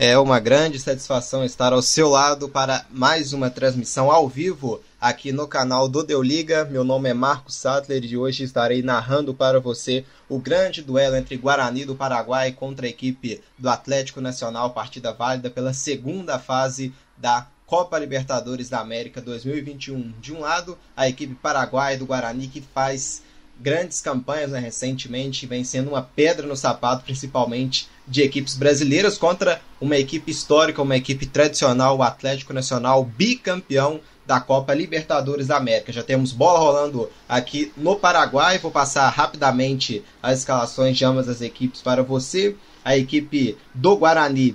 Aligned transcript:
É 0.00 0.16
uma 0.16 0.38
grande 0.38 0.78
satisfação 0.78 1.44
estar 1.44 1.72
ao 1.72 1.82
seu 1.82 2.08
lado 2.08 2.48
para 2.48 2.86
mais 2.88 3.32
uma 3.32 3.50
transmissão 3.50 4.12
ao 4.12 4.28
vivo 4.28 4.80
aqui 5.00 5.30
no 5.30 5.46
canal 5.46 5.88
do 5.88 6.02
Deu 6.02 6.22
Liga. 6.22 6.64
Meu 6.64 6.82
nome 6.82 7.08
é 7.08 7.14
Marcos 7.14 7.54
Sattler 7.54 8.04
e 8.04 8.16
hoje 8.16 8.42
estarei 8.42 8.82
narrando 8.82 9.32
para 9.32 9.60
você 9.60 10.04
o 10.28 10.38
grande 10.38 10.82
duelo 10.82 11.16
entre 11.16 11.36
Guarani 11.36 11.84
do 11.84 11.94
Paraguai 11.94 12.52
contra 12.52 12.86
a 12.86 12.90
equipe 12.90 13.40
do 13.56 13.68
Atlético 13.68 14.20
Nacional, 14.20 14.70
partida 14.70 15.12
válida 15.12 15.48
pela 15.48 15.72
segunda 15.72 16.38
fase 16.38 16.92
da 17.16 17.46
Copa 17.64 17.98
Libertadores 17.98 18.68
da 18.68 18.80
América 18.80 19.20
2021. 19.20 20.14
De 20.20 20.32
um 20.32 20.40
lado, 20.40 20.76
a 20.96 21.08
equipe 21.08 21.34
paraguaia 21.34 21.98
do 21.98 22.06
Guarani 22.06 22.48
que 22.48 22.60
faz 22.60 23.22
grandes 23.60 24.00
campanhas 24.00 24.52
né, 24.52 24.60
recentemente, 24.60 25.46
vem 25.46 25.64
sendo 25.64 25.90
uma 25.90 26.02
pedra 26.02 26.46
no 26.46 26.56
sapato, 26.56 27.04
principalmente 27.04 27.88
de 28.06 28.22
equipes 28.22 28.56
brasileiras, 28.56 29.18
contra 29.18 29.60
uma 29.80 29.96
equipe 29.96 30.30
histórica, 30.30 30.80
uma 30.80 30.96
equipe 30.96 31.26
tradicional, 31.26 31.98
o 31.98 32.02
Atlético 32.02 32.52
Nacional, 32.52 33.04
bicampeão 33.04 34.00
da 34.28 34.38
Copa 34.38 34.74
Libertadores 34.74 35.46
da 35.46 35.56
América. 35.56 35.90
Já 35.90 36.02
temos 36.02 36.32
bola 36.32 36.58
rolando 36.58 37.08
aqui 37.26 37.72
no 37.74 37.96
Paraguai. 37.96 38.58
Vou 38.58 38.70
passar 38.70 39.08
rapidamente 39.08 40.04
as 40.22 40.40
escalações 40.40 40.98
de 40.98 41.04
ambas 41.06 41.30
as 41.30 41.40
equipes 41.40 41.80
para 41.80 42.02
você. 42.02 42.54
A 42.84 42.94
equipe 42.94 43.56
do 43.74 43.96
Guarani 43.96 44.54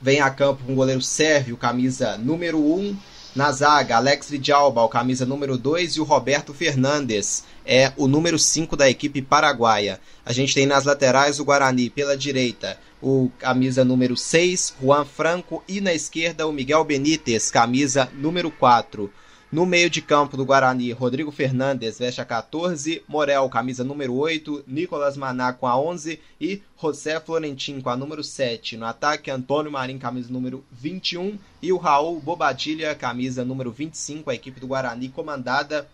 vem 0.00 0.20
a 0.20 0.30
campo 0.30 0.62
com 0.64 0.74
o 0.74 0.76
goleiro 0.76 1.02
Sérvio, 1.02 1.56
camisa 1.56 2.16
número 2.16 2.58
1. 2.58 2.96
Na 3.36 3.52
zaga, 3.52 3.96
Alex 3.96 4.30
Vidalba, 4.30 4.82
o 4.82 4.88
camisa 4.88 5.26
número 5.26 5.58
2, 5.58 5.96
e 5.96 6.00
o 6.00 6.04
Roberto 6.04 6.54
Fernandes, 6.54 7.44
é 7.64 7.92
o 7.96 8.08
número 8.08 8.38
5 8.38 8.74
da 8.74 8.88
equipe 8.88 9.20
paraguaia. 9.20 10.00
A 10.24 10.32
gente 10.32 10.54
tem 10.54 10.66
nas 10.66 10.84
laterais 10.84 11.38
o 11.38 11.44
Guarani 11.44 11.90
pela 11.90 12.16
direita, 12.16 12.78
o 13.02 13.30
camisa 13.38 13.84
número 13.84 14.16
6, 14.16 14.74
Juan 14.82 15.04
Franco, 15.04 15.62
e 15.68 15.80
na 15.80 15.92
esquerda 15.92 16.46
o 16.46 16.52
Miguel 16.52 16.82
Benítez, 16.84 17.50
camisa 17.50 18.08
número 18.14 18.50
4. 18.50 19.12
No 19.50 19.64
meio 19.64 19.88
de 19.88 20.02
campo 20.02 20.36
do 20.36 20.44
Guarani, 20.44 20.92
Rodrigo 20.92 21.32
Fernandes 21.32 21.98
veste 21.98 22.20
a 22.20 22.24
14, 22.26 23.02
Morel, 23.08 23.48
camisa 23.48 23.82
número 23.82 24.12
8, 24.14 24.64
Nicolas 24.66 25.16
Maná 25.16 25.54
com 25.54 25.66
a 25.66 25.74
11 25.74 26.20
e 26.38 26.60
José 26.76 27.18
Florentin 27.18 27.80
com 27.80 27.88
a 27.88 27.96
número 27.96 28.22
7. 28.22 28.76
No 28.76 28.84
ataque, 28.84 29.30
Antônio 29.30 29.72
Marim, 29.72 29.98
camisa 29.98 30.30
número 30.30 30.62
21 30.70 31.38
e 31.62 31.72
o 31.72 31.78
Raul 31.78 32.20
Bobadilha, 32.20 32.94
camisa 32.94 33.42
número 33.42 33.72
25, 33.72 34.28
a 34.28 34.34
equipe 34.34 34.60
do 34.60 34.66
Guarani 34.66 35.08
comandada 35.08 35.88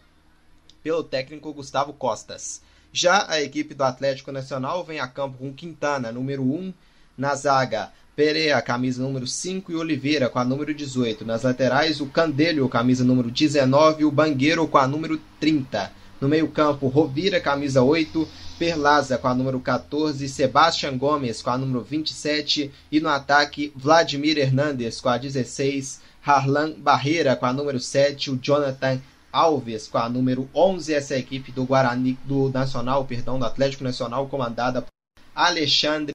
pelo 0.83 1.05
técnico 1.05 1.53
Gustavo 1.53 1.93
Costas. 1.93 2.61
Já 2.93 3.31
a 3.31 3.41
equipe 3.41 3.73
do 3.73 3.85
Atlético 3.85 4.33
Nacional 4.33 4.83
vem 4.83 4.99
a 4.99 5.07
campo 5.07 5.39
com 5.39 5.55
Quintana, 5.55 6.11
número 6.11 6.43
1, 6.43 6.75
na 7.17 7.37
zaga, 7.37 7.93
Pereira, 8.17 8.62
camisa 8.62 9.03
número 9.03 9.27
5 9.27 9.73
e 9.73 9.75
Oliveira 9.75 10.29
com 10.29 10.39
a 10.39 10.45
número 10.45 10.73
18. 10.73 11.25
Nas 11.25 11.43
laterais, 11.43 12.01
o 12.01 12.07
Candelho, 12.07 12.69
camisa 12.69 13.03
número 13.03 13.29
19 13.29 14.03
e 14.03 14.05
o 14.05 14.11
Bangueiro 14.11 14.69
com 14.69 14.79
a 14.79 14.87
número 14.87 15.20
30. 15.41 15.91
No 16.20 16.29
meio-campo, 16.29 16.87
Rovira, 16.87 17.41
camisa 17.41 17.83
8, 17.83 18.29
Perlaza 18.57 19.19
com 19.19 19.27
a 19.27 19.35
número 19.35 19.59
14, 19.59 20.29
Sebastian 20.29 20.97
Gomes 20.97 21.42
com 21.42 21.51
a 21.51 21.59
número 21.59 21.83
27 21.83 22.70
e 22.91 23.01
no 23.01 23.09
ataque, 23.09 23.73
Vladimir 23.75 24.39
Hernandes 24.39 25.01
com 25.01 25.09
a 25.09 25.19
16, 25.19 26.01
Harlan 26.25 26.70
Barreira 26.79 27.35
com 27.35 27.47
a 27.47 27.53
número 27.53 27.81
7, 27.81 28.31
o 28.31 28.37
Jonathan 28.37 29.01
Alves 29.33 29.89
com 29.89 29.98
a 29.98 30.09
número 30.09 30.48
11, 30.55 30.95
essa 30.95 31.15
é 31.15 31.19
equipe 31.19 31.51
do 31.51 31.64
Guarani 31.64 32.17
do 32.25 32.48
Nacional, 32.51 33.05
perdão, 33.05 33.41
do 33.41 33.45
Atlético 33.45 33.83
Nacional 33.83 34.29
comandada 34.29 34.83
por 34.83 34.92
Alexandre 35.35 36.14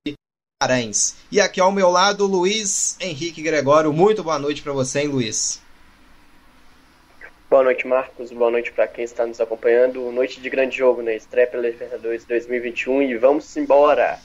Guimarães. 0.62 1.16
E 1.31 1.40
aqui 1.40 1.62
ao 1.62 1.72
meu 1.72 1.90
lado, 1.90 2.25
Luiz 2.25 2.97
Henrique 3.00 3.42
Gregório. 3.42 3.94
Muito 3.94 4.22
boa 4.22 4.38
noite 4.38 4.62
para 4.62 4.74
você, 4.74 5.00
hein, 5.00 5.08
Luiz? 5.08 5.62
Boa 7.50 7.64
noite, 7.64 7.88
Marcos. 7.88 8.30
Boa 8.34 8.52
noite 8.52 8.69
para 8.74 8.86
quem 8.86 9.06
está 9.06 9.25
nos 9.25 9.40
acompanhando. 9.40 10.12
Noite 10.12 10.42
de 10.42 10.50
grande 10.50 10.75
jogo, 10.75 11.02
né? 11.02 11.16
Estreia 11.16 11.48
pela 11.48 11.64
Libertadores 11.64 12.25
2021 12.25 13.03
e 13.03 13.18
vamos 13.18 13.56
embora! 13.56 14.19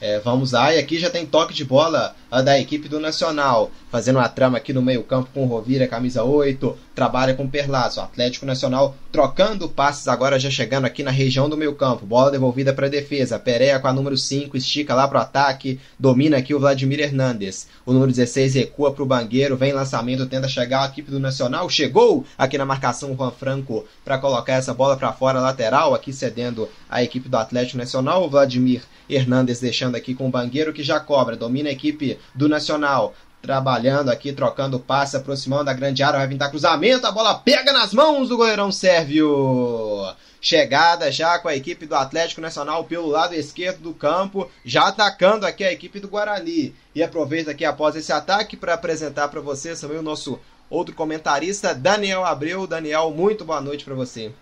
É, 0.00 0.18
vamos 0.18 0.50
lá, 0.50 0.74
e 0.74 0.78
aqui 0.80 0.98
já 0.98 1.08
tem 1.08 1.24
toque 1.24 1.54
de 1.54 1.64
bola 1.64 2.16
da 2.30 2.58
equipe 2.58 2.88
do 2.88 3.00
Nacional, 3.00 3.72
fazendo 3.90 4.16
uma 4.16 4.28
trama 4.28 4.58
aqui 4.58 4.72
no 4.72 4.80
meio-campo 4.80 5.30
com 5.34 5.42
o 5.42 5.46
Rovira, 5.46 5.88
camisa 5.88 6.22
8, 6.22 6.76
trabalha 6.94 7.34
com 7.34 7.44
o 7.44 7.48
Perlazo. 7.48 8.00
Atlético 8.00 8.46
Nacional 8.46 8.94
trocando 9.10 9.68
passes 9.68 10.06
agora, 10.06 10.38
já 10.38 10.48
chegando 10.48 10.84
aqui 10.84 11.02
na 11.02 11.10
região 11.10 11.48
do 11.48 11.56
meio-campo. 11.56 12.06
Bola 12.06 12.30
devolvida 12.30 12.72
para 12.72 12.86
a 12.86 12.90
defesa. 12.90 13.38
Pereira 13.38 13.80
com 13.80 13.88
a 13.88 13.92
número 13.92 14.16
5, 14.16 14.56
estica 14.56 14.94
lá 14.94 15.08
para 15.08 15.18
o 15.18 15.22
ataque, 15.22 15.80
domina 15.98 16.36
aqui 16.36 16.54
o 16.54 16.60
Vladimir 16.60 17.00
Hernandes. 17.00 17.66
O 17.84 17.92
número 17.92 18.12
16 18.12 18.54
recua 18.54 18.92
para 18.92 19.02
o 19.02 19.06
Bangueiro, 19.06 19.56
vem 19.56 19.72
lançamento, 19.72 20.26
tenta 20.26 20.46
chegar 20.46 20.82
a 20.82 20.86
equipe 20.86 21.10
do 21.10 21.18
Nacional. 21.18 21.68
Chegou 21.68 22.24
aqui 22.38 22.56
na 22.56 22.64
marcação 22.64 23.12
o 23.12 23.16
Juan 23.16 23.32
Franco 23.32 23.84
para 24.04 24.18
colocar 24.18 24.54
essa 24.54 24.72
bola 24.72 24.96
para 24.96 25.12
fora 25.12 25.40
lateral, 25.40 25.94
aqui 25.94 26.12
cedendo 26.12 26.68
a 26.88 27.02
equipe 27.02 27.28
do 27.28 27.36
Atlético 27.36 27.78
Nacional. 27.78 28.24
O 28.24 28.30
Vladimir 28.30 28.82
Hernandes 29.08 29.58
deixando 29.58 29.96
aqui 29.96 30.14
com 30.14 30.28
o 30.28 30.30
Bangueiro 30.30 30.72
que 30.72 30.84
já 30.84 31.00
cobra, 31.00 31.36
domina 31.36 31.68
a 31.68 31.72
equipe 31.72 32.19
do 32.34 32.48
Nacional. 32.48 33.14
Trabalhando 33.42 34.10
aqui, 34.10 34.34
trocando 34.34 34.78
passe, 34.78 35.16
aproximando 35.16 35.64
da 35.64 35.72
grande 35.72 36.02
área, 36.02 36.18
vai 36.18 36.28
vir 36.28 36.38
cruzamento, 36.50 37.06
a 37.06 37.10
bola 37.10 37.34
pega 37.34 37.72
nas 37.72 37.94
mãos 37.94 38.28
do 38.28 38.36
goleirão 38.36 38.70
Sérvio. 38.70 40.14
Chegada 40.42 41.10
já 41.10 41.38
com 41.38 41.48
a 41.48 41.56
equipe 41.56 41.86
do 41.86 41.94
Atlético 41.94 42.40
Nacional 42.40 42.84
pelo 42.84 43.08
lado 43.08 43.34
esquerdo 43.34 43.80
do 43.80 43.94
campo, 43.94 44.50
já 44.64 44.88
atacando 44.88 45.46
aqui 45.46 45.64
a 45.64 45.72
equipe 45.72 46.00
do 46.00 46.08
Guarani. 46.08 46.74
E 46.94 47.02
aproveita 47.02 47.50
aqui 47.50 47.64
após 47.64 47.96
esse 47.96 48.12
ataque 48.12 48.56
para 48.56 48.74
apresentar 48.74 49.28
para 49.28 49.40
vocês 49.40 49.80
também 49.80 49.98
o 49.98 50.02
nosso 50.02 50.38
outro 50.68 50.94
comentarista, 50.94 51.74
Daniel 51.74 52.24
Abreu. 52.24 52.66
Daniel, 52.66 53.10
muito 53.10 53.44
boa 53.44 53.60
noite 53.60 53.84
para 53.84 53.94
você. 53.94 54.32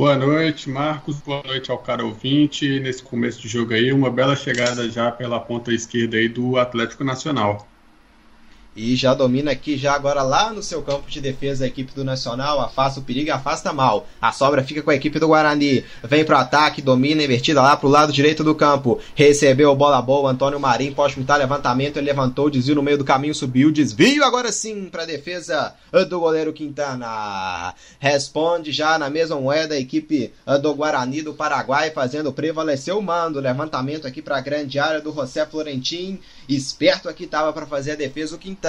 Boa 0.00 0.16
noite, 0.16 0.70
Marcos. 0.70 1.20
Boa 1.20 1.42
noite 1.44 1.70
ao 1.70 1.76
cara 1.76 2.02
ouvinte. 2.02 2.80
Nesse 2.80 3.02
começo 3.02 3.38
de 3.38 3.48
jogo 3.48 3.74
aí, 3.74 3.92
uma 3.92 4.10
bela 4.10 4.34
chegada 4.34 4.88
já 4.88 5.12
pela 5.12 5.38
ponta 5.38 5.74
esquerda 5.74 6.16
aí 6.16 6.26
do 6.26 6.56
Atlético 6.56 7.04
Nacional. 7.04 7.69
E 8.76 8.94
já 8.94 9.12
domina 9.12 9.50
aqui, 9.50 9.76
já 9.76 9.94
agora 9.94 10.22
lá 10.22 10.52
no 10.52 10.62
seu 10.62 10.80
campo 10.80 11.10
de 11.10 11.20
defesa, 11.20 11.64
a 11.64 11.66
equipe 11.66 11.92
do 11.92 12.04
Nacional. 12.04 12.60
Afasta 12.60 13.00
o 13.00 13.02
perigo 13.02 13.32
afasta 13.32 13.72
mal. 13.72 14.06
A 14.22 14.30
sobra 14.30 14.62
fica 14.62 14.80
com 14.80 14.90
a 14.90 14.94
equipe 14.94 15.18
do 15.18 15.26
Guarani. 15.26 15.84
Vem 16.04 16.24
pro 16.24 16.36
ataque, 16.36 16.80
domina, 16.80 17.22
invertida 17.22 17.60
lá 17.60 17.76
pro 17.76 17.88
lado 17.88 18.12
direito 18.12 18.44
do 18.44 18.54
campo. 18.54 19.00
Recebeu 19.16 19.74
bola 19.74 20.00
boa, 20.00 20.30
Antônio 20.30 20.60
Marim 20.60 20.92
pode 20.92 21.16
pintar 21.16 21.38
levantamento. 21.38 21.96
Ele 21.96 22.06
levantou, 22.06 22.48
desvio 22.48 22.76
no 22.76 22.82
meio 22.82 22.96
do 22.96 23.04
caminho, 23.04 23.34
subiu, 23.34 23.72
desvio 23.72 24.22
agora 24.22 24.52
sim 24.52 24.88
pra 24.88 25.04
defesa 25.04 25.74
do 26.08 26.20
goleiro 26.20 26.52
Quintana. 26.52 27.74
Responde 27.98 28.70
já 28.70 28.96
na 28.98 29.10
mesma 29.10 29.34
moeda 29.38 29.74
a 29.74 29.80
equipe 29.80 30.32
do 30.62 30.74
Guarani 30.74 31.22
do 31.22 31.34
Paraguai, 31.34 31.90
fazendo 31.90 32.32
prevalecer 32.32 32.94
o 32.94 33.02
mando. 33.02 33.40
Levantamento 33.40 34.06
aqui 34.06 34.22
pra 34.22 34.40
grande 34.40 34.78
área 34.78 35.00
do 35.00 35.12
José 35.12 35.44
Florentin. 35.44 36.20
Esperto 36.48 37.08
aqui 37.08 37.24
estava 37.24 37.52
para 37.52 37.66
fazer 37.66 37.92
a 37.92 37.96
defesa 37.96 38.36
o 38.36 38.38
Quintana. 38.38 38.59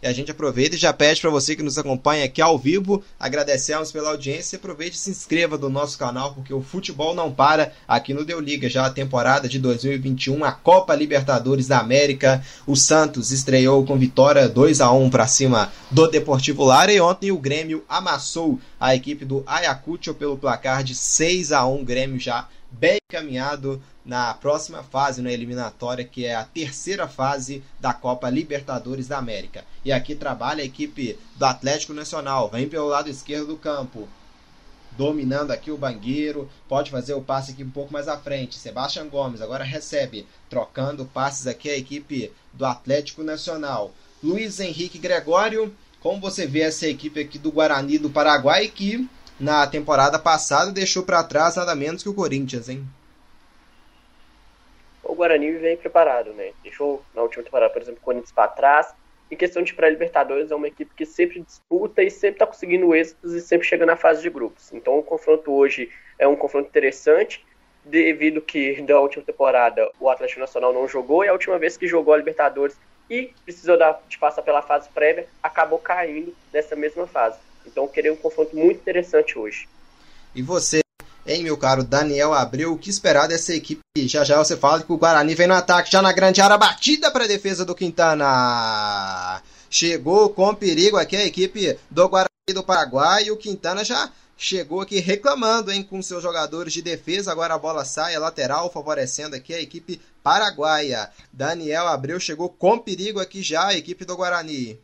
E 0.00 0.06
a 0.06 0.12
gente 0.12 0.30
aproveita 0.30 0.76
e 0.76 0.78
já 0.78 0.92
pede 0.92 1.20
para 1.20 1.28
você 1.28 1.56
que 1.56 1.62
nos 1.62 1.76
acompanha 1.76 2.24
aqui 2.24 2.40
ao 2.40 2.56
vivo, 2.56 3.02
agradecemos 3.18 3.90
pela 3.90 4.10
audiência. 4.10 4.56
Aproveite 4.56 4.96
e 4.96 4.98
se 5.00 5.10
inscreva 5.10 5.58
no 5.58 5.68
nosso 5.68 5.98
canal, 5.98 6.34
porque 6.34 6.54
o 6.54 6.62
futebol 6.62 7.16
não 7.16 7.32
para 7.32 7.72
aqui 7.86 8.14
no 8.14 8.24
Deu 8.24 8.38
Liga. 8.38 8.70
Já 8.70 8.86
a 8.86 8.90
temporada 8.90 9.48
de 9.48 9.58
2021, 9.58 10.44
a 10.44 10.52
Copa 10.52 10.94
Libertadores 10.94 11.66
da 11.66 11.80
América. 11.80 12.44
O 12.64 12.76
Santos 12.76 13.32
estreou 13.32 13.84
com 13.84 13.98
vitória 13.98 14.48
2 14.48 14.80
a 14.80 14.92
1 14.92 15.10
para 15.10 15.26
cima 15.26 15.72
do 15.90 16.06
Deportivo 16.06 16.62
Lara. 16.62 16.92
E 16.92 17.00
ontem 17.00 17.32
o 17.32 17.38
Grêmio 17.38 17.84
amassou 17.88 18.60
a 18.78 18.94
equipe 18.94 19.24
do 19.24 19.42
Ayacucho 19.48 20.14
pelo 20.14 20.38
placar 20.38 20.84
de 20.84 20.94
6 20.94 21.50
a 21.50 21.66
1 21.66 21.84
Grêmio 21.84 22.20
já 22.20 22.46
bem 22.70 22.98
encaminhado 23.10 23.82
na 24.04 24.32
próxima 24.34 24.82
fase, 24.82 25.22
na 25.22 25.32
eliminatória, 25.32 26.04
que 26.04 26.24
é 26.24 26.34
a 26.34 26.44
terceira 26.44 27.08
fase 27.08 27.62
da 27.80 27.92
Copa 27.92 28.28
Libertadores 28.30 29.08
da 29.08 29.18
América. 29.18 29.64
E 29.84 29.92
aqui 29.92 30.14
trabalha 30.14 30.62
a 30.62 30.66
equipe 30.66 31.18
do 31.36 31.44
Atlético 31.44 31.92
Nacional, 31.94 32.48
vem 32.48 32.68
pelo 32.68 32.88
lado 32.88 33.08
esquerdo 33.10 33.48
do 33.48 33.56
campo, 33.56 34.08
dominando 34.96 35.52
aqui 35.52 35.70
o 35.70 35.78
Bangueiro, 35.78 36.50
pode 36.68 36.90
fazer 36.90 37.14
o 37.14 37.22
passe 37.22 37.52
aqui 37.52 37.62
um 37.62 37.70
pouco 37.70 37.92
mais 37.92 38.08
à 38.08 38.16
frente. 38.18 38.58
Sebastião 38.58 39.08
Gomes 39.08 39.40
agora 39.40 39.62
recebe, 39.62 40.26
trocando 40.50 41.04
passes 41.04 41.46
aqui 41.46 41.70
a 41.70 41.76
equipe 41.76 42.32
do 42.52 42.66
Atlético 42.66 43.22
Nacional. 43.22 43.92
Luiz 44.22 44.58
Henrique 44.58 44.98
Gregório, 44.98 45.72
como 46.00 46.20
você 46.20 46.46
vê 46.46 46.60
essa 46.60 46.86
equipe 46.86 47.20
aqui 47.20 47.38
do 47.38 47.52
Guarani 47.52 47.98
do 47.98 48.10
Paraguai 48.10 48.68
que 48.68 49.08
na 49.38 49.66
temporada 49.66 50.18
passada 50.18 50.72
deixou 50.72 51.02
para 51.02 51.22
trás 51.22 51.56
nada 51.56 51.74
menos 51.74 52.02
que 52.02 52.08
o 52.08 52.14
Corinthians, 52.14 52.68
hein? 52.68 52.86
Guarani 55.18 55.50
vem 55.50 55.76
preparado, 55.76 56.32
né? 56.32 56.52
Deixou 56.62 57.02
na 57.12 57.22
última 57.22 57.42
temporada, 57.42 57.72
por 57.72 57.82
exemplo, 57.82 57.98
o 58.00 58.04
Corinthians 58.04 58.30
para 58.30 58.48
trás. 58.48 58.94
Em 59.30 59.36
questão 59.36 59.62
de 59.62 59.74
pré-Libertadores, 59.74 60.50
é 60.50 60.54
uma 60.54 60.68
equipe 60.68 60.94
que 60.96 61.04
sempre 61.04 61.40
disputa 61.40 62.02
e 62.02 62.10
sempre 62.10 62.36
está 62.36 62.46
conseguindo 62.46 62.94
êxitos 62.94 63.34
e 63.34 63.40
sempre 63.40 63.66
chega 63.66 63.84
na 63.84 63.96
fase 63.96 64.22
de 64.22 64.30
grupos. 64.30 64.72
Então 64.72 64.96
o 64.96 65.02
confronto 65.02 65.52
hoje 65.52 65.90
é 66.18 66.26
um 66.26 66.36
confronto 66.36 66.68
interessante, 66.68 67.44
devido 67.84 68.40
que 68.40 68.80
da 68.86 68.98
última 69.00 69.24
temporada 69.24 69.90
o 69.98 70.08
Atlético 70.08 70.40
Nacional 70.40 70.72
não 70.72 70.86
jogou 70.86 71.24
e 71.24 71.28
a 71.28 71.32
última 71.32 71.58
vez 71.58 71.76
que 71.76 71.86
jogou 71.86 72.14
a 72.14 72.16
Libertadores 72.16 72.76
e 73.10 73.32
precisou 73.44 73.76
de 74.08 74.18
passar 74.18 74.42
pela 74.42 74.62
fase 74.62 74.88
prévia, 74.90 75.26
acabou 75.42 75.78
caindo 75.78 76.34
nessa 76.52 76.76
mesma 76.76 77.06
fase. 77.06 77.38
Então 77.70 77.86
queria 77.86 78.12
um 78.12 78.16
confronto 78.16 78.56
muito 78.56 78.80
interessante 78.80 79.38
hoje. 79.38 79.68
E 80.34 80.42
você, 80.42 80.80
Hein, 81.28 81.42
meu 81.42 81.58
caro 81.58 81.84
Daniel 81.84 82.32
Abreu, 82.32 82.72
o 82.72 82.78
que 82.78 82.88
esperar 82.88 83.28
dessa 83.28 83.54
equipe? 83.54 83.82
Já 83.98 84.24
já 84.24 84.38
você 84.38 84.56
fala 84.56 84.82
que 84.82 84.90
o 84.90 84.96
Guarani 84.96 85.34
vem 85.34 85.46
no 85.46 85.52
ataque, 85.52 85.92
já 85.92 86.00
na 86.00 86.10
grande 86.10 86.40
área, 86.40 86.56
batida 86.56 87.10
para 87.10 87.24
a 87.24 87.28
defesa 87.28 87.66
do 87.66 87.74
Quintana. 87.74 89.42
Chegou 89.68 90.30
com 90.30 90.54
perigo 90.54 90.96
aqui 90.96 91.16
a 91.16 91.26
equipe 91.26 91.78
do 91.90 92.08
Guarani 92.08 92.28
do 92.54 92.64
Paraguai 92.64 93.24
e 93.24 93.30
o 93.30 93.36
Quintana 93.36 93.84
já 93.84 94.10
chegou 94.38 94.80
aqui 94.80 95.00
reclamando 95.00 95.70
hein, 95.70 95.82
com 95.82 96.00
seus 96.00 96.22
jogadores 96.22 96.72
de 96.72 96.80
defesa. 96.80 97.30
Agora 97.30 97.52
a 97.52 97.58
bola 97.58 97.84
sai, 97.84 98.14
a 98.14 98.20
lateral, 98.20 98.72
favorecendo 98.72 99.36
aqui 99.36 99.52
a 99.52 99.60
equipe 99.60 100.00
paraguaia. 100.22 101.10
Daniel 101.30 101.88
Abreu 101.88 102.18
chegou 102.18 102.48
com 102.48 102.78
perigo 102.78 103.20
aqui 103.20 103.42
já 103.42 103.66
a 103.66 103.74
equipe 103.74 104.06
do 104.06 104.16
Guarani. 104.16 104.80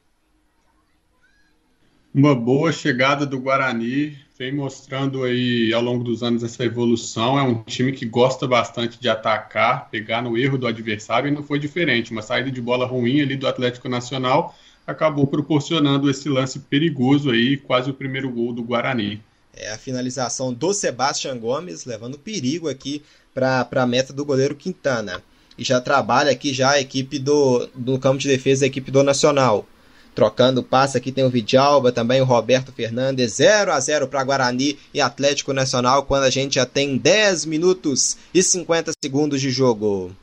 Uma 2.14 2.32
boa 2.32 2.70
chegada 2.70 3.26
do 3.26 3.40
Guarani, 3.40 4.16
vem 4.38 4.54
mostrando 4.54 5.24
aí 5.24 5.74
ao 5.74 5.82
longo 5.82 6.04
dos 6.04 6.22
anos 6.22 6.44
essa 6.44 6.64
evolução. 6.64 7.36
É 7.36 7.42
um 7.42 7.60
time 7.64 7.90
que 7.90 8.06
gosta 8.06 8.46
bastante 8.46 9.00
de 9.00 9.08
atacar, 9.08 9.90
pegar 9.90 10.22
no 10.22 10.38
erro 10.38 10.56
do 10.56 10.68
adversário 10.68 11.26
e 11.26 11.32
não 11.32 11.42
foi 11.42 11.58
diferente. 11.58 12.12
Uma 12.12 12.22
saída 12.22 12.52
de 12.52 12.60
bola 12.60 12.86
ruim 12.86 13.20
ali 13.20 13.36
do 13.36 13.48
Atlético 13.48 13.88
Nacional 13.88 14.54
acabou 14.86 15.26
proporcionando 15.26 16.08
esse 16.08 16.28
lance 16.28 16.60
perigoso 16.60 17.30
aí, 17.30 17.56
quase 17.56 17.90
o 17.90 17.94
primeiro 17.94 18.30
gol 18.30 18.52
do 18.52 18.62
Guarani. 18.62 19.20
É 19.52 19.72
a 19.72 19.78
finalização 19.78 20.54
do 20.54 20.72
Sebastião 20.72 21.36
Gomes, 21.36 21.84
levando 21.84 22.16
perigo 22.16 22.68
aqui 22.68 23.02
para 23.34 23.66
a 23.74 23.86
meta 23.86 24.12
do 24.12 24.24
goleiro 24.24 24.54
Quintana. 24.54 25.20
E 25.58 25.64
já 25.64 25.80
trabalha 25.80 26.30
aqui 26.30 26.54
já 26.54 26.70
a 26.70 26.80
equipe 26.80 27.18
do, 27.18 27.68
do 27.74 27.98
campo 27.98 28.18
de 28.18 28.28
defesa, 28.28 28.64
a 28.64 28.68
equipe 28.68 28.92
do 28.92 29.02
Nacional. 29.02 29.66
Trocando 30.14 30.62
passe 30.62 30.96
aqui 30.96 31.10
tem 31.10 31.24
o 31.24 31.30
Vidalba, 31.30 31.90
também 31.90 32.20
o 32.20 32.24
Roberto 32.24 32.72
Fernandes, 32.72 33.34
0 33.34 33.72
a 33.72 33.80
0 33.80 34.06
para 34.06 34.22
Guarani 34.22 34.78
e 34.92 35.00
Atlético 35.00 35.52
Nacional, 35.52 36.04
quando 36.04 36.22
a 36.22 36.30
gente 36.30 36.54
já 36.54 36.64
tem 36.64 36.96
10 36.96 37.46
minutos 37.46 38.16
e 38.32 38.42
50 38.42 38.92
segundos 39.02 39.40
de 39.40 39.50
jogo. 39.50 40.14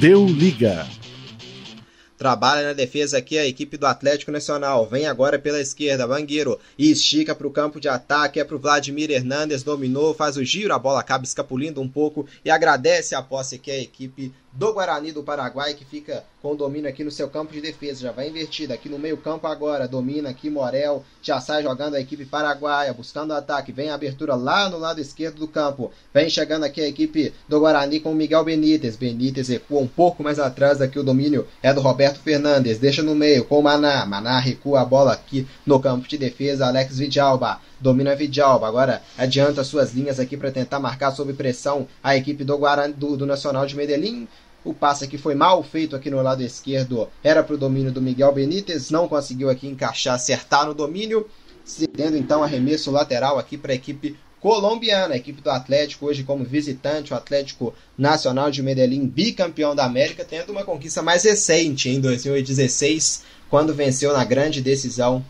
Deu 0.00 0.26
liga. 0.26 0.84
Trabalha 2.18 2.68
na 2.68 2.72
defesa 2.72 3.18
aqui 3.18 3.36
a 3.36 3.46
equipe 3.46 3.76
do 3.76 3.86
Atlético 3.86 4.30
Nacional. 4.30 4.86
Vem 4.86 5.06
agora 5.06 5.40
pela 5.40 5.60
esquerda, 5.60 6.06
Bangueiro. 6.06 6.58
E 6.78 6.90
estica 6.90 7.34
para 7.34 7.46
o 7.46 7.50
campo 7.50 7.80
de 7.80 7.88
ataque. 7.88 8.38
É 8.38 8.44
para 8.44 8.54
o 8.54 8.60
Vladimir 8.60 9.10
Hernandes. 9.10 9.64
Dominou, 9.64 10.14
faz 10.14 10.36
o 10.36 10.44
giro. 10.44 10.72
A 10.72 10.78
bola 10.78 11.00
acaba 11.00 11.24
escapulindo 11.24 11.80
um 11.80 11.88
pouco. 11.88 12.26
E 12.44 12.50
agradece 12.50 13.16
a 13.16 13.22
posse 13.22 13.56
aqui 13.56 13.72
a 13.72 13.78
equipe 13.78 14.32
do 14.52 14.72
Guarani 14.72 15.12
do 15.12 15.22
Paraguai, 15.22 15.74
que 15.74 15.84
fica 15.84 16.24
com 16.42 16.52
o 16.52 16.56
domínio 16.56 16.88
aqui 16.88 17.02
no 17.02 17.10
seu 17.10 17.28
campo 17.28 17.52
de 17.52 17.60
defesa. 17.60 18.02
Já 18.02 18.12
vai 18.12 18.28
invertida 18.28 18.74
aqui 18.74 18.88
no 18.88 18.98
meio-campo 18.98 19.46
agora. 19.46 19.88
Domina 19.88 20.28
aqui 20.28 20.50
Morel. 20.50 21.04
Já 21.22 21.40
sai 21.40 21.62
jogando 21.62 21.94
a 21.94 22.00
equipe 22.00 22.24
paraguaia, 22.26 22.92
buscando 22.92 23.32
ataque. 23.32 23.72
Vem 23.72 23.90
a 23.90 23.94
abertura 23.94 24.34
lá 24.34 24.68
no 24.68 24.78
lado 24.78 25.00
esquerdo 25.00 25.38
do 25.38 25.48
campo. 25.48 25.90
Vem 26.12 26.28
chegando 26.28 26.64
aqui 26.64 26.80
a 26.80 26.88
equipe 26.88 27.32
do 27.48 27.60
Guarani 27.60 28.00
com 28.00 28.12
o 28.12 28.14
Miguel 28.14 28.44
Benítez. 28.44 28.96
Benítez 28.96 29.48
recua 29.48 29.80
um 29.80 29.88
pouco 29.88 30.22
mais 30.22 30.38
atrás 30.38 30.80
aqui. 30.80 30.98
O 30.98 31.04
domínio 31.04 31.46
é 31.62 31.72
do 31.72 31.80
Roberto 31.80 32.20
Fernandes. 32.20 32.78
Deixa 32.78 33.02
no 33.02 33.14
meio 33.14 33.44
com 33.44 33.58
o 33.58 33.62
Maná. 33.62 34.04
Maná 34.04 34.38
recua 34.38 34.82
a 34.82 34.84
bola 34.84 35.12
aqui 35.12 35.46
no 35.64 35.80
campo 35.80 36.06
de 36.06 36.18
defesa. 36.18 36.66
Alex 36.66 36.98
Vidalba 36.98 37.60
domina 37.82 38.14
Vidalba. 38.14 38.68
Agora 38.68 39.02
adianta 39.18 39.64
suas 39.64 39.92
linhas 39.92 40.20
aqui 40.20 40.36
para 40.36 40.52
tentar 40.52 40.78
marcar 40.78 41.10
sob 41.10 41.32
pressão 41.32 41.86
a 42.02 42.16
equipe 42.16 42.44
do, 42.44 42.56
Guarani, 42.56 42.94
do, 42.94 43.16
do 43.16 43.26
Nacional 43.26 43.66
de 43.66 43.76
Medellín. 43.76 44.28
O 44.64 44.72
passe 44.72 45.04
aqui 45.04 45.18
foi 45.18 45.34
mal 45.34 45.62
feito 45.62 45.96
aqui 45.96 46.08
no 46.10 46.22
lado 46.22 46.42
esquerdo. 46.42 47.08
Era 47.22 47.42
para 47.42 47.54
o 47.54 47.58
domínio 47.58 47.90
do 47.90 48.00
Miguel 48.00 48.32
Benítez. 48.32 48.90
Não 48.90 49.08
conseguiu 49.08 49.50
aqui 49.50 49.66
encaixar, 49.66 50.14
acertar 50.14 50.66
no 50.66 50.74
domínio. 50.74 51.26
Cedendo 51.64 52.16
então 52.16 52.42
arremesso 52.42 52.90
lateral 52.90 53.38
aqui 53.38 53.56
para 53.56 53.72
a 53.72 53.74
equipe 53.74 54.16
colombiana. 54.40 55.14
A 55.14 55.16
equipe 55.16 55.40
do 55.40 55.50
Atlético 55.50 56.06
hoje 56.06 56.22
como 56.22 56.44
visitante. 56.44 57.12
O 57.12 57.16
Atlético 57.16 57.74
Nacional 57.98 58.50
de 58.50 58.62
Medellín, 58.62 59.06
bicampeão 59.06 59.74
da 59.74 59.84
América, 59.84 60.24
tendo 60.24 60.52
uma 60.52 60.64
conquista 60.64 61.02
mais 61.02 61.24
recente 61.24 61.88
em 61.88 62.00
2016, 62.00 63.24
quando 63.50 63.74
venceu 63.74 64.12
na 64.12 64.24
grande 64.24 64.60
decisão 64.60 65.24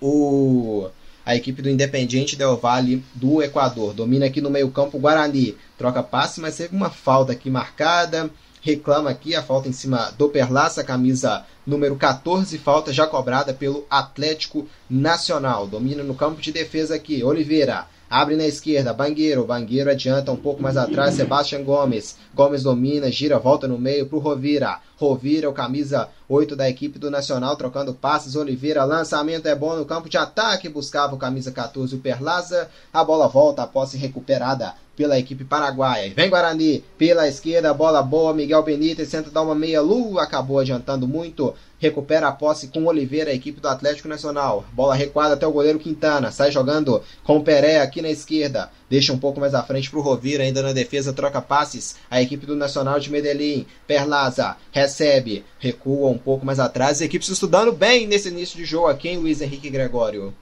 o 0.00 0.90
a 1.26 1.34
equipe 1.34 1.60
do 1.60 1.68
Independiente 1.68 2.36
Del 2.36 2.56
Valle 2.56 3.02
do 3.12 3.42
Equador. 3.42 3.92
Domina 3.92 4.26
aqui 4.26 4.40
no 4.40 4.48
meio-campo 4.48 4.96
Guarani. 4.96 5.56
Troca 5.76 6.00
passe, 6.00 6.40
mas 6.40 6.56
teve 6.56 6.76
uma 6.76 6.88
falta 6.88 7.32
aqui 7.32 7.50
marcada. 7.50 8.30
Reclama 8.62 9.10
aqui 9.10 9.34
a 9.34 9.42
falta 9.42 9.68
em 9.68 9.72
cima 9.72 10.12
do 10.16 10.28
Perlaça, 10.28 10.84
camisa 10.84 11.44
número 11.66 11.96
14, 11.96 12.56
falta 12.58 12.92
já 12.92 13.06
cobrada 13.06 13.52
pelo 13.52 13.84
Atlético 13.90 14.68
Nacional. 14.88 15.66
Domina 15.66 16.04
no 16.04 16.14
campo 16.14 16.40
de 16.40 16.52
defesa 16.52 16.94
aqui. 16.94 17.24
Oliveira 17.24 17.86
Abre 18.08 18.36
na 18.36 18.46
esquerda, 18.46 18.92
Bangueiro. 18.92 19.44
Bangueiro 19.44 19.90
adianta 19.90 20.30
um 20.30 20.36
pouco 20.36 20.62
mais 20.62 20.76
atrás, 20.76 21.14
Sebastião 21.14 21.64
Gomes. 21.64 22.16
Gomes 22.32 22.62
domina, 22.62 23.10
gira, 23.10 23.38
volta 23.38 23.66
no 23.66 23.78
meio 23.78 24.06
pro 24.06 24.18
Rovira. 24.18 24.78
Rovira, 24.96 25.50
o 25.50 25.52
camisa 25.52 26.08
8 26.28 26.54
da 26.54 26.68
equipe 26.68 27.00
do 27.00 27.10
Nacional, 27.10 27.56
trocando 27.56 27.92
passes. 27.92 28.36
Oliveira, 28.36 28.84
lançamento 28.84 29.46
é 29.46 29.54
bom 29.56 29.74
no 29.74 29.84
campo 29.84 30.08
de 30.08 30.16
ataque. 30.16 30.68
Buscava 30.68 31.16
o 31.16 31.18
camisa 31.18 31.50
14, 31.50 31.96
o 31.96 31.98
Perlaza. 31.98 32.68
A 32.92 33.02
bola 33.02 33.26
volta, 33.26 33.62
a 33.62 33.66
posse 33.66 33.96
recuperada 33.96 34.74
pela 34.96 35.18
equipe 35.18 35.44
paraguaia. 35.44 36.12
Vem 36.14 36.30
Guarani 36.30 36.82
pela 36.96 37.28
esquerda, 37.28 37.74
bola 37.74 38.02
boa. 38.02 38.32
Miguel 38.32 38.62
Benítez 38.62 39.10
tenta 39.10 39.30
dar 39.30 39.42
uma 39.42 39.54
meia 39.54 39.82
lua, 39.82 40.22
acabou 40.22 40.58
adiantando 40.58 41.06
muito. 41.06 41.54
Recupera 41.78 42.28
a 42.28 42.32
posse 42.32 42.68
com 42.68 42.86
Oliveira, 42.86 43.30
a 43.30 43.34
equipe 43.34 43.60
do 43.60 43.68
Atlético 43.68 44.08
Nacional. 44.08 44.64
Bola 44.72 44.94
recuada 44.94 45.34
até 45.34 45.46
o 45.46 45.52
goleiro 45.52 45.78
Quintana. 45.78 46.32
Sai 46.32 46.50
jogando 46.50 47.02
com 47.22 47.36
o 47.36 47.44
Peré 47.44 47.80
aqui 47.80 48.00
na 48.00 48.08
esquerda. 48.08 48.70
Deixa 48.88 49.12
um 49.12 49.18
pouco 49.18 49.38
mais 49.38 49.54
à 49.54 49.62
frente 49.62 49.90
para 49.90 49.98
o 49.98 50.02
Rovira, 50.02 50.42
ainda 50.42 50.62
na 50.62 50.72
defesa, 50.72 51.12
troca 51.12 51.42
passes. 51.42 51.96
A 52.10 52.22
equipe 52.22 52.46
do 52.46 52.56
Nacional 52.56 52.98
de 52.98 53.10
Medellín. 53.10 53.66
Perlaza 53.86 54.56
recebe, 54.72 55.44
recua 55.58 56.08
um 56.08 56.18
pouco 56.18 56.46
mais 56.46 56.58
atrás. 56.58 57.02
A 57.02 57.04
equipe 57.04 57.24
se 57.24 57.32
estudando 57.32 57.72
bem 57.72 58.06
nesse 58.06 58.28
início 58.28 58.56
de 58.56 58.64
jogo 58.64 58.86
aqui, 58.86 59.08
em 59.08 59.18
Luiz 59.18 59.42
Henrique 59.42 59.68
Gregório. 59.68 60.32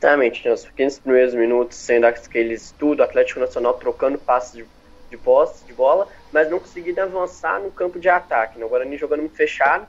Exatamente, 0.00 0.48
nos 0.48 0.64
pequenos 0.64 0.98
primeiros 0.98 1.34
minutos, 1.34 1.76
sendo 1.76 2.06
aquele 2.06 2.54
estudo, 2.54 3.02
Atlético 3.02 3.38
Nacional 3.38 3.74
trocando 3.74 4.16
passes 4.16 4.54
de, 4.54 4.64
de 5.10 5.16
posse, 5.18 5.62
de 5.66 5.74
bola, 5.74 6.08
mas 6.32 6.50
não 6.50 6.58
conseguindo 6.58 7.00
avançar 7.00 7.60
no 7.60 7.70
campo 7.70 7.98
de 7.98 8.08
ataque. 8.08 8.58
Né? 8.58 8.64
O 8.64 8.68
Guarani 8.68 8.96
jogando 8.96 9.20
muito 9.20 9.36
fechado. 9.36 9.86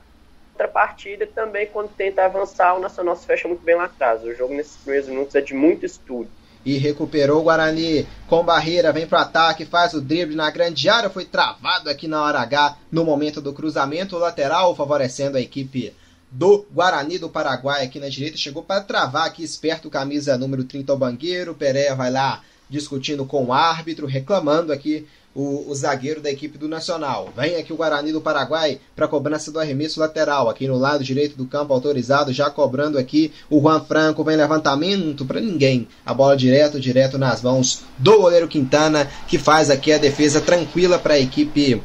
Outra 0.52 0.68
partida 0.68 1.26
também, 1.26 1.66
quando 1.66 1.88
tenta 1.90 2.24
avançar, 2.24 2.74
o 2.76 2.80
Nacional 2.80 3.16
se 3.16 3.26
fecha 3.26 3.48
muito 3.48 3.62
bem 3.62 3.74
lá 3.74 3.84
atrás. 3.84 4.22
O 4.22 4.34
jogo 4.34 4.54
nesses 4.54 4.76
primeiros 4.76 5.08
minutos 5.08 5.34
é 5.34 5.40
de 5.40 5.54
muito 5.54 5.86
estudo. 5.86 6.28
E 6.64 6.78
recuperou 6.78 7.40
o 7.40 7.44
Guarani 7.44 8.06
com 8.28 8.44
barreira, 8.44 8.92
vem 8.92 9.06
pro 9.06 9.18
ataque, 9.18 9.66
faz 9.66 9.94
o 9.94 10.00
drible 10.00 10.36
na 10.36 10.48
grande 10.50 10.88
área, 10.88 11.10
foi 11.10 11.24
travado 11.24 11.90
aqui 11.90 12.06
na 12.06 12.22
hora 12.22 12.38
H 12.40 12.76
no 12.90 13.04
momento 13.04 13.40
do 13.40 13.52
cruzamento 13.52 14.16
lateral, 14.16 14.76
favorecendo 14.76 15.36
a 15.36 15.40
equipe 15.40 15.92
do 16.30 16.64
Guarani 16.72 17.18
do 17.18 17.28
Paraguai 17.28 17.84
aqui 17.84 17.98
na 17.98 18.08
direita. 18.08 18.36
Chegou 18.36 18.62
para 18.62 18.80
travar 18.80 19.26
aqui 19.26 19.42
esperto, 19.42 19.90
camisa 19.90 20.38
número 20.38 20.64
30 20.64 20.92
o 20.92 20.96
Bangueiro. 20.96 21.54
Pereira 21.54 21.96
vai 21.96 22.10
lá 22.10 22.42
discutindo 22.70 23.26
com 23.26 23.44
o 23.44 23.52
árbitro, 23.52 24.06
reclamando 24.06 24.72
aqui 24.72 25.06
o, 25.34 25.70
o, 25.70 25.74
zagueiro 25.74 26.20
da 26.20 26.30
equipe 26.30 26.58
do 26.58 26.68
Nacional. 26.68 27.32
Vem 27.36 27.56
aqui 27.56 27.72
o 27.72 27.76
Guarani 27.76 28.12
do 28.12 28.20
Paraguai 28.20 28.78
para 28.94 29.08
cobrança 29.08 29.50
do 29.50 29.58
arremesso 29.58 30.00
lateral. 30.00 30.48
Aqui 30.48 30.66
no 30.66 30.76
lado 30.76 31.02
direito 31.02 31.36
do 31.36 31.46
campo, 31.46 31.72
autorizado, 31.72 32.32
já 32.32 32.50
cobrando 32.50 32.98
aqui 32.98 33.32
o 33.48 33.60
Juan 33.60 33.82
Franco. 33.84 34.24
Vem 34.24 34.36
levantamento 34.36 35.24
para 35.24 35.40
ninguém. 35.40 35.88
A 36.04 36.12
bola 36.12 36.36
direto, 36.36 36.80
direto 36.80 37.18
nas 37.18 37.42
mãos 37.42 37.82
do 37.98 38.20
goleiro 38.20 38.48
Quintana, 38.48 39.08
que 39.26 39.38
faz 39.38 39.70
aqui 39.70 39.92
a 39.92 39.98
defesa 39.98 40.40
tranquila 40.40 40.98
para 40.98 41.14
a 41.14 41.20
equipe 41.20 41.82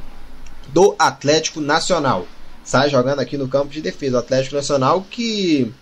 do 0.73 0.95
Atlético 0.99 1.61
Nacional 1.61 2.27
sai 2.67 2.89
jogando 2.89 3.21
aqui 3.21 3.37
no 3.37 3.47
campo 3.47 3.69
de 3.69 3.81
defesa. 3.81 4.17
O 4.17 4.19
Atlético 4.19 4.55
Nacional 4.55 5.01
que 5.09 5.73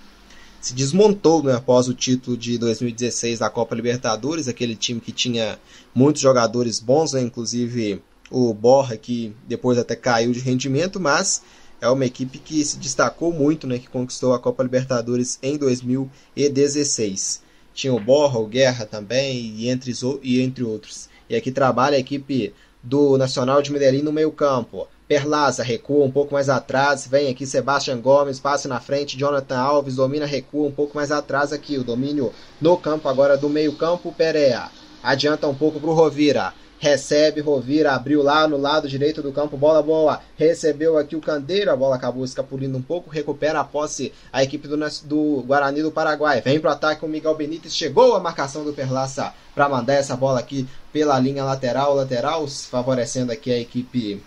se 0.65 0.73
desmontou 0.73 1.43
né, 1.43 1.53
após 1.53 1.87
o 1.87 1.93
título 1.93 2.35
de 2.35 2.57
2016 2.57 3.37
da 3.37 3.51
Copa 3.51 3.75
Libertadores, 3.75 4.47
aquele 4.47 4.75
time 4.75 4.99
que 4.99 5.11
tinha 5.11 5.59
muitos 5.93 6.23
jogadores 6.23 6.79
bons, 6.79 7.13
né, 7.13 7.21
inclusive 7.21 8.01
o 8.31 8.51
Borra, 8.51 8.97
que 8.97 9.31
depois 9.47 9.77
até 9.77 9.95
caiu 9.95 10.31
de 10.31 10.39
rendimento, 10.39 10.99
mas 10.99 11.43
é 11.79 11.87
uma 11.87 12.03
equipe 12.03 12.39
que 12.39 12.65
se 12.65 12.79
destacou 12.79 13.31
muito, 13.31 13.67
né, 13.67 13.77
que 13.77 13.87
conquistou 13.87 14.33
a 14.33 14.39
Copa 14.39 14.63
Libertadores 14.63 15.37
em 15.43 15.55
2016. 15.55 17.43
tinha 17.71 17.93
o 17.93 17.99
Borra, 17.99 18.39
o 18.39 18.47
Guerra 18.47 18.87
também, 18.87 19.37
e 19.57 19.69
entre, 19.69 19.93
e 20.23 20.41
entre 20.41 20.63
outros. 20.63 21.09
E 21.29 21.35
aqui 21.35 21.51
trabalha 21.51 21.95
a 21.95 21.99
equipe 21.99 22.51
do 22.81 23.19
Nacional 23.19 23.61
de 23.61 23.71
Medellín 23.71 24.01
no 24.01 24.11
meio 24.11 24.31
campo. 24.31 24.87
Perlaza 25.07 25.61
recua 25.61 26.03
um 26.03 26.09
pouco 26.09 26.33
mais 26.33 26.49
atrás, 26.49 27.05
vem 27.05 27.29
aqui 27.29 27.45
Sebastião 27.45 28.01
Gomes, 28.01 28.39
passa 28.39 28.67
na 28.67 28.79
frente, 28.79 29.15
Jonathan 29.15 29.59
Alves 29.59 29.97
domina, 29.97 30.25
recua 30.25 30.67
um 30.67 30.71
pouco 30.71 30.95
mais 30.95 31.11
atrás 31.11 31.53
aqui, 31.53 31.77
o 31.77 31.83
domínio 31.83 32.33
no 32.59 32.75
campo 32.75 33.07
agora 33.07 33.37
do 33.37 33.47
meio 33.47 33.73
campo, 33.73 34.11
Perea. 34.11 34.71
Adianta 35.03 35.47
um 35.47 35.53
pouco 35.53 35.79
para 35.79 35.91
o 35.91 35.93
Rovira, 35.93 36.55
recebe, 36.79 37.39
Rovira 37.39 37.91
abriu 37.91 38.23
lá 38.23 38.47
no 38.47 38.57
lado 38.57 38.89
direito 38.89 39.21
do 39.21 39.31
campo, 39.31 39.55
bola 39.55 39.83
boa, 39.83 40.21
recebeu 40.35 40.97
aqui 40.97 41.15
o 41.15 41.21
Candeiro, 41.21 41.69
a 41.69 41.75
bola 41.75 41.97
acabou 41.97 42.25
escapulindo 42.25 42.75
um 42.75 42.81
pouco, 42.81 43.11
recupera 43.11 43.59
a 43.59 43.63
posse 43.63 44.11
a 44.33 44.43
equipe 44.43 44.67
do, 44.67 44.75
do 45.03 45.43
Guarani 45.45 45.83
do 45.83 45.91
Paraguai, 45.91 46.41
vem 46.41 46.59
para 46.59 46.71
o 46.71 46.73
ataque 46.73 47.05
o 47.05 47.07
Miguel 47.07 47.35
Benítez, 47.35 47.75
chegou 47.75 48.15
a 48.15 48.19
marcação 48.19 48.63
do 48.63 48.73
Perlaça 48.73 49.31
para 49.53 49.69
mandar 49.69 49.93
essa 49.93 50.15
bola 50.15 50.39
aqui 50.39 50.67
pela 50.91 51.19
linha 51.19 51.43
lateral, 51.43 51.93
lateral, 51.93 52.47
favorecendo 52.47 53.31
aqui 53.31 53.51
a 53.51 53.59
equipe 53.59 54.19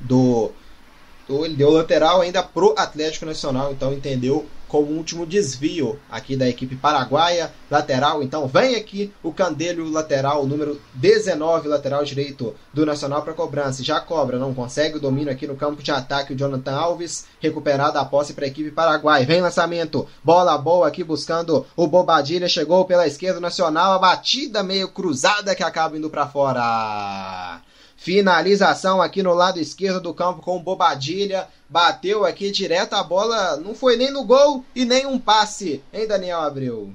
do, 0.00 0.50
do 1.28 1.44
ele 1.44 1.54
deu 1.54 1.70
lateral 1.70 2.20
ainda 2.20 2.42
pro 2.42 2.74
Atlético 2.76 3.26
Nacional, 3.26 3.72
então 3.72 3.92
entendeu 3.92 4.46
como 4.70 4.92
último 4.92 5.26
desvio 5.26 5.98
aqui 6.08 6.36
da 6.36 6.48
equipe 6.48 6.76
paraguaia, 6.76 7.52
lateral, 7.68 8.22
então 8.22 8.46
vem 8.46 8.76
aqui 8.76 9.12
o 9.20 9.32
Candelho 9.32 9.90
lateral, 9.90 10.46
número 10.46 10.80
19, 10.94 11.66
lateral 11.66 12.04
direito 12.04 12.54
do 12.72 12.86
Nacional 12.86 13.22
para 13.22 13.34
cobrança, 13.34 13.82
já 13.82 14.00
cobra, 14.00 14.38
não 14.38 14.54
consegue 14.54 14.96
o 14.96 15.00
domínio 15.00 15.32
aqui 15.32 15.44
no 15.44 15.56
campo 15.56 15.82
de 15.82 15.90
ataque, 15.90 16.32
o 16.32 16.36
Jonathan 16.36 16.72
Alves, 16.72 17.26
recuperado 17.40 17.98
a 17.98 18.04
posse 18.04 18.32
para 18.32 18.44
a 18.44 18.48
equipe 18.48 18.70
paraguaia, 18.70 19.26
vem 19.26 19.40
lançamento, 19.40 20.06
bola 20.22 20.56
boa 20.56 20.86
aqui 20.86 21.02
buscando 21.02 21.66
o 21.74 21.88
Bobadilha, 21.88 22.48
chegou 22.48 22.84
pela 22.84 23.08
esquerda 23.08 23.40
Nacional, 23.40 23.94
a 23.94 23.98
batida 23.98 24.62
meio 24.62 24.88
cruzada 24.88 25.54
que 25.54 25.64
acaba 25.64 25.96
indo 25.96 26.08
para 26.08 26.28
fora. 26.28 27.60
Finalização 28.02 29.02
aqui 29.02 29.22
no 29.22 29.34
lado 29.34 29.60
esquerdo 29.60 30.00
do 30.00 30.14
campo 30.14 30.40
com 30.40 30.58
Bobadilha. 30.58 31.46
Bateu 31.68 32.24
aqui 32.24 32.50
direto 32.50 32.94
a 32.94 33.02
bola. 33.02 33.58
Não 33.58 33.74
foi 33.74 33.94
nem 33.94 34.10
no 34.10 34.24
gol 34.24 34.64
e 34.74 34.86
nem 34.86 35.04
um 35.04 35.18
passe, 35.18 35.82
hein, 35.92 36.08
Daniel 36.08 36.40
Abreu? 36.40 36.90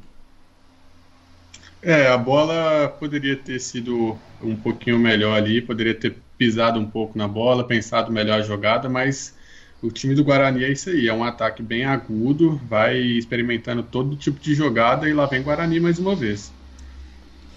É, 1.79 2.07
a 2.07 2.17
bola 2.17 2.87
poderia 2.99 3.37
ter 3.37 3.59
sido 3.59 4.17
um 4.41 4.55
pouquinho 4.55 4.97
melhor 4.97 5.37
ali, 5.37 5.61
poderia 5.61 5.93
ter 5.93 6.17
pisado 6.39 6.79
um 6.79 6.89
pouco 6.89 7.15
na 7.15 7.27
bola, 7.27 7.63
pensado 7.63 8.11
melhor 8.11 8.39
a 8.39 8.43
jogada, 8.43 8.89
mas 8.89 9.35
o 9.83 9.91
time 9.91 10.15
do 10.15 10.23
Guarani 10.23 10.63
é 10.63 10.71
isso 10.71 10.89
aí, 10.89 11.07
é 11.07 11.13
um 11.13 11.23
ataque 11.23 11.61
bem 11.61 11.85
agudo, 11.85 12.59
vai 12.67 12.97
experimentando 12.97 13.83
todo 13.83 14.15
tipo 14.15 14.39
de 14.39 14.55
jogada 14.55 15.07
e 15.07 15.13
lá 15.13 15.27
vem 15.27 15.43
Guarani 15.43 15.79
mais 15.79 15.99
uma 15.99 16.15
vez. 16.15 16.51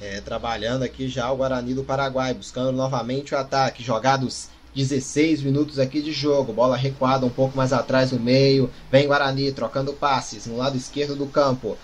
É, 0.01 0.21
trabalhando 0.21 0.85
aqui 0.85 1.09
já 1.09 1.31
o 1.31 1.37
Guarani 1.37 1.75
do 1.75 1.83
Paraguai, 1.83 2.33
buscando 2.33 2.71
novamente 2.71 3.35
o 3.35 3.39
ataque. 3.39 3.83
Jogados 3.83 4.49
16 4.75 5.43
minutos 5.43 5.79
aqui 5.81 6.01
de 6.01 6.13
jogo. 6.13 6.53
Bola 6.53 6.77
recuada 6.77 7.27
um 7.27 7.31
pouco 7.31 7.57
mais 7.57 7.73
atrás 7.73 8.13
no 8.13 8.21
meio. 8.21 8.71
Vem 8.93 9.09
Guarani 9.09 9.51
trocando 9.51 9.93
passes 9.93 10.47
no 10.47 10.57
lado 10.57 10.77
esquerdo 10.77 11.17
do 11.17 11.27
campo. 11.27 11.77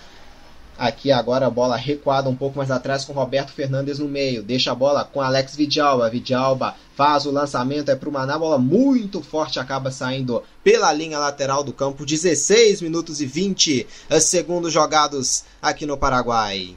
Aqui 0.78 1.10
agora 1.10 1.46
a 1.46 1.50
bola 1.50 1.76
recuada 1.76 2.28
um 2.28 2.36
pouco 2.36 2.58
mais 2.58 2.70
atrás 2.70 3.04
com 3.04 3.12
Roberto 3.12 3.52
Fernandes 3.52 3.98
no 3.98 4.08
meio. 4.08 4.44
Deixa 4.44 4.70
a 4.70 4.74
bola 4.76 5.04
com 5.04 5.20
Alex 5.20 5.56
Vidalba. 5.56 6.08
Vidalba 6.08 6.76
faz 6.96 7.26
o 7.26 7.32
lançamento, 7.32 7.90
é 7.90 7.96
para 7.96 8.08
o 8.08 8.12
Maná. 8.12 8.38
Bola 8.38 8.58
muito 8.58 9.22
forte 9.22 9.58
acaba 9.58 9.90
saindo 9.90 10.40
pela 10.62 10.92
linha 10.92 11.18
lateral 11.18 11.64
do 11.64 11.72
campo. 11.72 12.06
16 12.06 12.80
minutos 12.80 13.20
e 13.20 13.26
20 13.26 13.86
segundos 14.20 14.72
jogados 14.72 15.44
aqui 15.60 15.84
no 15.84 15.96
Paraguai. 15.96 16.76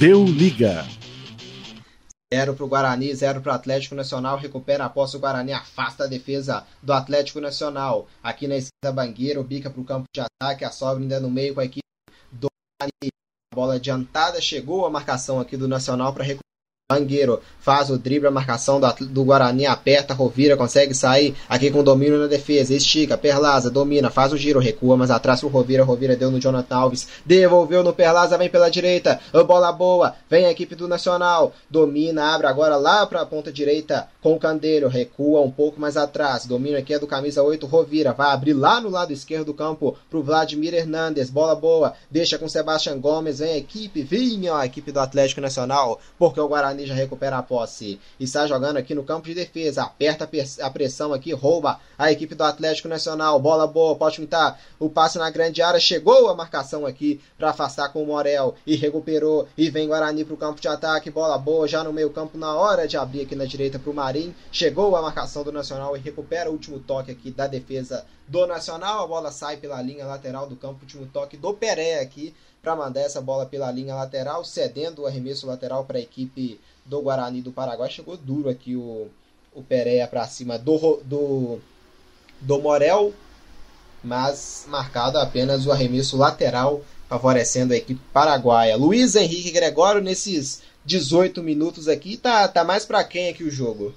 Deu 0.00 0.24
liga. 0.24 0.86
0 2.32 2.54
para 2.54 2.64
o 2.64 2.68
Guarani, 2.68 3.14
0 3.14 3.42
para 3.42 3.52
o 3.52 3.54
Atlético 3.54 3.94
Nacional. 3.94 4.38
Recupera 4.38 4.86
a 4.86 4.88
posse. 4.88 5.14
O 5.18 5.20
Guarani 5.20 5.52
afasta 5.52 6.04
a 6.04 6.06
defesa 6.06 6.66
do 6.82 6.94
Atlético 6.94 7.38
Nacional. 7.38 8.08
Aqui 8.22 8.48
na 8.48 8.56
esquerda, 8.56 8.94
Bangueiro 8.94 9.44
bica 9.44 9.68
para 9.68 9.78
o 9.78 9.84
campo 9.84 10.06
de 10.14 10.22
ataque. 10.22 10.64
A 10.64 10.70
sobra 10.70 11.02
ainda 11.02 11.20
no 11.20 11.30
meio 11.30 11.52
com 11.52 11.60
a 11.60 11.66
equipe 11.66 11.84
do 12.32 12.48
Guarani. 12.80 13.12
Bola 13.54 13.74
adiantada. 13.74 14.40
Chegou 14.40 14.86
a 14.86 14.90
marcação 14.90 15.38
aqui 15.38 15.54
do 15.54 15.68
Nacional 15.68 16.14
para 16.14 16.24
recuperar. 16.24 16.49
Mangueiro 16.90 17.40
faz 17.60 17.90
o 17.90 17.98
drible, 17.98 18.26
a 18.26 18.30
marcação 18.32 18.80
do, 18.80 19.06
do 19.06 19.24
Guarani 19.24 19.66
aperta, 19.66 20.14
Rovira 20.14 20.56
consegue 20.56 20.94
sair 20.94 21.36
aqui 21.48 21.70
com 21.70 21.84
domínio 21.84 22.18
na 22.18 22.26
defesa, 22.26 22.74
estica, 22.74 23.16
Perlaza, 23.16 23.70
domina, 23.70 24.10
faz 24.10 24.32
o 24.32 24.36
giro, 24.36 24.58
recua, 24.58 24.96
mas 24.96 25.10
atrás 25.10 25.40
pro 25.40 25.48
Rovira, 25.48 25.84
Rovira 25.84 26.16
deu 26.16 26.30
no 26.30 26.40
Jonathan 26.40 26.74
Alves, 26.74 27.06
devolveu 27.24 27.84
no 27.84 27.92
Perlaza, 27.92 28.38
vem 28.38 28.48
pela 28.48 28.70
direita, 28.70 29.20
bola 29.46 29.70
boa, 29.70 30.14
vem 30.28 30.46
a 30.46 30.50
equipe 30.50 30.74
do 30.74 30.88
Nacional, 30.88 31.52
domina, 31.68 32.34
abre 32.34 32.46
agora 32.46 32.76
lá 32.76 33.06
para 33.06 33.20
a 33.20 33.26
ponta 33.26 33.52
direita 33.52 34.08
com 34.22 34.32
o 34.32 34.38
Candeiro, 34.38 34.88
recua 34.88 35.40
um 35.42 35.50
pouco 35.50 35.80
mais 35.80 35.96
atrás, 35.96 36.46
domina 36.46 36.78
aqui 36.78 36.94
é 36.94 36.98
do 36.98 37.06
camisa 37.06 37.42
8, 37.42 37.66
Rovira, 37.66 38.12
vai 38.12 38.32
abrir 38.32 38.54
lá 38.54 38.80
no 38.80 38.88
lado 38.88 39.12
esquerdo 39.12 39.46
do 39.46 39.54
campo 39.54 39.96
pro 40.08 40.22
Vladimir 40.22 40.74
Hernandes, 40.74 41.30
bola 41.30 41.54
boa, 41.54 41.94
deixa 42.10 42.38
com 42.38 42.48
Sebastião 42.48 42.98
Gomes, 42.98 43.38
vem 43.38 43.52
a 43.52 43.56
equipe, 43.58 44.02
vinha 44.02 44.56
a 44.56 44.66
equipe 44.66 44.90
do 44.90 45.00
Atlético 45.00 45.40
Nacional, 45.40 46.00
porque 46.18 46.40
o 46.40 46.48
Guarani 46.48 46.79
já 46.86 46.94
recupera 46.94 47.38
a 47.38 47.42
posse. 47.42 48.00
Está 48.18 48.46
jogando 48.46 48.76
aqui 48.76 48.94
no 48.94 49.04
campo 49.04 49.26
de 49.26 49.34
defesa. 49.34 49.82
Aperta 49.82 50.28
a 50.62 50.70
pressão 50.70 51.12
aqui, 51.12 51.32
rouba 51.32 51.80
a 51.98 52.10
equipe 52.10 52.34
do 52.34 52.44
Atlético 52.44 52.88
Nacional. 52.88 53.38
Bola 53.38 53.66
boa, 53.66 53.96
pode 53.96 54.20
pintar 54.20 54.60
o 54.78 54.88
passe 54.88 55.18
na 55.18 55.30
grande 55.30 55.62
área. 55.62 55.80
Chegou 55.80 56.28
a 56.28 56.34
marcação 56.34 56.86
aqui 56.86 57.20
para 57.38 57.50
afastar 57.50 57.92
com 57.92 58.02
o 58.02 58.06
Morel. 58.06 58.54
E 58.66 58.76
recuperou. 58.76 59.48
E 59.56 59.70
vem 59.70 59.88
Guarani 59.88 60.24
para 60.24 60.34
o 60.34 60.36
campo 60.36 60.60
de 60.60 60.68
ataque. 60.68 61.10
Bola 61.10 61.38
boa 61.38 61.66
já 61.66 61.82
no 61.84 61.92
meio 61.92 62.10
campo 62.10 62.36
na 62.36 62.54
hora 62.54 62.86
de 62.86 62.96
abrir 62.96 63.22
aqui 63.22 63.34
na 63.34 63.44
direita 63.44 63.78
para 63.78 63.90
o 63.90 63.94
Marim. 63.94 64.34
Chegou 64.52 64.94
a 64.96 65.02
marcação 65.02 65.42
do 65.42 65.52
Nacional 65.52 65.96
e 65.96 66.00
recupera 66.00 66.50
o 66.50 66.52
último 66.52 66.78
toque 66.80 67.10
aqui 67.10 67.30
da 67.30 67.46
defesa 67.46 68.04
do 68.26 68.46
Nacional. 68.46 69.04
A 69.04 69.06
bola 69.06 69.30
sai 69.30 69.56
pela 69.56 69.80
linha 69.82 70.06
lateral 70.06 70.46
do 70.46 70.56
campo. 70.56 70.80
Último 70.82 71.06
toque 71.06 71.36
do 71.36 71.52
Peré 71.54 72.00
aqui 72.00 72.34
para 72.62 72.76
mandar 72.76 73.00
essa 73.00 73.20
bola 73.20 73.46
pela 73.46 73.70
linha 73.70 73.94
lateral, 73.94 74.44
cedendo 74.44 75.02
o 75.02 75.06
arremesso 75.06 75.46
lateral 75.46 75.84
para 75.84 75.98
a 75.98 76.02
equipe 76.02 76.60
do 76.84 77.00
Guarani 77.00 77.40
do 77.40 77.52
Paraguai. 77.52 77.90
Chegou 77.90 78.16
duro 78.16 78.48
aqui 78.48 78.76
o, 78.76 79.08
o 79.54 79.62
Pereira 79.62 80.06
para 80.06 80.26
cima 80.26 80.58
do, 80.58 81.00
do, 81.04 81.58
do 82.40 82.60
Morel, 82.60 83.12
mas 84.02 84.66
marcado 84.68 85.18
apenas 85.18 85.66
o 85.66 85.72
arremesso 85.72 86.16
lateral, 86.16 86.82
favorecendo 87.08 87.72
a 87.72 87.76
equipe 87.76 88.00
paraguaia. 88.12 88.76
Luiz 88.76 89.16
Henrique 89.16 89.50
Gregório, 89.50 90.00
nesses 90.00 90.62
18 90.84 91.42
minutos 91.42 91.88
aqui, 91.88 92.16
tá, 92.16 92.46
tá 92.48 92.64
mais 92.64 92.84
para 92.84 93.04
quem 93.04 93.28
aqui 93.28 93.44
o 93.44 93.50
jogo? 93.50 93.94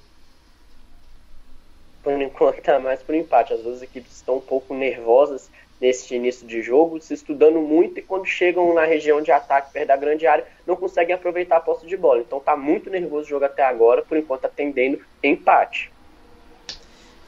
Por 2.04 2.22
enquanto 2.22 2.62
tá 2.62 2.80
mais 2.80 3.02
por 3.02 3.16
empate. 3.16 3.54
As 3.54 3.62
duas 3.62 3.82
equipes 3.82 4.18
estão 4.18 4.38
um 4.38 4.42
pouco 4.42 4.74
nervosas 4.74 5.50
nesse 5.84 6.16
início 6.16 6.48
de 6.48 6.62
jogo, 6.62 7.02
se 7.02 7.14
estudando 7.14 7.60
muito 7.60 8.00
e 8.00 8.02
quando 8.02 8.26
chegam 8.26 8.74
na 8.74 8.86
região 8.86 9.22
de 9.22 9.32
ataque 9.32 9.74
perto 9.74 9.90
da 9.90 9.98
grande 9.98 10.26
área, 10.26 10.48
não 10.66 10.78
conseguem 10.78 11.14
aproveitar 11.14 11.58
a 11.58 11.60
posse 11.60 11.86
de 11.86 11.98
bola. 11.98 12.22
Então 12.22 12.40
tá 12.40 12.56
muito 12.56 12.90
nervoso 12.90 13.26
o 13.26 13.30
jogo 13.30 13.44
até 13.44 13.66
agora, 13.66 14.02
por 14.02 14.18
enquanto 14.18 14.46
atendendo 14.46 15.02
empate. 15.22 15.92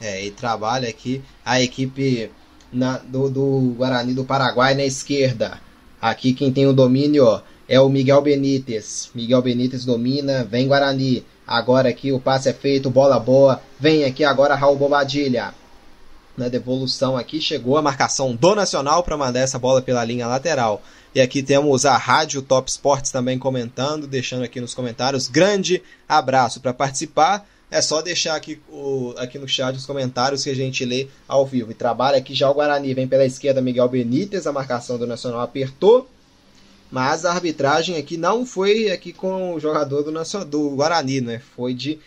É, 0.00 0.24
e 0.24 0.30
trabalha 0.30 0.88
aqui 0.88 1.22
a 1.44 1.60
equipe 1.60 2.30
na, 2.72 2.96
do, 2.96 3.28
do 3.28 3.74
Guarani 3.76 4.14
do 4.14 4.24
Paraguai 4.24 4.74
na 4.74 4.86
esquerda. 4.86 5.60
Aqui 6.00 6.32
quem 6.32 6.50
tem 6.50 6.66
o 6.66 6.72
domínio 6.72 7.42
é 7.68 7.78
o 7.78 7.90
Miguel 7.90 8.22
Benítez. 8.22 9.10
Miguel 9.14 9.42
Benítez 9.42 9.84
domina, 9.84 10.44
vem 10.44 10.66
Guarani. 10.66 11.26
Agora 11.46 11.90
aqui 11.90 12.10
o 12.10 12.18
passe 12.18 12.48
é 12.48 12.54
feito, 12.54 12.88
bola 12.88 13.20
boa. 13.20 13.60
Vem 13.78 14.06
aqui 14.06 14.24
agora 14.24 14.54
Raul 14.54 14.76
Bobadilha 14.76 15.52
na 16.36 16.48
devolução 16.48 17.16
aqui, 17.16 17.40
chegou 17.40 17.76
a 17.76 17.82
marcação 17.82 18.34
do 18.34 18.54
Nacional 18.54 19.02
para 19.02 19.16
mandar 19.16 19.40
essa 19.40 19.58
bola 19.58 19.80
pela 19.80 20.04
linha 20.04 20.26
lateral. 20.26 20.82
E 21.14 21.20
aqui 21.20 21.42
temos 21.42 21.86
a 21.86 21.96
Rádio 21.96 22.42
Top 22.42 22.70
Sports 22.70 23.10
também 23.10 23.38
comentando, 23.38 24.06
deixando 24.06 24.44
aqui 24.44 24.60
nos 24.60 24.74
comentários. 24.74 25.28
Grande 25.28 25.82
abraço 26.06 26.60
para 26.60 26.74
participar. 26.74 27.46
É 27.70 27.80
só 27.80 28.00
deixar 28.00 28.36
aqui, 28.36 28.60
o, 28.68 29.14
aqui 29.16 29.38
no 29.38 29.48
chat 29.48 29.74
os 29.74 29.86
comentários 29.86 30.44
que 30.44 30.50
a 30.50 30.54
gente 30.54 30.84
lê 30.84 31.08
ao 31.26 31.46
vivo. 31.46 31.70
E 31.70 31.74
trabalha 31.74 32.18
aqui 32.18 32.34
já 32.34 32.50
o 32.50 32.54
Guarani. 32.54 32.94
Vem 32.94 33.08
pela 33.08 33.24
esquerda 33.24 33.62
Miguel 33.62 33.88
Benítez, 33.88 34.46
a 34.46 34.52
marcação 34.52 34.98
do 34.98 35.06
Nacional 35.06 35.40
apertou. 35.40 36.08
Mas 36.90 37.24
a 37.24 37.32
arbitragem 37.32 37.96
aqui 37.96 38.16
não 38.16 38.46
foi 38.46 38.90
aqui 38.90 39.12
com 39.12 39.54
o 39.54 39.60
jogador 39.60 40.02
do, 40.02 40.12
Nacional, 40.12 40.46
do 40.46 40.70
Guarani, 40.70 41.20
né? 41.20 41.42
Foi 41.56 41.74
de 41.74 41.98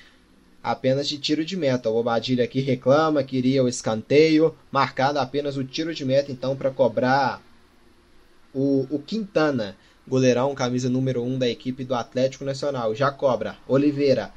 apenas 0.63 1.08
de 1.08 1.18
tiro 1.18 1.44
de 1.44 1.56
meta. 1.56 1.89
O 1.89 1.94
Bobadilha 1.94 2.44
aqui 2.44 2.60
reclama, 2.60 3.24
queria 3.24 3.63
o 3.63 3.68
escanteio, 3.68 4.56
marcado 4.72 5.20
apenas 5.20 5.58
o 5.58 5.63
tiro 5.63 5.94
de 5.94 6.06
meta, 6.06 6.32
então, 6.32 6.56
para 6.56 6.72
cobrar 6.72 7.42
o, 8.54 8.88
o 8.89 9.00
Quintana, 9.00 9.75
goleirão, 10.08 10.56
camisa 10.56 10.89
número 10.89 11.24
1 11.24 11.28
um 11.28 11.38
da 11.38 11.48
equipe 11.48 11.84
do 11.84 11.96
Atlético 11.96 12.44
Nacional. 12.44 12.96
Já 12.96 13.12
cobra. 13.12 13.58
Oliveira 13.68 14.32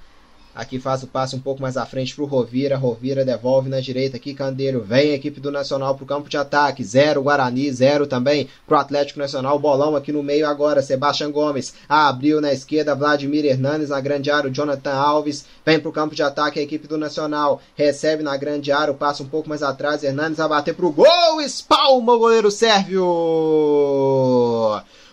Aqui 0.54 0.78
faz 0.78 1.02
o 1.02 1.06
passe 1.06 1.34
um 1.34 1.40
pouco 1.40 1.62
mais 1.62 1.78
à 1.78 1.86
frente 1.86 2.14
pro 2.14 2.26
Rovira. 2.26 2.76
Rovira 2.76 3.24
devolve 3.24 3.70
na 3.70 3.80
direita 3.80 4.18
aqui, 4.18 4.34
Candeiro. 4.34 4.82
Vem 4.82 5.12
a 5.12 5.14
equipe 5.14 5.40
do 5.40 5.50
Nacional 5.50 5.94
pro 5.94 6.04
campo 6.04 6.28
de 6.28 6.36
ataque. 6.36 6.84
Zero 6.84 7.22
Guarani, 7.22 7.72
zero 7.72 8.06
também 8.06 8.48
pro 8.66 8.76
Atlético 8.76 9.18
Nacional. 9.18 9.58
Bolão 9.58 9.96
aqui 9.96 10.12
no 10.12 10.22
meio 10.22 10.46
agora. 10.46 10.82
Sebastião 10.82 11.32
Gomes 11.32 11.72
abriu 11.88 12.38
na 12.38 12.52
esquerda. 12.52 12.94
Vladimir 12.94 13.46
Hernandes 13.46 13.88
na 13.88 14.00
grande 14.00 14.30
área. 14.30 14.50
O 14.50 14.52
Jonathan 14.52 14.92
Alves 14.92 15.46
vem 15.64 15.80
pro 15.80 15.90
campo 15.90 16.14
de 16.14 16.22
ataque. 16.22 16.60
A 16.60 16.62
equipe 16.62 16.86
do 16.86 16.98
Nacional 16.98 17.62
recebe 17.74 18.22
na 18.22 18.36
grande 18.36 18.70
área. 18.70 18.92
Passa 18.92 19.22
um 19.22 19.28
pouco 19.28 19.48
mais 19.48 19.62
atrás. 19.62 20.04
Hernandes 20.04 20.36
vai 20.36 20.48
bater 20.48 20.74
pro 20.74 20.92
gol. 20.92 21.40
Espalma 21.40 22.12
o 22.12 22.18
goleiro 22.18 22.50
Sérvio. 22.50 23.02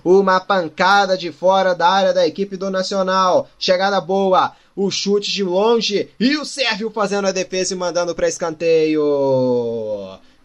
Uma 0.03 0.39
pancada 0.39 1.18
de 1.18 1.32
fora 1.32 1.74
da 1.74 1.89
área 1.89 2.13
da 2.13 2.27
equipe 2.27 2.58
do 2.58 2.70
Nacional. 2.70 3.50
Chegada 3.58 4.00
boa 4.00 4.53
o 4.75 4.89
chute 4.89 5.29
de 5.29 5.44
longe 5.44 6.10
e 6.18 6.38
o 6.38 6.46
Sérvio 6.46 6.89
fazendo 6.89 7.27
a 7.27 7.34
defesa 7.34 7.74
e 7.74 7.77
mandando 7.77 8.15
para 8.15 8.29
escanteio. 8.29 9.01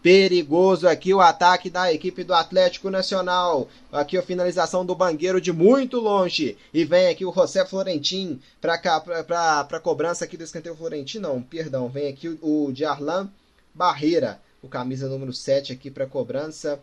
Perigoso 0.03 0.87
aqui 0.87 1.13
o 1.13 1.21
ataque 1.21 1.69
da 1.69 1.91
equipe 1.91 2.21
do 2.23 2.33
Atlético 2.33 2.89
Nacional. 2.89 3.69
Aqui 3.91 4.17
a 4.17 4.21
finalização 4.21 4.85
do 4.85 4.93
Bangueiro 4.93 5.39
de 5.39 5.53
muito 5.53 5.99
longe. 5.99 6.57
E 6.73 6.83
vem 6.83 7.07
aqui 7.07 7.25
o 7.25 7.31
José 7.31 7.65
Florentin 7.65 8.41
para 8.59 9.79
cobrança 9.81 10.25
aqui 10.25 10.35
do 10.35 10.43
escanteio 10.43 10.75
Florentin, 10.75 11.19
não, 11.19 11.41
perdão. 11.41 11.87
Vem 11.87 12.09
aqui 12.09 12.27
o, 12.27 12.37
o 12.41 12.73
Arlan 12.85 13.29
Barreira, 13.73 14.41
o 14.61 14.67
camisa 14.67 15.07
número 15.07 15.31
7 15.31 15.71
aqui 15.71 15.89
para 15.89 16.05
cobrança. 16.05 16.79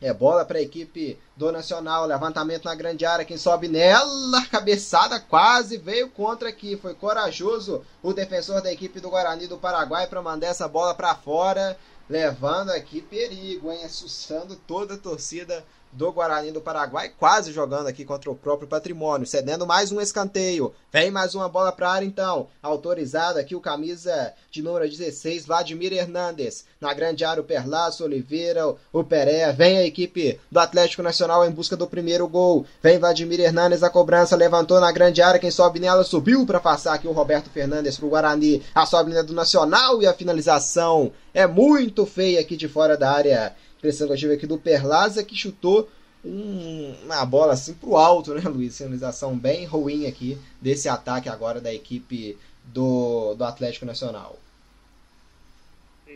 É 0.00 0.12
bola 0.12 0.44
para 0.44 0.58
a 0.58 0.62
equipe 0.62 1.18
do 1.36 1.50
Nacional. 1.50 2.06
Levantamento 2.06 2.66
na 2.66 2.74
grande 2.74 3.04
área. 3.04 3.24
Quem 3.24 3.36
sobe 3.36 3.66
nela, 3.66 4.46
cabeçada 4.46 5.18
quase 5.18 5.76
veio 5.76 6.08
contra 6.08 6.48
aqui. 6.48 6.76
Foi 6.76 6.94
corajoso 6.94 7.84
o 8.00 8.12
defensor 8.12 8.62
da 8.62 8.72
equipe 8.72 9.00
do 9.00 9.10
Guarani 9.10 9.48
do 9.48 9.58
Paraguai 9.58 10.06
para 10.06 10.22
mandar 10.22 10.46
essa 10.46 10.68
bola 10.68 10.94
para 10.94 11.16
fora, 11.16 11.76
levando 12.08 12.70
aqui 12.70 13.00
perigo, 13.00 13.72
hein? 13.72 13.84
Assustando 13.84 14.54
toda 14.54 14.94
a 14.94 14.98
torcida 14.98 15.64
do 15.98 16.12
Guarani 16.12 16.52
do 16.52 16.60
Paraguai, 16.60 17.10
quase 17.18 17.52
jogando 17.52 17.88
aqui 17.88 18.04
contra 18.04 18.30
o 18.30 18.36
próprio 18.36 18.68
patrimônio, 18.68 19.26
cedendo 19.26 19.66
mais 19.66 19.90
um 19.90 20.00
escanteio. 20.00 20.72
Vem 20.92 21.10
mais 21.10 21.34
uma 21.34 21.48
bola 21.48 21.72
para 21.72 21.90
área 21.90 22.06
então. 22.06 22.46
Autorizado 22.62 23.36
aqui 23.36 23.56
o 23.56 23.60
camisa 23.60 24.32
de 24.48 24.62
número 24.62 24.88
16, 24.88 25.44
Vladimir 25.44 25.92
Hernandes. 25.92 26.64
Na 26.80 26.94
grande 26.94 27.24
área 27.24 27.42
o 27.42 27.44
Perlaço, 27.44 28.04
Oliveira, 28.04 28.76
o 28.92 29.02
Pereira. 29.02 29.52
Vem 29.52 29.76
a 29.76 29.84
equipe 29.84 30.38
do 30.48 30.60
Atlético 30.60 31.02
Nacional 31.02 31.44
em 31.44 31.50
busca 31.50 31.76
do 31.76 31.88
primeiro 31.88 32.28
gol. 32.28 32.64
Vem 32.80 33.00
Vladimir 33.00 33.40
Hernandes 33.40 33.82
a 33.82 33.90
cobrança, 33.90 34.36
levantou 34.36 34.80
na 34.80 34.92
grande 34.92 35.20
área. 35.20 35.40
Quem 35.40 35.50
sobe 35.50 35.80
nela 35.80 36.04
subiu 36.04 36.46
para 36.46 36.60
passar 36.60 36.94
aqui 36.94 37.08
o 37.08 37.12
Roberto 37.12 37.50
Fernandes 37.50 37.96
para 37.96 38.06
o 38.06 38.10
Guarani. 38.10 38.62
A 38.72 38.86
sobe 38.86 39.20
do 39.24 39.34
Nacional 39.34 40.00
e 40.00 40.06
a 40.06 40.14
finalização 40.14 41.10
é 41.34 41.44
muito 41.44 42.06
feia 42.06 42.40
aqui 42.40 42.56
de 42.56 42.68
fora 42.68 42.96
da 42.96 43.10
área 43.10 43.56
impressão 43.78 44.06
que 44.06 44.12
eu 44.12 44.18
tive 44.18 44.34
aqui 44.34 44.46
do 44.46 44.58
Perlaza 44.58 45.24
que 45.24 45.36
chutou 45.36 45.88
um, 46.24 46.94
uma 47.04 47.24
bola 47.24 47.52
assim 47.52 47.74
pro 47.74 47.96
alto, 47.96 48.34
né, 48.34 48.42
Luiz? 48.46 48.74
Sinalização 48.74 49.36
bem 49.36 49.64
ruim 49.64 50.06
aqui 50.06 50.38
desse 50.60 50.88
ataque 50.88 51.28
agora 51.28 51.60
da 51.60 51.72
equipe 51.72 52.36
do, 52.64 53.34
do 53.34 53.44
Atlético 53.44 53.86
Nacional. 53.86 54.36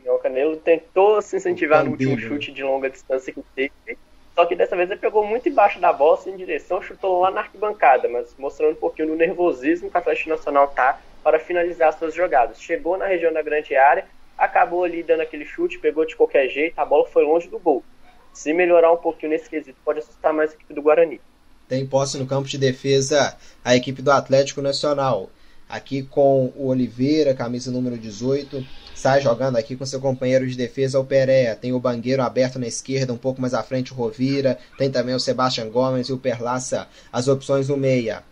O 0.06 0.18
Canelo 0.18 0.56
tentou 0.56 1.22
se 1.22 1.36
incentivar 1.36 1.84
no 1.84 1.92
último 1.92 2.18
chute 2.18 2.50
de 2.50 2.62
longa 2.62 2.90
distância 2.90 3.32
que 3.32 3.42
teve, 3.54 3.98
só 4.34 4.46
que 4.46 4.56
dessa 4.56 4.74
vez 4.74 4.90
ele 4.90 4.98
pegou 4.98 5.24
muito 5.24 5.48
embaixo 5.48 5.78
da 5.78 5.92
bola, 5.92 6.18
em 6.26 6.36
direção, 6.36 6.82
chutou 6.82 7.20
lá 7.20 7.30
na 7.30 7.40
arquibancada, 7.42 8.08
mas 8.08 8.34
mostrando 8.38 8.72
um 8.72 8.80
pouquinho 8.80 9.08
do 9.08 9.14
nervosismo 9.14 9.90
que 9.90 9.96
o 9.96 9.98
Atlético 9.98 10.30
Nacional 10.30 10.68
tá 10.68 10.98
para 11.22 11.38
finalizar 11.38 11.92
suas 11.92 12.14
jogadas. 12.14 12.60
Chegou 12.60 12.96
na 12.96 13.06
região 13.06 13.32
da 13.32 13.42
grande 13.42 13.76
área, 13.76 14.06
acabou 14.36 14.84
ali 14.84 15.02
dando 15.02 15.20
aquele 15.20 15.44
chute, 15.44 15.78
pegou 15.78 16.04
de 16.04 16.16
qualquer 16.16 16.48
jeito, 16.48 16.78
a 16.78 16.84
bola 16.84 17.06
foi 17.06 17.24
longe 17.24 17.48
do 17.48 17.58
gol. 17.58 17.84
Se 18.32 18.52
melhorar 18.52 18.92
um 18.92 18.96
pouquinho 18.96 19.30
nesse 19.30 19.48
quesito, 19.48 19.78
pode 19.84 19.98
assustar 19.98 20.32
mais 20.32 20.50
a 20.50 20.54
equipe 20.54 20.72
do 20.72 20.82
Guarani. 20.82 21.20
Tem 21.68 21.86
posse 21.86 22.18
no 22.18 22.26
campo 22.26 22.48
de 22.48 22.58
defesa 22.58 23.36
a 23.64 23.76
equipe 23.76 24.02
do 24.02 24.10
Atlético 24.10 24.60
Nacional. 24.60 25.30
Aqui 25.68 26.02
com 26.02 26.52
o 26.54 26.66
Oliveira, 26.66 27.34
camisa 27.34 27.70
número 27.70 27.96
18. 27.96 28.62
Sai 28.94 29.22
jogando 29.22 29.56
aqui 29.56 29.74
com 29.74 29.86
seu 29.86 30.00
companheiro 30.00 30.46
de 30.46 30.54
defesa, 30.54 31.00
o 31.00 31.04
Pereira. 31.04 31.56
Tem 31.56 31.72
o 31.72 31.80
Bangueiro 31.80 32.22
aberto 32.22 32.58
na 32.58 32.66
esquerda, 32.66 33.12
um 33.12 33.16
pouco 33.16 33.40
mais 33.40 33.54
à 33.54 33.62
frente 33.62 33.92
o 33.92 33.96
Rovira. 33.96 34.58
Tem 34.76 34.90
também 34.90 35.14
o 35.14 35.20
Sebastian 35.20 35.70
Gomes 35.70 36.08
e 36.08 36.12
o 36.12 36.18
Perlaça. 36.18 36.88
As 37.10 37.26
opções 37.26 37.68
no 37.68 37.76
meia. 37.78 38.22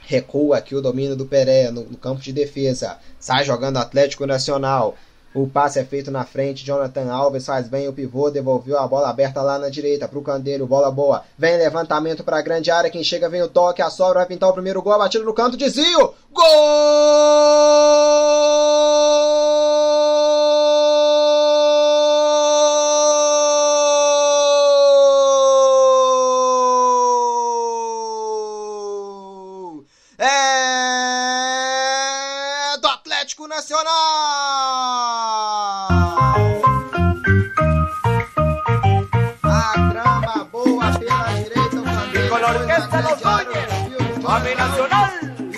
Recua 0.00 0.56
aqui 0.56 0.74
o 0.74 0.80
domínio 0.80 1.14
do 1.14 1.26
Pereira 1.26 1.70
no, 1.70 1.84
no 1.84 1.96
campo 1.98 2.22
de 2.22 2.32
defesa. 2.32 2.98
Sai 3.18 3.44
jogando 3.44 3.76
Atlético 3.76 4.26
Nacional. 4.26 4.96
O 5.34 5.46
passe 5.46 5.78
é 5.78 5.84
feito 5.84 6.10
na 6.10 6.24
frente. 6.24 6.64
Jonathan 6.64 7.10
Alves 7.10 7.46
faz 7.46 7.68
bem 7.68 7.88
o 7.88 7.92
pivô, 7.92 8.30
devolveu 8.30 8.78
a 8.78 8.86
bola 8.86 9.08
aberta 9.08 9.40
lá 9.40 9.58
na 9.58 9.68
direita 9.68 10.06
para 10.06 10.18
o 10.18 10.22
Candeiro. 10.22 10.66
Bola 10.66 10.90
boa. 10.90 11.22
Vem 11.38 11.56
levantamento 11.56 12.22
para 12.22 12.38
a 12.38 12.42
grande 12.42 12.70
área. 12.70 12.90
Quem 12.90 13.02
chega 13.02 13.28
vem 13.28 13.42
o 13.42 13.48
toque. 13.48 13.80
A 13.80 13.90
sobra 13.90 14.20
vai 14.20 14.26
pintar 14.26 14.50
o 14.50 14.54
primeiro 14.54 14.82
gol. 14.82 14.98
Batido 14.98 15.24
no 15.24 15.32
canto. 15.32 15.56
Desvio. 15.56 16.14
Gol! 16.32 16.42
Nacional! 44.32 45.10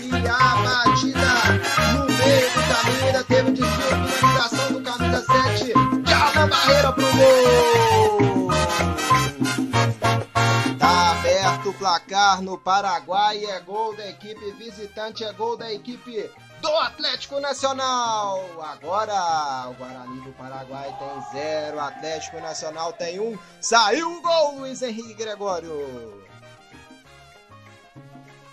E 0.03 0.11
a 0.29 0.57
batida 0.57 1.31
no 1.93 2.07
meio 2.13 2.51
do 2.51 2.61
caminho 2.75 3.25
teve 3.25 3.51
um 3.51 3.55
desvio, 3.55 4.09
finalização 4.09 4.73
do 4.73 4.83
camisa 4.83 5.25
7, 5.25 5.73
Calma 6.03 6.47
Barreira 6.49 6.93
pro 6.93 7.05
gol! 7.13 8.49
Tá 10.77 11.13
aberto 11.13 11.71
o 11.71 11.75
placar 11.75 12.43
no 12.43 12.59
Paraguai, 12.59 13.45
é 13.45 13.61
gol 13.61 13.97
da 13.97 14.09
equipe 14.09 14.51
visitante, 14.59 15.23
é 15.23 15.33
gol 15.33 15.57
da 15.57 15.73
equipe 15.73 16.29
do 16.61 16.77
Atlético 16.79 17.39
Nacional. 17.39 18.45
Agora 18.61 19.69
o 19.71 19.75
Guarani 19.75 20.21
do 20.23 20.33
Paraguai 20.33 20.93
tem 20.99 21.41
zero, 21.41 21.79
Atlético 21.79 22.41
Nacional 22.41 22.93
tem 22.93 23.21
um. 23.21 23.39
Saiu 23.61 24.17
o 24.17 24.21
gol, 24.21 24.59
Luiz 24.59 24.83
Henrique 24.83 25.15
Gregório. 25.15 26.25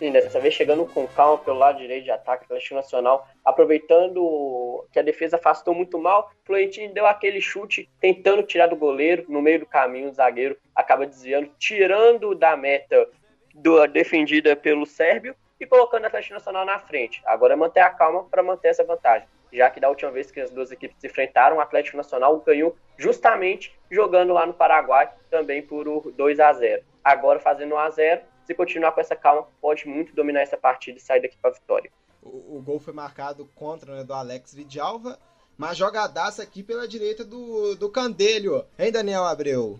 Sim, 0.02 0.12
dessa 0.12 0.40
vez 0.40 0.56
chegando 0.56 0.84
com 0.88 1.06
calma 1.06 1.38
pelo 1.38 1.60
lado 1.60 1.78
direito 1.78 2.06
de 2.06 2.10
ataque 2.10 2.46
Atlético 2.46 2.74
Nacional, 2.74 3.28
aproveitando 3.46 4.84
que 4.92 4.98
a 4.98 5.04
defesa 5.04 5.36
afastou 5.36 5.76
muito 5.76 6.00
mal, 6.00 6.32
Florentino 6.44 6.92
deu 6.92 7.06
aquele 7.06 7.40
chute 7.40 7.88
tentando 8.00 8.42
tirar 8.42 8.66
do 8.66 8.76
goleiro, 8.76 9.26
no 9.30 9.44
meio 9.44 9.60
do 9.60 9.68
caminho 9.68 10.10
o 10.10 10.12
zagueiro 10.12 10.58
acaba 10.76 11.06
desviando, 11.06 11.52
tirando 11.60 12.34
da 12.34 12.58
meta 12.58 13.08
do, 13.54 13.86
defendida 13.86 14.56
pelo 14.56 14.88
Sérvio 14.88 15.36
e 15.60 15.68
colocando 15.68 16.06
o 16.06 16.08
Atlético 16.08 16.34
Nacional 16.34 16.66
na 16.66 16.80
frente. 16.80 17.22
Agora 17.24 17.54
é 17.54 17.56
manter 17.56 17.82
a 17.82 17.92
calma 17.92 18.24
para 18.24 18.42
manter 18.42 18.70
essa 18.70 18.84
vantagem, 18.84 19.28
já 19.54 19.70
que 19.70 19.80
da 19.80 19.88
última 19.88 20.10
vez 20.10 20.32
que 20.32 20.42
as 20.42 20.50
duas 20.50 20.72
equipes 20.72 20.98
se 21.00 21.06
enfrentaram, 21.06 21.58
o 21.58 21.62
Atlético 21.62 21.98
Nacional 21.98 22.40
ganhou 22.40 22.76
justamente 22.98 23.72
jogando 23.92 24.34
lá 24.34 24.48
no 24.48 24.54
Paraguai, 24.56 25.12
também 25.30 25.62
por 25.62 26.12
2 26.12 26.40
a 26.40 26.52
0 26.54 26.82
Agora 27.04 27.40
fazendo 27.40 27.76
1 27.76 27.78
a 27.78 27.90
0 27.92 28.31
se 28.46 28.54
continuar 28.54 28.92
com 28.92 29.02
essa 29.02 29.16
calma, 29.16 29.48
pode 29.62 29.88
muito 29.88 30.16
dominar 30.16 30.42
essa 30.42 30.58
partida 30.58 30.98
e 30.98 31.02
sair 31.02 31.22
daqui 31.22 31.38
para 31.42 31.52
a 31.52 31.54
vitória. 31.54 31.92
O, 32.22 32.58
o, 32.58 32.62
gol 32.62 32.80
foi 32.80 32.94
marcado 32.94 33.50
contra 33.56 33.96
né, 33.96 34.04
do 34.04 34.14
Alex 34.14 34.54
Vidalva, 34.54 35.18
mas 35.58 35.78
jogadaça 35.78 36.44
aqui 36.44 36.62
pela 36.62 36.88
direita 36.88 37.24
do, 37.24 37.76
do 37.76 37.90
Candelho, 37.90 38.64
hein, 38.78 38.92
Daniel 38.92 39.24
Abreu? 39.26 39.80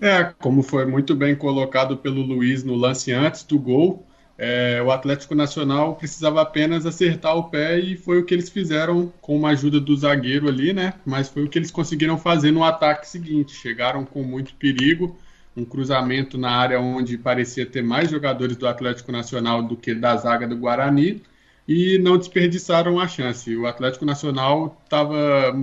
É, 0.00 0.24
como 0.38 0.62
foi 0.62 0.84
muito 0.84 1.14
bem 1.14 1.34
colocado 1.34 1.96
pelo 1.96 2.20
Luiz 2.20 2.62
no 2.62 2.74
lance 2.74 3.10
antes 3.12 3.42
do 3.42 3.58
gol, 3.58 4.06
é, 4.40 4.80
o 4.80 4.92
Atlético 4.92 5.34
Nacional 5.34 5.96
precisava 5.96 6.40
apenas 6.40 6.86
acertar 6.86 7.36
o 7.36 7.50
pé 7.50 7.76
e 7.80 7.96
foi 7.96 8.20
o 8.20 8.24
que 8.24 8.32
eles 8.32 8.48
fizeram 8.48 9.12
com 9.20 9.36
uma 9.36 9.48
ajuda 9.50 9.80
do 9.80 9.96
zagueiro 9.96 10.48
ali, 10.48 10.72
né? 10.72 10.94
Mas 11.04 11.28
foi 11.28 11.42
o 11.42 11.48
que 11.48 11.58
eles 11.58 11.72
conseguiram 11.72 12.16
fazer 12.16 12.52
no 12.52 12.62
ataque 12.62 13.08
seguinte. 13.08 13.52
Chegaram 13.52 14.04
com 14.04 14.22
muito 14.22 14.54
perigo, 14.54 15.18
um 15.56 15.64
cruzamento 15.64 16.38
na 16.38 16.50
área 16.50 16.80
onde 16.80 17.18
parecia 17.18 17.66
ter 17.66 17.82
mais 17.82 18.10
jogadores 18.10 18.56
do 18.56 18.66
Atlético 18.66 19.10
Nacional 19.10 19.62
do 19.62 19.76
que 19.76 19.94
da 19.94 20.16
zaga 20.16 20.46
do 20.46 20.56
Guarani 20.56 21.22
e 21.68 21.98
não 21.98 22.16
desperdiçaram 22.16 22.98
a 22.98 23.06
chance. 23.06 23.54
O 23.54 23.66
Atlético 23.66 24.06
Nacional 24.06 24.80
estava 24.84 25.16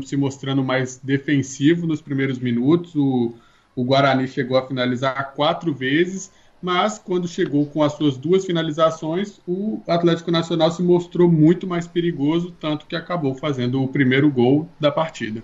se 0.06 0.16
mostrando 0.16 0.64
mais 0.64 0.98
defensivo 0.98 1.88
nos 1.88 2.00
primeiros 2.00 2.38
minutos. 2.38 2.94
O, 2.96 3.34
o 3.76 3.84
Guarani 3.84 4.28
chegou 4.28 4.56
a 4.56 4.68
finalizar 4.68 5.34
quatro 5.34 5.74
vezes, 5.74 6.32
mas 6.62 7.00
quando 7.00 7.28
chegou 7.28 7.66
com 7.66 7.82
as 7.82 7.94
suas 7.94 8.18
duas 8.18 8.46
finalizações, 8.46 9.40
o 9.48 9.82
Atlético 9.88 10.30
Nacional 10.30 10.70
se 10.72 10.84
mostrou 10.84 11.28
muito 11.28 11.66
mais 11.66 11.88
perigoso, 11.88 12.52
tanto 12.52 12.86
que 12.86 12.96
acabou 12.96 13.34
fazendo 13.34 13.82
o 13.82 13.88
primeiro 13.88 14.30
gol 14.30 14.70
da 14.80 14.92
partida. 14.92 15.44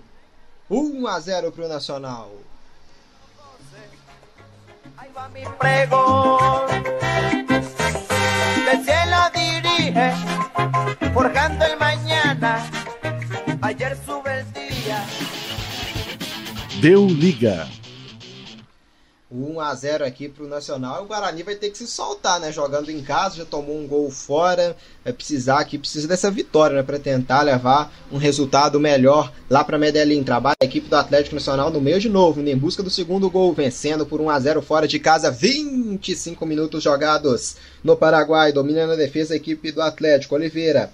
1 0.70 1.06
a 1.06 1.18
0 1.18 1.50
para 1.50 1.66
o 1.66 1.68
Nacional. 1.68 2.32
Mi 5.30 5.42
pregón. 5.58 6.66
Del 8.66 8.84
cielo 8.84 9.18
dirige, 9.34 10.12
forjando 11.14 11.64
el 11.64 11.78
mañana. 11.78 12.66
Ayer 13.60 13.96
sube 14.04 14.40
el 14.40 14.52
día. 14.52 15.04
Deu 16.80 17.08
liga. 17.08 17.68
1 19.32 19.60
a 19.60 19.74
0 19.74 20.04
aqui 20.04 20.28
pro 20.28 20.46
Nacional. 20.46 21.02
O 21.02 21.06
Guarani 21.06 21.42
vai 21.42 21.54
ter 21.54 21.70
que 21.70 21.78
se 21.78 21.86
soltar, 21.86 22.38
né? 22.38 22.52
Jogando 22.52 22.90
em 22.90 23.02
casa, 23.02 23.36
já 23.36 23.44
tomou 23.46 23.78
um 23.78 23.86
gol 23.86 24.10
fora. 24.10 24.76
Vai 25.02 25.12
precisar 25.12 25.58
aqui, 25.58 25.78
precisa 25.78 26.06
dessa 26.06 26.30
vitória, 26.30 26.76
né? 26.76 26.82
Para 26.82 26.98
tentar 26.98 27.42
levar 27.42 27.92
um 28.12 28.18
resultado 28.18 28.78
melhor 28.78 29.32
lá 29.48 29.64
para 29.64 29.78
Medellín. 29.78 30.22
Trabalha 30.22 30.56
a 30.60 30.64
equipe 30.66 30.88
do 30.88 30.96
Atlético 30.96 31.34
Nacional 31.34 31.70
no 31.70 31.80
meio 31.80 31.98
de 31.98 32.10
novo, 32.10 32.40
em 32.46 32.56
busca 32.56 32.82
do 32.82 32.90
segundo 32.90 33.30
gol, 33.30 33.54
vencendo 33.54 34.04
por 34.04 34.20
1 34.20 34.28
a 34.28 34.38
0 34.38 34.62
fora 34.62 34.86
de 34.86 34.98
casa. 34.98 35.30
25 35.30 36.44
minutos 36.44 36.82
jogados 36.82 37.56
no 37.82 37.96
Paraguai. 37.96 38.52
Domina 38.52 38.86
na 38.86 38.96
defesa 38.96 39.32
a 39.32 39.36
equipe 39.36 39.72
do 39.72 39.80
Atlético. 39.80 40.34
Oliveira 40.34 40.92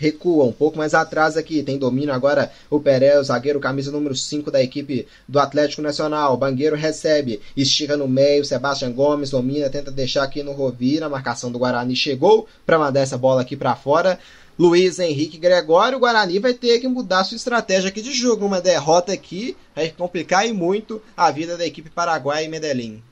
recua 0.00 0.44
um 0.44 0.52
pouco 0.52 0.78
mais 0.78 0.94
atrás 0.94 1.36
aqui. 1.36 1.62
Tem 1.62 1.76
domínio 1.76 2.14
agora 2.14 2.50
o 2.70 2.80
Peré, 2.80 3.20
o 3.20 3.22
zagueiro, 3.22 3.60
camisa 3.60 3.92
número 3.92 4.16
5 4.16 4.50
da 4.50 4.62
equipe 4.62 5.06
do 5.28 5.38
Atlético 5.38 5.82
Nacional. 5.82 6.38
Bangueiro 6.38 6.74
recebe, 6.74 7.38
estica 7.54 7.98
no 7.98 8.08
meio. 8.08 8.42
Sebastião 8.42 8.90
Gomes 8.92 9.28
domina, 9.30 9.68
tenta 9.68 9.90
deixar 9.90 10.22
aqui 10.22 10.42
no 10.42 10.52
Rovira. 10.52 11.10
Marcação 11.10 11.52
do 11.52 11.58
Guarani 11.58 11.94
chegou 11.94 12.48
para 12.64 12.78
mandar 12.78 13.00
essa 13.00 13.18
bola 13.18 13.42
aqui 13.42 13.56
para 13.56 13.76
fora. 13.76 14.18
Luiz 14.58 14.98
Henrique 14.98 15.38
Gregório, 15.38 15.98
o 15.98 16.00
Guarani 16.00 16.38
vai 16.38 16.54
ter 16.54 16.80
que 16.80 16.88
mudar 16.88 17.24
sua 17.24 17.36
estratégia 17.36 17.90
aqui 17.90 18.00
de 18.00 18.12
jogo. 18.12 18.46
Uma 18.46 18.60
derrota 18.60 19.12
aqui 19.12 19.54
vai 19.76 19.90
complicar 19.90 20.46
e 20.48 20.52
muito 20.52 21.00
a 21.14 21.30
vida 21.30 21.58
da 21.58 21.66
equipe 21.66 21.90
paraguaia 21.90 22.44
e 22.44 22.48
Medellín 22.48 23.02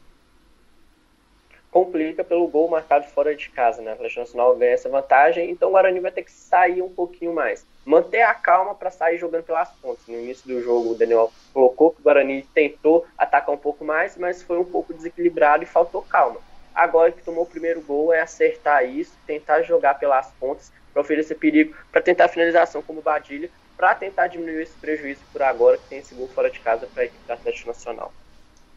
complica 1.71 2.25
pelo 2.25 2.49
gol 2.49 2.69
marcado 2.69 3.07
fora 3.09 3.35
de 3.35 3.51
casa, 3.51 3.83
né? 3.83 3.91
O 3.91 3.95
Atlético 3.95 4.21
Nacional 4.21 4.57
ganha 4.57 4.73
essa 4.73 4.89
vantagem, 4.89 5.51
então 5.51 5.69
o 5.69 5.73
Guarani 5.73 6.01
vai 6.01 6.11
ter 6.11 6.23
que 6.23 6.33
sair 6.33 6.83
um 6.83 6.89
pouquinho 6.89 7.35
mais. 7.35 7.65
Manter 7.85 8.23
a 8.23 8.35
calma 8.35 8.75
para 8.75 8.91
sair 8.91 9.19
jogando 9.19 9.45
pelas 9.45 9.71
pontas. 9.73 10.07
No 10.07 10.19
início 10.19 10.47
do 10.47 10.63
jogo, 10.63 10.93
o 10.93 10.95
Daniel 10.95 11.33
colocou 11.53 11.91
que 11.91 12.01
o 12.01 12.05
Guarani 12.05 12.43
tentou 12.55 13.07
atacar 13.17 13.55
um 13.55 13.59
pouco 13.59 13.85
mais, 13.85 14.17
mas 14.17 14.43
foi 14.43 14.59
um 14.59 14.65
pouco 14.65 14.95
desequilibrado 14.95 15.63
e 15.63 15.67
faltou 15.67 16.03
calma. 16.03 16.41
Agora 16.75 17.11
que 17.13 17.23
tomou 17.23 17.45
o 17.45 17.47
primeiro 17.47 17.81
gol 17.83 18.13
é 18.13 18.21
acertar 18.21 18.85
isso, 18.89 19.13
tentar 19.27 19.63
jogar 19.63 19.95
pelas 19.99 20.31
pontas 20.39 20.71
para 20.93 21.03
oferecer 21.03 21.35
perigo, 21.35 21.75
para 21.91 22.01
tentar 22.01 22.27
a 22.27 22.29
finalização 22.29 22.83
como 22.83 23.03
Badilha, 23.03 23.51
para 23.77 23.95
tentar 23.95 24.27
diminuir 24.27 24.63
esse 24.63 24.75
prejuízo 24.75 25.21
por 25.33 25.43
agora 25.43 25.79
que 25.79 25.89
tem 25.89 25.99
esse 25.99 26.15
gol 26.15 26.29
fora 26.29 26.51
de 26.51 26.61
casa 26.61 26.89
para 26.93 27.03
a 27.03 27.07
equipe 27.07 27.25
do 27.27 27.33
Atlético 27.33 27.69
Nacional. 27.69 28.13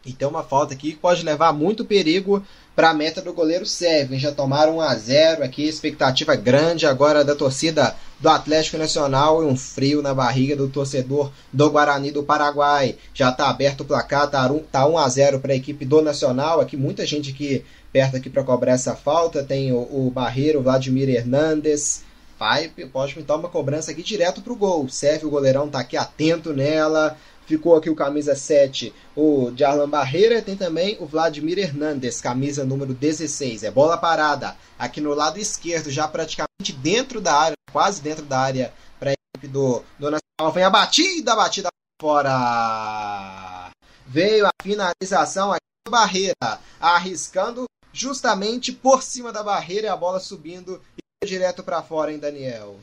E 0.04 0.12
tem 0.12 0.26
uma 0.26 0.42
falta 0.42 0.74
aqui 0.74 0.92
que 0.92 0.98
pode 0.98 1.24
levar 1.24 1.52
muito 1.52 1.84
perigo 1.84 2.44
para 2.74 2.90
a 2.90 2.94
meta 2.94 3.20
do 3.20 3.32
goleiro 3.32 3.66
Sérgio. 3.66 4.18
Já 4.18 4.32
tomaram 4.32 4.78
1 4.78 4.80
a 4.80 4.94
0 4.94 5.44
aqui, 5.44 5.64
expectativa 5.64 6.34
grande 6.34 6.86
agora 6.86 7.24
da 7.24 7.34
torcida 7.34 7.94
do 8.18 8.28
Atlético 8.28 8.78
Nacional 8.78 9.42
e 9.42 9.46
um 9.46 9.56
frio 9.56 10.00
na 10.00 10.14
barriga 10.14 10.54
do 10.54 10.68
torcedor 10.68 11.30
do 11.52 11.70
Guarani 11.70 12.10
do 12.10 12.22
Paraguai. 12.22 12.96
Já 13.12 13.30
está 13.30 13.48
aberto 13.48 13.80
o 13.80 13.84
placar, 13.84 14.30
tá 14.30 14.46
1, 14.50 14.60
tá 14.70 14.86
1 14.86 14.98
a 14.98 15.08
0 15.08 15.40
para 15.40 15.52
a 15.52 15.56
equipe 15.56 15.84
do 15.84 16.00
Nacional. 16.00 16.60
Aqui 16.60 16.76
muita 16.76 17.04
gente 17.04 17.30
aqui 17.30 17.64
perto 17.92 18.16
aqui 18.16 18.30
para 18.30 18.44
cobrar 18.44 18.72
essa 18.72 18.94
falta. 18.94 19.42
Tem 19.42 19.72
o, 19.72 19.78
o 19.78 20.10
Barreiro, 20.10 20.62
Vladimir 20.62 21.08
Hernandes. 21.08 22.04
Vai, 22.38 22.72
pode 22.92 23.14
pintar 23.14 23.38
uma 23.38 23.48
cobrança 23.48 23.90
aqui 23.90 24.02
direto 24.02 24.40
para 24.40 24.52
o 24.52 24.56
gol. 24.56 24.88
Serve 24.88 25.26
o 25.26 25.30
goleirão 25.30 25.68
tá 25.68 25.80
aqui 25.80 25.96
atento 25.96 26.52
nela. 26.52 27.16
Ficou 27.46 27.76
aqui 27.76 27.90
o 27.90 27.94
camisa 27.94 28.34
7, 28.34 28.94
o 29.16 29.52
Jarlan 29.56 29.88
Barreira. 29.88 30.40
Tem 30.40 30.56
também 30.56 30.96
o 31.00 31.06
Vladimir 31.06 31.58
Hernandes, 31.58 32.20
camisa 32.20 32.64
número 32.64 32.94
16. 32.94 33.64
É 33.64 33.70
bola 33.70 33.96
parada 33.96 34.56
aqui 34.78 35.00
no 35.00 35.14
lado 35.14 35.38
esquerdo, 35.38 35.90
já 35.90 36.06
praticamente 36.06 36.72
dentro 36.72 37.20
da 37.20 37.34
área, 37.34 37.56
quase 37.72 38.00
dentro 38.00 38.24
da 38.24 38.38
área 38.38 38.72
para 38.98 39.10
a 39.10 39.14
equipe 39.14 39.48
do, 39.52 39.82
do 39.98 40.10
Nacional. 40.10 40.52
Vem 40.54 40.64
a 40.64 40.70
batida, 40.70 41.32
a 41.32 41.36
batida 41.36 41.68
fora. 42.00 43.70
Veio 44.06 44.46
a 44.46 44.50
finalização 44.62 45.52
aqui 45.52 45.60
do 45.86 45.90
Barreira, 45.90 46.60
arriscando 46.80 47.64
justamente 47.92 48.72
por 48.72 49.02
cima 49.02 49.32
da 49.32 49.42
barreira 49.42 49.86
e 49.86 49.90
a 49.90 49.96
bola 49.96 50.18
subindo 50.18 50.80
direto 51.24 51.62
para 51.62 51.82
fora, 51.82 52.12
hein, 52.12 52.18
Daniel? 52.18 52.76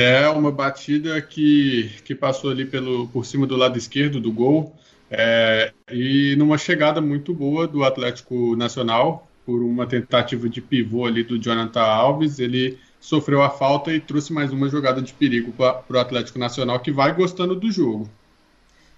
É 0.00 0.26
uma 0.30 0.50
batida 0.50 1.20
que, 1.20 1.90
que 2.06 2.14
passou 2.14 2.50
ali 2.50 2.64
pelo, 2.64 3.06
por 3.08 3.26
cima 3.26 3.46
do 3.46 3.54
lado 3.54 3.76
esquerdo 3.76 4.18
do 4.18 4.32
gol 4.32 4.74
é, 5.10 5.74
e 5.92 6.34
numa 6.36 6.56
chegada 6.56 7.02
muito 7.02 7.34
boa 7.34 7.68
do 7.68 7.84
Atlético 7.84 8.56
Nacional 8.56 9.28
por 9.44 9.60
uma 9.60 9.86
tentativa 9.86 10.48
de 10.48 10.62
pivô 10.62 11.04
ali 11.04 11.22
do 11.22 11.38
Jonathan 11.38 11.82
Alves. 11.82 12.38
Ele 12.38 12.78
sofreu 12.98 13.42
a 13.42 13.50
falta 13.50 13.92
e 13.92 14.00
trouxe 14.00 14.32
mais 14.32 14.50
uma 14.50 14.70
jogada 14.70 15.02
de 15.02 15.12
perigo 15.12 15.52
para 15.52 15.84
o 15.90 15.98
Atlético 15.98 16.38
Nacional 16.38 16.80
que 16.80 16.90
vai 16.90 17.12
gostando 17.14 17.54
do 17.54 17.70
jogo. 17.70 18.08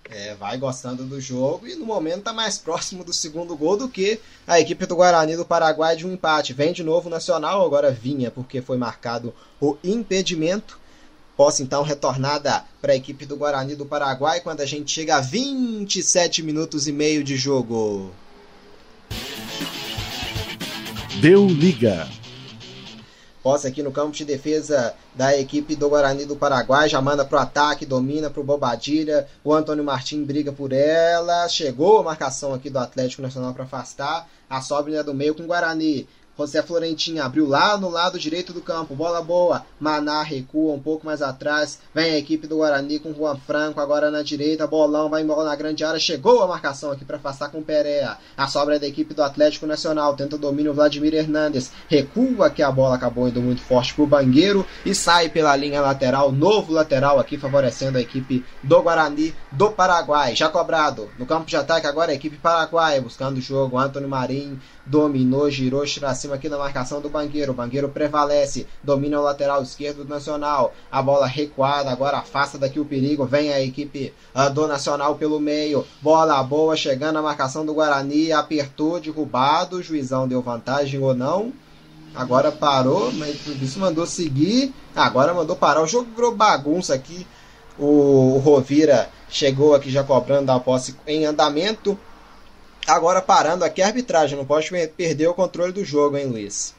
É, 0.09 0.37
vai 0.37 0.57
gostando 0.57 1.05
do 1.05 1.21
jogo 1.21 1.67
e 1.67 1.75
no 1.75 1.85
momento 1.85 2.19
está 2.19 2.33
mais 2.33 2.59
próximo 2.59 3.03
do 3.03 3.13
segundo 3.13 3.57
gol 3.57 3.77
do 3.77 3.89
que 3.89 4.21
a 4.47 4.61
equipe 4.61 4.87
do 4.87 4.95
Guarani 4.95 5.37
do 5.37 5.45
Paraguai 5.45 5.97
de 5.97 6.07
um 6.07 6.13
empate. 6.13 6.53
Vem 6.53 6.73
de 6.73 6.85
novo 6.85 7.09
o 7.09 7.11
Nacional, 7.11 7.67
agora 7.67 7.91
vinha 7.91 8.31
porque 8.31 8.63
foi 8.63 8.79
marcado 8.79 9.35
o 9.61 9.77
impedimento 9.83 10.81
possa 11.43 11.61
então 11.61 11.83
retornada 11.83 12.63
para 12.81 12.93
a 12.93 12.95
equipe 12.95 13.27
do 13.27 13.37
Guarani 13.37 13.75
do 13.75 13.85
Paraguai 13.85 14.41
quando 14.41 14.61
a 14.61 14.65
gente 14.65 14.93
chega 14.93 15.17
a 15.17 15.21
27 15.21 16.41
minutos 16.41 16.87
e 16.87 16.93
meio 16.93 17.25
de 17.25 17.37
jogo. 17.37 18.13
Deu 21.21 21.45
liga. 21.49 22.09
Posse 23.43 23.67
aqui 23.67 23.83
no 23.83 23.91
campo 23.91 24.13
de 24.13 24.25
defesa 24.25 24.95
da 25.17 25.37
equipe 25.37 25.75
do 25.75 25.89
Guarani 25.89 26.25
do 26.25 26.37
Paraguai. 26.37 26.89
Já 26.89 27.03
manda 27.03 27.25
pro 27.25 27.41
ataque, 27.41 27.85
domina 27.85 28.31
pro 28.31 28.45
Bobadilha. 28.45 29.27
O 29.43 29.53
Antônio 29.53 29.83
Martins 29.83 30.25
briga 30.25 30.53
por 30.53 30.73
ela. 30.73 31.49
Chegou 31.49 31.99
a 31.99 32.05
marcação 32.05 32.55
aqui 32.55 32.71
do 32.71 32.79
Atlético 32.79 33.21
Nacional 33.21 33.53
para 33.53 33.65
afastar. 33.65 34.29
A 34.49 34.61
sobra 34.61 35.03
do 35.03 35.13
meio 35.13 35.35
com 35.35 35.43
o 35.43 35.47
Guarani. 35.49 36.07
José 36.39 36.63
Florentinho 36.63 37.23
abriu 37.23 37.47
lá 37.47 37.77
no 37.77 37.91
lado 37.91 38.19
direito 38.19 38.53
do 38.53 38.61
campo. 38.61 38.95
Bola 38.95 39.23
boa. 39.23 39.65
Maná 39.79 40.23
recua 40.23 40.73
um 40.73 40.81
pouco 40.81 41.05
mais 41.05 41.21
atrás. 41.21 41.79
Vem 41.95 42.13
a 42.13 42.19
equipe 42.19 42.47
do 42.47 42.57
Guarani 42.57 42.99
com 42.99 43.13
Juan 43.13 43.37
Franco 43.37 43.81
agora 43.81 44.11
na 44.11 44.23
direita. 44.23 44.67
Bolão 44.67 45.11
vai 45.11 45.23
embora 45.23 45.45
na 45.45 45.55
grande 45.55 45.85
área. 45.85 46.01
Chegou 46.01 46.43
a 46.43 46.49
marcação 46.49 46.91
aqui 46.91 47.05
para 47.05 47.19
afastar 47.19 47.51
com 47.51 47.59
o 47.59 47.63
Perea. 47.63 48.17
A 48.37 48.49
sobra 48.49 48.77
é 48.77 48.79
da 48.79 48.87
equipe 48.87 49.13
do 49.13 49.23
Atlético 49.23 49.67
Nacional. 49.67 50.17
Tenta 50.17 50.37
o 50.37 50.39
domínio 50.39 50.73
Vladimir 50.73 51.15
Hernandes. 51.15 51.71
Recua 51.89 52.49
que 52.49 52.63
a 52.63 52.73
bola 52.73 52.95
acabou 52.95 53.29
indo 53.29 53.43
muito 53.43 53.61
forte 53.61 53.95
pro 53.95 54.07
Bangueiro 54.07 54.67
e 54.87 54.95
sai 54.95 55.29
pela 55.29 55.55
linha 55.55 55.83
lateral. 55.83 56.33
Novo 56.33 56.73
lateral 56.73 57.21
aqui 57.21 57.37
favorecendo 57.37 57.99
a 57.99 58.01
equipe 58.01 58.45
do 58.63 58.83
Guarani 58.83 59.35
do 59.51 59.71
Paraguai. 59.71 60.35
Já 60.35 60.49
cobrado 60.49 61.11
no 61.19 61.27
campo 61.27 61.47
de 61.47 61.57
ataque 61.57 61.87
agora 61.87 62.11
a 62.11 62.15
equipe 62.15 62.39
paraguaia 62.39 63.03
buscando 63.03 63.37
o 63.37 63.41
jogo. 63.41 63.79
Antônio 63.79 64.09
Marinho 64.09 64.59
dominou, 64.85 65.51
girou 65.51 65.85
para 65.99 66.15
cima 66.15 66.35
aqui 66.35 66.49
na 66.49 66.59
marcação 66.59 67.01
do 67.01 67.09
Bangueiro. 67.09 67.53
O 67.53 67.55
Bangueiro 67.55 67.89
prevalece, 67.89 68.67
domina 68.83 69.21
o 69.21 69.23
lateral 69.23 69.63
esquerdo 69.63 70.05
do 70.05 70.11
Nacional. 70.11 70.75
A 70.91 71.03
bola 71.03 71.27
recuada, 71.27 71.91
agora 71.91 72.19
afasta 72.19 72.59
daqui 72.59 72.81
o 72.81 72.85
perigo. 72.85 73.25
Vem 73.25 73.53
a 73.53 73.61
equipe 73.61 74.13
uh, 74.35 74.53
do 74.53 74.67
Nacional 74.67 75.15
pelo 75.15 75.41
meio. 75.41 75.87
Bola 76.01 76.43
boa, 76.43 76.77
chegando 76.77 77.15
na 77.15 77.23
marcação 77.23 77.65
do 77.65 77.75
Guarani. 77.75 78.33
Apertou, 78.33 79.01
derrubado. 79.01 79.77
O 79.77 79.83
juizão 79.83 80.27
deu 80.27 80.43
vantagem 80.43 81.01
ou 81.01 81.15
não. 81.15 81.53
Agora 82.15 82.53
parou, 82.53 83.11
mas 83.13 83.47
isso 83.47 83.81
mandou 83.81 84.07
seguir. 84.07 84.75
Agora 84.95 85.33
mandou 85.33 85.57
parar. 85.57 85.83
O 85.83 85.87
jogo 85.87 86.11
virou 86.15 86.35
bagunça 86.35 86.95
aqui. 86.95 87.27
O 87.79 88.39
Rovira 88.45 89.09
chegou 89.31 89.75
aqui 89.75 89.91
já 89.91 90.05
cobrando 90.05 90.53
a 90.53 90.61
posse 90.61 90.95
em 91.07 91.25
andamento. 91.25 91.99
Agora 92.87 93.23
parando 93.23 93.65
aqui 93.65 93.81
a 93.81 93.87
arbitragem, 93.87 94.37
não 94.37 94.45
pode 94.45 94.71
perder 94.89 95.29
o 95.29 95.35
controle 95.35 95.73
do 95.73 95.85
jogo, 95.85 96.17
hein, 96.17 96.27
Luiz? 96.27 96.75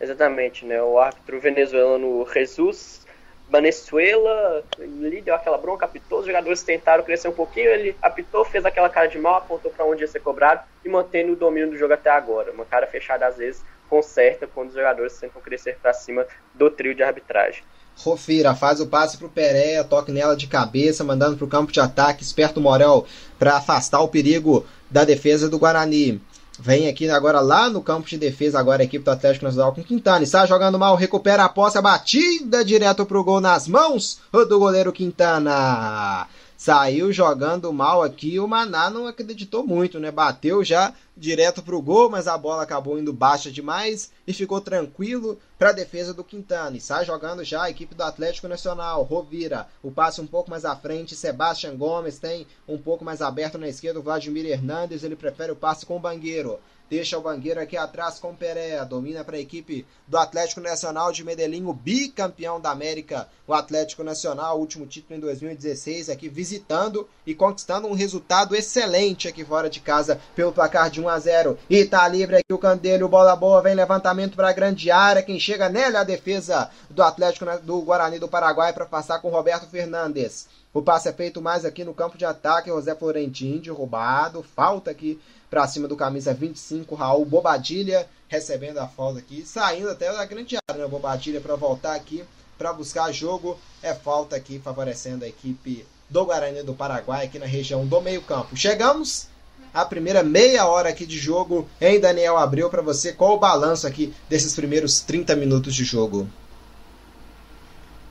Exatamente, 0.00 0.64
né? 0.64 0.80
O 0.82 0.98
árbitro 0.98 1.40
venezuelano 1.40 2.26
Jesus 2.32 3.06
Venezuela, 3.50 4.62
ele 4.78 5.22
deu 5.22 5.34
aquela 5.34 5.56
bronca, 5.56 5.86
apitou, 5.86 6.20
os 6.20 6.26
jogadores 6.26 6.62
tentaram 6.62 7.02
crescer 7.02 7.28
um 7.28 7.32
pouquinho, 7.32 7.70
ele 7.70 7.96
apitou, 8.02 8.44
fez 8.44 8.64
aquela 8.64 8.90
cara 8.90 9.06
de 9.06 9.18
mal, 9.18 9.36
apontou 9.36 9.70
para 9.70 9.86
onde 9.86 10.02
ia 10.02 10.06
ser 10.06 10.20
cobrado 10.20 10.62
e 10.84 10.88
mantendo 10.88 11.32
o 11.32 11.36
domínio 11.36 11.70
do 11.70 11.78
jogo 11.78 11.94
até 11.94 12.10
agora. 12.10 12.52
Uma 12.52 12.66
cara 12.66 12.86
fechada 12.86 13.26
às 13.26 13.38
vezes 13.38 13.64
conserta 13.88 14.46
quando 14.46 14.68
os 14.68 14.74
jogadores 14.74 15.18
tentam 15.18 15.40
crescer 15.40 15.78
para 15.80 15.94
cima 15.94 16.26
do 16.52 16.70
trio 16.70 16.94
de 16.94 17.02
arbitragem. 17.02 17.64
Rofira 18.04 18.54
faz 18.54 18.80
o 18.80 18.86
passe 18.86 19.16
pro 19.16 19.28
Pereira, 19.28 19.82
toque 19.82 20.12
nela 20.12 20.36
de 20.36 20.46
cabeça, 20.46 21.02
mandando 21.02 21.36
pro 21.36 21.48
campo 21.48 21.72
de 21.72 21.80
ataque, 21.80 22.22
esperto 22.22 22.60
Morel 22.60 23.04
para 23.38 23.56
afastar 23.56 24.00
o 24.00 24.08
perigo 24.08 24.64
da 24.90 25.04
defesa 25.04 25.48
do 25.48 25.58
Guarani. 25.58 26.20
Vem 26.60 26.88
aqui 26.88 27.08
agora 27.08 27.40
lá 27.40 27.70
no 27.70 27.80
campo 27.80 28.08
de 28.08 28.18
defesa, 28.18 28.58
agora 28.58 28.82
a 28.82 28.84
equipe 28.84 29.04
do 29.04 29.10
Atlético 29.10 29.44
Nacional 29.44 29.72
com 29.72 29.82
Quintana. 29.82 30.24
Está 30.24 30.44
jogando 30.44 30.78
mal, 30.78 30.96
recupera 30.96 31.44
a 31.44 31.48
posse, 31.48 31.78
a 31.78 31.82
batida 31.82 32.64
direto 32.64 33.06
pro 33.06 33.22
gol 33.22 33.40
nas 33.40 33.68
mãos 33.68 34.18
do 34.32 34.58
goleiro 34.58 34.92
Quintana 34.92 36.26
saiu 36.58 37.12
jogando 37.12 37.72
mal 37.72 38.02
aqui. 38.02 38.40
O 38.40 38.48
Maná 38.48 38.90
não 38.90 39.06
acreditou 39.06 39.64
muito, 39.64 40.00
né? 40.00 40.10
Bateu 40.10 40.64
já 40.64 40.92
direto 41.16 41.62
pro 41.62 41.80
gol, 41.80 42.10
mas 42.10 42.26
a 42.26 42.36
bola 42.36 42.64
acabou 42.64 42.98
indo 42.98 43.12
baixa 43.12 43.48
demais 43.48 44.10
e 44.26 44.32
ficou 44.32 44.60
tranquilo 44.60 45.38
para 45.56 45.70
a 45.70 45.72
defesa 45.72 46.12
do 46.12 46.24
Quintana. 46.24 46.76
E 46.76 46.80
sai 46.80 47.04
jogando 47.04 47.44
já 47.44 47.62
a 47.62 47.70
equipe 47.70 47.94
do 47.94 48.02
Atlético 48.02 48.48
Nacional. 48.48 49.04
Rovira, 49.04 49.68
o 49.84 49.92
passe 49.92 50.20
um 50.20 50.26
pouco 50.26 50.50
mais 50.50 50.64
à 50.64 50.74
frente. 50.74 51.14
Sebastian 51.14 51.76
Gomes 51.76 52.18
tem 52.18 52.44
um 52.66 52.76
pouco 52.76 53.04
mais 53.04 53.22
aberto 53.22 53.56
na 53.56 53.68
esquerda. 53.68 54.00
O 54.00 54.02
Vladimir 54.02 54.44
Hernandes, 54.44 55.04
ele 55.04 55.14
prefere 55.14 55.52
o 55.52 55.56
passe 55.56 55.86
com 55.86 55.96
o 55.96 56.00
Bangueiro. 56.00 56.58
Deixa 56.90 57.18
o 57.18 57.20
Bangueiro 57.20 57.60
aqui 57.60 57.76
atrás 57.76 58.18
com 58.18 58.34
Pereira. 58.34 58.82
Domina 58.82 59.22
para 59.22 59.36
a 59.36 59.40
equipe 59.40 59.86
do 60.06 60.16
Atlético 60.16 60.62
Nacional 60.62 61.12
de 61.12 61.22
Medellín, 61.22 61.66
o 61.66 61.74
bicampeão 61.74 62.58
da 62.58 62.70
América. 62.70 63.28
O 63.46 63.52
Atlético 63.52 64.02
Nacional, 64.02 64.58
último 64.58 64.86
título 64.86 65.18
em 65.18 65.20
2016, 65.20 66.08
aqui 66.08 66.30
visitando 66.30 67.06
e 67.26 67.34
conquistando 67.34 67.88
um 67.88 67.92
resultado 67.92 68.56
excelente 68.56 69.28
aqui 69.28 69.44
fora 69.44 69.68
de 69.68 69.80
casa 69.80 70.18
pelo 70.34 70.52
placar 70.52 70.88
de 70.88 71.00
1 71.00 71.08
a 71.08 71.18
0. 71.18 71.58
E 71.68 71.84
tá 71.84 72.08
livre 72.08 72.36
aqui 72.36 72.54
o 72.54 72.58
Candelho, 72.58 73.06
bola 73.06 73.36
boa, 73.36 73.60
vem 73.60 73.74
levantamento 73.74 74.34
para 74.34 74.48
a 74.48 74.52
grande 74.54 74.90
área. 74.90 75.22
Quem 75.22 75.38
chega 75.38 75.68
nela 75.68 75.98
é 75.98 76.00
a 76.00 76.04
defesa 76.04 76.70
do 76.88 77.02
Atlético 77.02 77.44
do 77.62 77.82
Guarani 77.82 78.18
do 78.18 78.28
Paraguai 78.28 78.72
para 78.72 78.86
passar 78.86 79.20
com 79.20 79.28
Roberto 79.28 79.68
Fernandes. 79.68 80.46
O 80.72 80.82
passe 80.82 81.08
é 81.08 81.12
feito 81.12 81.40
mais 81.40 81.64
aqui 81.64 81.82
no 81.82 81.94
campo 81.94 82.18
de 82.18 82.24
ataque. 82.24 82.68
José 82.68 82.94
Florentino 82.94 83.74
roubado. 83.74 84.44
Falta 84.54 84.90
aqui 84.90 85.18
para 85.48 85.66
cima 85.66 85.88
do 85.88 85.96
camisa 85.96 86.34
25, 86.34 86.94
Raul 86.94 87.24
Bobadilha, 87.24 88.06
recebendo 88.28 88.78
a 88.78 88.86
falta 88.86 89.18
aqui, 89.18 89.46
saindo 89.46 89.88
até 89.88 90.12
da 90.12 90.24
grande 90.26 90.58
área, 90.68 90.84
né? 90.84 90.88
Bobadilha 90.88 91.40
para 91.40 91.56
voltar 91.56 91.94
aqui 91.94 92.22
para 92.58 92.72
buscar 92.72 93.10
jogo. 93.12 93.58
É 93.82 93.94
falta 93.94 94.36
aqui 94.36 94.58
favorecendo 94.58 95.24
a 95.24 95.28
equipe 95.28 95.86
do 96.10 96.26
Guarani 96.26 96.62
do 96.62 96.74
Paraguai 96.74 97.24
aqui 97.24 97.38
na 97.38 97.46
região 97.46 97.86
do 97.86 98.00
meio-campo. 98.00 98.56
Chegamos 98.56 99.28
à 99.72 99.84
primeira 99.84 100.22
meia 100.22 100.66
hora 100.66 100.90
aqui 100.90 101.06
de 101.06 101.18
jogo 101.18 101.66
em 101.80 101.98
Daniel 101.98 102.36
Abreu 102.36 102.68
para 102.68 102.82
você. 102.82 103.12
Qual 103.12 103.36
o 103.36 103.38
balanço 103.38 103.86
aqui 103.86 104.12
desses 104.28 104.54
primeiros 104.54 105.00
30 105.00 105.34
minutos 105.36 105.74
de 105.74 105.84
jogo? 105.84 106.28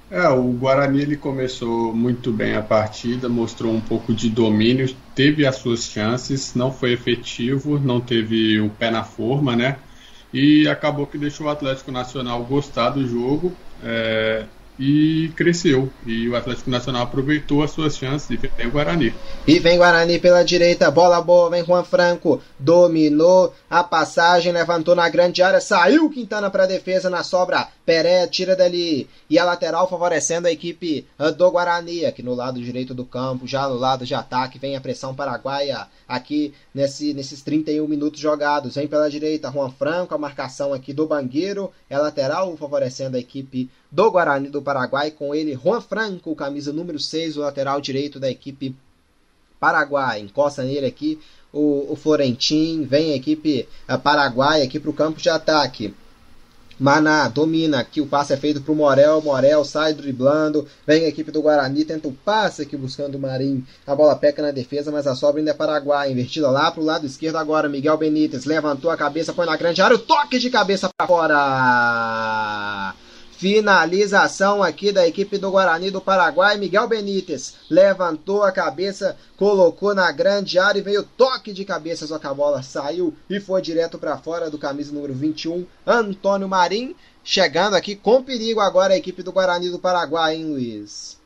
É, 0.09 0.25
o 0.29 0.53
Guarani 0.53 1.01
ele 1.01 1.17
começou 1.17 1.93
muito 1.93 2.31
bem 2.31 2.55
a 2.55 2.63
partida, 2.63 3.27
mostrou 3.27 3.73
um 3.73 3.81
pouco 3.85 4.15
de 4.15 4.29
domínio, 4.29 4.87
teve 5.13 5.45
as 5.45 5.57
suas 5.57 5.83
chances, 5.83 6.53
não 6.55 6.71
foi 6.71 6.93
efetivo, 6.93 7.77
não 7.77 7.99
teve 8.05 8.59
o 8.61 8.73
pé 8.73 8.89
na 8.89 9.03
forma, 9.03 9.53
né? 9.55 9.83
E 10.31 10.65
acabou 10.67 11.07
que 11.07 11.17
deixou 11.17 11.47
o 11.47 11.49
Atlético 11.49 11.91
Nacional 11.91 12.45
gostar 12.45 12.91
do 12.91 13.05
jogo. 13.05 13.61
É, 13.79 14.49
e 14.79 15.31
cresceu. 15.35 15.89
E 16.05 16.27
o 16.29 16.35
Atlético 16.35 16.69
Nacional 16.69 17.03
aproveitou 17.03 17.63
as 17.63 17.71
suas 17.71 17.97
chances 17.97 18.29
e 18.29 18.37
vem 18.37 18.67
o 18.67 18.71
Guarani. 18.71 19.13
E 19.47 19.59
vem 19.59 19.77
Guarani 19.77 20.19
pela 20.19 20.43
direita, 20.43 20.91
bola 20.91 21.21
boa, 21.21 21.49
vem 21.49 21.65
Juan 21.65 21.83
Franco, 21.83 22.41
dominou 22.59 23.53
a 23.69 23.83
passagem, 23.83 24.51
levantou 24.51 24.95
na 24.95 25.09
grande 25.09 25.41
área, 25.41 25.59
saiu 25.59 26.09
Quintana 26.09 26.49
para 26.49 26.63
a 26.63 26.67
defesa 26.67 27.09
na 27.09 27.23
sobra, 27.23 27.67
Peré 27.85 28.27
tira 28.27 28.55
dali 28.55 29.07
e 29.29 29.39
a 29.39 29.45
lateral 29.45 29.89
favorecendo 29.89 30.47
a 30.47 30.51
equipe 30.51 31.05
ah, 31.17 31.31
do 31.31 31.49
Guarani, 31.49 32.05
aqui 32.05 32.21
no 32.21 32.35
lado 32.35 32.61
direito 32.61 32.93
do 32.93 33.05
campo, 33.05 33.47
já 33.47 33.67
no 33.67 33.75
lado 33.75 34.05
de 34.05 34.13
ataque, 34.13 34.59
vem 34.59 34.75
a 34.75 34.81
pressão 34.81 35.15
paraguaia 35.15 35.87
aqui 36.07 36.53
nesse, 36.73 37.13
nesses 37.13 37.41
31 37.41 37.87
minutos 37.87 38.19
jogados, 38.19 38.75
vem 38.75 38.87
pela 38.87 39.09
direita 39.09 39.51
Juan 39.51 39.71
Franco, 39.71 40.13
a 40.13 40.17
marcação 40.17 40.73
aqui 40.73 40.91
do 40.91 41.07
Bangueiro, 41.07 41.71
é 41.89 41.97
lateral 41.97 42.55
favorecendo 42.57 43.15
a 43.15 43.19
equipe 43.19 43.69
do 43.91 44.11
Guarani 44.11 44.49
do 44.49 44.61
Paraguai, 44.61 45.11
com 45.11 45.33
ele 45.33 45.57
Juan 45.61 45.81
Franco, 45.81 46.35
camisa 46.35 46.73
número 46.73 46.99
6, 46.99 47.37
o 47.37 47.41
lateral 47.41 47.79
direito 47.79 48.19
da 48.19 48.29
equipe 48.29 48.75
Paraguai. 49.59 50.19
Encosta 50.19 50.63
nele 50.63 50.85
aqui 50.85 51.19
o, 51.51 51.93
o 51.93 51.95
Florentin, 51.95 52.83
vem 52.83 53.13
a 53.13 53.15
equipe 53.15 53.67
a 53.87 53.97
Paraguai 53.97 54.61
aqui 54.61 54.79
para 54.79 54.89
o 54.89 54.93
campo 54.93 55.21
de 55.21 55.29
ataque. 55.29 55.93
Maná 56.79 57.27
domina 57.27 57.79
aqui, 57.79 57.99
o 57.99 58.05
passe 58.05 58.33
é 58.33 58.37
feito 58.37 58.61
para 58.61 58.71
o 58.71 58.75
Morel, 58.75 59.19
Morel 59.19 59.65
sai 59.65 59.95
driblando, 59.95 60.67
vem 60.85 61.05
a 61.05 61.07
equipe 61.07 61.31
do 61.31 61.41
Guarani, 61.41 61.83
tenta 61.83 62.07
o 62.07 62.13
passe 62.13 62.61
aqui 62.61 62.77
buscando 62.77 63.15
o 63.15 63.19
Marim, 63.19 63.65
a 63.85 63.95
bola 63.95 64.15
peca 64.15 64.43
na 64.43 64.51
defesa, 64.51 64.91
mas 64.91 65.07
a 65.07 65.15
sobra 65.15 65.41
ainda 65.41 65.49
é 65.49 65.55
Paraguai, 65.55 66.11
invertida 66.11 66.51
lá 66.51 66.69
para 66.69 66.81
o 66.81 66.85
lado 66.85 67.07
esquerdo 67.07 67.37
agora, 67.37 67.67
Miguel 67.67 67.97
Benítez 67.97 68.45
levantou 68.45 68.91
a 68.91 68.97
cabeça, 68.97 69.33
põe 69.33 69.47
na 69.47 69.57
grande 69.57 69.81
área, 69.81 69.95
o 69.95 69.99
toque 69.99 70.37
de 70.37 70.51
cabeça 70.51 70.87
para 70.95 71.07
fora! 71.07 72.93
Finalização 73.37 74.63
aqui 74.63 74.91
da 74.91 75.07
equipe 75.07 75.37
do 75.37 75.51
Guarani 75.51 75.91
do 75.91 76.01
Paraguai. 76.01 76.57
Miguel 76.57 76.87
Benítez 76.87 77.55
levantou 77.69 78.41
a 78.41 78.51
cabeça, 78.51 79.15
colocou 79.37 79.93
na 79.93 80.11
grande 80.11 80.57
área 80.57 80.79
e 80.79 80.81
veio 80.81 81.03
toque 81.03 81.53
de 81.53 81.63
cabeça, 81.63 82.07
só 82.07 82.17
que 82.17 82.25
a 82.25 82.33
bola 82.33 82.63
saiu 82.63 83.13
e 83.29 83.39
foi 83.39 83.61
direto 83.61 83.99
para 83.99 84.17
fora 84.17 84.49
do 84.49 84.57
camisa 84.57 84.91
número 84.91 85.13
21, 85.13 85.67
Antônio 85.85 86.47
Marim. 86.47 86.95
Chegando 87.23 87.75
aqui 87.75 87.95
com 87.95 88.23
perigo 88.23 88.59
agora 88.59 88.95
a 88.95 88.97
equipe 88.97 89.21
do 89.21 89.31
Guarani 89.31 89.69
do 89.69 89.77
Paraguai, 89.77 90.35
hein, 90.35 90.45
Luiz? 90.45 91.17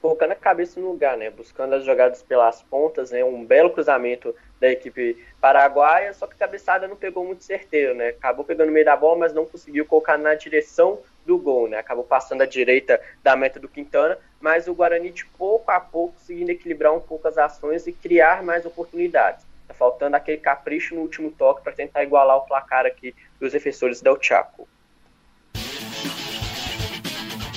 colocando 0.00 0.32
a 0.32 0.36
cabeça 0.36 0.80
no 0.80 0.92
lugar, 0.92 1.16
né? 1.16 1.30
Buscando 1.30 1.74
as 1.74 1.84
jogadas 1.84 2.22
pelas 2.22 2.62
pontas, 2.62 3.10
né? 3.10 3.24
Um 3.24 3.44
belo 3.44 3.70
cruzamento 3.70 4.34
da 4.60 4.70
equipe 4.70 5.16
paraguaia, 5.40 6.12
só 6.12 6.26
que 6.26 6.34
a 6.34 6.38
cabeçada 6.38 6.88
não 6.88 6.96
pegou 6.96 7.24
muito 7.24 7.44
certeiro, 7.44 7.94
né? 7.94 8.08
Acabou 8.08 8.44
pegando 8.44 8.68
no 8.68 8.72
meio 8.72 8.84
da 8.84 8.96
bola, 8.96 9.18
mas 9.18 9.32
não 9.32 9.46
conseguiu 9.46 9.86
colocar 9.86 10.18
na 10.18 10.34
direção 10.34 10.98
do 11.24 11.38
gol, 11.38 11.68
né? 11.68 11.78
Acabou 11.78 12.04
passando 12.04 12.42
à 12.42 12.46
direita 12.46 13.00
da 13.22 13.36
meta 13.36 13.60
do 13.60 13.68
Quintana, 13.68 14.18
mas 14.40 14.66
o 14.66 14.74
Guarani 14.74 15.10
de 15.10 15.26
pouco 15.26 15.70
a 15.70 15.78
pouco 15.78 16.14
conseguindo 16.14 16.50
equilibrar 16.50 16.94
um 16.94 17.00
pouco 17.00 17.28
as 17.28 17.38
ações 17.38 17.86
e 17.86 17.92
criar 17.92 18.42
mais 18.42 18.64
oportunidades. 18.66 19.46
Tá 19.66 19.74
faltando 19.74 20.16
aquele 20.16 20.38
capricho 20.38 20.94
no 20.94 21.02
último 21.02 21.30
toque 21.30 21.62
para 21.62 21.72
tentar 21.72 22.02
igualar 22.02 22.38
o 22.38 22.46
placar 22.46 22.86
aqui 22.86 23.14
dos 23.38 23.52
defensores 23.52 24.00
del 24.00 24.18
Chaco. 24.20 24.66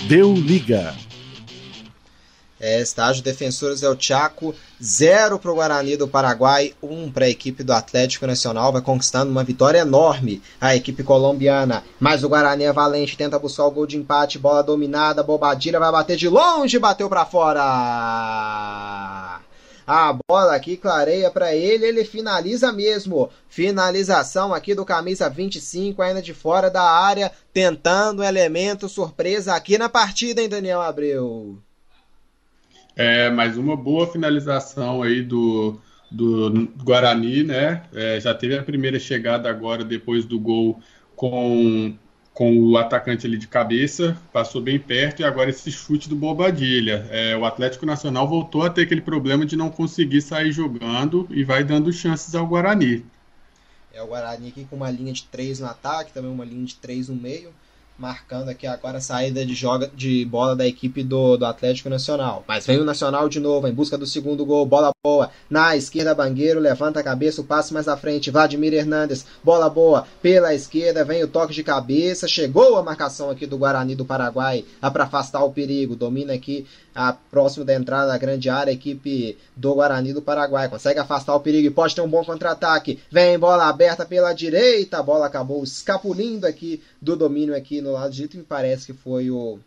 Deu 0.07 0.33
liga. 0.33 0.93
É, 2.63 2.79
estágio 2.79 3.23
Defensores 3.23 3.81
El 3.81 3.99
Chaco, 3.99 4.53
0 4.79 5.39
para 5.39 5.51
o 5.51 5.55
Guarani 5.55 5.97
do 5.97 6.07
Paraguai, 6.07 6.75
1 6.79 6.93
um 6.93 7.11
para 7.11 7.25
a 7.25 7.29
equipe 7.29 7.63
do 7.63 7.73
Atlético 7.73 8.27
Nacional, 8.27 8.71
vai 8.71 8.83
conquistando 8.83 9.31
uma 9.31 9.43
vitória 9.43 9.79
enorme 9.79 10.43
a 10.61 10.75
equipe 10.75 11.01
colombiana. 11.01 11.83
Mas 11.99 12.23
o 12.23 12.29
Guarani 12.29 12.65
é 12.65 12.71
valente, 12.71 13.17
tenta 13.17 13.39
buscar 13.39 13.65
o 13.65 13.71
gol 13.71 13.87
de 13.87 13.97
empate, 13.97 14.37
bola 14.37 14.61
dominada, 14.61 15.23
Bobadilha 15.23 15.79
vai 15.79 15.91
bater 15.91 16.15
de 16.15 16.29
longe, 16.29 16.77
bateu 16.77 17.09
para 17.09 17.25
fora. 17.25 17.63
A 19.87 20.15
bola 20.27 20.55
aqui 20.55 20.77
clareia 20.77 21.31
para 21.31 21.55
ele, 21.55 21.83
ele 21.83 22.05
finaliza 22.05 22.71
mesmo. 22.71 23.31
Finalização 23.49 24.53
aqui 24.53 24.75
do 24.75 24.85
camisa 24.85 25.27
25, 25.27 25.99
ainda 25.99 26.21
de 26.21 26.35
fora 26.35 26.69
da 26.69 26.83
área, 26.83 27.31
tentando 27.51 28.23
elemento 28.23 28.87
surpresa 28.87 29.55
aqui 29.55 29.79
na 29.79 29.89
partida, 29.89 30.43
hein, 30.43 30.47
Daniel 30.47 30.79
Abreu? 30.79 31.57
É, 32.95 33.29
mais 33.29 33.57
uma 33.57 33.75
boa 33.75 34.05
finalização 34.05 35.01
aí 35.01 35.21
do, 35.21 35.79
do 36.09 36.67
Guarani, 36.83 37.43
né? 37.43 37.83
É, 37.93 38.19
já 38.19 38.33
teve 38.33 38.57
a 38.57 38.63
primeira 38.63 38.99
chegada 38.99 39.49
agora 39.49 39.83
depois 39.83 40.25
do 40.25 40.37
gol 40.37 40.79
com, 41.15 41.95
com 42.33 42.57
o 42.57 42.77
atacante 42.77 43.25
ali 43.25 43.37
de 43.37 43.47
cabeça, 43.47 44.17
passou 44.33 44.61
bem 44.61 44.77
perto 44.77 45.21
e 45.21 45.23
agora 45.23 45.49
esse 45.49 45.71
chute 45.71 46.09
do 46.09 46.15
Bobadilha. 46.15 47.07
É, 47.09 47.35
o 47.35 47.45
Atlético 47.45 47.85
Nacional 47.85 48.27
voltou 48.27 48.63
a 48.63 48.69
ter 48.69 48.81
aquele 48.81 49.01
problema 49.01 49.45
de 49.45 49.55
não 49.55 49.69
conseguir 49.69 50.21
sair 50.21 50.51
jogando 50.51 51.25
e 51.29 51.43
vai 51.45 51.63
dando 51.63 51.93
chances 51.93 52.35
ao 52.35 52.45
Guarani. 52.45 53.05
É 53.93 54.01
o 54.01 54.07
Guarani 54.07 54.49
aqui 54.49 54.65
com 54.65 54.75
uma 54.75 54.91
linha 54.91 55.13
de 55.13 55.23
três 55.23 55.59
no 55.59 55.67
ataque, 55.67 56.13
também 56.13 56.31
uma 56.31 56.45
linha 56.45 56.65
de 56.65 56.75
três 56.75 57.07
no 57.07 57.15
meio 57.15 57.53
marcando 58.01 58.49
aqui 58.49 58.65
agora 58.65 58.97
a 58.97 59.01
saída 59.01 59.45
de, 59.45 59.53
joga, 59.53 59.89
de 59.95 60.25
bola 60.25 60.55
da 60.55 60.65
equipe 60.65 61.03
do, 61.03 61.37
do 61.37 61.45
Atlético 61.45 61.87
Nacional. 61.87 62.43
Mas 62.47 62.65
vem 62.65 62.79
o 62.79 62.83
Nacional 62.83 63.29
de 63.29 63.39
novo, 63.39 63.67
em 63.67 63.73
busca 63.73 63.95
do 63.95 64.07
segundo 64.07 64.43
gol, 64.43 64.65
bola 64.65 64.91
boa, 65.03 65.29
na 65.47 65.77
esquerda 65.77 66.15
Bangueiro, 66.15 66.59
levanta 66.59 66.99
a 66.99 67.03
cabeça, 67.03 67.41
o 67.41 67.43
passe 67.43 67.71
mais 67.73 67.87
à 67.87 67.95
frente, 67.95 68.31
Vladimir 68.31 68.73
Hernandes, 68.73 69.25
bola 69.43 69.69
boa, 69.69 70.07
pela 70.21 70.53
esquerda, 70.53 71.05
vem 71.05 71.23
o 71.23 71.27
toque 71.27 71.53
de 71.53 71.63
cabeça, 71.63 72.27
chegou 72.27 72.75
a 72.75 72.83
marcação 72.83 73.29
aqui 73.29 73.45
do 73.45 73.57
Guarani 73.57 73.95
do 73.95 74.03
Paraguai, 74.03 74.65
para 74.81 75.03
afastar 75.03 75.43
o 75.43 75.51
perigo, 75.51 75.95
domina 75.95 76.33
aqui 76.33 76.65
a 76.93 77.13
próximo 77.13 77.65
da 77.65 77.73
entrada 77.73 78.07
da 78.07 78.17
grande 78.17 78.49
área, 78.49 78.71
a 78.71 78.73
equipe 78.73 79.37
do 79.55 79.73
Guarani 79.73 80.13
do 80.13 80.21
Paraguai. 80.21 80.69
Consegue 80.69 80.99
afastar 80.99 81.35
o 81.35 81.39
perigo 81.39 81.67
e 81.67 81.71
pode 81.71 81.95
ter 81.95 82.01
um 82.01 82.09
bom 82.09 82.23
contra-ataque. 82.23 82.99
Vem 83.09 83.39
bola 83.39 83.67
aberta 83.67 84.05
pela 84.05 84.33
direita, 84.33 84.97
a 84.97 85.03
bola 85.03 85.25
acabou 85.25 85.63
escapulindo 85.63 86.45
aqui 86.45 86.81
do 87.01 87.15
domínio 87.15 87.55
aqui 87.55 87.81
no 87.81 87.93
lado 87.93 88.11
direito. 88.11 88.37
Me 88.37 88.43
parece 88.43 88.87
que 88.87 88.93
foi 88.93 89.31
o 89.31 89.59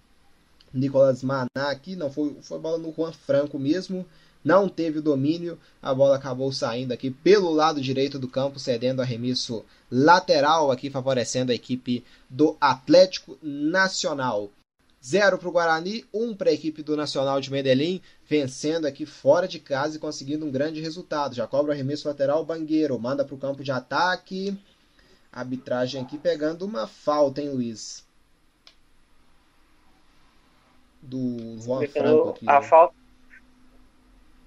Nicolas 0.73 1.23
Maná 1.23 1.71
aqui, 1.71 1.97
não 1.97 2.11
foi, 2.11 2.37
foi 2.43 2.59
bola 2.59 2.79
no 2.79 2.93
Juan 2.93 3.13
Franco 3.13 3.59
mesmo. 3.59 4.05
Não 4.45 4.69
teve 4.69 4.99
o 4.99 5.03
domínio, 5.03 5.59
a 5.81 5.95
bola 5.95 6.17
acabou 6.17 6.53
saindo 6.53 6.93
aqui 6.93 7.11
pelo 7.11 7.51
lado 7.51 7.81
direito 7.81 8.19
do 8.19 8.29
campo, 8.29 8.59
cedendo 8.59 9.01
arremesso 9.01 9.65
lateral 9.91 10.71
aqui, 10.71 10.91
favorecendo 10.91 11.51
a 11.51 11.55
equipe 11.55 12.05
do 12.29 12.55
Atlético 12.61 13.39
Nacional. 13.43 14.51
0 15.05 15.37
para 15.37 15.49
o 15.49 15.53
Guarani, 15.53 16.03
1 16.15 16.25
um 16.25 16.35
para 16.35 16.49
a 16.49 16.53
equipe 16.53 16.83
do 16.83 16.97
Nacional 16.97 17.39
de 17.39 17.51
Medellín, 17.51 18.01
vencendo 18.27 18.87
aqui 18.87 19.05
fora 19.05 19.47
de 19.47 19.59
casa 19.59 19.97
e 19.97 20.01
conseguindo 20.01 20.47
um 20.47 20.51
grande 20.51 20.81
resultado. 20.81 21.35
Já 21.35 21.47
cobra 21.47 21.73
o 21.73 21.75
arremesso 21.75 22.09
lateral, 22.09 22.43
Bangueiro, 22.43 22.99
manda 22.99 23.23
para 23.23 23.35
o 23.35 23.39
campo 23.39 23.63
de 23.63 23.71
ataque. 23.71 24.59
Arbitragem 25.31 26.01
aqui 26.01 26.17
pegando 26.17 26.65
uma 26.65 26.87
falta, 26.87 27.43
hein, 27.43 27.51
Luiz? 27.51 28.03
Do 31.03 31.61
Juan 31.61 31.87
Franco 31.87 32.31
aqui. 32.31 32.49
A 32.49 32.61
né? 32.61 32.67
falta. 32.67 32.95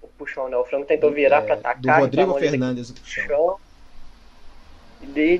O 0.02 0.08
puxão, 0.08 0.50
né? 0.50 0.58
O 0.58 0.66
Franco 0.66 0.88
tentou 0.88 1.12
virar 1.12 1.44
é, 1.44 1.46
para 1.46 1.54
atacar. 1.54 2.00
Do 2.00 2.02
Rodrigo 2.02 2.32
então 2.32 2.40
Fernandes, 2.40 2.90
o 2.90 2.94
puxão. 2.96 3.60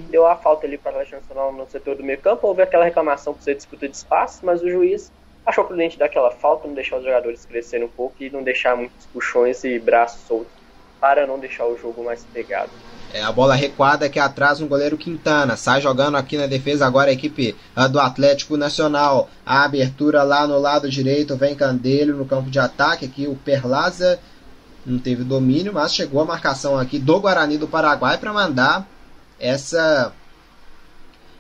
Deu 0.10 0.26
a 0.26 0.36
falta 0.36 0.66
ali 0.66 0.78
para 0.78 0.92
o 0.92 0.96
Atlético 0.96 1.22
Nacional 1.22 1.52
no 1.52 1.68
setor 1.70 1.96
do 1.96 2.04
meio 2.04 2.20
campo. 2.20 2.48
Houve 2.48 2.62
aquela 2.62 2.86
reclamação 2.86 3.34
por 3.34 3.42
ser 3.42 3.56
disputa 3.56 3.88
de 3.88 3.96
espaço, 3.96 4.46
mas 4.46 4.62
o 4.62 4.70
juiz 4.70 5.12
achou 5.46 5.64
prudente 5.64 5.98
dar 5.98 6.06
aquela 6.06 6.32
falta, 6.32 6.68
não 6.68 6.76
deixar 6.76 6.98
os 6.98 7.04
jogadores 7.04 7.46
crescerem 7.46 7.86
um 7.86 7.90
pouco 7.90 8.16
e 8.20 8.30
não 8.30 8.44
deixar 8.44 8.76
muitos 8.76 9.06
puxões 9.08 9.64
e 9.64 9.80
braços 9.80 10.22
soltos 10.28 10.52
para 11.00 11.28
não 11.28 11.40
deixar 11.40 11.66
o 11.66 11.78
jogo 11.78 12.04
mais 12.04 12.26
pegado. 12.34 12.72
É 13.14 13.22
a 13.22 13.32
bola 13.32 13.56
recuada 13.56 14.10
que 14.10 14.20
atrás 14.20 14.60
no 14.60 14.68
goleiro 14.68 14.98
Quintana. 14.98 15.56
Sai 15.56 15.80
jogando 15.80 16.18
aqui 16.18 16.38
na 16.38 16.48
defesa 16.48 16.86
agora 16.86 17.10
a 17.10 17.14
equipe 17.14 17.56
do 17.92 18.00
Atlético 18.00 18.58
Nacional. 18.58 19.30
A 19.46 19.64
abertura 19.64 20.24
lá 20.24 20.46
no 20.46 20.60
lado 20.60 20.90
direito 20.90 21.38
vem 21.38 21.56
Candelho 21.56 22.16
no 22.16 22.26
campo 22.26 22.50
de 22.50 22.60
ataque. 22.60 23.06
Aqui 23.06 23.28
o 23.28 23.36
Perlaza 23.36 24.20
não 24.86 25.00
teve 25.00 25.24
domínio, 25.24 25.74
mas 25.74 25.94
chegou 25.94 26.22
a 26.22 26.26
marcação 26.26 26.78
aqui 26.78 27.00
do 27.00 27.20
Guarani 27.20 27.58
do 27.58 27.68
Paraguai 27.68 28.18
para 28.18 28.34
mandar 28.34 28.86
essa 29.40 30.14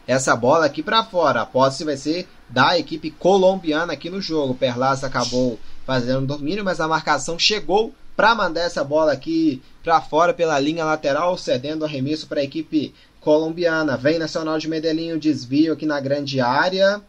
essa 0.07 0.35
bola 0.35 0.65
aqui 0.65 0.81
para 0.81 1.03
fora. 1.03 1.41
A 1.41 1.45
posse 1.45 1.83
vai 1.83 1.97
ser 1.97 2.27
da 2.49 2.79
equipe 2.79 3.11
colombiana 3.11 3.93
aqui 3.93 4.09
no 4.09 4.21
jogo. 4.21 4.55
Perlas 4.55 5.03
acabou 5.03 5.59
fazendo 5.85 6.25
domínio, 6.25 6.63
mas 6.63 6.79
a 6.79 6.87
marcação 6.87 7.37
chegou 7.37 7.93
para 8.15 8.33
mandar 8.33 8.61
essa 8.61 8.83
bola 8.83 9.11
aqui 9.11 9.61
para 9.83 10.01
fora 10.01 10.33
pela 10.33 10.59
linha 10.59 10.83
lateral, 10.83 11.37
cedendo 11.37 11.85
arremesso 11.85 12.25
para 12.27 12.39
a 12.39 12.43
equipe 12.43 12.93
colombiana. 13.19 13.97
Vem 13.97 14.17
Nacional 14.17 14.57
de 14.57 14.67
Medellín, 14.67 15.11
o 15.11 15.19
desvio 15.19 15.73
aqui 15.73 15.85
na 15.85 15.99
grande 15.99 16.39
área. 16.39 17.01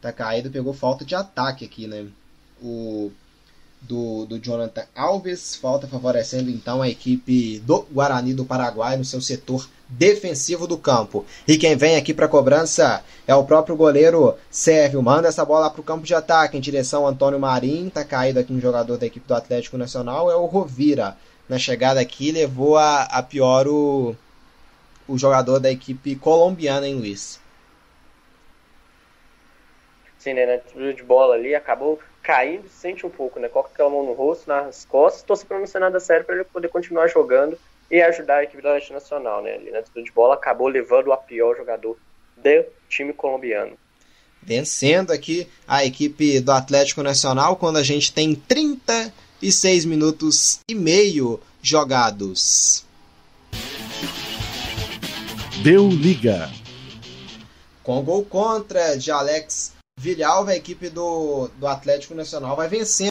Tá 0.00 0.12
caído, 0.12 0.50
pegou 0.50 0.72
falta 0.72 1.04
de 1.04 1.14
ataque 1.14 1.64
aqui, 1.64 1.86
né? 1.86 2.06
O 2.62 3.10
do, 3.80 4.24
do 4.26 4.38
Jonathan 4.38 4.84
Alves. 4.94 5.56
Falta 5.56 5.86
favorecendo 5.86 6.50
então 6.50 6.80
a 6.80 6.88
equipe 6.88 7.58
do 7.60 7.82
Guarani 7.92 8.32
do 8.32 8.44
Paraguai 8.44 8.96
no 8.96 9.04
seu 9.04 9.20
setor 9.20 9.68
defensivo 9.88 10.66
do 10.66 10.76
campo. 10.76 11.24
E 11.46 11.56
quem 11.56 11.76
vem 11.76 11.96
aqui 11.96 12.12
para 12.12 12.28
cobrança 12.28 13.04
é 13.26 13.34
o 13.34 13.44
próprio 13.44 13.76
goleiro 13.76 14.36
Sérvio. 14.50 15.02
Manda 15.02 15.28
essa 15.28 15.44
bola 15.44 15.70
para 15.70 15.80
o 15.80 15.84
campo 15.84 16.04
de 16.04 16.14
ataque 16.14 16.56
em 16.56 16.60
direção 16.60 17.02
ao 17.02 17.08
Antônio 17.08 17.38
Marim. 17.38 17.88
Tá 17.88 18.04
caído 18.04 18.40
aqui 18.40 18.52
um 18.52 18.60
jogador 18.60 18.96
da 18.96 19.06
equipe 19.06 19.26
do 19.26 19.34
Atlético 19.34 19.78
Nacional. 19.78 20.30
É 20.30 20.34
o 20.34 20.46
Rovira. 20.46 21.16
Na 21.48 21.58
chegada 21.58 22.00
aqui 22.00 22.32
levou 22.32 22.76
a, 22.76 23.02
a 23.04 23.22
pior 23.22 23.68
o, 23.68 24.16
o 25.06 25.16
jogador 25.16 25.60
da 25.60 25.70
equipe 25.70 26.16
colombiana, 26.16 26.88
em 26.88 26.94
Luiz? 26.94 27.40
Sim, 30.18 30.34
né? 30.34 30.60
Na 30.74 30.92
de 30.92 31.04
bola 31.04 31.36
ali 31.36 31.54
acabou 31.54 32.00
caindo, 32.20 32.68
sente 32.68 33.06
um 33.06 33.10
pouco, 33.10 33.38
né? 33.38 33.48
Coloca 33.48 33.70
aquela 33.72 33.88
mão 33.88 34.04
no 34.04 34.12
rosto, 34.12 34.48
nas 34.48 34.84
costas, 34.84 35.22
torce 35.22 35.46
para 35.46 35.60
não 35.60 35.66
ser 35.68 35.78
nada 35.78 36.00
sério 36.00 36.24
para 36.24 36.34
ele 36.34 36.44
poder 36.44 36.68
continuar 36.68 37.06
jogando 37.06 37.56
e 37.90 38.00
ajudar 38.02 38.38
a 38.38 38.44
equipe 38.44 38.62
do 38.62 38.68
Atlético 38.68 38.94
Nacional, 38.94 39.42
né? 39.42 39.54
Ali 39.54 39.70
na 39.70 39.80
disputa 39.80 40.02
de 40.02 40.12
bola 40.12 40.34
acabou 40.34 40.68
levando 40.68 41.12
a 41.12 41.16
pior 41.16 41.56
jogador 41.56 41.96
do 42.36 42.64
time 42.88 43.12
colombiano. 43.12 43.76
Vencendo 44.42 45.12
aqui 45.12 45.48
a 45.66 45.84
equipe 45.84 46.40
do 46.40 46.52
Atlético 46.52 47.02
Nacional 47.02 47.56
quando 47.56 47.78
a 47.78 47.82
gente 47.82 48.12
tem 48.12 48.34
36 48.34 49.84
minutos 49.84 50.60
e 50.68 50.74
meio 50.74 51.40
jogados. 51.60 52.84
Deu 55.62 55.88
liga. 55.88 56.50
Com 57.82 58.02
gol 58.02 58.24
contra 58.24 58.96
de 58.96 59.10
Alex 59.10 59.72
Vilhalva, 59.98 60.52
a 60.52 60.56
equipe 60.56 60.88
do, 60.88 61.48
do 61.56 61.66
Atlético 61.66 62.14
Nacional 62.14 62.54
vai 62.54 62.68
vencendo 62.68 63.10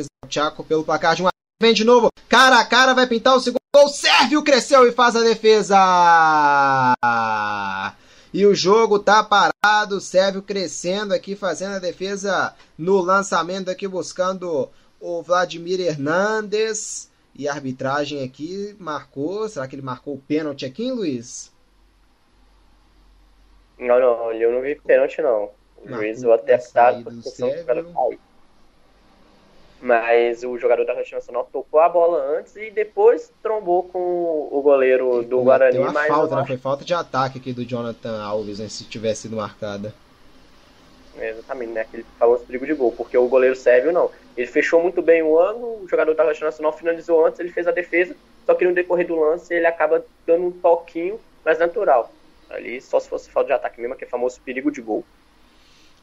o 0.00 0.28
Chaco 0.28 0.64
pelo 0.64 0.84
placar 0.84 1.14
de 1.14 1.22
uma. 1.22 1.30
Vem 1.60 1.72
de 1.72 1.84
novo, 1.84 2.08
cara 2.28 2.60
a 2.60 2.64
cara, 2.64 2.94
vai 2.94 3.06
pintar 3.06 3.36
o 3.36 3.40
segundo 3.40 3.57
gol. 3.78 3.88
Sérvio 3.88 4.42
cresceu 4.42 4.88
e 4.88 4.92
faz 4.92 5.14
a 5.14 5.22
defesa. 5.22 5.76
E 8.32 8.44
o 8.44 8.54
jogo 8.54 8.98
tá 8.98 9.22
parado. 9.22 10.00
Sérvio 10.00 10.42
crescendo 10.42 11.14
aqui, 11.14 11.36
fazendo 11.36 11.76
a 11.76 11.78
defesa 11.78 12.54
no 12.76 13.00
lançamento 13.00 13.70
aqui, 13.70 13.86
buscando 13.86 14.68
o 15.00 15.22
Vladimir 15.22 15.80
Hernandes. 15.80 17.10
E 17.34 17.48
a 17.48 17.52
arbitragem 17.52 18.24
aqui 18.24 18.74
marcou. 18.78 19.48
Será 19.48 19.68
que 19.68 19.76
ele 19.76 19.82
marcou 19.82 20.14
o 20.14 20.20
pênalti 20.20 20.66
aqui, 20.66 20.90
Luiz? 20.90 21.52
Não, 23.78 24.00
não, 24.00 24.32
eu 24.32 24.52
não 24.52 24.60
vi 24.60 24.74
pênalti 24.74 25.22
não. 25.22 25.50
O 25.76 25.88
juiz 25.88 26.24
o 26.24 26.32
atestado 26.32 27.04
por 27.04 27.14
questão 27.22 27.48
do 27.48 27.64
cara 27.64 27.84
cair. 27.84 28.18
Mas 29.80 30.42
o 30.42 30.58
jogador 30.58 30.84
da 30.84 30.94
Nacional 30.94 31.48
tocou 31.52 31.78
a 31.78 31.88
bola 31.88 32.38
antes 32.38 32.56
e 32.56 32.70
depois 32.70 33.30
trombou 33.42 33.84
com 33.84 34.48
o 34.50 34.60
goleiro 34.60 35.22
do 35.22 35.40
Guarani. 35.42 35.72
Tem 35.72 35.80
uma 35.80 36.04
falta, 36.04 36.36
né? 36.36 36.44
Foi 36.46 36.56
falta 36.56 36.84
de 36.84 36.92
ataque 36.92 37.38
aqui 37.38 37.52
do 37.52 37.64
Jonathan 37.64 38.20
Alves, 38.20 38.58
né? 38.58 38.68
Se 38.68 38.84
tivesse 38.84 39.22
sido 39.22 39.36
marcada. 39.36 39.94
Exatamente, 41.16 41.72
né? 41.72 41.80
Aquele 41.82 42.04
famoso 42.18 42.44
perigo 42.44 42.66
de 42.66 42.74
gol, 42.74 42.92
porque 42.92 43.16
o 43.16 43.28
goleiro 43.28 43.54
sérvio 43.54 43.92
não. 43.92 44.10
Ele 44.36 44.46
fechou 44.46 44.82
muito 44.82 45.00
bem 45.00 45.22
o 45.22 45.38
ano, 45.38 45.80
o 45.82 45.86
jogador 45.88 46.14
da 46.14 46.22
Atlético 46.22 46.46
Nacional 46.46 46.72
finalizou 46.72 47.26
antes, 47.26 47.40
ele 47.40 47.50
fez 47.50 47.66
a 47.66 47.72
defesa, 47.72 48.16
só 48.46 48.54
que 48.54 48.64
no 48.64 48.74
decorrer 48.74 49.06
do 49.06 49.18
lance 49.18 49.52
ele 49.52 49.66
acaba 49.66 50.04
dando 50.26 50.46
um 50.46 50.50
toquinho 50.50 51.18
mais 51.44 51.58
natural. 51.58 52.12
Ali 52.50 52.80
só 52.80 52.98
se 52.98 53.08
fosse 53.08 53.30
falta 53.30 53.48
de 53.48 53.52
ataque 53.52 53.80
mesmo, 53.80 53.96
que 53.96 54.04
é 54.04 54.08
famoso 54.08 54.40
perigo 54.40 54.70
de 54.70 54.80
gol. 54.80 55.04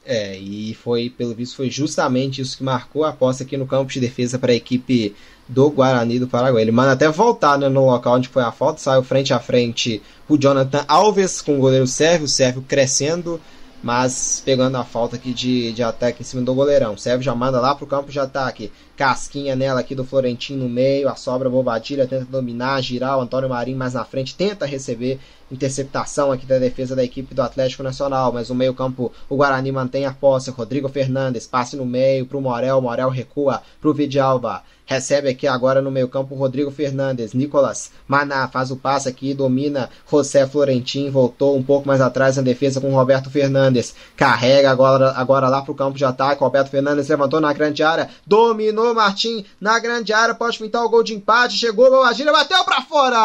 É, 0.06 0.38
e 0.38 0.76
foi, 0.76 1.10
pelo 1.10 1.34
visto, 1.34 1.56
foi 1.56 1.70
justamente 1.70 2.40
isso 2.40 2.58
que 2.58 2.64
marcou 2.64 3.04
a 3.04 3.10
aposta 3.10 3.44
aqui 3.44 3.58
no 3.58 3.66
campo 3.66 3.92
de 3.92 4.00
defesa 4.00 4.38
para 4.38 4.52
a 4.52 4.56
equipe 4.56 5.16
do 5.48 5.70
Guarani 5.70 6.20
do 6.20 6.28
Paraguai. 6.28 6.62
Ele 6.62 6.72
manda 6.72 6.92
até 6.92 7.10
voltar 7.10 7.58
né, 7.58 7.68
no 7.70 7.86
local 7.86 8.16
onde 8.16 8.28
foi 8.28 8.44
a 8.44 8.52
falta, 8.52 8.80
saiu 8.80 9.04
frente 9.04 9.34
a 9.34 9.40
frente 9.40 10.02
o 10.30 10.38
Jonathan 10.38 10.86
Alves 10.88 11.42
com 11.42 11.58
o 11.58 11.60
goleiro 11.60 11.88
Sérvio, 11.88 12.26
o 12.26 12.30
Sérvio 12.30 12.64
crescendo, 12.68 13.42
mas 13.86 14.42
pegando 14.44 14.78
a 14.78 14.84
falta 14.84 15.16
aqui 15.16 15.32
de, 15.32 15.72
de 15.72 15.84
ataque 15.84 16.24
em 16.24 16.26
cima 16.26 16.42
do 16.42 16.56
goleirão. 16.56 16.96
O 16.96 16.98
Sérvio 16.98 17.24
já 17.24 17.36
manda 17.36 17.62
lá 17.62 17.76
pro 17.76 17.86
campo 17.86 18.12
de 18.12 18.20
ataque. 18.20 18.72
Casquinha 18.98 19.56
nela 19.56 19.80
aqui 19.80 19.94
do 19.94 20.04
Florentino 20.04 20.64
no 20.64 20.70
meio, 20.70 21.08
a 21.08 21.16
sobra 21.16 21.52
Bobadilha 21.52 22.08
tenta 22.08 22.26
dominar, 22.26 22.82
girar 22.82 23.20
o 23.20 23.22
Antônio 23.22 23.48
Marinho 23.48 23.78
mais 23.78 23.94
na 23.94 24.04
frente, 24.04 24.34
tenta 24.34 24.66
receber 24.66 25.20
interceptação 25.52 26.32
aqui 26.32 26.48
da 26.48 26.58
defesa 26.58 26.96
da 26.96 27.04
equipe 27.04 27.36
do 27.36 27.44
Atlético 27.44 27.84
Nacional, 27.84 28.34
mas 28.34 28.50
no 28.50 28.56
meio-campo 28.56 29.12
o 29.30 29.36
Guarani 29.36 29.72
mantém 29.72 30.08
a 30.08 30.12
posse. 30.12 30.50
Rodrigo 30.50 30.90
Fernandes 30.90 31.46
passe 31.46 31.76
no 31.76 31.86
meio 31.86 32.26
para 32.26 32.38
o 32.40 32.42
Morel, 32.42 32.82
Morel 32.82 33.10
recua 33.10 33.62
para 33.80 33.90
o 33.92 33.94
Vidalba. 33.94 34.64
Recebe 34.86 35.30
aqui 35.30 35.48
agora 35.48 35.82
no 35.82 35.90
meio-campo 35.90 36.36
Rodrigo 36.36 36.70
Fernandes. 36.70 37.34
Nicolas 37.34 37.92
Maná 38.08 38.48
faz 38.48 38.70
o 38.70 38.76
passe 38.76 39.10
aqui, 39.10 39.34
domina 39.34 39.90
José 40.10 40.46
Florentin, 40.46 41.10
voltou 41.10 41.58
um 41.58 41.64
pouco 41.64 41.88
mais 41.88 42.02
atrás 42.02 42.38
na 42.38 42.44
defesa 42.44 42.80
com 42.80 42.94
Roberto 42.94 43.30
Fernandes. 43.30 43.96
Carrega 44.16 44.70
agora, 44.70 45.12
agora 45.12 45.50
lá 45.50 45.62
para 45.62 45.72
o 45.72 45.76
campo 45.76 45.98
de 45.98 46.06
ataque. 46.06 46.42
Roberto 46.42 46.70
Fernandes 46.70 47.10
levantou 47.10 47.42
na 47.42 47.52
grande 47.52 47.82
área, 47.82 48.10
dominou 48.28 48.94
Martim 48.94 49.44
na 49.60 49.80
grande 49.80 50.14
área, 50.14 50.36
pode 50.36 50.60
pintar 50.60 50.84
o 50.84 50.90
gol 50.90 51.04
de 51.04 51.16
empate. 51.16 51.58
Chegou, 51.58 51.90
Bobadilha, 51.90 52.32
bateu 52.32 52.64
para 52.64 52.82
fora! 52.84 53.16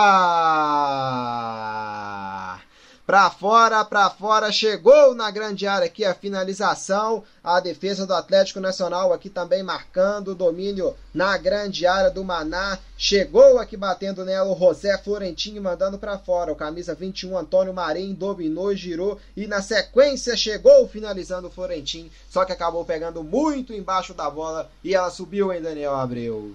Pra 3.11 3.29
fora, 3.29 3.85
pra 3.85 4.09
fora, 4.09 4.53
chegou 4.53 5.17
na 5.17 5.33
grande 5.33 5.67
área 5.67 5.87
aqui 5.87 6.05
a 6.05 6.15
finalização. 6.15 7.25
A 7.43 7.59
defesa 7.59 8.07
do 8.07 8.15
Atlético 8.15 8.61
Nacional 8.61 9.13
aqui 9.13 9.29
também 9.29 9.65
marcando 9.65 10.29
o 10.29 10.35
domínio 10.37 10.95
na 11.13 11.37
grande 11.37 11.89
área 11.89 12.09
do 12.09 12.23
Maná. 12.23 12.79
Chegou 12.97 13.59
aqui 13.59 13.77
batendo 13.77 14.25
nela 14.25 14.53
o 14.53 14.57
José 14.57 14.97
Florentino 14.97 15.61
mandando 15.61 15.99
para 15.99 16.19
fora. 16.19 16.53
O 16.53 16.55
camisa 16.55 16.95
21 16.95 17.37
Antônio 17.37 17.75
Marim 17.75 18.15
dominou, 18.15 18.77
girou 18.77 19.19
e 19.37 19.45
na 19.49 19.61
sequência 19.61 20.37
chegou 20.37 20.87
finalizando 20.87 21.49
o 21.49 21.51
Florentino. 21.51 22.09
Só 22.29 22.45
que 22.45 22.53
acabou 22.53 22.85
pegando 22.85 23.25
muito 23.25 23.73
embaixo 23.73 24.15
da 24.15 24.31
bola 24.31 24.71
e 24.85 24.95
ela 24.95 25.11
subiu 25.11 25.53
em 25.53 25.61
Daniel 25.61 25.97
Abreu. 25.97 26.55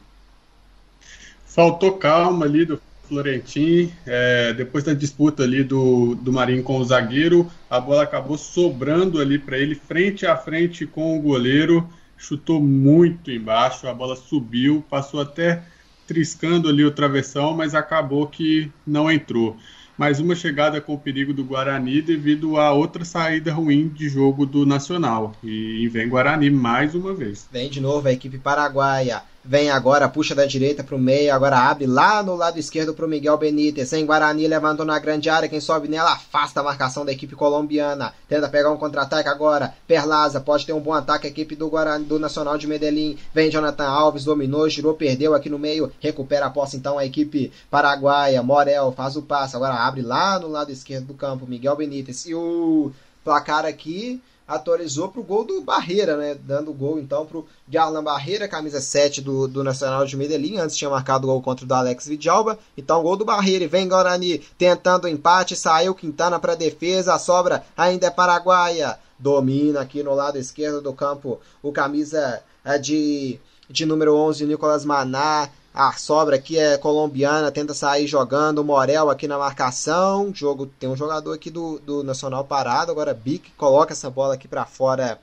Faltou 1.46 1.98
calma 1.98 2.46
ali 2.46 2.66
do 2.66 2.82
Florentin, 3.08 3.92
é, 4.06 4.54
depois 4.54 4.84
da 4.84 4.94
disputa 4.94 5.44
ali 5.44 5.64
do, 5.64 6.16
do 6.16 6.32
Marinho 6.32 6.64
com 6.64 6.78
o 6.78 6.86
zagueiro, 6.86 7.50
a 7.70 7.80
bola 7.80 8.04
acabou 8.04 8.38
sobrando 8.38 9.20
ali 9.20 9.40
para 9.40 9.58
ele, 9.58 9.76
frente 9.76 10.26
a 10.26 10.36
frente 10.36 10.86
com 10.86 11.18
o 11.18 11.22
goleiro, 11.22 11.88
chutou 12.18 12.62
muito 12.62 13.32
embaixo, 13.32 13.88
a 13.88 13.94
bola 13.94 14.16
subiu, 14.16 14.84
passou 14.90 15.22
até 15.22 15.64
triscando 16.08 16.70
ali 16.70 16.84
o 16.84 16.92
travessão, 16.92 17.54
mas 17.56 17.74
acabou 17.74 18.28
que 18.28 18.72
não 18.86 19.12
entrou. 19.12 19.58
Mais 19.98 20.20
uma 20.20 20.36
chegada 20.36 20.82
com 20.82 20.98
perigo 20.98 21.34
do 21.34 21.44
Guarani 21.44 22.02
devido 22.02 22.58
a 22.58 22.74
outra 22.74 23.06
saída 23.06 23.54
ruim 23.54 23.88
de 23.88 24.10
jogo 24.10 24.46
do 24.46 24.66
Nacional. 24.66 25.34
E 25.42 25.88
vem 25.88 26.10
Guarani 26.10 26.50
mais 26.50 26.94
uma 26.94 27.14
vez. 27.14 27.48
Vem 27.50 27.70
de 27.70 27.80
novo 27.80 28.06
a 28.08 28.12
equipe 28.12 28.38
paraguaia. 28.38 29.24
Vem 29.48 29.70
agora, 29.70 30.10
puxa 30.10 30.34
da 30.34 30.44
direita 30.44 30.84
para 30.84 30.96
o 30.96 31.00
meio, 31.00 31.32
agora 31.32 31.60
abre 31.60 31.86
lá 31.86 32.24
no 32.24 32.36
lado 32.36 32.58
esquerdo 32.58 32.96
para 32.96 33.06
o 33.06 33.08
Miguel 33.08 33.38
Benítez. 33.38 33.88
Sem 33.88 34.04
Guarani, 34.04 34.48
levantou 34.48 34.84
na 34.84 34.98
grande 34.98 35.30
área. 35.30 35.48
Quem 35.48 35.62
sobe 35.62 35.88
nela 35.88 36.14
afasta 36.14 36.62
a 36.62 36.64
marcação 36.64 37.06
da 37.06 37.12
equipe 37.12 37.36
colombiana. 37.36 38.12
Tenta 38.28 38.50
pegar 38.50 38.72
um 38.72 38.78
contra-ataque 38.78 39.30
agora. 39.30 39.76
Perlaza 39.88 40.42
pode 40.42 40.66
ter 40.66 40.74
um 40.74 40.80
bom 40.80 40.94
ataque. 40.94 41.28
A 41.28 41.30
equipe 41.30 41.56
do 41.56 41.70
Guarani, 41.70 42.06
do 42.06 42.18
Nacional 42.18 42.58
de 42.58 42.66
Medellín. 42.66 43.20
Vem 43.36 43.52
Jonathan 43.52 43.86
Alves, 43.86 44.24
dominou, 44.24 44.68
girou, 44.68 44.96
perdeu 44.96 45.36
aqui 45.36 45.48
no 45.48 45.60
meio. 45.60 45.92
Recupera 46.00 46.48
a 46.48 46.50
posse 46.50 46.78
então 46.78 46.98
a 46.98 47.06
equipe 47.06 47.52
paraguaia. 47.70 48.42
Morel 48.42 48.92
faz 48.98 49.16
o 49.16 49.22
passe. 49.22 49.56
Agora 49.56 49.76
abre 49.76 50.02
lá 50.02 50.40
no 50.40 50.48
lado 50.48 50.72
esquerdo 50.72 51.06
do 51.06 51.14
campo. 51.14 51.46
Miguel 51.46 51.76
Benítez. 51.76 52.26
E 52.26 52.34
o 52.34 52.92
placar 53.24 53.64
aqui 53.64 54.20
atualizou 54.48 55.10
para 55.10 55.22
o 55.22 55.24
gol 55.24 55.44
do 55.44 55.62
Barreira, 55.62 56.16
né? 56.18 56.36
Dando 56.36 56.74
gol 56.74 57.00
então 57.00 57.26
para 57.26 57.38
o 57.38 57.48
Garlan 57.68 58.04
Barreira, 58.04 58.48
camisa 58.48 58.80
7 58.80 59.22
do, 59.22 59.48
do 59.48 59.64
Nacional 59.64 60.06
de 60.06 60.16
Medellín. 60.16 60.58
Antes 60.58 60.78
tinha 60.78 60.90
marcado 60.90 61.28
o 61.28 61.32
gol 61.32 61.42
contra 61.42 61.66
o 61.66 61.68
do 61.68 61.74
Alex 61.74 62.08
Vidalba. 62.08 62.60
Então, 62.78 63.02
gol 63.02 63.18
do 63.18 63.26
Barreira. 63.26 63.64
E 63.64 63.68
vem 63.68 63.88
Guarani 63.88 64.40
tentando 64.58 65.06
o 65.06 65.08
empate. 65.08 65.56
Saiu 65.56 65.96
Quintana 65.96 66.40
para 66.40 66.56
defesa. 66.56 67.14
A 67.14 67.20
sobra 67.20 67.64
ainda 67.76 68.08
é 68.08 68.12
paraguaia. 68.12 68.98
Domina 69.18 69.82
aqui 69.82 70.04
no 70.04 70.14
lado 70.14 70.38
esquerdo 70.38 70.82
do 70.82 70.94
campo 70.94 71.40
o 71.64 71.72
camisa 71.72 72.44
é, 72.66 72.78
de, 72.78 73.40
de 73.70 73.86
número 73.86 74.16
11, 74.16 74.46
Nicolas 74.46 74.84
Maná. 74.84 75.50
A 75.78 75.92
sobra 75.92 76.38
aqui 76.38 76.58
é 76.58 76.78
colombiana, 76.78 77.52
tenta 77.52 77.74
sair 77.74 78.08
jogando. 78.08 78.64
Morel 78.64 79.10
aqui 79.10 79.28
na 79.28 79.38
marcação. 79.38 80.34
Jogo 80.34 80.68
Tem 80.68 80.88
um 80.88 80.96
jogador 80.96 81.34
aqui 81.34 81.52
do, 81.52 81.80
do 81.80 82.02
Nacional 82.02 82.46
parado. 82.46 82.94
Agora 82.94 83.14
Bic 83.14 83.52
coloca 83.58 83.92
essa 83.92 84.10
bola 84.10 84.36
aqui 84.36 84.48
para 84.48 84.66
fora 84.66 85.20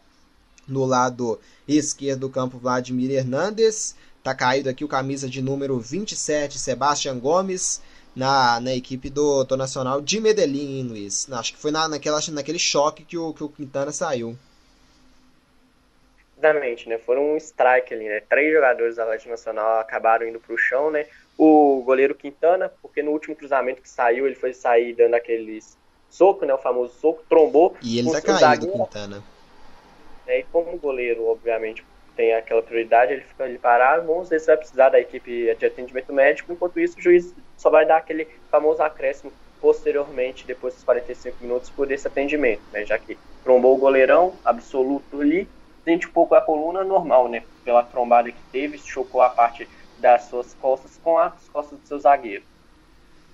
no 0.69 0.85
lado 0.85 1.41
esquerdo 1.67 2.21
do 2.21 2.29
campo. 2.29 2.59
Vladimir 2.59 3.13
Hernandes. 3.13 3.97
Tá 4.23 4.35
caído 4.35 4.69
aqui 4.69 4.85
o 4.85 4.89
camisa 4.89 5.27
de 5.27 5.41
número 5.41 5.81
27, 5.81 6.59
Sebastião 6.59 7.19
Gomes. 7.19 7.81
Na, 8.15 8.61
na 8.61 8.75
equipe 8.75 9.09
do, 9.09 9.45
do 9.45 9.57
Nacional 9.57 10.03
de 10.03 10.21
Medellín, 10.21 10.87
Luiz. 10.87 11.33
Acho 11.33 11.55
que 11.55 11.59
foi 11.59 11.71
na, 11.71 11.89
naquela, 11.89 12.21
naquele 12.31 12.59
choque 12.59 13.07
que 13.07 13.17
o, 13.17 13.33
que 13.33 13.43
o 13.43 13.49
Quintana 13.49 13.91
saiu. 13.91 14.37
Exatamente, 16.43 16.89
né? 16.89 16.99
Foram 16.99 17.35
um 17.35 17.37
strike 17.37 17.95
ali, 17.95 18.09
né? 18.09 18.21
Três 18.29 18.53
jogadores 18.53 18.97
da 18.97 19.05
Atlético 19.05 19.31
Nacional 19.31 19.79
acabaram 19.79 20.27
indo 20.27 20.41
para 20.41 20.53
o 20.53 20.59
chão, 20.59 20.91
né? 20.91 21.07
O 21.39 21.83
goleiro 21.85 22.17
Quintana, 22.17 22.69
porque 22.83 23.01
no 23.01 23.13
último 23.13 23.37
cruzamento 23.37 23.81
que 23.81 23.89
saiu, 23.89 24.27
ele 24.27 24.35
foi 24.35 24.53
sair 24.53 24.93
dando 24.93 25.15
aqueles 25.15 25.79
soco, 26.11 26.45
né? 26.45 26.53
O 26.53 26.59
famoso 26.59 26.95
soco, 26.95 27.23
trombou. 27.29 27.77
E 27.81 28.01
ele 28.01 28.11
tá 28.11 28.21
caído, 28.21 28.67
Quintana. 28.67 29.23
É, 30.27 30.41
e 30.41 30.43
como 30.45 30.75
o 30.75 30.79
goleiro, 30.79 31.29
obviamente, 31.29 31.85
tem 32.17 32.35
aquela 32.35 32.61
prioridade, 32.61 33.13
ele 33.13 33.23
fica 33.23 33.45
ali 33.45 33.57
parado. 33.57 34.05
Vamos 34.05 34.29
ver 34.29 34.41
se 34.41 34.49
vai 34.49 34.57
precisar 34.57 34.89
da 34.89 34.99
equipe 34.99 35.55
de 35.55 35.65
atendimento 35.67 36.13
médico. 36.13 36.53
Enquanto 36.53 36.81
isso, 36.81 36.99
o 36.99 37.01
juiz 37.01 37.33
só 37.57 37.71
vai 37.71 37.87
dar 37.87 37.99
aquele 37.99 38.27
famoso 38.51 38.83
acréscimo 38.83 39.33
posteriormente, 39.61 40.45
depois 40.45 40.75
dos 40.75 40.83
45 40.83 41.37
minutos, 41.41 41.71
por 41.71 41.89
esse 41.93 42.09
atendimento, 42.09 42.63
né? 42.73 42.85
Já 42.85 42.99
que 42.99 43.17
trombou 43.45 43.77
o 43.77 43.79
goleirão 43.79 44.35
absoluto 44.45 45.21
ali 45.21 45.49
sente 45.85 46.07
um 46.07 46.11
pouco 46.11 46.35
a 46.35 46.41
coluna 46.41 46.85
normal, 46.85 47.29
né? 47.29 47.43
Pela 47.65 47.83
trombada 47.83 48.31
que 48.31 48.39
teve, 48.51 48.79
chocou 48.79 49.21
a 49.21 49.29
parte 49.29 49.69
das 49.99 50.25
suas 50.25 50.55
costas 50.61 50.99
com 51.03 51.19
as 51.19 51.33
costas 51.53 51.79
do 51.79 51.87
seu 51.87 51.99
zagueiro. 51.99 52.43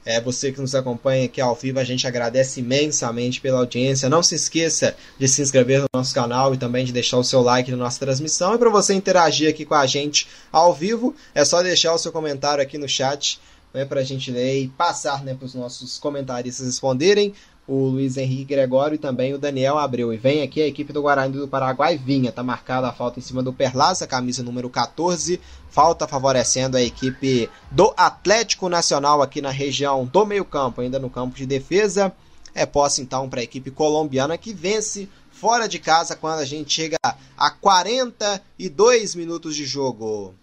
É, 0.05 0.21
você 0.21 0.53
que 0.53 0.61
nos 0.61 0.75
acompanha 0.75 1.27
aqui 1.27 1.41
ao 1.41 1.55
vivo, 1.55 1.79
a 1.79 1.85
gente 1.85 2.07
agradece 2.07 2.61
imensamente 2.61 3.41
pela 3.41 3.59
audiência. 3.59 4.09
Não 4.09 4.23
se 4.23 4.35
esqueça 4.35 4.97
de 5.19 5.29
se 5.29 5.43
inscrever 5.43 5.81
no 5.81 5.87
nosso 5.93 6.15
canal 6.15 6.55
e 6.55 6.57
também 6.57 6.85
de 6.85 6.93
deixar 6.93 7.19
o 7.19 7.25
seu 7.25 7.43
like 7.43 7.71
na 7.71 7.77
nossa 7.77 7.99
transmissão. 7.99 8.55
E 8.55 8.59
para 8.59 8.71
você 8.71 8.95
interagir 8.95 9.51
aqui 9.51 9.67
com 9.67 9.75
a 9.75 9.87
gente 9.87 10.27
ao 10.51 10.73
vivo, 10.73 11.15
é 11.35 11.45
só 11.45 11.63
deixar 11.63 11.93
o 11.93 11.99
seu 11.99 12.11
comentário 12.11 12.63
aqui 12.63 12.79
no 12.79 12.89
chat 12.89 13.39
né, 13.75 13.85
para 13.85 14.01
a 14.01 14.05
gente 14.05 14.31
ler 14.31 14.63
e 14.63 14.69
passar 14.69 15.23
né, 15.23 15.35
para 15.35 15.45
os 15.45 15.55
nossos 15.55 15.99
comentaristas 15.99 16.65
responderem 16.65 17.35
o 17.69 17.87
Luiz 17.89 18.17
Henrique 18.17 18.55
Gregório 18.55 18.95
e 18.95 18.99
também 18.99 19.35
o 19.35 19.39
Daniel 19.39 19.77
Abreu. 19.77 20.13
E 20.13 20.17
vem 20.17 20.43
aqui 20.43 20.63
a 20.63 20.67
equipe 20.67 20.91
do 20.91 21.03
Guarani 21.03 21.37
do 21.37 21.47
Paraguai, 21.47 21.99
vinha, 21.99 22.33
tá 22.33 22.43
marcada 22.43 22.89
a 22.89 22.93
falta 22.93 23.19
em 23.19 23.23
cima 23.23 23.43
do 23.43 23.53
Perlaza, 23.53 24.07
camisa 24.07 24.43
número 24.43 24.71
14, 24.71 25.39
falta 25.69 26.09
favorecendo 26.09 26.79
a 26.79 26.83
equipe 26.83 27.51
do 27.71 27.93
Atlético 27.95 28.71
Nacional 28.71 29.21
aqui 29.21 29.43
na 29.43 29.51
região 29.51 30.07
do 30.07 30.25
meio-campo, 30.25 30.81
ainda 30.81 30.99
no 30.99 31.11
campo 31.11 31.37
de 31.37 31.45
defesa. 31.45 32.11
É 32.55 32.65
posse 32.65 33.03
então 33.03 33.29
para 33.29 33.41
a 33.41 33.45
equipe 33.45 33.71
colombiana 33.71 34.39
que 34.39 34.55
vence 34.55 35.07
fora 35.31 35.69
de 35.69 35.79
casa 35.79 36.17
quando 36.17 36.41
a 36.41 36.45
gente 36.47 36.73
chega 36.73 36.97
a 37.37 37.51
42 37.51 39.15
minutos 39.15 39.55
de 39.55 39.67
jogo. 39.67 40.35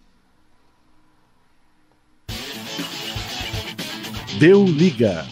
Deu 4.38 4.64
liga. 4.64 5.26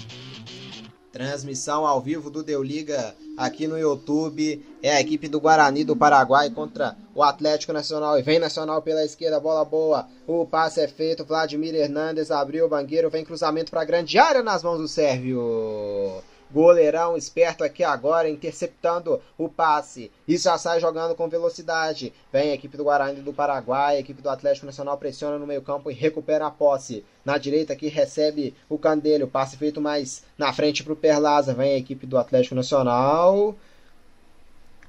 Transmissão 1.14 1.86
ao 1.86 2.02
vivo 2.02 2.32
do 2.32 2.42
Deu 2.42 2.64
Liga 2.64 3.16
aqui 3.38 3.68
no 3.68 3.78
YouTube. 3.78 4.66
É 4.82 4.94
a 4.94 5.00
equipe 5.00 5.28
do 5.28 5.40
Guarani 5.40 5.84
do 5.84 5.96
Paraguai 5.96 6.50
contra 6.50 6.98
o 7.14 7.22
Atlético 7.22 7.72
Nacional. 7.72 8.18
E 8.18 8.24
vem 8.24 8.40
Nacional 8.40 8.82
pela 8.82 9.06
esquerda, 9.06 9.40
bola 9.40 9.64
boa. 9.64 10.08
O 10.26 10.44
passe 10.48 10.82
é 10.82 10.88
feito. 10.88 11.24
Vladimir 11.24 11.76
Hernandes 11.76 12.32
abriu 12.32 12.66
o 12.66 12.70
banqueiro. 12.70 13.12
Vem 13.12 13.24
cruzamento 13.24 13.70
para 13.70 13.82
a 13.82 13.86
grande 13.86 14.18
área 14.18 14.42
nas 14.42 14.64
mãos 14.64 14.80
do 14.80 14.88
Sérvio. 14.88 16.24
Goleirão 16.54 17.18
esperto 17.18 17.64
aqui 17.64 17.84
agora, 17.84 18.30
interceptando 18.30 19.20
o 19.38 19.50
passe. 19.50 20.12
E 20.28 20.38
já 20.38 20.56
sai 20.56 20.80
jogando 20.80 21.16
com 21.16 21.28
velocidade. 21.28 22.14
Vem 22.32 22.52
a 22.52 22.54
equipe 22.54 22.78
do 22.78 22.84
Guarani 22.84 23.22
do 23.22 23.34
Paraguai, 23.34 23.96
a 23.96 24.00
equipe 24.00 24.22
do 24.22 24.30
Atlético 24.30 24.68
Nacional 24.68 24.96
pressiona 24.98 25.40
no 25.40 25.48
meio-campo 25.48 25.90
e 25.90 25.96
recupera 25.96 26.46
a 26.46 26.52
posse. 26.52 27.04
Na 27.26 27.40
direita 27.40 27.74
aqui 27.74 27.88
recebe 27.88 28.54
o 28.70 28.78
Candelho, 28.78 29.28
passe 29.28 29.58
feito 29.58 29.82
mais 29.82 30.24
na 30.38 30.54
frente 30.54 30.84
para 30.84 30.94
o 30.94 30.96
Perlaza. 30.96 31.56
Vem 31.56 31.74
a 31.74 31.78
equipe 31.78 32.06
do 32.06 32.20
Atlético 32.20 32.54
Nacional. 32.54 33.56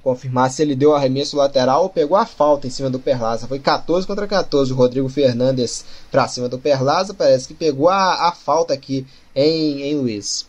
Confirmar 0.03 0.51
se 0.51 0.61
ele 0.61 0.77
deu 0.77 0.91
o 0.91 0.95
arremesso 0.95 1.35
lateral 1.35 1.85
ou 1.85 1.89
pegou 1.89 2.15
a 2.15 2.27
falta 2.27 2.67
em 2.67 2.71
cima 2.71 2.91
do 2.91 2.99
Perlaza. 2.99 3.49
Foi 3.49 3.59
14 3.59 4.07
contra 4.07 4.27
14. 4.27 4.71
O 4.71 4.77
Rodrigo 4.77 5.09
Fernandes 5.09 5.83
para 6.11 6.29
cima 6.29 6.47
do 6.47 6.59
Perlaza. 6.59 7.15
Parece 7.15 7.49
que 7.49 7.55
pegou 7.55 7.89
a, 7.89 8.29
a 8.29 8.33
falta 8.33 8.75
aqui 8.75 9.07
em, 9.35 9.81
em 9.81 9.97
Luiz. 9.97 10.47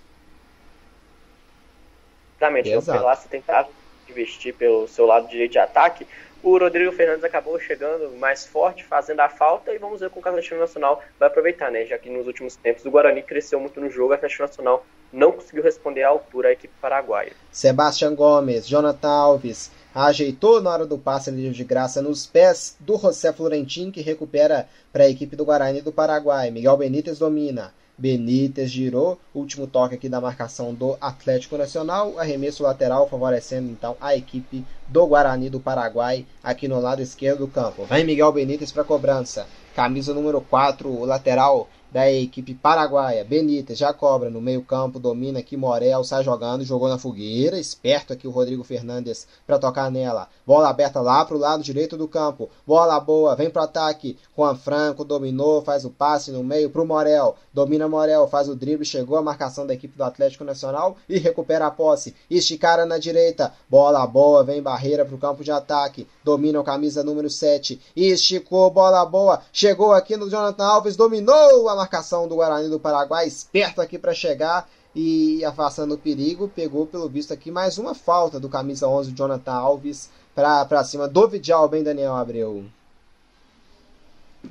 Exatamente. 2.37 2.69
Então, 2.69 2.79
o 2.79 2.85
Perlaça 2.85 3.27
tentava 3.29 3.69
investir 4.09 4.53
pelo 4.53 4.87
seu 4.87 5.05
lado 5.05 5.27
direito 5.27 5.53
de 5.53 5.59
ataque. 5.59 6.07
O 6.43 6.59
Rodrigo 6.59 6.91
Fernandes 6.91 7.23
acabou 7.23 7.59
chegando 7.59 8.15
mais 8.17 8.45
forte, 8.45 8.83
fazendo 8.83 9.19
a 9.21 9.29
falta, 9.29 9.73
e 9.73 9.79
vamos 9.79 9.99
ver 9.99 10.11
como 10.11 10.23
o 10.23 10.29
Atlético 10.29 10.55
Nacional 10.57 11.01
vai 11.19 11.27
aproveitar, 11.27 11.71
né? 11.71 11.85
Já 11.85 11.97
que 11.97 12.07
nos 12.07 12.27
últimos 12.27 12.55
tempos 12.55 12.85
o 12.85 12.91
Guarani 12.91 13.23
cresceu 13.23 13.59
muito 13.59 13.81
no 13.81 13.89
jogo, 13.89 14.11
o 14.11 14.13
Atlético 14.13 14.43
Nacional 14.43 14.85
não 15.11 15.31
conseguiu 15.31 15.63
responder 15.63 16.03
à 16.03 16.09
altura 16.09 16.49
à 16.49 16.51
equipe 16.51 16.73
paraguaia. 16.79 17.31
Sebastião 17.51 18.13
Gomes, 18.13 18.67
Jonathan 18.67 19.09
Alves, 19.09 19.71
ajeitou 19.93 20.61
na 20.61 20.71
hora 20.71 20.85
do 20.85 20.99
passe 20.99 21.29
ali 21.31 21.49
de 21.49 21.63
graça 21.63 22.01
nos 22.01 22.27
pés 22.27 22.75
do 22.79 22.97
José 22.97 23.33
Florentin, 23.33 23.89
que 23.89 24.01
recupera 24.01 24.69
para 24.93 25.05
a 25.05 25.09
equipe 25.09 25.35
do 25.35 25.45
Guarani 25.45 25.81
do 25.81 25.91
Paraguai. 25.91 26.51
Miguel 26.51 26.77
Benítez 26.77 27.17
domina. 27.17 27.73
Benítez 27.97 28.69
girou, 28.69 29.17
último 29.33 29.67
toque 29.67 29.95
aqui 29.95 30.09
da 30.09 30.19
marcação 30.19 30.73
do 30.73 30.97
Atlético 30.99 31.57
Nacional, 31.57 32.19
arremesso 32.19 32.61
lateral 32.61 33.07
favorecendo 33.07 33.71
então 33.71 33.95
a 34.01 34.13
equipe 34.15 34.65
do 34.87 35.07
Guarani 35.07 35.49
do 35.49 35.61
Paraguai 35.61 36.25
aqui 36.43 36.67
no 36.67 36.79
lado 36.79 37.01
esquerdo 37.01 37.39
do 37.39 37.47
campo. 37.47 37.85
Vem 37.85 38.03
Miguel 38.03 38.33
Benítez 38.33 38.71
para 38.71 38.83
cobrança, 38.83 39.47
camisa 39.73 40.13
número 40.13 40.41
4, 40.41 40.89
o 40.89 41.05
lateral 41.05 41.69
da 41.95 42.11
equipe 42.11 42.53
paraguaia. 42.53 43.23
Benítez 43.23 43.79
já 43.79 43.93
cobra 43.93 44.29
no 44.29 44.41
meio-campo, 44.41 44.99
domina 44.99 45.39
aqui 45.39 45.55
Morel, 45.55 46.03
sai 46.03 46.25
jogando, 46.25 46.65
jogou 46.65 46.89
na 46.89 46.97
fogueira. 46.97 47.57
Esperto 47.57 48.11
aqui 48.11 48.27
o 48.27 48.31
Rodrigo 48.31 48.65
Fernandes 48.65 49.25
para 49.47 49.57
tocar 49.57 49.89
nela. 49.89 50.27
Bola 50.45 50.67
aberta 50.67 50.99
lá 50.99 51.23
pro 51.23 51.37
lado 51.37 51.63
direito 51.63 51.95
do 51.95 52.05
campo. 52.05 52.49
Bola 52.67 52.99
boa, 52.99 53.33
vem 53.33 53.49
pro 53.49 53.61
ataque. 53.61 54.17
Juan 54.35 54.57
Franco 54.57 55.05
dominou, 55.05 55.61
faz 55.61 55.85
o 55.85 55.89
passe 55.89 56.31
no 56.31 56.43
meio 56.43 56.69
pro 56.69 56.85
Morel. 56.85 57.37
Domina 57.53 57.87
Morel, 57.87 58.27
faz 58.27 58.49
o 58.49 58.57
drible, 58.57 58.83
chegou 58.83 59.17
a 59.17 59.21
marcação 59.21 59.65
da 59.65 59.73
equipe 59.73 59.97
do 59.97 60.03
Atlético 60.03 60.43
Nacional 60.43 60.97
e 61.07 61.17
recupera 61.17 61.65
a 61.65 61.71
posse. 61.71 62.13
Esticada 62.29 62.85
na 62.85 62.97
direita. 62.97 63.53
Bola 63.69 64.05
boa, 64.05 64.43
vem 64.43 64.61
barreira 64.61 65.05
pro 65.05 65.17
campo 65.17 65.45
de 65.45 65.51
ataque. 65.51 66.05
Domina 66.25 66.59
o 66.59 66.63
camisa 66.65 67.05
número 67.05 67.29
7. 67.29 67.79
Esticou, 67.95 68.69
bola 68.69 69.05
boa. 69.05 69.39
Chegou 69.53 69.93
aqui 69.93 70.17
no 70.17 70.29
Jonathan 70.29 70.65
Alves, 70.65 70.97
dominou 70.97 71.69
a 71.69 71.75
marcação 71.75 71.84
do 72.27 72.35
Guarani 72.35 72.69
do 72.69 72.79
Paraguai, 72.79 73.27
esperto 73.27 73.81
aqui 73.81 73.97
para 73.97 74.13
chegar 74.13 74.67
e 74.95 75.43
afastando 75.43 75.95
o 75.95 75.97
perigo, 75.97 76.47
pegou 76.47 76.87
pelo 76.87 77.09
visto 77.09 77.33
aqui 77.33 77.51
mais 77.51 77.77
uma 77.77 77.93
falta 77.93 78.39
do 78.39 78.47
camisa 78.47 78.87
11 78.87 79.11
Jonathan 79.11 79.53
Alves 79.53 80.09
para 80.33 80.83
cima 80.83 81.07
do 81.07 81.27
Vidal, 81.27 81.67
bem 81.67 81.83
Daniel 81.83 82.15
Abreu. 82.15 82.65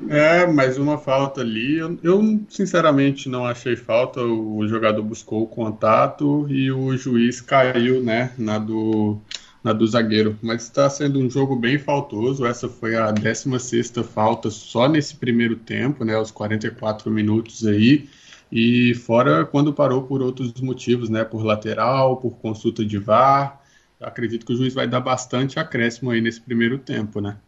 É, 0.08 0.46
mais 0.46 0.76
uma 0.76 0.98
falta 0.98 1.40
ali. 1.40 1.78
Eu, 1.78 1.98
eu, 2.02 2.40
sinceramente 2.48 3.28
não 3.28 3.46
achei 3.46 3.76
falta. 3.76 4.20
O 4.20 4.66
jogador 4.66 5.02
buscou 5.02 5.42
o 5.42 5.46
contato 5.46 6.46
e 6.48 6.70
o 6.72 6.96
juiz 6.96 7.40
caiu, 7.40 8.02
né, 8.02 8.32
na 8.36 8.58
do 8.58 9.18
na 9.64 9.72
do 9.72 9.86
zagueiro. 9.86 10.38
Mas 10.42 10.64
está 10.64 10.88
sendo 10.90 11.18
um 11.18 11.30
jogo 11.30 11.56
bem 11.56 11.78
faltoso. 11.78 12.44
Essa 12.44 12.68
foi 12.68 12.94
a 12.94 13.10
16 13.10 13.92
falta 14.12 14.50
só 14.50 14.86
nesse 14.86 15.16
primeiro 15.16 15.56
tempo, 15.56 16.04
né? 16.04 16.16
Os 16.18 16.30
44 16.30 17.10
minutos 17.10 17.66
aí. 17.66 18.06
E 18.52 18.94
fora 18.94 19.46
quando 19.46 19.72
parou 19.72 20.02
por 20.02 20.20
outros 20.20 20.52
motivos, 20.60 21.08
né? 21.08 21.24
Por 21.24 21.42
lateral, 21.42 22.18
por 22.18 22.36
consulta 22.36 22.84
de 22.84 22.98
VAR. 22.98 23.60
acredito 23.98 24.44
que 24.44 24.52
o 24.52 24.56
juiz 24.56 24.74
vai 24.74 24.86
dar 24.86 25.00
bastante 25.00 25.58
acréscimo 25.58 26.10
aí 26.10 26.20
nesse 26.20 26.40
primeiro 26.40 26.78
tempo, 26.78 27.20
né? 27.20 27.38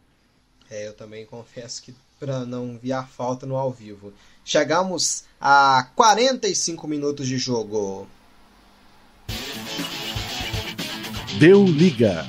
É, 0.70 0.88
eu 0.88 0.94
também 0.94 1.26
confesso 1.26 1.82
que 1.82 1.94
para 2.18 2.46
não 2.46 2.78
vir 2.78 2.92
a 2.92 3.04
falta 3.04 3.44
no 3.44 3.56
ao 3.56 3.70
vivo. 3.70 4.12
Chegamos 4.42 5.24
a 5.38 5.90
45 5.94 6.88
minutos 6.88 7.26
de 7.26 7.36
jogo. 7.36 8.08
Deu 11.38 11.64
liga. 11.64 12.24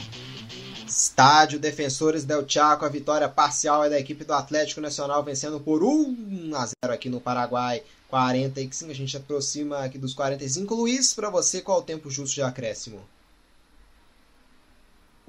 Estádio 0.85 1.57
Defensores 1.57 2.25
del 2.25 2.43
Chaco, 2.45 2.83
a 2.83 2.89
vitória 2.89 3.29
parcial 3.29 3.85
é 3.85 3.89
da 3.89 3.97
equipe 3.97 4.25
do 4.25 4.33
Atlético 4.33 4.81
Nacional 4.81 5.23
vencendo 5.23 5.61
por 5.61 5.81
1 5.81 6.51
a 6.53 6.65
0 6.65 6.93
aqui 6.93 7.07
no 7.07 7.21
Paraguai. 7.21 7.81
45, 8.09 8.91
a 8.91 8.93
gente 8.93 9.15
aproxima 9.15 9.79
aqui 9.79 9.97
dos 9.97 10.13
45. 10.13 10.75
Luiz, 10.75 11.13
para 11.13 11.29
você, 11.29 11.61
qual 11.61 11.79
o 11.79 11.83
tempo 11.83 12.09
justo 12.09 12.35
de 12.35 12.41
acréscimo? 12.41 12.99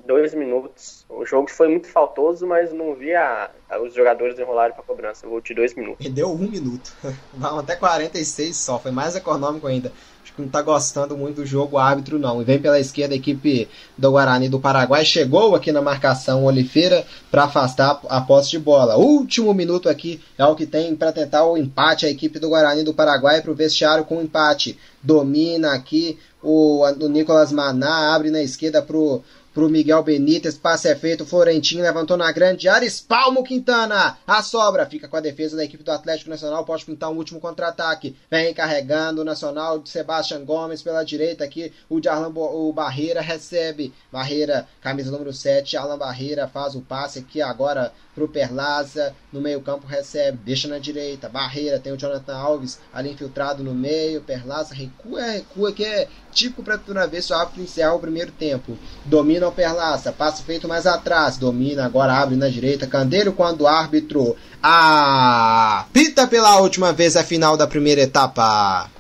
Dois 0.05 0.35
minutos. 0.35 1.05
O 1.09 1.25
jogo 1.25 1.49
foi 1.49 1.69
muito 1.69 1.87
faltoso, 1.87 2.49
mas 2.49 2.73
não 2.73 2.97
vi 2.97 3.15
a, 3.15 3.49
a, 3.71 3.81
os 3.81 3.95
jogadores 3.95 4.37
enrolarem 4.41 4.75
para 4.75 4.83
cobrança. 4.83 5.25
Eu 5.25 5.31
vou 5.31 5.41
de 5.41 5.55
dois 5.55 5.75
minutos. 5.75 6.05
E 6.05 6.09
deu 6.09 6.33
um 6.33 6.39
minuto. 6.39 6.93
Vamos 7.33 7.61
até 7.61 7.77
46 7.77 8.57
só. 8.57 8.81
Foi 8.81 8.91
mais 8.91 9.15
econômico 9.15 9.69
ainda 9.69 9.93
não 10.41 10.47
está 10.47 10.63
gostando 10.63 11.17
muito 11.17 11.37
do 11.37 11.47
jogo 11.47 11.79
árbitro, 11.79 12.19
não. 12.19 12.41
E 12.41 12.45
vem 12.45 12.59
pela 12.59 12.79
esquerda 12.79 13.15
a 13.15 13.17
equipe 13.17 13.69
do 13.97 14.13
Guarani 14.13 14.49
do 14.49 14.61
Paraguai. 14.61 15.05
Chegou 15.05 15.55
aqui 15.55 15.73
na 15.73 15.83
marcação 15.83 16.45
Oliveira 16.45 17.05
para 17.31 17.45
afastar 17.45 18.01
a 18.09 18.21
posse 18.21 18.51
de 18.51 18.59
bola. 18.59 18.97
Último 18.97 19.53
minuto 19.53 19.89
aqui 19.89 20.21
é 20.37 20.45
o 20.45 20.55
que 20.55 20.67
tem 20.67 20.95
para 20.97 21.13
tentar 21.13 21.45
o 21.45 21.57
empate 21.57 22.07
a 22.07 22.11
equipe 22.11 22.39
do 22.39 22.49
Guarani 22.49 22.83
do 22.83 22.95
Paraguai 22.95 23.43
para 23.43 23.51
o 23.51 23.55
vestiário 23.55 24.05
com 24.05 24.23
empate. 24.23 24.79
Domina 25.03 25.73
aqui 25.73 26.19
o, 26.43 26.85
o 26.85 27.09
Nicolas 27.09 27.53
Maná, 27.53 28.15
abre 28.15 28.31
na 28.31 28.43
esquerda 28.43 28.81
para 28.81 28.97
o 28.97 29.23
pro 29.59 29.69
Miguel 29.69 30.05
Benítez, 30.05 30.57
passe 30.57 30.87
é 30.87 30.95
feito, 30.95 31.27
Florentino 31.27 31.83
levantou 31.83 32.17
na 32.17 32.31
grande 32.31 32.69
área, 32.69 32.87
espalma 32.87 33.41
o 33.41 33.43
Quintana, 33.43 34.17
a 34.25 34.41
sobra, 34.41 34.87
fica 34.87 35.09
com 35.09 35.17
a 35.17 35.21
defesa 35.21 35.57
da 35.57 35.65
equipe 35.65 35.83
do 35.83 35.91
Atlético 35.91 36.31
Nacional, 36.31 36.65
pode 36.65 36.85
pintar 36.85 37.11
um 37.11 37.17
último 37.17 37.41
contra-ataque, 37.41 38.15
vem 38.31 38.55
carregando 38.55 39.21
o 39.21 39.25
Nacional 39.25 39.81
de 39.81 39.91
Sebastião 39.91 40.45
Gomes 40.45 40.81
pela 40.81 41.03
direita 41.03 41.43
aqui, 41.43 41.73
o 41.91 42.01
Jarlan 42.01 42.29
o 42.33 42.73
Barreira 42.73 43.21
recebe, 43.21 43.93
Barreira, 44.13 44.69
camisa 44.81 45.11
número 45.11 45.33
7, 45.33 45.77
Alan 45.77 45.99
Barreira 45.99 46.47
faz 46.47 46.77
o 46.77 46.81
passe 46.81 47.19
aqui 47.19 47.43
agora 47.43 47.93
pro 48.19 48.27
Perlaza, 48.29 49.15
no 49.33 49.41
meio 49.41 49.61
campo 49.61 49.87
recebe, 49.87 50.39
deixa 50.45 50.67
na 50.67 50.79
direita, 50.79 51.29
Barreira, 51.29 51.79
tem 51.79 51.93
o 51.93 51.97
Jonathan 51.97 52.37
Alves 52.37 52.81
ali 52.93 53.13
infiltrado 53.13 53.63
no 53.63 53.73
meio, 53.73 54.21
Perlaza 54.21 54.75
recua, 54.75 55.23
recua, 55.23 55.73
que 55.73 55.85
é 55.85 56.09
típico 56.33 56.63
para 56.63 56.77
tu 56.77 56.93
ver 57.09 57.23
se 57.23 57.33
o 57.33 57.37
árbitro 57.37 57.63
encerrar 57.63 57.95
o 57.95 58.01
primeiro 58.01 58.33
tempo, 58.33 58.77
domina 59.05 59.47
o 59.47 59.53
Perlaza, 59.53 60.11
passo 60.11 60.43
feito 60.43 60.67
mais 60.67 60.87
atrás, 60.87 61.37
domina, 61.37 61.85
agora 61.85 62.15
abre 62.15 62.35
na 62.35 62.49
direita, 62.49 62.87
Candeiro 62.87 63.33
quando 63.33 63.63
o 63.63 63.69
árbitro 63.69 64.37
apita 64.61 66.27
pela 66.27 66.61
última 66.61 66.93
vez 66.93 67.17
a 67.17 67.23
final 67.23 67.57
da 67.57 67.67
primeira 67.67 68.01
etapa. 68.01 68.91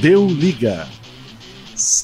Deu 0.00 0.26
liga. 0.26 0.99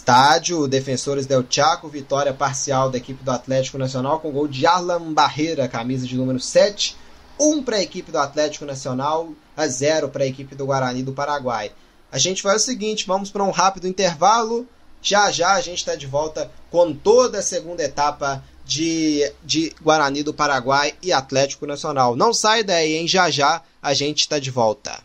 Estádio 0.07 0.69
Defensores 0.69 1.27
del 1.27 1.45
Chaco, 1.51 1.89
vitória 1.89 2.33
parcial 2.33 2.89
da 2.89 2.97
equipe 2.97 3.25
do 3.25 3.31
Atlético 3.33 3.77
Nacional 3.77 4.21
com 4.21 4.31
gol 4.31 4.47
de 4.47 4.65
Arlan 4.65 5.13
Barreira, 5.13 5.67
camisa 5.67 6.07
de 6.07 6.17
número 6.17 6.39
7. 6.39 6.97
1 7.41 7.65
para 7.65 7.79
a 7.79 7.83
equipe 7.83 8.13
do 8.13 8.19
Atlético 8.19 8.65
Nacional, 8.65 9.31
a 9.57 9.67
0 9.67 10.09
para 10.11 10.23
a 10.23 10.27
equipe 10.29 10.55
do 10.55 10.67
Guarani 10.67 11.03
do 11.03 11.13
Paraguai. 11.13 11.73
A 12.13 12.19
gente 12.19 12.41
faz 12.41 12.63
o 12.63 12.65
seguinte, 12.65 13.05
vamos 13.05 13.31
para 13.31 13.43
um 13.43 13.51
rápido 13.51 13.89
intervalo. 13.89 14.65
Já 15.03 15.33
já 15.33 15.55
a 15.55 15.61
gente 15.61 15.79
está 15.79 15.97
de 15.97 16.07
volta 16.07 16.53
com 16.71 16.95
toda 16.95 17.41
a 17.41 17.43
segunda 17.43 17.83
etapa 17.83 18.45
de, 18.65 19.29
de 19.43 19.75
Guarani 19.83 20.23
do 20.23 20.33
Paraguai 20.33 20.95
e 21.03 21.13
Atlético 21.13 21.67
Nacional. 21.67 22.15
Não 22.15 22.33
sai 22.33 22.63
daí, 22.63 22.95
hein? 22.95 23.09
Já 23.09 23.29
já 23.29 23.61
a 23.83 23.93
gente 23.93 24.21
está 24.21 24.39
de 24.39 24.53
volta. 24.53 25.05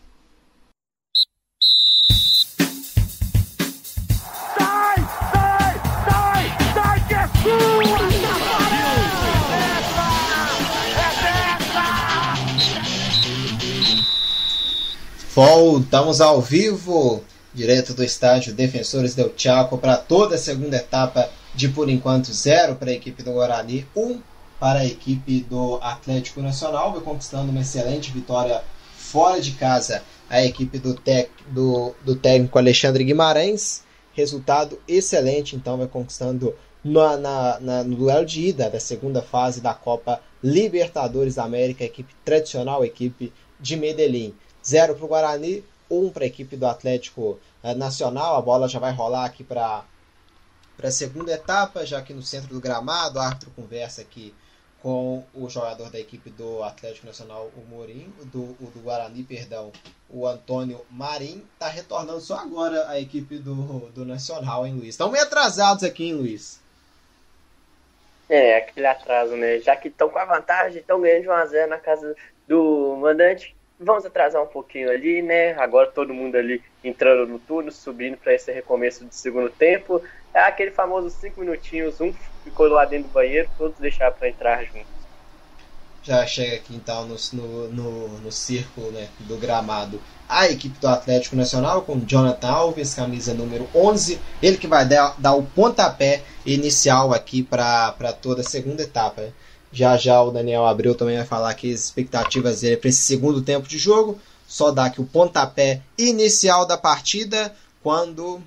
Voltamos 15.34 16.20
ao 16.20 16.42
vivo, 16.42 17.24
direto 17.54 17.94
do 17.94 18.04
estádio 18.04 18.52
Defensores 18.52 19.14
del 19.14 19.32
Chaco, 19.34 19.78
para 19.78 19.96
toda 19.96 20.34
a 20.34 20.38
segunda 20.38 20.76
etapa 20.76 21.26
de 21.54 21.70
por 21.70 21.88
enquanto 21.88 22.34
zero 22.34 22.74
para 22.74 22.90
a 22.90 22.92
equipe 22.92 23.22
do 23.22 23.32
Guarani, 23.32 23.86
um 23.96 24.20
para 24.60 24.80
a 24.80 24.84
equipe 24.84 25.40
do 25.48 25.78
Atlético 25.80 26.42
Nacional, 26.42 26.92
conquistando 27.00 27.50
uma 27.50 27.62
excelente 27.62 28.12
vitória 28.12 28.62
fora 28.94 29.40
de 29.40 29.52
casa 29.52 30.02
a 30.28 30.44
equipe 30.44 30.78
do, 30.78 30.92
tec, 30.92 31.30
do, 31.48 31.94
do 32.04 32.14
técnico 32.14 32.58
Alexandre 32.58 33.02
Guimarães. 33.02 33.84
Resultado 34.12 34.78
excelente, 34.86 35.56
então 35.56 35.78
vai 35.78 35.86
conquistando 35.86 36.54
na, 36.84 37.16
na, 37.16 37.58
na, 37.58 37.84
no 37.84 37.96
duelo 37.96 38.26
de 38.26 38.48
ida 38.48 38.68
da 38.68 38.78
segunda 38.78 39.22
fase 39.22 39.62
da 39.62 39.72
Copa 39.72 40.20
Libertadores 40.44 41.36
da 41.36 41.44
América, 41.44 41.84
equipe 41.84 42.14
tradicional, 42.22 42.84
equipe 42.84 43.32
de 43.58 43.76
Medellín. 43.76 44.34
0 44.64 44.94
para 44.94 45.04
o 45.04 45.08
Guarani, 45.08 45.64
1 45.90 46.06
um 46.06 46.10
para 46.10 46.24
a 46.24 46.26
equipe 46.26 46.56
do 46.56 46.66
Atlético 46.66 47.38
eh, 47.62 47.74
Nacional. 47.74 48.36
A 48.36 48.40
bola 48.42 48.68
já 48.68 48.78
vai 48.78 48.92
rolar 48.92 49.24
aqui 49.24 49.42
para 49.42 49.84
a 50.82 50.90
segunda 50.90 51.32
etapa, 51.32 51.84
já 51.84 51.98
aqui 51.98 52.14
no 52.14 52.22
centro 52.22 52.54
do 52.54 52.60
gramado. 52.60 53.18
O 53.18 53.22
árbitro 53.22 53.50
conversa 53.54 54.02
aqui 54.02 54.34
com 54.82 55.24
o 55.32 55.48
jogador 55.48 55.90
da 55.90 56.00
equipe 56.00 56.28
do 56.30 56.62
Atlético 56.64 57.06
Nacional, 57.06 57.50
o 57.56 57.60
Morim, 57.70 58.12
do, 58.24 58.52
do 58.54 58.80
Guarani, 58.82 59.22
perdão, 59.22 59.70
o 60.10 60.26
Antônio 60.26 60.84
Marim. 60.90 61.44
Está 61.54 61.68
retornando 61.68 62.20
só 62.20 62.38
agora 62.38 62.88
a 62.88 62.98
equipe 62.98 63.38
do, 63.38 63.54
do 63.90 64.04
Nacional, 64.04 64.66
hein, 64.66 64.74
Luiz? 64.74 64.90
Estão 64.90 65.10
meio 65.10 65.22
atrasados 65.24 65.84
aqui, 65.84 66.06
hein, 66.06 66.14
Luiz? 66.14 66.60
É, 68.28 68.56
aquele 68.56 68.86
atraso, 68.86 69.36
né? 69.36 69.60
Já 69.60 69.76
que 69.76 69.88
estão 69.88 70.08
com 70.08 70.18
a 70.18 70.24
vantagem, 70.24 70.80
estão 70.80 71.00
ganhando 71.00 71.22
de 71.22 71.28
1 71.28 71.32
a 71.32 71.46
0 71.46 71.70
na 71.70 71.78
casa 71.78 72.16
do 72.48 72.96
mandante 72.96 73.54
vamos 73.82 74.04
atrasar 74.04 74.42
um 74.42 74.46
pouquinho 74.46 74.90
ali, 74.90 75.22
né? 75.22 75.54
Agora 75.54 75.90
todo 75.90 76.14
mundo 76.14 76.36
ali 76.36 76.62
entrando 76.82 77.26
no 77.26 77.38
turno, 77.38 77.70
subindo 77.70 78.16
para 78.16 78.34
esse 78.34 78.50
recomeço 78.52 79.04
do 79.04 79.14
segundo 79.14 79.50
tempo. 79.50 80.02
É 80.32 80.40
aquele 80.40 80.70
famoso 80.70 81.10
cinco 81.10 81.40
minutinhos, 81.40 82.00
um 82.00 82.12
ficou 82.44 82.68
lá 82.68 82.84
dentro 82.84 83.08
do 83.08 83.12
banheiro, 83.12 83.48
todos 83.58 83.78
deixaram 83.78 84.16
para 84.16 84.28
entrar 84.28 84.64
juntos. 84.64 85.02
Já 86.02 86.26
chega 86.26 86.56
aqui 86.56 86.74
então 86.74 87.06
no, 87.06 87.16
no, 87.32 87.68
no, 87.68 88.08
no 88.18 88.32
círculo 88.32 88.90
né, 88.90 89.08
do 89.20 89.36
gramado 89.36 90.00
a 90.32 90.48
equipe 90.48 90.78
do 90.78 90.88
Atlético 90.88 91.36
Nacional 91.36 91.82
com 91.82 92.00
Jonathan 92.06 92.48
Alves, 92.48 92.94
camisa 92.94 93.34
número 93.34 93.68
11, 93.74 94.18
ele 94.42 94.56
que 94.56 94.66
vai 94.66 94.88
dar, 94.88 95.14
dar 95.18 95.34
o 95.34 95.42
pontapé 95.42 96.22
inicial 96.46 97.12
aqui 97.12 97.42
para 97.42 98.14
toda 98.20 98.40
a 98.40 98.44
segunda 98.44 98.82
etapa. 98.82 99.28
Já 99.72 99.96
já 99.96 100.22
o 100.22 100.30
Daniel 100.30 100.66
Abreu 100.66 100.94
também 100.94 101.16
vai 101.16 101.26
falar 101.26 101.50
aqui 101.50 101.72
as 101.72 101.80
expectativas 101.80 102.60
dele 102.60 102.76
para 102.76 102.90
esse 102.90 103.00
segundo 103.00 103.40
tempo 103.40 103.66
de 103.66 103.78
jogo. 103.78 104.18
Só 104.46 104.70
dar 104.70 104.86
aqui 104.86 105.00
o 105.00 105.06
pontapé 105.06 105.80
inicial 105.96 106.66
da 106.66 106.76
partida, 106.76 107.54
quando 107.82 108.42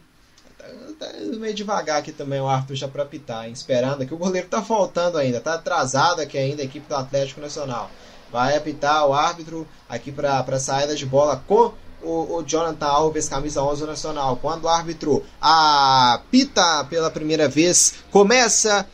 tá 1.00 1.08
meio 1.38 1.54
devagar 1.54 1.98
aqui 1.98 2.12
também 2.12 2.40
o 2.40 2.48
Arthur 2.48 2.76
já 2.76 2.88
para 2.88 3.04
apitar, 3.04 3.50
esperando 3.50 4.04
aqui. 4.04 4.14
O 4.14 4.18
goleiro 4.18 4.48
tá 4.48 4.62
faltando 4.62 5.18
ainda, 5.18 5.42
tá 5.42 5.56
atrasado 5.56 6.22
aqui 6.22 6.38
ainda 6.38 6.62
a 6.62 6.66
equipe 6.66 6.88
do 6.88 6.96
Atlético 6.96 7.42
Nacional. 7.42 7.90
Vai 8.32 8.56
apitar 8.56 9.08
o 9.08 9.14
árbitro 9.14 9.68
aqui 9.88 10.12
para 10.12 10.60
saída 10.60 10.96
de 10.96 11.06
bola 11.06 11.42
com 11.48 11.74
o, 12.02 12.38
o, 12.38 12.44
Jonathan 12.44 12.86
Alves, 12.86 13.30
camisa 13.30 13.64
11 13.64 13.86
nacional. 13.86 14.38
Quando 14.38 14.66
o 14.66 14.70
árbitro 14.70 15.24
apita 15.42 16.86
pela 16.86 17.10
primeira 17.10 17.48
vez, 17.48 17.96
começa 18.12 18.86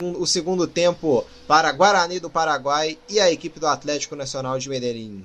o 0.00 0.26
segundo 0.26 0.66
tempo 0.66 1.26
para 1.46 1.72
Guarani 1.72 2.18
do 2.18 2.30
Paraguai 2.30 2.98
e 3.08 3.20
a 3.20 3.30
equipe 3.30 3.58
do 3.58 3.66
Atlético 3.66 4.16
Nacional 4.16 4.58
de 4.58 4.68
Medellín. 4.68 5.24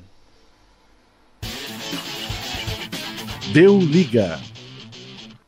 Deu 3.52 3.80
liga. 3.80 4.40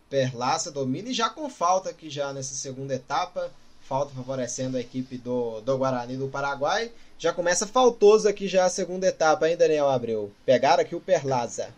Perlaça 0.10 0.72
domina 0.72 1.10
e 1.10 1.14
já 1.14 1.30
com 1.30 1.50
falta 1.50 1.90
aqui 1.90 2.10
já 2.10 2.34
nessa 2.34 2.56
segunda 2.56 2.96
etapa. 2.96 3.52
Falta 3.82 4.14
favorecendo 4.16 4.78
a 4.78 4.80
equipe 4.80 5.18
do, 5.18 5.62
do 5.62 5.78
Guarani 5.78 6.16
do 6.16 6.28
Paraguai. 6.28 6.92
Já 7.18 7.34
começa 7.34 7.68
faltoso 7.68 8.28
aqui 8.28 8.48
já 8.48 8.66
a 8.66 8.70
segunda 8.70 9.08
etapa, 9.08 9.50
hein, 9.50 9.58
Daniel 9.58 9.90
Abreu? 9.90 10.32
Pegaram 10.46 10.82
aqui 10.82 10.96
o 10.96 11.02
Perlaza. 11.02 11.70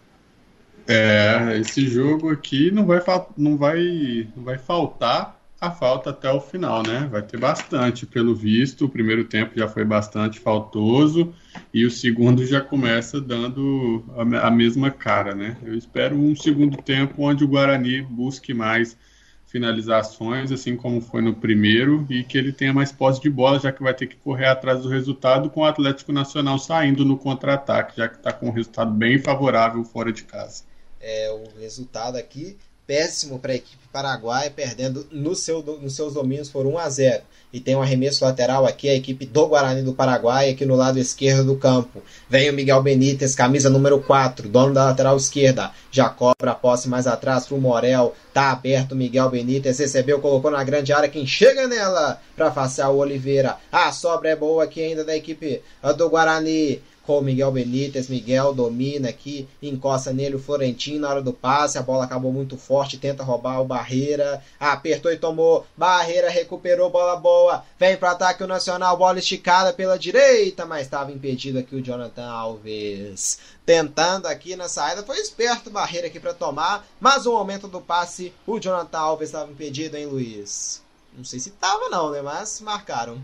É, 0.87 1.57
esse 1.59 1.87
jogo 1.87 2.31
aqui 2.31 2.71
não 2.71 2.85
vai, 2.85 3.01
não 3.37 3.57
vai, 3.57 4.27
não 4.35 4.43
vai 4.43 4.57
faltar 4.57 5.40
a 5.61 5.69
falta 5.69 6.09
até 6.09 6.31
o 6.31 6.41
final, 6.41 6.81
né? 6.81 7.07
Vai 7.11 7.21
ter 7.21 7.37
bastante, 7.37 8.07
pelo 8.07 8.33
visto. 8.33 8.85
O 8.85 8.89
primeiro 8.89 9.25
tempo 9.25 9.51
já 9.55 9.67
foi 9.67 9.85
bastante 9.85 10.39
faltoso 10.39 11.35
e 11.71 11.85
o 11.85 11.91
segundo 11.91 12.43
já 12.43 12.59
começa 12.59 13.21
dando 13.21 14.03
a, 14.17 14.47
a 14.47 14.51
mesma 14.51 14.89
cara, 14.89 15.35
né? 15.35 15.55
Eu 15.61 15.75
espero 15.75 16.15
um 16.15 16.35
segundo 16.35 16.77
tempo 16.77 17.21
onde 17.21 17.43
o 17.43 17.47
Guarani 17.47 18.01
busque 18.01 18.55
mais 18.55 18.97
finalizações, 19.45 20.51
assim 20.51 20.75
como 20.75 20.99
foi 20.99 21.21
no 21.21 21.35
primeiro, 21.35 22.07
e 22.09 22.23
que 22.23 22.39
ele 22.39 22.53
tenha 22.53 22.73
mais 22.73 22.91
posse 22.91 23.21
de 23.21 23.29
bola, 23.29 23.59
já 23.59 23.71
que 23.71 23.83
vai 23.83 23.93
ter 23.93 24.07
que 24.07 24.15
correr 24.15 24.47
atrás 24.47 24.81
do 24.81 24.89
resultado, 24.89 25.49
com 25.49 25.59
o 25.59 25.65
Atlético 25.65 26.11
Nacional 26.11 26.57
saindo 26.57 27.05
no 27.05 27.17
contra-ataque, 27.17 27.97
já 27.97 28.07
que 28.07 28.15
está 28.15 28.33
com 28.33 28.47
um 28.47 28.51
resultado 28.51 28.91
bem 28.91 29.19
favorável 29.19 29.83
fora 29.83 30.11
de 30.11 30.23
casa. 30.23 30.63
É, 30.99 31.29
o 31.31 31.59
resultado 31.59 32.15
aqui 32.15 32.57
péssimo 32.91 33.39
para 33.39 33.53
a 33.53 33.55
equipe 33.55 33.87
paraguaia, 33.89 34.51
perdendo 34.51 35.07
no 35.13 35.33
seu, 35.33 35.63
nos 35.81 35.95
seus 35.95 36.13
domínios 36.13 36.49
por 36.49 36.65
1 36.65 36.77
a 36.77 36.89
0. 36.89 37.23
E 37.53 37.59
tem 37.59 37.73
um 37.73 37.81
arremesso 37.81 38.25
lateral 38.25 38.65
aqui, 38.65 38.89
a 38.89 38.93
equipe 38.93 39.25
do 39.25 39.47
Guarani 39.47 39.81
do 39.81 39.93
Paraguai, 39.93 40.49
aqui 40.49 40.65
no 40.65 40.75
lado 40.75 40.99
esquerdo 40.99 41.45
do 41.45 41.55
campo. 41.55 42.01
Vem 42.29 42.49
o 42.49 42.53
Miguel 42.53 42.83
Benítez, 42.83 43.33
camisa 43.33 43.69
número 43.69 44.01
4, 44.01 44.49
dono 44.49 44.73
da 44.73 44.85
lateral 44.85 45.15
esquerda. 45.15 45.71
Já 45.89 46.09
cobra 46.09 46.51
a 46.51 46.55
posse 46.55 46.89
mais 46.89 47.07
atrás 47.07 47.45
para 47.45 47.55
o 47.55 47.61
Morel. 47.61 48.13
Tá 48.33 48.51
aberto 48.51 48.91
o 48.91 48.95
Miguel 48.95 49.29
Benítez, 49.29 49.79
recebeu, 49.79 50.19
colocou 50.19 50.51
na 50.51 50.63
grande 50.63 50.91
área. 50.91 51.09
Quem 51.09 51.25
chega 51.25 51.69
nela 51.69 52.21
para 52.35 52.47
afastar 52.47 52.89
o 52.89 52.97
Oliveira. 52.97 53.57
A 53.71 53.91
sobra 53.93 54.29
é 54.29 54.35
boa 54.35 54.65
aqui 54.65 54.83
ainda 54.83 55.05
da 55.05 55.15
equipe 55.15 55.61
do 55.97 56.09
Guarani 56.09 56.81
com 57.05 57.19
o 57.19 57.21
Miguel 57.21 57.51
Benítez. 57.51 58.07
Miguel 58.07 58.53
domina 58.53 59.09
aqui, 59.09 59.47
encosta 59.61 60.13
nele 60.13 60.35
o 60.35 60.39
Florentino 60.39 61.01
na 61.01 61.09
hora 61.09 61.21
do 61.21 61.33
passe. 61.33 61.77
A 61.77 61.81
bola 61.81 62.05
acabou 62.05 62.31
muito 62.31 62.57
forte, 62.57 62.97
tenta 62.97 63.23
roubar 63.23 63.61
o 63.61 63.65
Barreira. 63.65 64.43
Apertou 64.59 65.11
e 65.11 65.17
tomou. 65.17 65.65
Barreira 65.75 66.29
recuperou, 66.29 66.89
bola 66.89 67.15
boa. 67.15 67.63
Vem 67.79 67.97
para 67.97 68.11
ataque 68.11 68.43
o 68.43 68.47
Nacional, 68.47 68.97
bola 68.97 69.19
esticada 69.19 69.73
pela 69.73 69.97
direita, 69.97 70.65
mas 70.65 70.81
estava 70.81 71.11
impedido 71.11 71.59
aqui 71.59 71.75
o 71.75 71.81
Jonathan 71.81 72.27
Alves. 72.27 73.39
Tentando 73.65 74.27
aqui 74.27 74.55
na 74.55 74.67
saída, 74.67 75.03
foi 75.03 75.17
esperto 75.17 75.69
o 75.69 75.73
Barreira 75.73 76.07
aqui 76.07 76.19
para 76.19 76.33
tomar, 76.33 76.87
mas 76.99 77.25
o 77.25 77.33
momento 77.33 77.67
do 77.67 77.79
passe, 77.79 78.33
o 78.45 78.59
Jonathan 78.59 78.97
Alves 78.97 79.29
estava 79.29 79.51
impedido, 79.51 79.97
hein, 79.97 80.05
Luiz? 80.05 80.81
Não 81.15 81.23
sei 81.23 81.39
se 81.39 81.49
estava 81.49 81.89
não, 81.89 82.11
né? 82.11 82.21
Mas 82.21 82.61
marcaram 82.61 83.21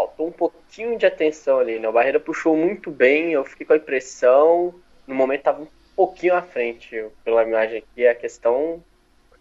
faltou 0.00 0.28
um 0.28 0.32
pouquinho 0.32 0.96
de 0.96 1.04
atenção 1.04 1.58
ali, 1.58 1.78
né? 1.78 1.86
O 1.86 1.92
Barreira 1.92 2.18
puxou 2.18 2.56
muito 2.56 2.90
bem, 2.90 3.32
eu 3.32 3.44
fiquei 3.44 3.66
com 3.66 3.74
a 3.74 3.76
impressão, 3.76 4.74
no 5.06 5.14
momento 5.14 5.40
estava 5.40 5.62
um 5.62 5.68
pouquinho 5.94 6.34
à 6.34 6.40
frente 6.40 7.06
pela 7.22 7.42
imagem 7.42 7.78
aqui, 7.78 8.06
a 8.06 8.14
questão 8.14 8.82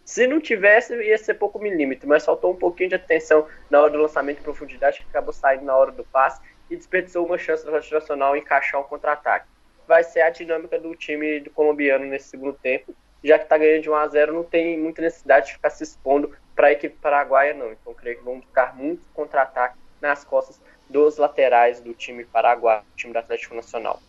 se 0.04 0.26
não 0.28 0.42
tivesse, 0.42 0.96
ia 0.96 1.18
ser 1.18 1.36
pouco 1.36 1.60
milímetro, 1.60 2.10
mas 2.10 2.26
faltou 2.26 2.52
um 2.52 2.56
pouquinho 2.56 2.90
de 2.90 2.96
atenção 2.96 3.48
na 3.70 3.80
hora 3.80 3.92
do 3.92 4.00
lançamento 4.00 4.40
em 4.40 4.44
profundidade, 4.44 4.98
que 5.00 5.10
acabou 5.10 5.32
saindo 5.32 5.64
na 5.64 5.78
hora 5.78 5.92
do 5.92 6.04
passe 6.04 6.42
e 6.70 6.76
desperdiçou 6.76 7.26
uma 7.26 7.38
chance 7.38 7.64
do 7.64 7.70
Atlético 7.70 7.96
Nacional 7.96 8.36
encaixar 8.36 8.82
um 8.82 8.84
contra-ataque. 8.84 9.48
Vai 9.88 10.04
ser 10.04 10.22
a 10.22 10.32
dinâmica 10.32 10.80
do 10.80 10.96
time 10.96 11.40
do 11.40 11.52
colombiano 11.52 12.06
nesse 12.06 12.30
segundo 12.30 12.54
tempo, 12.54 12.94
já 13.24 13.38
que 13.38 13.46
está 13.46 13.58
ganhando 13.58 13.84
de 13.84 13.90
1 13.90 13.96
a 13.96 14.08
0 14.08 14.34
não 14.34 14.44
tem 14.44 14.80
muita 14.80 15.02
necessidade 15.02 15.48
de 15.48 15.54
ficar 15.54 15.70
se 15.70 15.84
expondo 15.84 16.36
para 16.56 16.68
a 16.68 16.72
equipe 16.72 16.98
paraguaia, 17.00 17.54
não. 17.54 17.72
Então, 17.72 17.94
creio 17.94 18.18
que 18.18 18.24
vão 18.24 18.42
ficar 18.42 18.76
muitos 18.76 19.08
contra-ataques 19.14 19.80
nas 20.02 20.24
costas 20.24 20.60
dos 20.90 21.18
laterais 21.18 21.80
do 21.80 21.94
time 21.94 22.26
paraguaio, 22.26 22.82
do 22.82 22.96
time 22.96 23.14
do 23.14 23.20
Atlético 23.20 23.56
Nacional. 23.56 24.02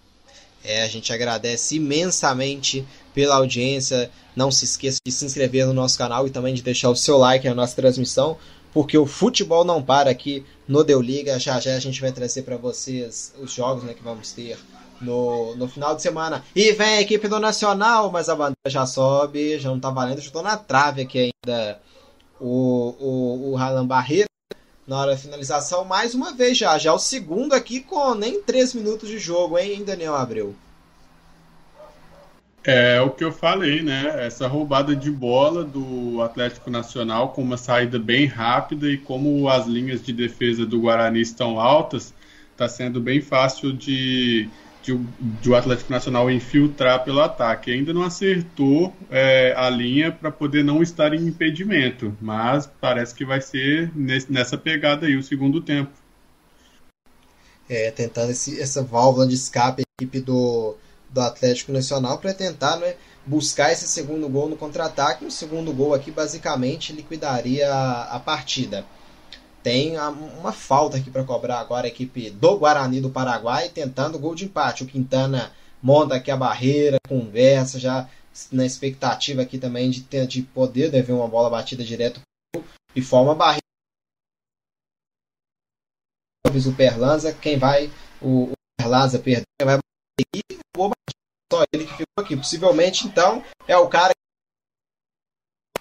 É, 0.62 0.82
a 0.82 0.88
gente 0.88 1.12
agradece 1.12 1.76
imensamente 1.76 2.86
pela 3.14 3.36
audiência. 3.36 4.10
Não 4.36 4.50
se 4.50 4.64
esqueça 4.64 4.98
de 5.04 5.12
se 5.12 5.24
inscrever 5.24 5.66
no 5.66 5.72
nosso 5.72 5.96
canal 5.96 6.26
e 6.26 6.30
também 6.30 6.54
de 6.54 6.62
deixar 6.62 6.90
o 6.90 6.96
seu 6.96 7.16
like 7.16 7.48
na 7.48 7.54
nossa 7.54 7.74
transmissão, 7.74 8.36
porque 8.72 8.96
o 8.96 9.06
futebol 9.06 9.64
não 9.64 9.82
para 9.82 10.10
aqui 10.10 10.44
no 10.68 10.84
Deu 10.84 11.00
Liga. 11.00 11.38
Já 11.38 11.58
já 11.58 11.74
a 11.74 11.80
gente 11.80 12.00
vai 12.00 12.12
trazer 12.12 12.42
para 12.42 12.56
vocês 12.56 13.34
os 13.38 13.52
jogos 13.52 13.84
né, 13.84 13.94
que 13.94 14.02
vamos 14.02 14.32
ter 14.32 14.58
no, 15.00 15.56
no 15.56 15.66
final 15.66 15.96
de 15.96 16.02
semana. 16.02 16.44
E 16.54 16.72
vem 16.72 16.98
a 16.98 17.00
equipe 17.00 17.26
do 17.26 17.40
Nacional, 17.40 18.10
mas 18.10 18.28
a 18.28 18.34
bandeira 18.34 18.56
já 18.68 18.86
sobe, 18.86 19.58
já 19.58 19.70
não 19.70 19.80
tá 19.80 19.90
valendo. 19.90 20.20
Chutou 20.20 20.42
na 20.42 20.56
trave 20.56 21.02
aqui 21.02 21.32
ainda 21.44 21.80
o, 22.38 22.94
o, 23.00 23.50
o 23.50 23.54
Ralan 23.54 23.86
Barreira 23.86 24.30
na 24.90 24.98
hora 24.98 25.12
da 25.12 25.16
finalização, 25.16 25.84
mais 25.84 26.16
uma 26.16 26.34
vez 26.34 26.58
já. 26.58 26.76
Já 26.76 26.92
o 26.92 26.98
segundo 26.98 27.52
aqui 27.52 27.78
com 27.78 28.12
nem 28.12 28.42
3 28.42 28.74
minutos 28.74 29.08
de 29.08 29.20
jogo, 29.20 29.56
hein, 29.56 29.84
Daniel 29.84 30.16
Abreu? 30.16 30.52
É 32.64 33.00
o 33.00 33.10
que 33.10 33.22
eu 33.22 33.30
falei, 33.30 33.82
né? 33.82 34.26
Essa 34.26 34.48
roubada 34.48 34.96
de 34.96 35.08
bola 35.08 35.62
do 35.62 36.20
Atlético 36.20 36.70
Nacional 36.70 37.28
com 37.28 37.40
uma 37.40 37.56
saída 37.56 38.00
bem 38.00 38.26
rápida 38.26 38.90
e 38.90 38.98
como 38.98 39.48
as 39.48 39.64
linhas 39.64 40.02
de 40.02 40.12
defesa 40.12 40.66
do 40.66 40.80
Guarani 40.80 41.20
estão 41.20 41.60
altas, 41.60 42.12
está 42.50 42.68
sendo 42.68 43.00
bem 43.00 43.20
fácil 43.20 43.72
de 43.72 44.48
de, 44.90 45.06
de 45.40 45.50
o 45.50 45.54
Atlético 45.54 45.92
Nacional 45.92 46.30
infiltrar 46.30 47.04
pelo 47.04 47.20
ataque. 47.20 47.70
Ainda 47.70 47.92
não 47.92 48.02
acertou 48.02 48.94
é, 49.10 49.54
a 49.56 49.68
linha 49.70 50.10
para 50.10 50.30
poder 50.30 50.64
não 50.64 50.82
estar 50.82 51.14
em 51.14 51.26
impedimento, 51.26 52.16
mas 52.20 52.68
parece 52.80 53.14
que 53.14 53.24
vai 53.24 53.40
ser 53.40 53.90
nesse, 53.94 54.32
nessa 54.32 54.58
pegada 54.58 55.06
aí 55.06 55.16
o 55.16 55.22
segundo 55.22 55.60
tempo. 55.60 55.90
É, 57.68 57.90
tentando 57.90 58.32
esse, 58.32 58.60
essa 58.60 58.82
válvula 58.82 59.26
de 59.26 59.34
escape 59.34 59.82
a 59.82 60.02
equipe 60.02 60.20
do, 60.20 60.74
do 61.08 61.20
Atlético 61.20 61.72
Nacional 61.72 62.18
para 62.18 62.34
tentar 62.34 62.76
né, 62.76 62.94
buscar 63.24 63.70
esse 63.72 63.86
segundo 63.86 64.28
gol 64.28 64.48
no 64.48 64.56
contra-ataque. 64.56 65.24
O 65.24 65.30
segundo 65.30 65.72
gol 65.72 65.94
aqui 65.94 66.10
basicamente 66.10 66.92
liquidaria 66.92 67.72
a, 67.72 68.16
a 68.16 68.20
partida 68.20 68.84
tem 69.62 69.98
uma 69.98 70.52
falta 70.52 70.96
aqui 70.96 71.10
para 71.10 71.24
cobrar 71.24 71.60
agora 71.60 71.86
a 71.86 71.88
equipe 71.88 72.30
do 72.30 72.58
Guarani 72.58 73.00
do 73.00 73.10
Paraguai, 73.10 73.68
tentando 73.68 74.18
gol 74.18 74.34
de 74.34 74.46
empate. 74.46 74.84
O 74.84 74.86
Quintana 74.86 75.52
monta 75.82 76.14
aqui 76.14 76.30
a 76.30 76.36
barreira, 76.36 76.98
conversa, 77.08 77.78
já 77.78 78.08
na 78.50 78.64
expectativa 78.64 79.42
aqui 79.42 79.58
também 79.58 79.90
de, 79.90 80.02
ter, 80.02 80.26
de 80.26 80.42
poder 80.42 80.90
dever 80.90 81.12
uma 81.12 81.28
bola 81.28 81.50
batida 81.50 81.84
direto 81.84 82.20
e 82.94 83.02
forma 83.02 83.32
a 83.32 83.34
barreira. 83.34 83.60
O 86.46 86.72
Perlanza, 86.74 87.32
quem 87.32 87.58
vai, 87.58 87.90
o, 88.20 88.50
o 88.50 88.52
Perlanza 88.78 89.18
perdeu, 89.18 89.44
vai 89.62 89.76
bater 89.76 90.26
e 90.34 90.40
só 91.52 91.64
ele 91.72 91.84
que 91.84 91.92
ficou 91.92 92.24
aqui. 92.24 92.36
Possivelmente, 92.36 93.06
então, 93.06 93.44
é 93.66 93.76
o 93.76 93.88
cara 93.88 94.12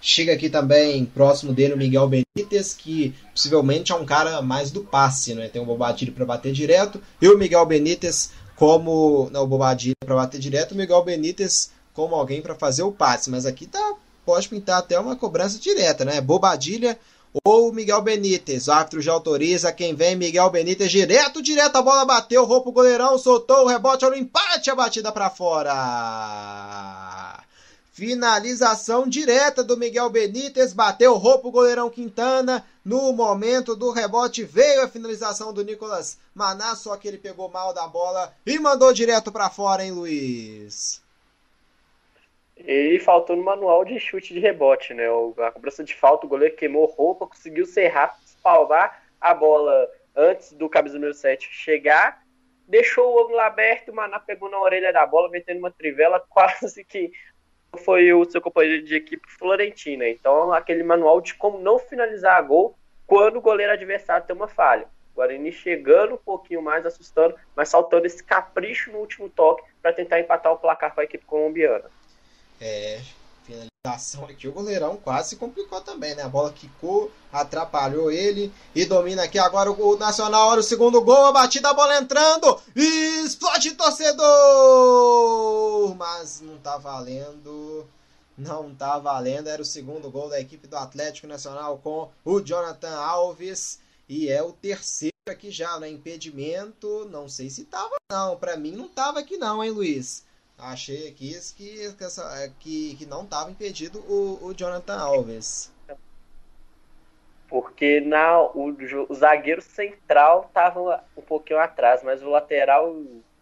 Chega 0.02 0.34
aqui 0.34 0.50
também 0.50 1.06
próximo 1.06 1.54
dele 1.54 1.74
o 1.74 1.78
Miguel 1.78 2.08
Benítez, 2.08 2.74
que 2.74 3.14
possivelmente 3.34 3.92
é 3.92 3.96
um 3.96 4.06
cara 4.06 4.42
mais 4.42 4.72
do 4.72 4.82
passe, 4.82 5.34
né? 5.34 5.50
Tem 5.50 5.62
o 5.62 5.66
Bobadilho 5.66 6.14
para 6.14 6.26
bater 6.26 6.54
direto 6.54 7.02
e 7.22 7.28
o 7.28 7.38
Miguel 7.38 7.66
Benítez 7.66 8.32
como 8.56 9.30
não, 9.32 9.44
o 9.44 9.48
Bobadilho 9.48 9.96
para 10.06 10.16
bater 10.16 10.40
direto, 10.40 10.72
o 10.72 10.76
Miguel 10.76 11.04
Benítez 11.04 11.72
como 11.94 12.16
alguém 12.16 12.42
para 12.42 12.56
fazer 12.56 12.84
o 12.84 12.92
passe, 12.92 13.30
mas 13.30 13.46
aqui 13.46 13.68
tá 13.68 13.96
pode 14.26 14.48
pintar 14.48 14.80
até 14.80 15.00
uma 15.00 15.16
cobrança 15.16 15.58
direta, 15.60 16.06
né? 16.06 16.22
Bobadilha 16.22 16.98
ou 17.44 17.74
Miguel 17.74 18.02
Benítez. 18.02 18.68
O 18.68 18.72
árbitro 18.72 19.02
já 19.02 19.12
autoriza. 19.12 19.72
Quem 19.72 19.96
vem, 19.96 20.16
Miguel 20.16 20.50
Benítez, 20.50 20.92
direto, 20.92 21.42
direto. 21.42 21.76
A 21.76 21.82
bola 21.82 22.06
bateu, 22.06 22.46
roupa 22.46 22.70
o 22.70 22.74
goleirão, 22.74 23.18
soltou 23.18 23.64
o 23.64 23.68
rebote, 23.68 24.06
olha 24.06 24.16
o 24.16 24.20
empate, 24.20 24.70
a 24.70 24.76
batida 24.76 25.12
para 25.12 25.30
fora. 25.30 25.74
Finalização 28.00 29.10
direta 29.10 29.62
do 29.62 29.76
Miguel 29.76 30.10
Benítez, 30.10 30.72
bateu 30.72 31.16
roupa 31.16 31.50
o 31.50 31.52
goleirão 31.52 31.90
Quintana 31.90 32.66
No 32.86 33.12
momento 33.12 33.76
do 33.76 33.92
rebote 33.92 34.42
veio 34.42 34.84
a 34.84 34.88
finalização 34.88 35.54
do 35.54 35.66
Nicolas 35.66 36.18
Maná, 36.34 36.76
só 36.76 36.96
que 36.96 37.10
ele 37.10 37.18
pegou 37.18 37.50
mal 37.50 37.74
da 37.74 37.86
bola 37.90 38.34
e 38.46 38.58
mandou 38.58 38.94
direto 38.94 39.34
para 39.34 39.50
fora, 39.50 39.84
hein, 39.84 39.92
Luiz? 39.92 41.04
E 42.58 42.98
faltou 43.00 43.36
no 43.36 43.44
manual 43.44 43.84
de 43.84 44.00
chute 44.00 44.34
de 44.34 44.40
rebote, 44.40 44.94
né? 44.94 45.04
A 45.46 45.52
cobrança 45.52 45.84
de 45.84 45.94
falta, 45.94 46.26
o 46.26 46.30
goleiro 46.30 46.56
queimou 46.56 46.86
roupa, 46.86 47.28
conseguiu 47.28 47.66
ser 47.66 47.90
rápido, 47.90 48.24
espalvar 48.26 49.04
a 49.20 49.34
bola 49.34 49.90
antes 50.16 50.54
do 50.54 50.70
camisa 50.70 50.96
número 50.96 51.14
7 51.14 51.50
chegar, 51.52 52.24
deixou 52.66 53.14
o 53.14 53.20
ângulo 53.24 53.40
aberto, 53.40 53.92
o 53.92 53.96
Maná 53.96 54.20
pegou 54.20 54.50
na 54.50 54.60
orelha 54.60 54.94
da 54.94 55.06
bola, 55.06 55.28
metendo 55.30 55.60
uma 55.60 55.72
trivela, 55.72 56.24
quase 56.30 56.86
que 56.86 57.12
foi 57.78 58.12
o 58.14 58.30
seu 58.30 58.42
companheiro 58.42 58.84
de 58.84 58.96
equipe 58.96 59.28
Florentina. 59.38 60.08
Então, 60.08 60.52
aquele 60.52 60.84
manual 60.84 61.22
de 61.22 61.34
como 61.36 61.60
não 61.60 61.80
finalizar 61.80 62.38
a 62.38 62.42
gol 62.42 62.76
quando 63.06 63.38
o 63.38 63.42
goleiro 63.42 63.74
adversário 63.74 64.26
tem 64.26 64.36
uma 64.36 64.48
falha. 64.48 64.88
O 65.14 65.18
Guarani 65.18 65.52
chegando 65.52 66.14
um 66.14 66.18
pouquinho 66.18 66.62
mais, 66.62 66.86
assustando, 66.86 67.36
mas 67.56 67.70
saltando 67.70 68.06
esse 68.06 68.24
capricho 68.24 68.92
no 68.92 69.00
último 69.00 69.30
toque 69.30 69.64
para 69.82 69.94
tentar 69.94 70.20
empatar 70.20 70.54
o 70.54 70.58
placar 70.58 70.94
com 70.94 71.02
a 71.02 71.04
equipe 71.04 71.26
colombiana. 71.26 71.86
É, 72.62 73.00
finalização 73.50 74.26
aqui, 74.26 74.48
o 74.48 74.52
goleirão 74.52 74.98
quase 74.98 75.30
se 75.30 75.36
complicou 75.36 75.82
também, 75.82 76.14
né? 76.16 76.24
A 76.24 76.30
bola 76.30 76.54
quicou, 76.54 77.12
atrapalhou 77.32 78.12
ele 78.12 78.54
e 78.76 78.86
domina 78.86 79.24
aqui 79.24 79.40
agora 79.40 79.72
o 79.72 79.98
Nacional. 79.98 80.50
Olha 80.50 80.60
o 80.60 80.64
segundo 80.64 81.02
gol, 81.02 81.26
a 81.26 81.32
batida, 81.32 81.70
a 81.70 81.74
bola 81.74 81.98
entrando, 81.98 82.62
explode 82.76 83.72
torcedor! 83.72 84.26
Mas 85.96 86.42
não 86.42 86.58
tá 86.58 86.78
valendo. 86.78 87.88
Não 88.38 88.74
tá 88.74 88.98
valendo, 88.98 89.48
era 89.48 89.62
o 89.62 89.66
segundo 89.66 90.10
gol 90.10 90.30
da 90.30 90.40
equipe 90.40 90.66
do 90.66 90.78
Atlético 90.78 91.28
Nacional 91.28 91.78
com 91.80 92.10
o 92.24 92.40
Jonathan 92.40 92.96
Alves. 92.96 93.80
E 94.08 94.30
é 94.30 94.42
o 94.42 94.54
terceiro 94.54 95.14
aqui 95.28 95.52
já, 95.52 95.78
né? 95.78 95.90
Impedimento, 95.90 97.06
não 97.12 97.28
sei 97.28 97.50
se 97.50 97.66
tava 97.66 97.96
não. 98.10 98.38
Para 98.38 98.56
mim 98.56 98.72
não 98.72 98.88
tava 98.88 99.20
aqui 99.20 99.38
não, 99.38 99.62
hein, 99.62 99.72
Luiz? 99.72 100.24
Achei 100.60 101.08
aqui 101.08 101.34
que, 101.56 101.94
que, 101.94 102.04
essa, 102.04 102.54
que, 102.60 102.96
que 102.98 103.06
não 103.06 103.24
estava 103.24 103.50
impedido 103.50 104.00
o, 104.00 104.48
o 104.48 104.54
Jonathan 104.54 104.98
Alves. 104.98 105.74
Porque 107.48 108.02
na, 108.02 108.42
o, 108.42 108.76
o 109.08 109.14
zagueiro 109.16 109.62
central 109.62 110.46
estava 110.48 111.04
um 111.16 111.22
pouquinho 111.22 111.60
atrás, 111.60 112.04
mas 112.04 112.22
o 112.22 112.30
lateral 112.30 112.94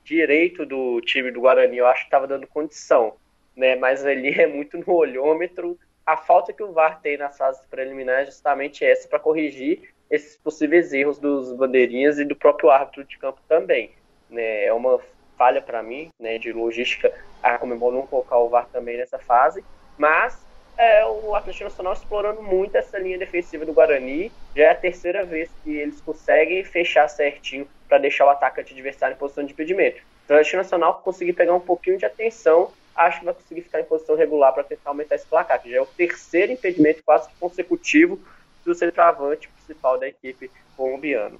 direito 0.03 0.65
do 0.65 1.01
time 1.01 1.31
do 1.31 1.41
Guarani 1.41 1.77
eu 1.77 1.87
acho 1.87 2.01
que 2.01 2.07
estava 2.07 2.27
dando 2.27 2.45
condição. 2.45 3.15
Né? 3.55 3.75
Mas 3.75 4.05
ali 4.05 4.39
é 4.39 4.45
muito 4.45 4.77
no 4.77 4.93
olhômetro. 4.93 5.77
A 6.05 6.15
falta 6.15 6.53
que 6.53 6.63
o 6.63 6.71
VAR 6.71 7.01
tem 7.01 7.17
nas 7.17 7.35
fases 7.37 7.65
preliminares 7.65 8.29
é 8.29 8.31
justamente 8.31 8.85
essa 8.85 9.09
para 9.09 9.19
corrigir 9.19 9.93
esses 10.09 10.37
possíveis 10.37 10.93
erros 10.93 11.19
dos 11.19 11.51
bandeirinhas 11.53 12.19
e 12.19 12.23
do 12.23 12.35
próprio 12.35 12.69
árbitro 12.69 13.03
de 13.03 13.17
campo 13.17 13.41
também. 13.47 13.91
Né? 14.29 14.65
É 14.65 14.73
uma 14.73 14.99
falha 15.37 15.61
para 15.61 15.83
mim, 15.83 16.09
né, 16.19 16.37
de 16.37 16.51
logística, 16.51 17.13
a 17.41 17.57
Comembol 17.57 17.91
não 17.91 18.07
colocar 18.07 18.37
o 18.37 18.49
VAR 18.49 18.67
também 18.71 18.97
nessa 18.97 19.19
fase, 19.19 19.63
mas 19.97 20.45
é, 20.77 21.05
o 21.05 21.33
Atlético 21.35 21.65
Nacional 21.65 21.93
explorando 21.93 22.41
muito 22.41 22.75
essa 22.75 22.99
linha 22.99 23.17
defensiva 23.17 23.65
do 23.65 23.73
Guarani, 23.73 24.31
já 24.55 24.65
é 24.65 24.69
a 24.69 24.75
terceira 24.75 25.23
vez 25.23 25.49
que 25.63 25.75
eles 25.75 25.99
conseguem 26.01 26.63
fechar 26.63 27.07
certinho 27.07 27.67
para 27.87 27.97
deixar 27.97 28.25
o 28.25 28.29
atacante 28.29 28.73
adversário 28.73 29.15
em 29.15 29.17
posição 29.17 29.43
de 29.43 29.53
impedimento. 29.53 30.01
Então, 30.25 30.35
o 30.35 30.39
Atlético 30.39 30.57
Nacional 30.57 31.01
conseguir 31.03 31.33
pegar 31.33 31.53
um 31.53 31.59
pouquinho 31.59 31.97
de 31.97 32.05
atenção, 32.05 32.71
acho 32.95 33.19
que 33.19 33.25
vai 33.25 33.33
conseguir 33.33 33.61
ficar 33.61 33.79
em 33.79 33.85
posição 33.85 34.15
regular 34.15 34.53
para 34.53 34.63
tentar 34.63 34.89
aumentar 34.89 35.15
esse 35.15 35.25
placar, 35.25 35.61
que 35.61 35.71
já 35.71 35.77
é 35.77 35.81
o 35.81 35.85
terceiro 35.85 36.51
impedimento 36.51 37.03
quase 37.03 37.29
consecutivo 37.39 38.19
do 38.65 38.75
centroavante 38.75 39.47
principal 39.47 39.97
da 39.97 40.07
equipe 40.07 40.51
colombiano. 40.75 41.39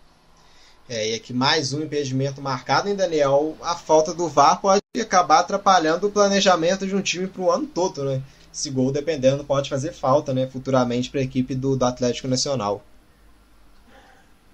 É, 0.90 1.12
e 1.12 1.16
aqui 1.16 1.34
mais 1.34 1.74
um 1.74 1.82
impedimento 1.82 2.42
marcado, 2.42 2.88
em 2.88 2.96
Daniel? 2.96 3.58
A 3.62 3.76
falta 3.76 4.14
do 4.14 4.30
VAR 4.30 4.62
pode 4.62 4.82
acabar 5.02 5.40
atrapalhando 5.40 6.08
o 6.08 6.12
planejamento 6.12 6.88
de 6.88 6.96
um 6.96 7.02
time 7.02 7.28
para 7.28 7.42
o 7.42 7.52
ano 7.52 7.68
todo, 7.68 8.06
né? 8.06 8.22
Esse 8.54 8.70
gol, 8.70 8.92
dependendo, 8.92 9.44
pode 9.44 9.70
fazer 9.70 9.92
falta, 9.92 10.34
né? 10.34 10.48
Futuramente 10.48 11.10
para 11.10 11.20
a 11.20 11.24
equipe 11.24 11.54
do, 11.54 11.76
do 11.76 11.86
Atlético 11.86 12.30
Nacional. 12.30 12.84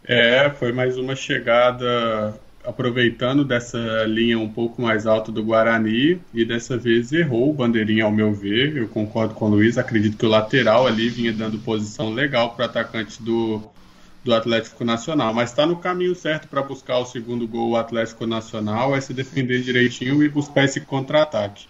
É, 0.05 0.49
foi 0.49 0.73
mais 0.73 0.97
uma 0.97 1.15
chegada 1.15 2.33
aproveitando 2.63 3.45
dessa 3.45 3.77
linha 4.05 4.39
um 4.39 4.49
pouco 4.49 4.81
mais 4.81 5.05
alta 5.05 5.31
do 5.31 5.43
Guarani 5.43 6.19
e 6.33 6.45
dessa 6.45 6.77
vez 6.77 7.11
errou 7.11 7.51
o 7.51 7.53
bandeirinha 7.53 8.05
ao 8.05 8.11
meu 8.11 8.33
ver. 8.33 8.75
Eu 8.75 8.87
concordo 8.87 9.35
com 9.35 9.45
o 9.45 9.49
Luiz, 9.49 9.77
acredito 9.77 10.17
que 10.17 10.25
o 10.25 10.29
lateral 10.29 10.87
ali 10.87 11.09
vinha 11.09 11.31
dando 11.31 11.59
posição 11.59 12.09
legal 12.09 12.55
para 12.55 12.63
o 12.63 12.65
atacante 12.65 13.21
do, 13.21 13.61
do 14.23 14.33
Atlético 14.33 14.85
Nacional, 14.85 15.33
mas 15.33 15.49
está 15.49 15.65
no 15.65 15.77
caminho 15.77 16.15
certo 16.15 16.47
para 16.47 16.61
buscar 16.61 16.97
o 16.99 17.05
segundo 17.05 17.47
gol 17.47 17.71
o 17.71 17.77
Atlético 17.77 18.25
Nacional, 18.25 18.95
é 18.95 19.01
se 19.01 19.13
defender 19.13 19.61
direitinho 19.61 20.23
e 20.23 20.29
buscar 20.29 20.63
esse 20.63 20.81
contra-ataque. 20.81 21.67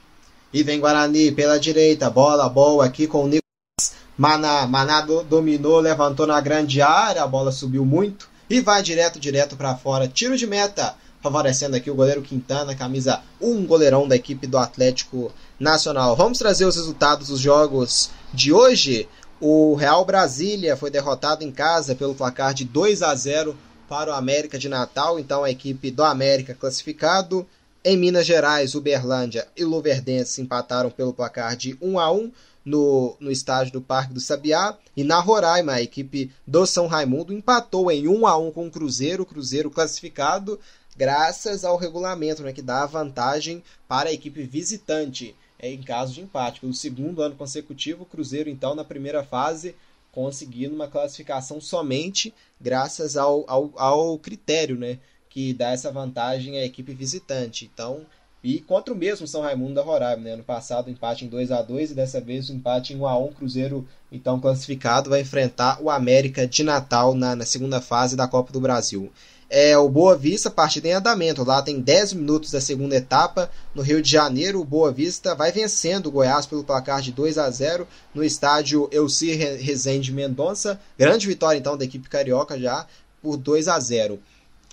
E 0.54 0.62
vem 0.62 0.80
Guarani 0.80 1.32
pela 1.32 1.60
direita, 1.60 2.10
bola 2.12 2.48
boa 2.48 2.86
aqui 2.86 3.08
com 3.08 3.24
o 3.24 3.28
Nicolas 3.28 3.96
Maná. 4.16 4.68
Maná 4.68 5.02
do, 5.02 5.24
dominou, 5.24 5.80
levantou 5.80 6.28
na 6.28 6.40
grande 6.40 6.80
área, 6.80 7.24
a 7.24 7.28
bola 7.28 7.52
subiu 7.52 7.84
muito 7.84 8.30
e 8.48 8.62
vai 8.62 8.84
direto, 8.84 9.20
direto 9.20 9.56
para 9.56 9.76
fora. 9.76 10.08
Tiro 10.08 10.38
de 10.38 10.46
meta, 10.46 10.94
favorecendo 11.24 11.76
aqui 11.76 11.90
o 11.90 11.96
goleiro 11.96 12.22
Quintana, 12.22 12.76
camisa 12.76 13.22
1, 13.42 13.66
goleirão 13.66 14.08
da 14.08 14.16
equipe 14.16 14.46
do 14.46 14.60
Atlético 14.60 15.32
Nacional. 15.60 16.16
Vamos 16.16 16.38
trazer 16.38 16.66
os 16.66 16.76
resultados 16.76 17.30
dos 17.30 17.40
jogos 17.40 18.12
de 18.32 18.54
hoje. 18.54 19.10
O 19.46 19.76
Real 19.76 20.06
Brasília 20.06 20.78
foi 20.78 20.90
derrotado 20.90 21.44
em 21.44 21.52
casa 21.52 21.94
pelo 21.94 22.16
placar 22.16 22.54
de 22.54 22.64
2 22.64 23.02
a 23.02 23.14
0 23.14 23.54
para 23.90 24.10
o 24.10 24.16
América 24.16 24.58
de 24.58 24.70
Natal, 24.70 25.20
então 25.20 25.44
a 25.44 25.52
equipe 25.52 25.92
do 25.92 26.02
América 26.02 26.56
classificado. 26.56 27.46
Em 27.84 27.98
Minas 27.98 28.26
Gerais, 28.26 28.74
Uberlândia 28.74 29.46
e 29.58 29.66
Luverdense 29.66 30.42
empataram 30.42 30.90
pelo 30.90 31.14
placar 31.14 31.58
de 31.58 31.78
1 31.82 32.00
a 32.00 32.10
1 32.10 32.32
no, 32.64 33.18
no 33.20 33.30
estádio 33.30 33.74
do 33.74 33.82
Parque 33.82 34.14
do 34.14 34.22
Sabiá. 34.22 34.78
E 34.96 35.04
na 35.04 35.20
Roraima, 35.20 35.74
a 35.74 35.82
equipe 35.82 36.32
do 36.48 36.66
São 36.66 36.88
Raimundo 36.88 37.34
empatou 37.34 37.92
em 37.92 38.08
1 38.08 38.26
a 38.26 38.38
1 38.38 38.52
com 38.52 38.68
o 38.68 38.72
Cruzeiro, 38.72 39.26
Cruzeiro 39.26 39.70
classificado 39.70 40.58
graças 40.96 41.66
ao 41.66 41.76
regulamento 41.76 42.44
né, 42.44 42.54
que 42.54 42.62
dá 42.62 42.86
vantagem 42.86 43.64
para 43.88 44.10
a 44.10 44.14
equipe 44.14 44.44
visitante 44.44 45.36
é, 45.64 45.72
em 45.72 45.82
caso 45.82 46.14
de 46.14 46.20
empate. 46.22 46.60
Pelo 46.60 46.74
segundo 46.74 47.22
ano 47.22 47.36
consecutivo, 47.36 48.04
o 48.04 48.06
Cruzeiro, 48.06 48.50
então, 48.50 48.76
na 48.76 48.84
primeira 48.84 49.24
fase, 49.24 49.74
conseguindo 50.12 50.76
uma 50.76 50.90
classificação 50.90 51.62
somente 51.62 52.34
graças 52.60 53.16
ao, 53.16 53.46
ao, 53.48 53.72
ao 53.78 54.20
critério 54.20 54.78
né, 54.78 55.00
que 55.30 55.54
dá 55.54 55.72
essa 55.72 55.90
vantagem 55.90 56.60
à 56.60 56.66
equipe 56.66 56.94
visitante. 56.94 57.70
Então, 57.74 58.06
e 58.44 58.60
contra 58.60 58.94
o 58.94 58.98
mesmo 58.98 59.26
São 59.26 59.42
Raimundo 59.42 59.76
da 59.76 59.82
Roraima, 59.82 60.22
né? 60.22 60.34
Ano 60.34 60.44
passado 60.44 60.92
empate 60.92 61.24
em 61.24 61.30
2 61.30 61.50
a 61.50 61.62
2 61.62 61.92
e 61.92 61.96
dessa 61.96 62.20
vez 62.20 62.50
o 62.50 62.54
empate 62.54 62.94
em 62.94 62.98
1 62.98 63.08
a 63.08 63.18
1 63.18 63.32
Cruzeiro, 63.32 63.88
então 64.12 64.42
classificado, 64.42 65.10
vai 65.10 65.22
enfrentar 65.22 65.82
o 65.82 65.90
América 65.90 66.46
de 66.46 66.62
Natal 66.62 67.16
na, 67.16 67.38
na 67.38 67.46
segunda 67.46 67.80
fase 67.80 68.18
da 68.18 68.28
Copa 68.28 68.52
do 68.52 68.60
Brasil 68.60 69.10
é 69.56 69.78
o 69.78 69.88
Boa 69.88 70.18
Vista, 70.18 70.50
partida 70.50 70.88
em 70.88 70.94
andamento. 70.94 71.44
Lá 71.44 71.62
tem 71.62 71.80
10 71.80 72.14
minutos 72.14 72.50
da 72.50 72.60
segunda 72.60 72.96
etapa. 72.96 73.52
No 73.76 73.84
Rio 73.84 74.02
de 74.02 74.10
Janeiro, 74.10 74.60
o 74.60 74.66
Boa 74.66 74.92
Vista 74.92 75.36
vai 75.36 75.52
vencendo 75.52 76.08
o 76.08 76.12
Goiás 76.12 76.48
pelo 76.48 76.64
placar 76.64 77.04
de 77.04 77.12
2 77.12 77.38
a 77.38 77.48
0 77.52 77.88
no 78.16 78.24
estádio 78.24 78.90
Elci 78.92 79.32
Rezende 79.32 80.12
Mendonça. 80.12 80.82
Grande 80.98 81.28
vitória 81.28 81.60
então 81.60 81.78
da 81.78 81.86
equipe 81.86 82.10
carioca 82.10 82.60
já 82.60 82.88
por 83.22 83.38
2 83.38 83.68
a 83.68 83.80
0. 83.80 84.20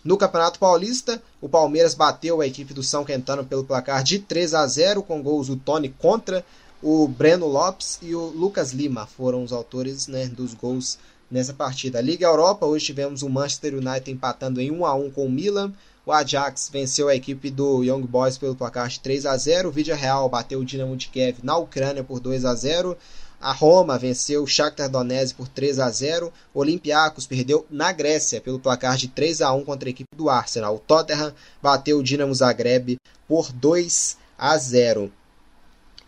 No 0.03 0.17
Campeonato 0.17 0.59
Paulista, 0.59 1.23
o 1.43 1.49
Palmeiras 1.49 1.93
bateu 1.93 2.41
a 2.41 2.47
equipe 2.47 2.73
do 2.73 2.83
São 2.83 3.05
Quentano 3.05 3.45
pelo 3.45 3.65
placar 3.65 4.03
de 4.03 4.19
3 4.19 4.55
a 4.55 4.67
0 4.67 5.03
com 5.03 5.23
gols 5.23 5.49
do 5.49 5.57
Tony 5.57 5.91
contra 5.91 6.43
o 6.83 7.07
Breno 7.07 7.47
Lopes 7.47 7.99
e 8.01 8.15
o 8.15 8.29
Lucas 8.29 8.73
Lima 8.73 9.07
foram 9.07 9.45
os 9.45 9.53
autores 9.53 10.07
né, 10.07 10.27
dos 10.27 10.55
gols 10.55 10.99
nessa 11.31 11.55
partida. 11.55 12.01
Liga 12.01 12.27
Europa, 12.27 12.67
hoje 12.67 12.87
tivemos 12.87 13.23
o 13.23 13.29
Manchester 13.29 13.75
United 13.75 14.11
empatando 14.11 14.61
em 14.61 14.71
1 14.71 14.85
a 14.85 14.95
1 14.95 15.11
com 15.11 15.27
o 15.27 15.31
Milan. 15.31 15.73
O 16.05 16.13
Ajax 16.13 16.71
venceu 16.73 17.09
a 17.09 17.15
equipe 17.15 17.51
do 17.51 17.85
Young 17.85 18.03
Boys 18.03 18.37
pelo 18.37 18.57
placar 18.57 18.89
de 18.89 19.01
3 19.01 19.27
a 19.27 19.37
0. 19.37 19.69
O 19.69 19.73
Vidia 19.73 19.95
Real 19.95 20.29
bateu 20.29 20.59
o 20.59 20.65
Dinamo 20.65 20.97
de 20.97 21.09
Kiev 21.09 21.39
na 21.43 21.57
Ucrânia 21.57 22.03
por 22.03 22.19
2 22.19 22.45
a 22.45 22.55
0. 22.55 22.97
A 23.41 23.53
Roma 23.53 23.99
venceu 23.99 24.43
o 24.43 24.47
Shakhtar 24.47 24.91
Donetsk 24.91 25.37
por 25.37 25.49
3 25.49 25.79
a 25.79 25.89
0. 25.91 26.33
O 26.53 26.61
Olympiacos 26.61 27.27
perdeu 27.27 27.67
na 27.71 27.93
Grécia 27.93 28.41
pelo 28.41 28.59
placar 28.59 28.97
de 28.97 29.09
3 29.09 29.41
a 29.41 29.53
1 29.53 29.65
contra 29.65 29.89
a 29.89 29.91
equipe 29.91 30.17
do 30.17 30.29
Arsenal. 30.29 30.77
O 30.77 30.79
Tottenham 30.79 31.33
bateu 31.63 31.99
o 31.99 32.03
Dinamo 32.03 32.35
Zagreb 32.35 32.97
por 33.29 33.53
2 33.53 34.19
a 34.37 34.59
0. 34.59 35.13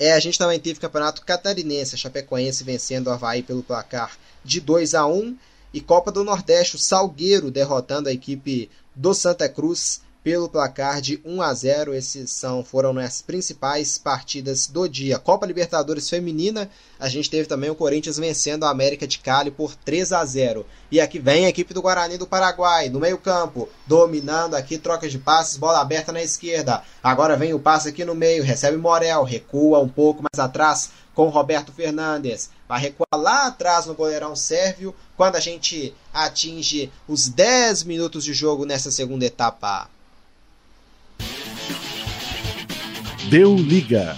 É, 0.04 0.14
a 0.14 0.18
gente 0.18 0.36
também 0.36 0.58
teve 0.58 0.80
campeonato 0.80 1.24
catarinense, 1.24 1.96
Chapecoense 1.96 2.64
vencendo 2.64 3.06
o 3.06 3.10
Havaí 3.10 3.40
pelo 3.40 3.62
placar 3.62 4.18
de 4.44 4.60
2 4.60 4.94
a 4.94 5.06
1 5.06 5.36
e 5.72 5.80
Copa 5.80 6.10
do 6.10 6.24
Nordeste, 6.24 6.74
o 6.74 6.78
Salgueiro 6.80 7.52
derrotando 7.52 8.08
a 8.08 8.12
equipe 8.12 8.68
do 8.96 9.14
Santa 9.14 9.48
Cruz 9.48 10.02
pelo 10.22 10.48
placar 10.48 11.00
de 11.00 11.20
1 11.24 11.42
a 11.42 11.52
0. 11.52 11.94
Esses 11.94 12.30
são 12.30 12.64
foram 12.64 12.96
as 12.98 13.20
principais 13.20 13.98
partidas 13.98 14.66
do 14.66 14.88
dia. 14.88 15.18
Copa 15.18 15.46
Libertadores 15.46 16.08
Feminina, 16.08 16.70
a 16.98 17.08
gente 17.08 17.28
teve 17.28 17.48
também 17.48 17.70
o 17.70 17.74
Corinthians 17.74 18.18
vencendo 18.18 18.64
a 18.64 18.70
América 18.70 19.06
de 19.06 19.18
Cali 19.18 19.50
por 19.50 19.74
3 19.74 20.12
a 20.12 20.24
0. 20.24 20.64
E 20.90 21.00
aqui 21.00 21.18
vem 21.18 21.46
a 21.46 21.48
equipe 21.48 21.74
do 21.74 21.82
Guarani 21.82 22.16
do 22.16 22.26
Paraguai, 22.26 22.88
no 22.88 23.00
meio-campo, 23.00 23.68
dominando 23.86 24.54
aqui, 24.54 24.78
troca 24.78 25.08
de 25.08 25.18
passes, 25.18 25.56
bola 25.56 25.80
aberta 25.80 26.12
na 26.12 26.22
esquerda. 26.22 26.82
Agora 27.02 27.36
vem 27.36 27.54
o 27.54 27.58
passe 27.58 27.88
aqui 27.88 28.04
no 28.04 28.14
meio, 28.14 28.44
recebe 28.44 28.76
Morel, 28.76 29.24
recua 29.24 29.80
um 29.80 29.88
pouco 29.88 30.22
mais 30.22 30.38
atrás 30.38 30.90
com 31.14 31.28
Roberto 31.28 31.72
Fernandes. 31.72 32.50
Vai 32.68 32.80
recuar 32.80 33.08
lá 33.14 33.46
atrás 33.46 33.86
no 33.86 33.94
goleirão 33.94 34.34
sérvio 34.34 34.94
quando 35.16 35.36
a 35.36 35.40
gente 35.40 35.94
atinge 36.12 36.90
os 37.06 37.28
10 37.28 37.84
minutos 37.84 38.24
de 38.24 38.32
jogo 38.32 38.64
nessa 38.64 38.90
segunda 38.90 39.24
etapa. 39.26 39.88
Deu 43.32 43.56
liga. 43.56 44.14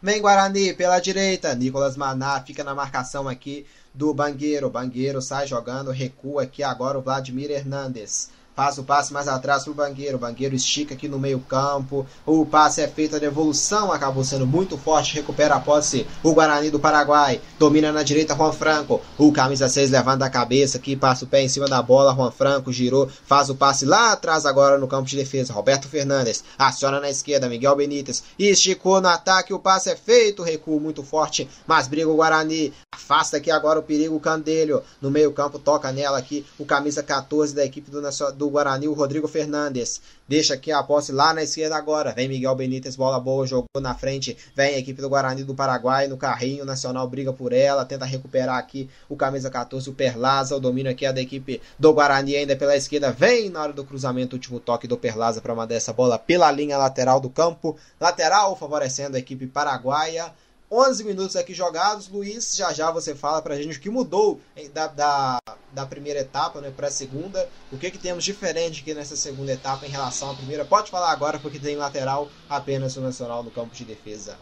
Vem 0.00 0.22
Guarani 0.22 0.72
pela 0.72 0.98
direita. 0.98 1.54
Nicolas 1.54 1.98
Maná 1.98 2.40
fica 2.40 2.64
na 2.64 2.74
marcação 2.74 3.28
aqui 3.28 3.66
do 3.92 4.14
Bangueiro. 4.14 4.70
Bangueiro 4.70 5.20
sai 5.20 5.46
jogando, 5.46 5.90
recua 5.90 6.44
aqui 6.44 6.62
agora 6.62 6.98
o 6.98 7.02
Vladimir 7.02 7.50
Hernandes. 7.50 8.30
Faz 8.54 8.78
o 8.78 8.84
passe 8.84 9.12
mais 9.12 9.26
atrás 9.26 9.64
para 9.64 9.72
o 9.72 9.74
Bangueiro. 9.74 10.16
O 10.16 10.20
Bangueiro 10.20 10.54
estica 10.54 10.94
aqui 10.94 11.08
no 11.08 11.18
meio-campo. 11.18 12.06
O 12.24 12.46
passe 12.46 12.80
é 12.80 12.86
feito, 12.86 13.16
a 13.16 13.18
devolução 13.18 13.90
acabou 13.90 14.22
sendo 14.22 14.46
muito 14.46 14.78
forte. 14.78 15.16
Recupera 15.16 15.56
a 15.56 15.60
posse 15.60 16.06
o 16.22 16.32
Guarani 16.32 16.70
do 16.70 16.78
Paraguai. 16.78 17.40
Domina 17.58 17.90
na 17.90 18.04
direita 18.04 18.36
Juan 18.36 18.52
Franco. 18.52 19.00
O 19.18 19.32
camisa 19.32 19.68
6 19.68 19.90
levanta 19.90 20.24
a 20.24 20.30
cabeça 20.30 20.78
aqui, 20.78 20.94
passa 20.94 21.24
o 21.24 21.28
pé 21.28 21.42
em 21.42 21.48
cima 21.48 21.66
da 21.66 21.82
bola. 21.82 22.14
Juan 22.14 22.30
Franco 22.30 22.72
girou, 22.72 23.08
faz 23.26 23.50
o 23.50 23.56
passe 23.56 23.84
lá 23.84 24.12
atrás 24.12 24.46
agora 24.46 24.78
no 24.78 24.86
campo 24.86 25.08
de 25.08 25.16
defesa. 25.16 25.52
Roberto 25.52 25.88
Fernandes 25.88 26.44
aciona 26.56 27.00
na 27.00 27.10
esquerda. 27.10 27.48
Miguel 27.48 27.74
Benítez 27.74 28.22
esticou 28.38 29.00
no 29.00 29.08
ataque. 29.08 29.52
O 29.52 29.58
passe 29.58 29.90
é 29.90 29.96
feito. 29.96 30.44
Recuo 30.44 30.78
muito 30.78 31.02
forte, 31.02 31.48
mas 31.66 31.88
briga 31.88 32.08
o 32.08 32.14
Guarani. 32.14 32.72
Afasta 32.94 33.38
aqui 33.38 33.50
agora 33.50 33.80
o 33.80 33.82
perigo 33.82 34.20
Candelho. 34.20 34.80
No 35.02 35.10
meio-campo 35.10 35.58
toca 35.58 35.90
nela 35.90 36.16
aqui 36.16 36.46
o 36.56 36.64
camisa 36.64 37.02
14 37.02 37.52
da 37.52 37.64
equipe 37.64 37.90
do, 37.90 38.00
do 38.00 38.43
do 38.44 38.50
Guarani, 38.50 38.86
o 38.86 38.92
Rodrigo 38.92 39.26
Fernandes. 39.26 40.02
Deixa 40.28 40.52
aqui 40.52 40.70
a 40.70 40.82
posse 40.82 41.10
lá 41.10 41.32
na 41.32 41.42
esquerda 41.42 41.76
agora. 41.76 42.12
Vem 42.12 42.28
Miguel 42.28 42.54
Benítez, 42.54 42.94
bola 42.94 43.18
boa, 43.18 43.46
jogou 43.46 43.80
na 43.80 43.94
frente. 43.94 44.36
Vem 44.54 44.74
a 44.74 44.78
equipe 44.78 45.00
do 45.00 45.08
Guarani 45.08 45.44
do 45.44 45.54
Paraguai 45.54 46.06
no 46.08 46.18
carrinho. 46.18 46.64
Nacional 46.64 47.08
briga 47.08 47.32
por 47.32 47.54
ela, 47.54 47.86
tenta 47.86 48.04
recuperar 48.04 48.58
aqui 48.58 48.88
o 49.08 49.16
camisa 49.16 49.50
14, 49.50 49.88
o 49.88 49.94
Perlaza. 49.94 50.56
O 50.56 50.60
domínio 50.60 50.92
aqui 50.92 51.06
é 51.06 51.12
da 51.12 51.22
equipe 51.22 51.60
do 51.78 51.92
Guarani 51.94 52.36
ainda 52.36 52.54
pela 52.54 52.76
esquerda. 52.76 53.10
Vem 53.12 53.48
na 53.48 53.62
hora 53.62 53.72
do 53.72 53.84
cruzamento, 53.84 54.36
último 54.36 54.60
toque 54.60 54.86
do 54.86 54.98
Perlaza 54.98 55.40
para 55.40 55.54
mandar 55.54 55.74
essa 55.74 55.92
bola 55.92 56.18
pela 56.18 56.50
linha 56.52 56.76
lateral 56.76 57.20
do 57.20 57.30
campo. 57.30 57.76
Lateral 57.98 58.54
favorecendo 58.56 59.16
a 59.16 59.20
equipe 59.20 59.46
paraguaia. 59.46 60.32
11 60.70 61.04
minutos 61.04 61.36
aqui 61.36 61.52
jogados. 61.52 62.08
Luiz, 62.08 62.56
já 62.56 62.72
já 62.72 62.90
você 62.90 63.14
fala 63.14 63.42
pra 63.42 63.56
gente 63.56 63.78
o 63.78 63.80
que 63.80 63.90
mudou 63.90 64.40
da, 64.72 64.86
da, 64.88 65.38
da 65.72 65.86
primeira 65.86 66.20
etapa 66.20 66.60
né, 66.60 66.72
para 66.74 66.88
a 66.88 66.90
segunda. 66.90 67.48
O 67.70 67.78
que, 67.78 67.90
que 67.90 67.98
temos 67.98 68.24
diferente 68.24 68.82
aqui 68.82 68.94
nessa 68.94 69.16
segunda 69.16 69.52
etapa 69.52 69.86
em 69.86 69.90
relação 69.90 70.30
à 70.30 70.34
primeira? 70.34 70.64
Pode 70.64 70.90
falar 70.90 71.12
agora, 71.12 71.38
porque 71.38 71.58
tem 71.58 71.76
lateral 71.76 72.28
apenas 72.48 72.96
o 72.96 73.00
Nacional 73.00 73.42
no 73.42 73.50
campo 73.50 73.74
de 73.74 73.84
defesa. 73.84 74.38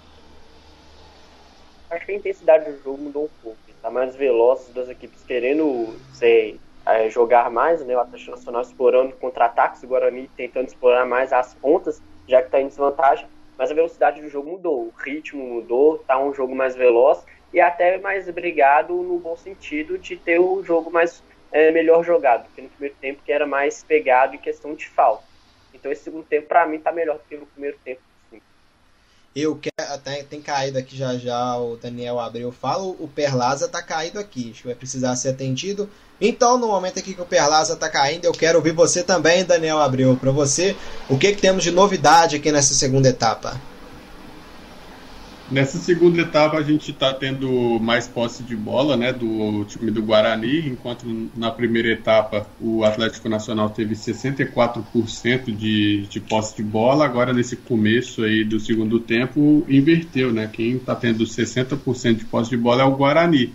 Acho 1.90 2.06
que 2.06 2.12
a 2.12 2.16
intensidade 2.16 2.70
do 2.70 2.82
jogo 2.82 3.02
mudou 3.02 3.24
um 3.24 3.42
pouco. 3.42 3.58
Está 3.68 3.90
mais 3.90 4.14
veloz, 4.14 4.68
das 4.72 4.88
equipes 4.88 5.24
querendo 5.26 5.96
ser, 6.14 6.58
é, 6.86 7.10
jogar 7.10 7.50
mais, 7.50 7.84
né? 7.84 7.96
O 7.96 8.00
Atlético 8.00 8.30
Nacional 8.30 8.62
explorando 8.62 9.12
contra-ataques, 9.16 9.82
o 9.82 9.88
Guarani 9.88 10.30
tentando 10.36 10.68
explorar 10.68 11.04
mais 11.04 11.32
as 11.32 11.52
pontas, 11.54 12.00
já 12.28 12.40
que 12.40 12.46
está 12.46 12.60
em 12.60 12.68
desvantagem 12.68 13.26
mas 13.58 13.70
a 13.70 13.74
velocidade 13.74 14.20
do 14.20 14.28
jogo 14.28 14.50
mudou, 14.50 14.86
o 14.86 14.94
ritmo 15.02 15.44
mudou, 15.44 15.98
tá 15.98 16.18
um 16.18 16.34
jogo 16.34 16.54
mais 16.54 16.74
veloz 16.74 17.24
e 17.52 17.60
até 17.60 17.98
mais 17.98 18.28
brigado 18.30 18.94
no 18.94 19.18
bom 19.18 19.36
sentido 19.36 19.98
de 19.98 20.16
ter 20.16 20.38
o 20.38 20.62
jogo 20.62 20.90
mais 20.90 21.22
é, 21.50 21.70
melhor 21.70 22.02
jogado, 22.02 22.44
porque 22.44 22.62
no 22.62 22.68
primeiro 22.70 22.96
tempo 23.00 23.22
que 23.24 23.32
era 23.32 23.46
mais 23.46 23.84
pegado 23.84 24.34
em 24.34 24.38
questão 24.38 24.74
de 24.74 24.88
falta. 24.88 25.24
Então 25.74 25.92
esse 25.92 26.04
segundo 26.04 26.24
tempo 26.24 26.48
para 26.48 26.66
mim 26.66 26.78
tá 26.78 26.90
melhor 26.92 27.18
do 27.18 27.24
que 27.24 27.36
no 27.36 27.46
primeiro 27.46 27.76
tempo. 27.84 28.00
Eu 29.34 29.56
quero 29.56 29.72
até 29.92 30.22
tem 30.22 30.42
caído 30.42 30.78
aqui 30.78 30.96
já 30.96 31.16
já 31.16 31.56
o 31.56 31.76
Daniel 31.76 32.20
Abreu 32.20 32.52
fala, 32.52 32.84
o 32.84 33.08
Perlaza 33.08 33.66
tá 33.66 33.82
caído 33.82 34.18
aqui, 34.18 34.50
acho 34.50 34.60
que 34.60 34.66
vai 34.68 34.74
precisar 34.74 35.16
ser 35.16 35.30
atendido. 35.30 35.88
Então, 36.20 36.58
no 36.58 36.68
momento 36.68 36.98
aqui 36.98 37.14
que 37.14 37.20
o 37.20 37.26
Perlaza 37.26 37.72
está 37.72 37.88
caindo, 37.88 38.26
eu 38.26 38.32
quero 38.32 38.58
ouvir 38.58 38.72
você 38.72 39.02
também, 39.02 39.44
Daniel 39.44 39.80
Abreu. 39.80 40.16
Para 40.16 40.30
você, 40.30 40.76
o 41.08 41.18
que, 41.18 41.32
que 41.32 41.40
temos 41.40 41.64
de 41.64 41.70
novidade 41.70 42.36
aqui 42.36 42.52
nessa 42.52 42.74
segunda 42.74 43.08
etapa? 43.08 43.60
Nessa 45.52 45.76
segunda 45.76 46.22
etapa 46.22 46.56
a 46.56 46.62
gente 46.62 46.92
está 46.92 47.12
tendo 47.12 47.78
mais 47.78 48.08
posse 48.08 48.42
de 48.42 48.56
bola, 48.56 48.96
né, 48.96 49.12
do 49.12 49.66
time 49.66 49.90
do 49.90 50.02
Guarani, 50.02 50.66
enquanto 50.66 51.04
na 51.36 51.50
primeira 51.50 51.88
etapa 51.92 52.46
o 52.58 52.82
Atlético 52.82 53.28
Nacional 53.28 53.68
teve 53.68 53.94
64% 53.94 55.54
de, 55.54 56.06
de 56.06 56.20
posse 56.20 56.56
de 56.56 56.62
bola. 56.62 57.04
Agora 57.04 57.34
nesse 57.34 57.54
começo 57.56 58.22
aí 58.22 58.44
do 58.44 58.58
segundo 58.58 58.98
tempo 58.98 59.62
inverteu, 59.68 60.32
né? 60.32 60.48
Quem 60.50 60.76
está 60.76 60.94
tendo 60.94 61.22
60% 61.24 62.14
de 62.14 62.24
posse 62.24 62.48
de 62.48 62.56
bola 62.56 62.80
é 62.80 62.86
o 62.86 62.96
Guarani 62.96 63.52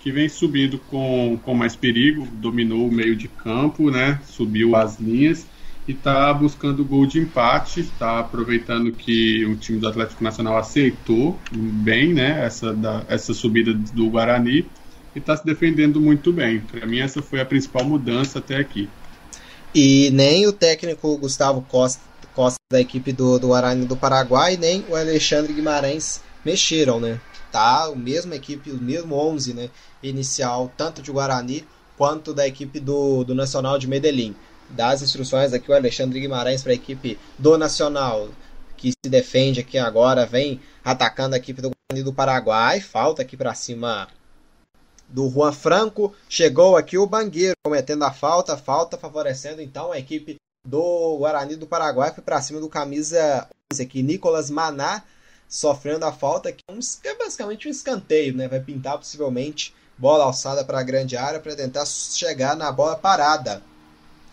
que 0.00 0.10
vem 0.10 0.26
subindo 0.26 0.78
com, 0.78 1.38
com 1.44 1.52
mais 1.52 1.76
perigo, 1.76 2.26
dominou 2.32 2.88
o 2.88 2.90
meio 2.90 3.14
de 3.14 3.28
campo, 3.28 3.90
né? 3.90 4.18
Subiu 4.24 4.74
as 4.74 4.98
linhas 4.98 5.46
e 5.88 5.92
está 5.92 6.32
buscando 6.32 6.84
gol 6.84 7.06
de 7.06 7.18
empate, 7.18 7.80
está 7.80 8.20
aproveitando 8.20 8.92
que 8.92 9.44
o 9.46 9.56
time 9.56 9.78
do 9.78 9.88
Atlético 9.88 10.22
Nacional 10.22 10.56
aceitou 10.58 11.38
bem, 11.52 12.12
né? 12.12 12.44
Essa, 12.44 12.72
da, 12.74 13.04
essa 13.08 13.34
subida 13.34 13.72
do 13.72 14.08
Guarani 14.10 14.66
e 15.14 15.18
está 15.18 15.36
se 15.36 15.44
defendendo 15.44 16.00
muito 16.00 16.32
bem. 16.32 16.60
Para 16.60 16.86
mim 16.86 17.00
essa 17.00 17.20
foi 17.22 17.40
a 17.40 17.46
principal 17.46 17.84
mudança 17.84 18.38
até 18.38 18.56
aqui. 18.56 18.88
E 19.74 20.10
nem 20.12 20.46
o 20.46 20.52
técnico 20.52 21.16
Gustavo 21.16 21.62
Costa, 21.62 22.02
Costa 22.34 22.58
da 22.70 22.80
equipe 22.80 23.12
do, 23.12 23.38
do 23.38 23.48
Guarani 23.48 23.86
do 23.86 23.96
Paraguai, 23.96 24.56
nem 24.56 24.84
o 24.88 24.94
Alexandre 24.94 25.52
Guimarães 25.52 26.22
mexeram, 26.44 27.00
né? 27.00 27.20
Tá 27.50 27.88
o 27.88 27.96
mesmo 27.96 28.32
equipe, 28.32 28.70
o 28.70 28.80
mesmo 28.80 29.16
11, 29.16 29.54
né? 29.54 29.70
inicial, 30.02 30.72
tanto 30.76 31.02
de 31.02 31.10
Guarani 31.10 31.64
quanto 31.96 32.32
da 32.32 32.46
equipe 32.46 32.80
do, 32.80 33.24
do 33.24 33.34
Nacional 33.34 33.78
de 33.78 33.86
Medellín. 33.86 34.34
Das 34.70 35.02
instruções 35.02 35.52
aqui 35.52 35.70
o 35.70 35.74
Alexandre 35.74 36.20
Guimarães 36.20 36.62
para 36.62 36.72
a 36.72 36.74
equipe 36.74 37.18
do 37.38 37.58
Nacional, 37.58 38.28
que 38.76 38.92
se 38.92 39.10
defende 39.10 39.60
aqui 39.60 39.76
agora, 39.76 40.24
vem 40.24 40.60
atacando 40.84 41.34
a 41.34 41.38
equipe 41.38 41.60
do 41.60 41.70
Guarani 41.70 42.04
do 42.04 42.12
Paraguai. 42.12 42.80
Falta 42.80 43.22
aqui 43.22 43.36
para 43.36 43.54
cima 43.54 44.08
do 45.08 45.28
Juan 45.28 45.52
Franco. 45.52 46.14
Chegou 46.28 46.76
aqui 46.76 46.96
o 46.96 47.06
Bangueiro 47.06 47.54
cometendo 47.64 48.04
a 48.04 48.12
falta, 48.12 48.56
falta 48.56 48.96
favorecendo 48.96 49.60
então 49.60 49.92
a 49.92 49.98
equipe 49.98 50.36
do 50.64 51.16
Guarani 51.18 51.56
do 51.56 51.66
Paraguai. 51.66 52.12
Foi 52.14 52.22
para 52.22 52.40
cima 52.40 52.60
do 52.60 52.68
camisa 52.68 53.48
11 53.72 53.82
aqui, 53.82 54.02
Nicolas 54.02 54.50
Maná, 54.50 55.02
sofrendo 55.48 56.06
a 56.06 56.12
falta, 56.12 56.52
que 56.52 56.62
é 57.04 57.14
basicamente 57.16 57.66
um 57.66 57.70
escanteio, 57.70 58.36
né? 58.36 58.46
Vai 58.46 58.60
pintar 58.60 58.96
possivelmente 58.96 59.74
bola 59.98 60.24
alçada 60.24 60.64
para 60.64 60.78
a 60.78 60.82
grande 60.82 61.16
área 61.16 61.40
para 61.40 61.54
tentar 61.54 61.84
chegar 61.84 62.56
na 62.56 62.72
bola 62.72 62.96
parada 62.96 63.62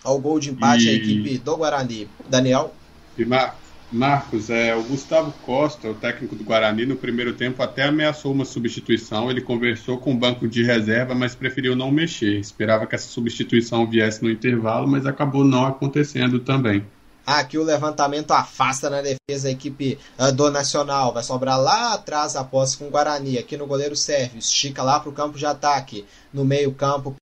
ao 0.03 0.19
gol 0.19 0.39
de 0.39 0.51
empate 0.51 0.85
e... 0.85 0.89
a 0.89 0.93
equipe 0.93 1.37
do 1.37 1.57
Guarani. 1.57 2.07
Daniel? 2.29 2.73
E 3.17 3.25
Mar 3.25 3.55
Marcos, 3.91 4.49
é, 4.49 4.75
o 4.75 4.83
Gustavo 4.83 5.33
Costa, 5.45 5.89
o 5.89 5.93
técnico 5.93 6.35
do 6.35 6.43
Guarani, 6.43 6.85
no 6.85 6.97
primeiro 6.97 7.33
tempo 7.33 7.63
até 7.63 7.83
ameaçou 7.83 8.33
uma 8.33 8.43
substituição. 8.43 9.31
Ele 9.31 9.39
conversou 9.39 9.97
com 9.97 10.11
o 10.11 10.17
banco 10.17 10.45
de 10.45 10.61
reserva, 10.61 11.15
mas 11.15 11.35
preferiu 11.35 11.73
não 11.73 11.89
mexer. 11.89 12.37
Esperava 12.37 12.85
que 12.85 12.95
essa 12.95 13.07
substituição 13.07 13.89
viesse 13.89 14.21
no 14.21 14.29
intervalo, 14.29 14.87
mas 14.87 15.05
acabou 15.05 15.45
não 15.45 15.65
acontecendo 15.65 16.39
também. 16.39 16.85
Aqui 17.25 17.57
o 17.57 17.63
levantamento 17.63 18.31
afasta 18.31 18.89
na 18.89 19.01
defesa 19.01 19.47
a 19.47 19.51
equipe 19.51 19.97
uh, 20.19 20.33
do 20.33 20.51
Nacional. 20.51 21.13
Vai 21.13 21.23
sobrar 21.23 21.59
lá 21.59 21.93
atrás 21.93 22.35
a 22.35 22.43
posse 22.43 22.77
com 22.77 22.87
o 22.87 22.89
Guarani. 22.89 23.37
Aqui 23.37 23.55
no 23.55 23.67
goleiro 23.67 23.95
Sérgio. 23.95 24.37
Estica 24.37 24.83
lá 24.83 24.99
para 24.99 25.09
o 25.09 25.13
campo 25.13 25.37
de 25.37 25.45
ataque. 25.45 26.05
No 26.33 26.43
meio-campo. 26.43 27.15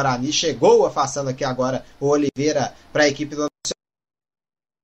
Guarani 0.00 0.32
chegou 0.32 0.86
afastando 0.86 1.28
aqui 1.28 1.44
agora 1.44 1.84
o 2.00 2.06
Oliveira 2.06 2.74
para 2.90 3.04
a 3.04 3.08
equipe 3.08 3.36
do. 3.36 3.44
A 3.44 3.48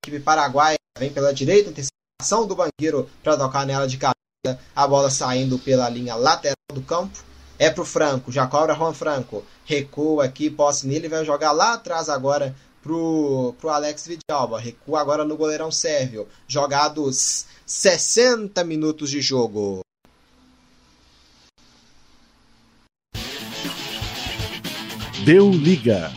equipe 0.04 0.22
paraguaia 0.22 0.76
vem 0.98 1.10
pela 1.10 1.32
direita. 1.32 1.70
Antecipação 1.70 2.46
do 2.46 2.54
banqueiro 2.54 3.08
para 3.22 3.36
tocar 3.36 3.64
nela 3.64 3.88
de 3.88 3.96
cabeça. 3.96 4.60
A 4.74 4.86
bola 4.86 5.10
saindo 5.10 5.58
pela 5.58 5.88
linha 5.88 6.14
lateral 6.14 6.54
do 6.70 6.82
campo. 6.82 7.24
É 7.58 7.70
para 7.70 7.82
o 7.82 7.86
Franco. 7.86 8.30
Já 8.30 8.46
cobra 8.46 8.74
Juan 8.74 8.92
Franco. 8.92 9.42
Recua 9.64 10.26
aqui, 10.26 10.50
posse 10.50 10.86
nele. 10.86 11.08
Vai 11.08 11.24
jogar 11.24 11.52
lá 11.52 11.72
atrás 11.72 12.10
agora 12.10 12.54
pro, 12.82 13.54
pro 13.58 13.70
Alex 13.70 14.06
Vidalba. 14.06 14.60
Recua 14.60 15.00
agora 15.00 15.24
no 15.24 15.36
goleirão 15.36 15.72
sérvio. 15.72 16.28
Jogados 16.46 17.46
60 17.64 18.62
minutos 18.64 19.08
de 19.08 19.22
jogo. 19.22 19.85
Deu 25.26 25.50
liga. 25.50 26.12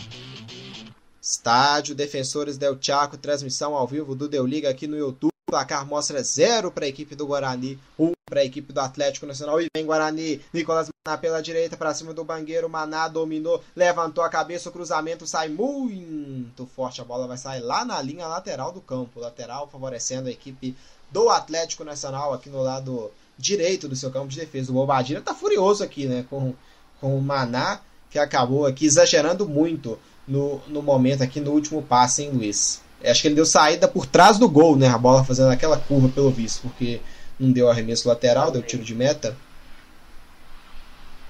Estádio 1.20 1.96
Defensores 1.96 2.56
Del 2.56 2.78
Chaco, 2.80 3.18
transmissão 3.18 3.74
ao 3.74 3.84
vivo 3.84 4.14
do 4.14 4.28
Deu 4.28 4.46
Liga 4.46 4.70
aqui 4.70 4.86
no 4.86 4.96
YouTube. 4.96 5.32
O 5.48 5.50
placar 5.50 5.84
mostra 5.84 6.22
zero 6.22 6.70
para 6.70 6.84
a 6.84 6.88
equipe 6.88 7.16
do 7.16 7.26
Guarani, 7.26 7.76
um 7.98 8.12
para 8.24 8.38
a 8.38 8.44
equipe 8.44 8.72
do 8.72 8.78
Atlético 8.78 9.26
Nacional. 9.26 9.60
E 9.60 9.66
vem 9.74 9.84
Guarani, 9.84 10.40
Nicolas 10.52 10.88
Maná 11.04 11.18
pela 11.18 11.42
direita 11.42 11.76
para 11.76 11.92
cima 11.92 12.14
do 12.14 12.22
Bangueiro. 12.22 12.70
Maná 12.70 13.08
dominou, 13.08 13.60
levantou 13.74 14.22
a 14.22 14.28
cabeça, 14.28 14.68
o 14.68 14.72
cruzamento 14.72 15.26
sai 15.26 15.48
muito 15.48 16.64
forte. 16.66 17.00
A 17.00 17.04
bola 17.04 17.26
vai 17.26 17.36
sair 17.36 17.62
lá 17.62 17.84
na 17.84 18.00
linha 18.00 18.28
lateral 18.28 18.70
do 18.70 18.80
campo. 18.80 19.18
Lateral 19.18 19.68
favorecendo 19.68 20.28
a 20.28 20.32
equipe 20.32 20.76
do 21.10 21.30
Atlético 21.30 21.82
Nacional 21.82 22.32
aqui 22.32 22.48
no 22.48 22.62
lado 22.62 23.10
direito 23.36 23.88
do 23.88 23.96
seu 23.96 24.12
campo 24.12 24.28
de 24.28 24.38
defesa. 24.38 24.70
O 24.70 24.74
Bobadilha 24.74 25.20
tá 25.20 25.34
furioso 25.34 25.82
aqui, 25.82 26.06
né? 26.06 26.24
Com, 26.30 26.54
com 27.00 27.18
o 27.18 27.20
Maná, 27.20 27.80
que 28.10 28.18
acabou 28.18 28.66
aqui 28.66 28.84
exagerando 28.84 29.48
muito 29.48 29.98
no, 30.26 30.60
no 30.66 30.82
momento 30.82 31.22
aqui 31.22 31.40
no 31.40 31.52
último 31.52 31.80
passe, 31.80 32.24
hein, 32.24 32.30
Luiz? 32.34 32.82
Acho 33.02 33.22
que 33.22 33.28
ele 33.28 33.36
deu 33.36 33.46
saída 33.46 33.88
por 33.88 34.04
trás 34.04 34.38
do 34.38 34.48
gol, 34.48 34.76
né? 34.76 34.88
A 34.88 34.98
bola 34.98 35.24
fazendo 35.24 35.50
aquela 35.50 35.78
curva 35.78 36.08
pelo 36.08 36.30
visto, 36.30 36.62
porque 36.62 37.00
não 37.38 37.50
deu 37.50 37.70
arremesso 37.70 38.08
lateral, 38.08 38.50
deu 38.50 38.62
tiro 38.62 38.82
de 38.82 38.94
meta. 38.94 39.34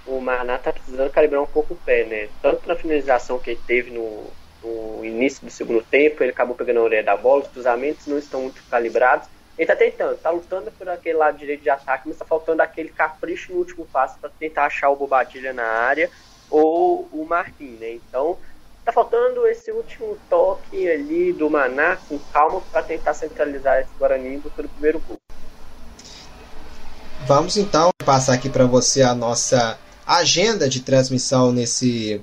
O 0.07 0.21
Maná 0.21 0.59
tá 0.59 0.73
precisando 0.73 1.11
calibrar 1.11 1.43
um 1.43 1.47
pouco 1.47 1.75
o 1.75 1.77
pé, 1.77 2.05
né? 2.05 2.29
Tanto 2.43 2.67
na 2.67 2.75
finalização 2.75 3.39
que 3.39 3.51
ele 3.51 3.61
teve 3.65 3.91
no, 3.91 4.25
no 4.65 5.05
início 5.05 5.45
do 5.45 5.51
segundo 5.53 5.83
tempo, 5.83 6.25
ele 6.25 6.33
acabou 6.33 6.57
pegando 6.57 6.81
a 6.81 6.83
orelha 6.83 7.05
da 7.05 7.17
bola, 7.17 7.43
os 7.43 7.49
cruzamentos 7.49 8.07
não 8.07 8.19
estão 8.19 8.43
muito 8.43 8.61
calibrados. 8.69 9.29
Ele 9.57 9.67
tá 9.67 9.77
tentando, 9.77 10.17
tá 10.17 10.31
lutando 10.31 10.73
por 10.73 10.89
aquele 10.89 11.19
lado 11.19 11.39
direito 11.39 11.63
de 11.63 11.71
ataque, 11.71 12.09
mas 12.09 12.17
tá 12.17 12.25
faltando 12.25 12.63
aquele 12.63 12.89
capricho 12.89 13.53
no 13.53 13.59
último 13.59 13.87
passo 13.87 14.19
para 14.19 14.31
tentar 14.31 14.65
achar 14.65 14.89
o 14.89 14.97
Bobadilha 14.97 15.53
na 15.53 15.65
área 15.65 16.11
ou 16.51 17.09
o 17.13 17.25
Marquinhos, 17.25 17.81
né? 17.81 17.95
Então, 17.95 18.37
Tá 18.85 18.93
faltando 18.93 19.47
esse 19.47 19.71
último 19.71 20.17
toque 20.29 20.89
ali 20.89 21.33
do 21.33 21.51
Maná 21.51 21.97
com 22.09 22.19
calma 22.33 22.61
para 22.73 22.83
tentar 22.83 23.15
centralizar 23.15 23.79
esse 23.79 23.91
Guarani 23.99 24.39
do 24.39 24.51
primeiro 24.51 25.01
gol. 25.01 25.19
Vamos 27.27 27.57
então 27.57 27.91
passar 28.05 28.35
aqui 28.35 28.49
para 28.49 28.65
você 28.65 29.03
a 29.03 29.15
nossa 29.15 29.79
agenda 30.07 30.69
de 30.69 30.81
transmissão 30.81 31.53
nesse 31.53 32.21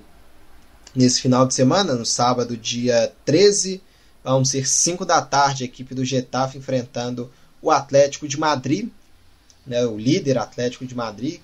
nesse 0.96 1.22
final 1.22 1.46
de 1.46 1.54
semana, 1.54 1.94
no 1.94 2.06
sábado, 2.06 2.58
dia 2.58 3.14
13, 3.24 3.82
vamos 4.24 4.50
ser 4.50 4.68
5 4.68 5.06
da 5.06 5.22
tarde, 5.22 5.64
a 5.64 5.68
equipe 5.68 5.94
do 5.94 6.04
Getafe 6.04 6.58
enfrentando 6.58 7.32
o 7.62 7.70
Atlético 7.70 8.28
de 8.28 8.38
Madrid, 8.38 8.90
né, 9.66 9.86
o 9.86 9.96
líder 9.96 10.40
Atlético 10.40 10.88
de 10.88 10.96
Madrid, 10.96 11.40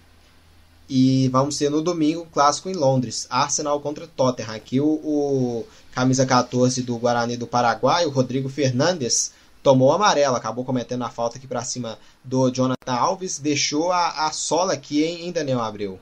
e 0.89 1.27
vamos 1.29 1.57
ter 1.57 1.69
no 1.69 1.81
domingo 1.81 2.27
clássico 2.31 2.69
em 2.69 2.73
Londres, 2.73 3.27
Arsenal 3.29 3.79
contra 3.79 4.07
Tottenham. 4.07 4.53
Aqui 4.53 4.79
o, 4.79 4.85
o 4.85 5.67
camisa 5.91 6.25
14 6.25 6.81
do 6.81 6.97
Guarani 6.97 7.37
do 7.37 7.47
Paraguai, 7.47 8.05
o 8.05 8.09
Rodrigo 8.09 8.49
Fernandes, 8.49 9.33
tomou 9.61 9.93
amarelo, 9.93 10.35
acabou 10.35 10.65
cometendo 10.65 11.03
a 11.03 11.09
falta 11.09 11.37
aqui 11.37 11.47
para 11.47 11.63
cima 11.63 11.97
do 12.23 12.51
Jonathan 12.51 12.93
Alves, 12.93 13.39
deixou 13.39 13.91
a, 13.91 14.27
a 14.27 14.31
sola 14.31 14.73
aqui 14.73 15.03
em, 15.03 15.31
Daniel 15.31 15.61
Abreu. 15.61 15.99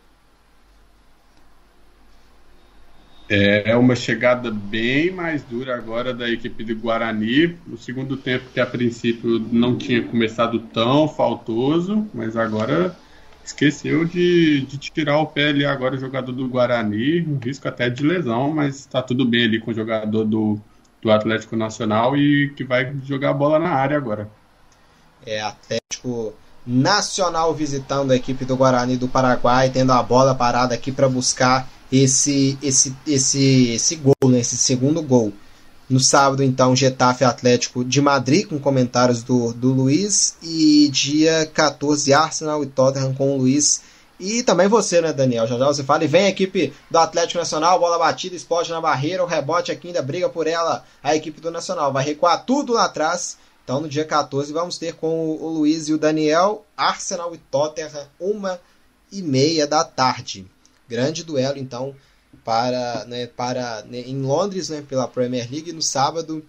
É 3.33 3.77
uma 3.77 3.95
chegada 3.95 4.51
bem 4.51 5.09
mais 5.09 5.41
dura 5.41 5.73
agora 5.73 6.13
da 6.13 6.29
equipe 6.29 6.65
do 6.65 6.75
Guarani. 6.75 7.57
O 7.71 7.77
segundo 7.77 8.17
tempo 8.17 8.49
que 8.53 8.59
a 8.59 8.65
princípio 8.65 9.39
não 9.39 9.77
tinha 9.77 10.03
começado 10.03 10.59
tão 10.59 11.07
faltoso, 11.07 12.05
mas 12.13 12.35
agora 12.35 12.93
esqueceu 13.51 14.05
de, 14.05 14.61
de 14.61 14.77
tirar 14.77 15.19
o 15.19 15.27
pé 15.27 15.49
ali 15.49 15.65
agora 15.65 15.95
o 15.95 15.99
jogador 15.99 16.31
do 16.31 16.47
Guarani, 16.47 17.21
um 17.21 17.37
risco 17.37 17.67
até 17.67 17.89
de 17.89 18.03
lesão, 18.03 18.51
mas 18.51 18.79
está 18.79 19.01
tudo 19.01 19.25
bem 19.25 19.45
ali 19.45 19.59
com 19.59 19.71
o 19.71 19.73
jogador 19.73 20.23
do, 20.23 20.59
do 21.01 21.11
Atlético 21.11 21.55
Nacional 21.55 22.17
e 22.17 22.49
que 22.55 22.63
vai 22.63 22.93
jogar 23.05 23.31
a 23.31 23.33
bola 23.33 23.59
na 23.59 23.69
área 23.69 23.97
agora. 23.97 24.29
É, 25.25 25.41
Atlético 25.41 26.33
Nacional 26.65 27.53
visitando 27.53 28.11
a 28.11 28.15
equipe 28.15 28.45
do 28.45 28.55
Guarani 28.55 28.97
do 28.97 29.07
Paraguai, 29.07 29.69
tendo 29.69 29.91
a 29.91 30.01
bola 30.01 30.33
parada 30.33 30.73
aqui 30.73 30.91
para 30.91 31.09
buscar 31.09 31.67
esse, 31.91 32.57
esse, 32.61 32.95
esse, 33.05 33.69
esse 33.71 33.95
gol, 33.95 34.31
né, 34.31 34.39
esse 34.39 34.57
segundo 34.57 35.01
gol. 35.01 35.33
No 35.91 35.99
sábado, 35.99 36.41
então, 36.41 36.73
Getafe 36.73 37.25
Atlético 37.25 37.83
de 37.83 37.99
Madrid, 37.99 38.47
com 38.47 38.57
comentários 38.57 39.23
do, 39.23 39.51
do 39.51 39.73
Luiz. 39.73 40.37
E 40.41 40.87
dia 40.87 41.45
14, 41.53 42.13
Arsenal 42.13 42.63
e 42.63 42.67
Tottenham 42.67 43.13
com 43.13 43.33
o 43.33 43.37
Luiz. 43.37 43.81
E 44.17 44.41
também 44.41 44.69
você, 44.69 45.01
né, 45.01 45.11
Daniel? 45.11 45.45
Já 45.45 45.57
já 45.57 45.65
você 45.65 45.83
fala. 45.83 46.05
E 46.05 46.07
vem 46.07 46.27
a 46.27 46.29
equipe 46.29 46.71
do 46.89 46.97
Atlético 46.97 47.39
Nacional, 47.39 47.77
bola 47.77 47.99
batida, 47.99 48.33
explode 48.33 48.71
na 48.71 48.79
barreira, 48.79 49.21
o 49.21 49.27
rebote 49.27 49.69
aqui 49.69 49.87
ainda 49.87 50.01
briga 50.01 50.29
por 50.29 50.47
ela. 50.47 50.85
A 51.03 51.13
equipe 51.13 51.41
do 51.41 51.51
Nacional 51.51 51.91
vai 51.91 52.05
recuar 52.05 52.45
tudo 52.45 52.71
lá 52.71 52.85
atrás. 52.85 53.37
Então, 53.61 53.81
no 53.81 53.89
dia 53.89 54.05
14, 54.05 54.53
vamos 54.53 54.77
ter 54.77 54.95
com 54.95 55.31
o 55.31 55.49
Luiz 55.49 55.89
e 55.89 55.93
o 55.93 55.97
Daniel, 55.97 56.65
Arsenal 56.77 57.35
e 57.35 57.37
Tottenham, 57.37 58.07
uma 58.17 58.61
e 59.11 59.21
meia 59.21 59.67
da 59.67 59.83
tarde. 59.83 60.47
Grande 60.87 61.21
duelo, 61.21 61.57
então, 61.57 61.93
para, 62.43 63.05
né, 63.05 63.27
para 63.27 63.83
né, 63.83 63.99
em 63.99 64.21
Londres, 64.21 64.69
né, 64.69 64.83
pela 64.87 65.07
Premier 65.07 65.47
League, 65.49 65.71
no 65.71 65.81
sábado, 65.81 66.45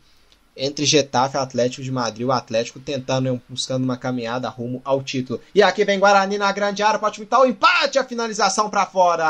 entre 0.57 0.85
Getafe 0.85 1.37
e 1.37 1.41
Atlético 1.41 1.83
de 1.83 1.91
Madrid, 1.91 2.27
o 2.27 2.33
Atlético 2.33 2.79
tentando, 2.81 3.33
né, 3.33 3.41
buscando 3.49 3.85
uma 3.85 3.97
caminhada 3.97 4.49
rumo 4.49 4.83
ao 4.85 5.03
título. 5.03 5.41
E 5.55 5.63
aqui 5.63 5.85
vem 5.85 5.99
Guarani 5.99 6.39
na 6.39 6.53
grande 6.53 6.83
área, 6.83 6.99
pode 6.99 7.19
pintar 7.21 7.41
o 7.41 7.47
empate, 7.47 7.99
a 7.99 8.05
finalização 8.05 8.69
para 8.69 8.87
fora. 8.87 9.27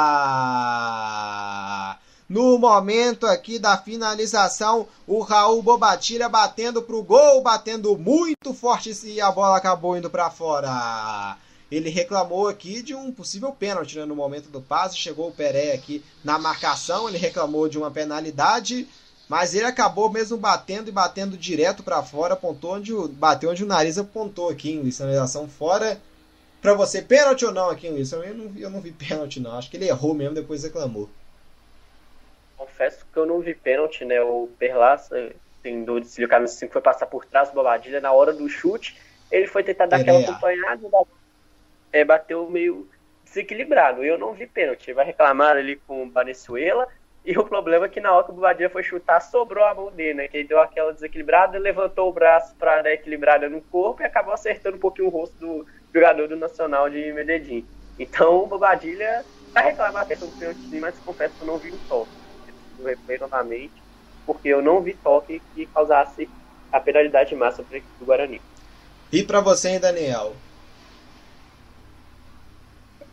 No 2.29 2.59
momento 2.59 3.27
aqui 3.27 3.59
da 3.59 3.77
finalização, 3.77 4.87
o 5.07 5.21
Raul 5.21 5.63
Bobatira 5.63 6.29
batendo 6.29 6.81
pro 6.83 7.03
gol, 7.03 7.43
batendo 7.43 7.97
muito 7.99 8.55
forte 8.55 8.91
e 9.05 9.21
a 9.21 9.31
bola 9.31 9.57
acabou 9.57 9.97
indo 9.97 10.09
para 10.09 10.31
fora 10.31 11.37
ele 11.77 11.89
reclamou 11.89 12.49
aqui 12.49 12.83
de 12.83 12.95
um 12.95 13.11
possível 13.11 13.51
pênalti 13.51 13.99
né, 13.99 14.05
no 14.05 14.15
momento 14.15 14.51
do 14.51 14.61
passe. 14.61 14.99
Chegou 14.99 15.29
o 15.29 15.33
Peré 15.33 15.73
aqui 15.73 16.05
na 16.23 16.39
marcação, 16.39 17.09
ele 17.09 17.17
reclamou 17.17 17.67
de 17.67 17.79
uma 17.79 17.91
penalidade, 17.91 18.87
mas 19.27 19.55
ele 19.55 19.65
acabou 19.65 20.11
mesmo 20.11 20.37
batendo 20.37 20.89
e 20.89 20.93
batendo 20.93 21.37
direto 21.37 21.83
para 21.83 22.03
fora, 22.03 22.35
apontou 22.35 22.75
onde 22.75 22.93
o, 22.93 23.09
bateu 23.09 23.51
onde 23.51 23.65
o 23.65 23.67
nariz 23.67 23.97
apontou 23.97 24.51
aqui 24.51 24.73
em 24.73 24.91
sinalização 24.91 25.49
fora. 25.49 25.99
Para 26.61 26.75
você, 26.75 27.01
pênalti 27.01 27.45
ou 27.45 27.53
não 27.53 27.71
aqui, 27.71 27.89
Luiz? 27.89 28.13
Eu 28.13 28.35
não, 28.35 28.53
eu 28.57 28.69
não 28.69 28.81
vi 28.81 28.93
pênalti, 28.93 29.41
não. 29.41 29.57
Acho 29.57 29.71
que 29.71 29.77
ele 29.79 29.89
errou 29.89 30.13
mesmo, 30.13 30.35
depois 30.35 30.63
reclamou. 30.63 31.09
Confesso 32.57 33.05
que 33.11 33.19
eu 33.19 33.25
não 33.25 33.41
vi 33.41 33.55
pênalti, 33.55 34.05
né? 34.05 34.21
O 34.21 34.49
Perlas, 34.59 35.09
tem 35.63 35.83
dúvida 35.85 36.07
se 36.07 36.23
o 36.23 36.29
camisa 36.29 36.53
5 36.53 36.73
foi 36.73 36.83
passar 36.83 37.07
por 37.07 37.25
trás 37.25 37.49
do 37.49 37.55
Bobadilha 37.55 38.01
na 38.01 38.13
hora 38.13 38.33
do 38.33 38.49
chute. 38.49 38.97
Ele 39.31 39.47
foi 39.47 39.65
tentar 39.65 39.87
dar 39.87 39.97
aquela 39.97 40.21
acompanhada, 40.21 40.87
é, 41.93 42.05
bateu 42.05 42.49
meio 42.49 42.89
desequilibrado. 43.25 44.05
Eu 44.05 44.19
não 44.19 44.33
vi 44.33 44.47
pênalti. 44.47 44.93
Vai 44.93 45.05
reclamar 45.05 45.57
ali 45.57 45.77
com 45.77 46.05
o 46.05 46.11
Venezuela. 46.11 46.87
E 47.25 47.39
o 47.39 47.45
problema 47.45 47.87
é 47.87 47.89
que 47.89 48.01
na 48.01 48.13
hora 48.13 48.25
que 48.25 48.33
o 48.33 48.35
Bobadilha 48.35 48.69
foi 48.69 48.83
chutar, 48.83 49.21
sobrou 49.21 49.65
a 49.65 49.75
mão 49.75 49.93
dele, 49.93 50.15
né? 50.15 50.29
Que 50.29 50.39
ele 50.39 50.49
deu 50.49 50.61
aquela 50.61 50.93
desequilibrada, 50.93 51.57
levantou 51.57 52.09
o 52.09 52.13
braço 52.13 52.55
para 52.57 52.83
dar 52.83 52.93
equilibrada 52.93 53.49
no 53.49 53.61
corpo 53.61 54.03
e 54.03 54.05
acabou 54.05 54.35
acertando 54.35 54.77
um 54.77 54.81
pouquinho 54.81 55.07
o 55.07 55.11
rosto 55.11 55.37
do 55.39 55.67
jogador 55.95 56.27
do 56.27 56.37
Nacional 56.37 56.91
de 56.91 57.13
Medellín. 57.13 57.65
Então 57.97 58.43
o 58.43 58.47
Bobadilha 58.47 59.25
vai 59.53 59.65
reclamar 59.65 60.03
a 60.03 60.07
questão 60.07 60.29
do 60.29 60.37
pênalti 60.37 60.81
mas 60.81 60.99
confesso 61.01 61.35
que 61.37 61.43
eu 61.43 61.47
não 61.47 61.59
vi 61.59 61.71
um 61.71 61.79
toque. 61.89 62.11
Eu 62.81 62.87
replay 62.87 63.19
novamente, 63.19 63.83
porque 64.27 64.49
eu 64.49 64.61
não 64.61 64.81
vi 64.81 64.95
toque 64.95 65.41
que 65.55 65.67
causasse 65.67 66.29
a 66.73 66.81
penalidade 66.81 67.35
máxima 67.37 67.67
para 67.69 67.79
o 68.01 68.05
Guarani. 68.05 68.41
E 69.13 69.23
para 69.23 69.41
você, 69.41 69.69
hein, 69.69 69.79
Daniel? 69.79 70.35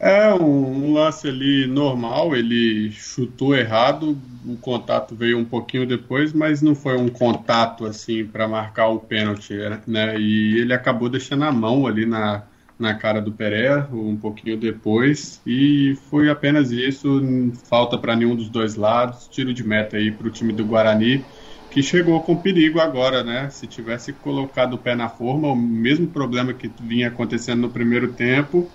É 0.01 0.33
um, 0.33 0.93
lance 0.93 1.27
ali 1.27 1.67
normal, 1.67 2.33
ele 2.33 2.89
chutou 2.91 3.53
errado, 3.53 4.17
o 4.45 4.55
contato 4.57 5.13
veio 5.13 5.37
um 5.37 5.43
pouquinho 5.43 5.85
depois, 5.85 6.31
mas 6.31 6.61
não 6.61 6.73
foi 6.73 6.97
um 6.97 7.09
contato 7.09 7.85
assim 7.85 8.25
para 8.25 8.47
marcar 8.47 8.87
o 8.87 8.99
pênalti, 8.99 9.53
né? 9.85 10.17
E 10.17 10.57
ele 10.59 10.73
acabou 10.73 11.09
deixando 11.09 11.43
a 11.43 11.51
mão 11.51 11.85
ali 11.85 12.05
na, 12.05 12.47
na 12.79 12.93
cara 12.95 13.21
do 13.21 13.33
Peré 13.33 13.87
um 13.91 14.15
pouquinho 14.15 14.57
depois 14.57 15.41
e 15.45 15.95
foi 16.09 16.29
apenas 16.29 16.71
isso, 16.71 17.21
falta 17.67 17.97
para 17.97 18.15
nenhum 18.15 18.35
dos 18.37 18.49
dois 18.49 18.75
lados, 18.75 19.27
tiro 19.27 19.53
de 19.53 19.67
meta 19.67 19.97
aí 19.97 20.11
para 20.11 20.27
o 20.27 20.31
time 20.31 20.53
do 20.53 20.65
Guarani 20.65 21.25
que 21.69 21.83
chegou 21.83 22.23
com 22.23 22.41
perigo 22.41 22.79
agora, 22.79 23.21
né? 23.23 23.49
Se 23.49 23.67
tivesse 23.67 24.13
colocado 24.13 24.73
o 24.73 24.77
pé 24.77 24.95
na 24.95 25.09
forma, 25.09 25.49
o 25.49 25.55
mesmo 25.55 26.07
problema 26.07 26.53
que 26.53 26.71
vinha 26.81 27.09
acontecendo 27.09 27.61
no 27.61 27.69
primeiro 27.69 28.13
tempo 28.13 28.71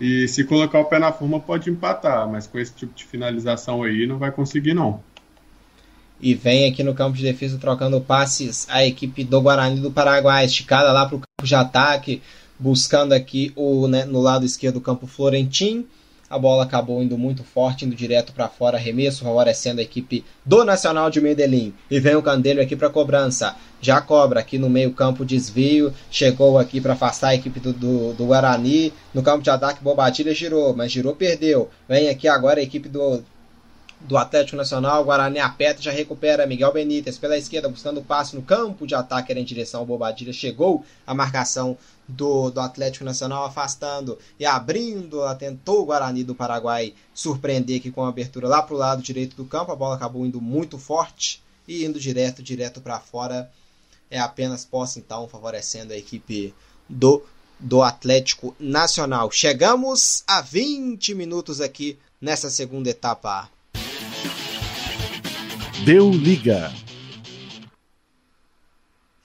e 0.00 0.28
se 0.28 0.44
colocar 0.44 0.78
o 0.78 0.84
pé 0.84 0.98
na 0.98 1.12
forma 1.12 1.40
pode 1.40 1.70
empatar, 1.70 2.28
mas 2.28 2.46
com 2.46 2.58
esse 2.58 2.72
tipo 2.72 2.94
de 2.94 3.04
finalização 3.04 3.82
aí 3.82 4.06
não 4.06 4.18
vai 4.18 4.30
conseguir 4.30 4.74
não. 4.74 5.00
E 6.20 6.34
vem 6.34 6.70
aqui 6.70 6.82
no 6.82 6.94
campo 6.94 7.16
de 7.16 7.22
defesa 7.22 7.58
trocando 7.58 8.00
passes 8.00 8.66
a 8.68 8.84
equipe 8.84 9.22
do 9.24 9.40
Guarani 9.40 9.80
do 9.80 9.90
Paraguai, 9.90 10.44
esticada 10.44 10.92
lá 10.92 11.06
para 11.06 11.16
o 11.16 11.20
campo 11.20 11.46
de 11.46 11.54
ataque, 11.54 12.22
buscando 12.58 13.12
aqui 13.12 13.52
o 13.54 13.86
né, 13.86 14.04
no 14.04 14.20
lado 14.20 14.44
esquerdo 14.44 14.74
do 14.74 14.80
campo 14.80 15.06
Florentim. 15.06 15.86
A 16.30 16.38
bola 16.38 16.64
acabou 16.64 17.02
indo 17.02 17.16
muito 17.16 17.42
forte, 17.42 17.86
indo 17.86 17.96
direto 17.96 18.34
para 18.34 18.48
fora, 18.48 18.76
arremesso, 18.76 19.24
favorecendo 19.24 19.80
a 19.80 19.82
equipe 19.82 20.24
do 20.44 20.62
Nacional 20.62 21.08
de 21.08 21.22
Medellín. 21.22 21.72
E 21.90 21.98
vem 21.98 22.16
o 22.16 22.22
Candelho 22.22 22.60
aqui 22.60 22.76
para 22.76 22.90
cobrança. 22.90 23.56
Já 23.80 24.00
cobra 24.02 24.40
aqui 24.40 24.58
no 24.58 24.68
meio-campo, 24.68 25.24
desvio. 25.24 25.92
Chegou 26.10 26.58
aqui 26.58 26.82
para 26.82 26.92
afastar 26.92 27.28
a 27.28 27.34
equipe 27.34 27.58
do, 27.58 27.72
do, 27.72 28.12
do, 28.12 28.26
Guarani. 28.26 28.92
No 29.14 29.22
campo 29.22 29.42
de 29.42 29.48
ataque, 29.48 29.82
Bobadilha 29.82 30.34
girou, 30.34 30.76
mas 30.76 30.92
girou, 30.92 31.14
perdeu. 31.14 31.70
Vem 31.88 32.10
aqui 32.10 32.28
agora 32.28 32.60
a 32.60 32.62
equipe 32.62 32.90
do, 32.90 33.22
do 34.00 34.18
Atlético 34.18 34.56
Nacional. 34.58 35.04
Guarani 35.04 35.38
aperta, 35.38 35.80
já 35.80 35.90
recupera 35.90 36.46
Miguel 36.46 36.74
Benítez 36.74 37.16
pela 37.16 37.38
esquerda, 37.38 37.70
buscando 37.70 38.00
o 38.00 38.04
passe 38.04 38.36
no 38.36 38.42
campo 38.42 38.86
de 38.86 38.94
ataque, 38.94 39.32
era 39.32 39.40
em 39.40 39.44
direção 39.44 39.80
ao 39.80 39.86
Bobadilha. 39.86 40.32
Chegou 40.34 40.84
a 41.06 41.14
marcação 41.14 41.78
do, 42.08 42.50
do 42.50 42.60
Atlético 42.60 43.04
Nacional, 43.04 43.44
afastando 43.44 44.18
e 44.40 44.46
abrindo. 44.46 45.22
Tentou 45.36 45.82
o 45.82 45.84
Guarani 45.84 46.24
do 46.24 46.34
Paraguai 46.34 46.94
surpreender 47.12 47.78
aqui 47.78 47.90
com 47.90 48.04
a 48.04 48.08
abertura 48.08 48.48
lá 48.48 48.62
para 48.62 48.74
o 48.74 48.78
lado 48.78 49.02
direito 49.02 49.36
do 49.36 49.44
campo. 49.44 49.70
A 49.70 49.76
bola 49.76 49.94
acabou 49.94 50.24
indo 50.24 50.40
muito 50.40 50.78
forte 50.78 51.42
e 51.66 51.84
indo 51.84 52.00
direto, 52.00 52.42
direto 52.42 52.80
para 52.80 52.98
fora. 52.98 53.50
É 54.10 54.18
apenas 54.18 54.64
posse, 54.64 54.98
então, 54.98 55.28
favorecendo 55.28 55.92
a 55.92 55.96
equipe 55.96 56.54
do, 56.88 57.22
do 57.60 57.82
Atlético 57.82 58.56
Nacional. 58.58 59.30
Chegamos 59.30 60.24
a 60.26 60.40
20 60.40 61.14
minutos 61.14 61.60
aqui 61.60 61.98
nessa 62.18 62.48
segunda 62.48 62.88
etapa. 62.88 63.50
Deu 65.84 66.10
liga. 66.10 66.72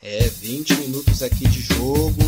É, 0.01 0.27
20 0.27 0.75
minutos 0.75 1.23
aqui 1.23 1.47
de 1.47 1.61
jogo. 1.61 2.21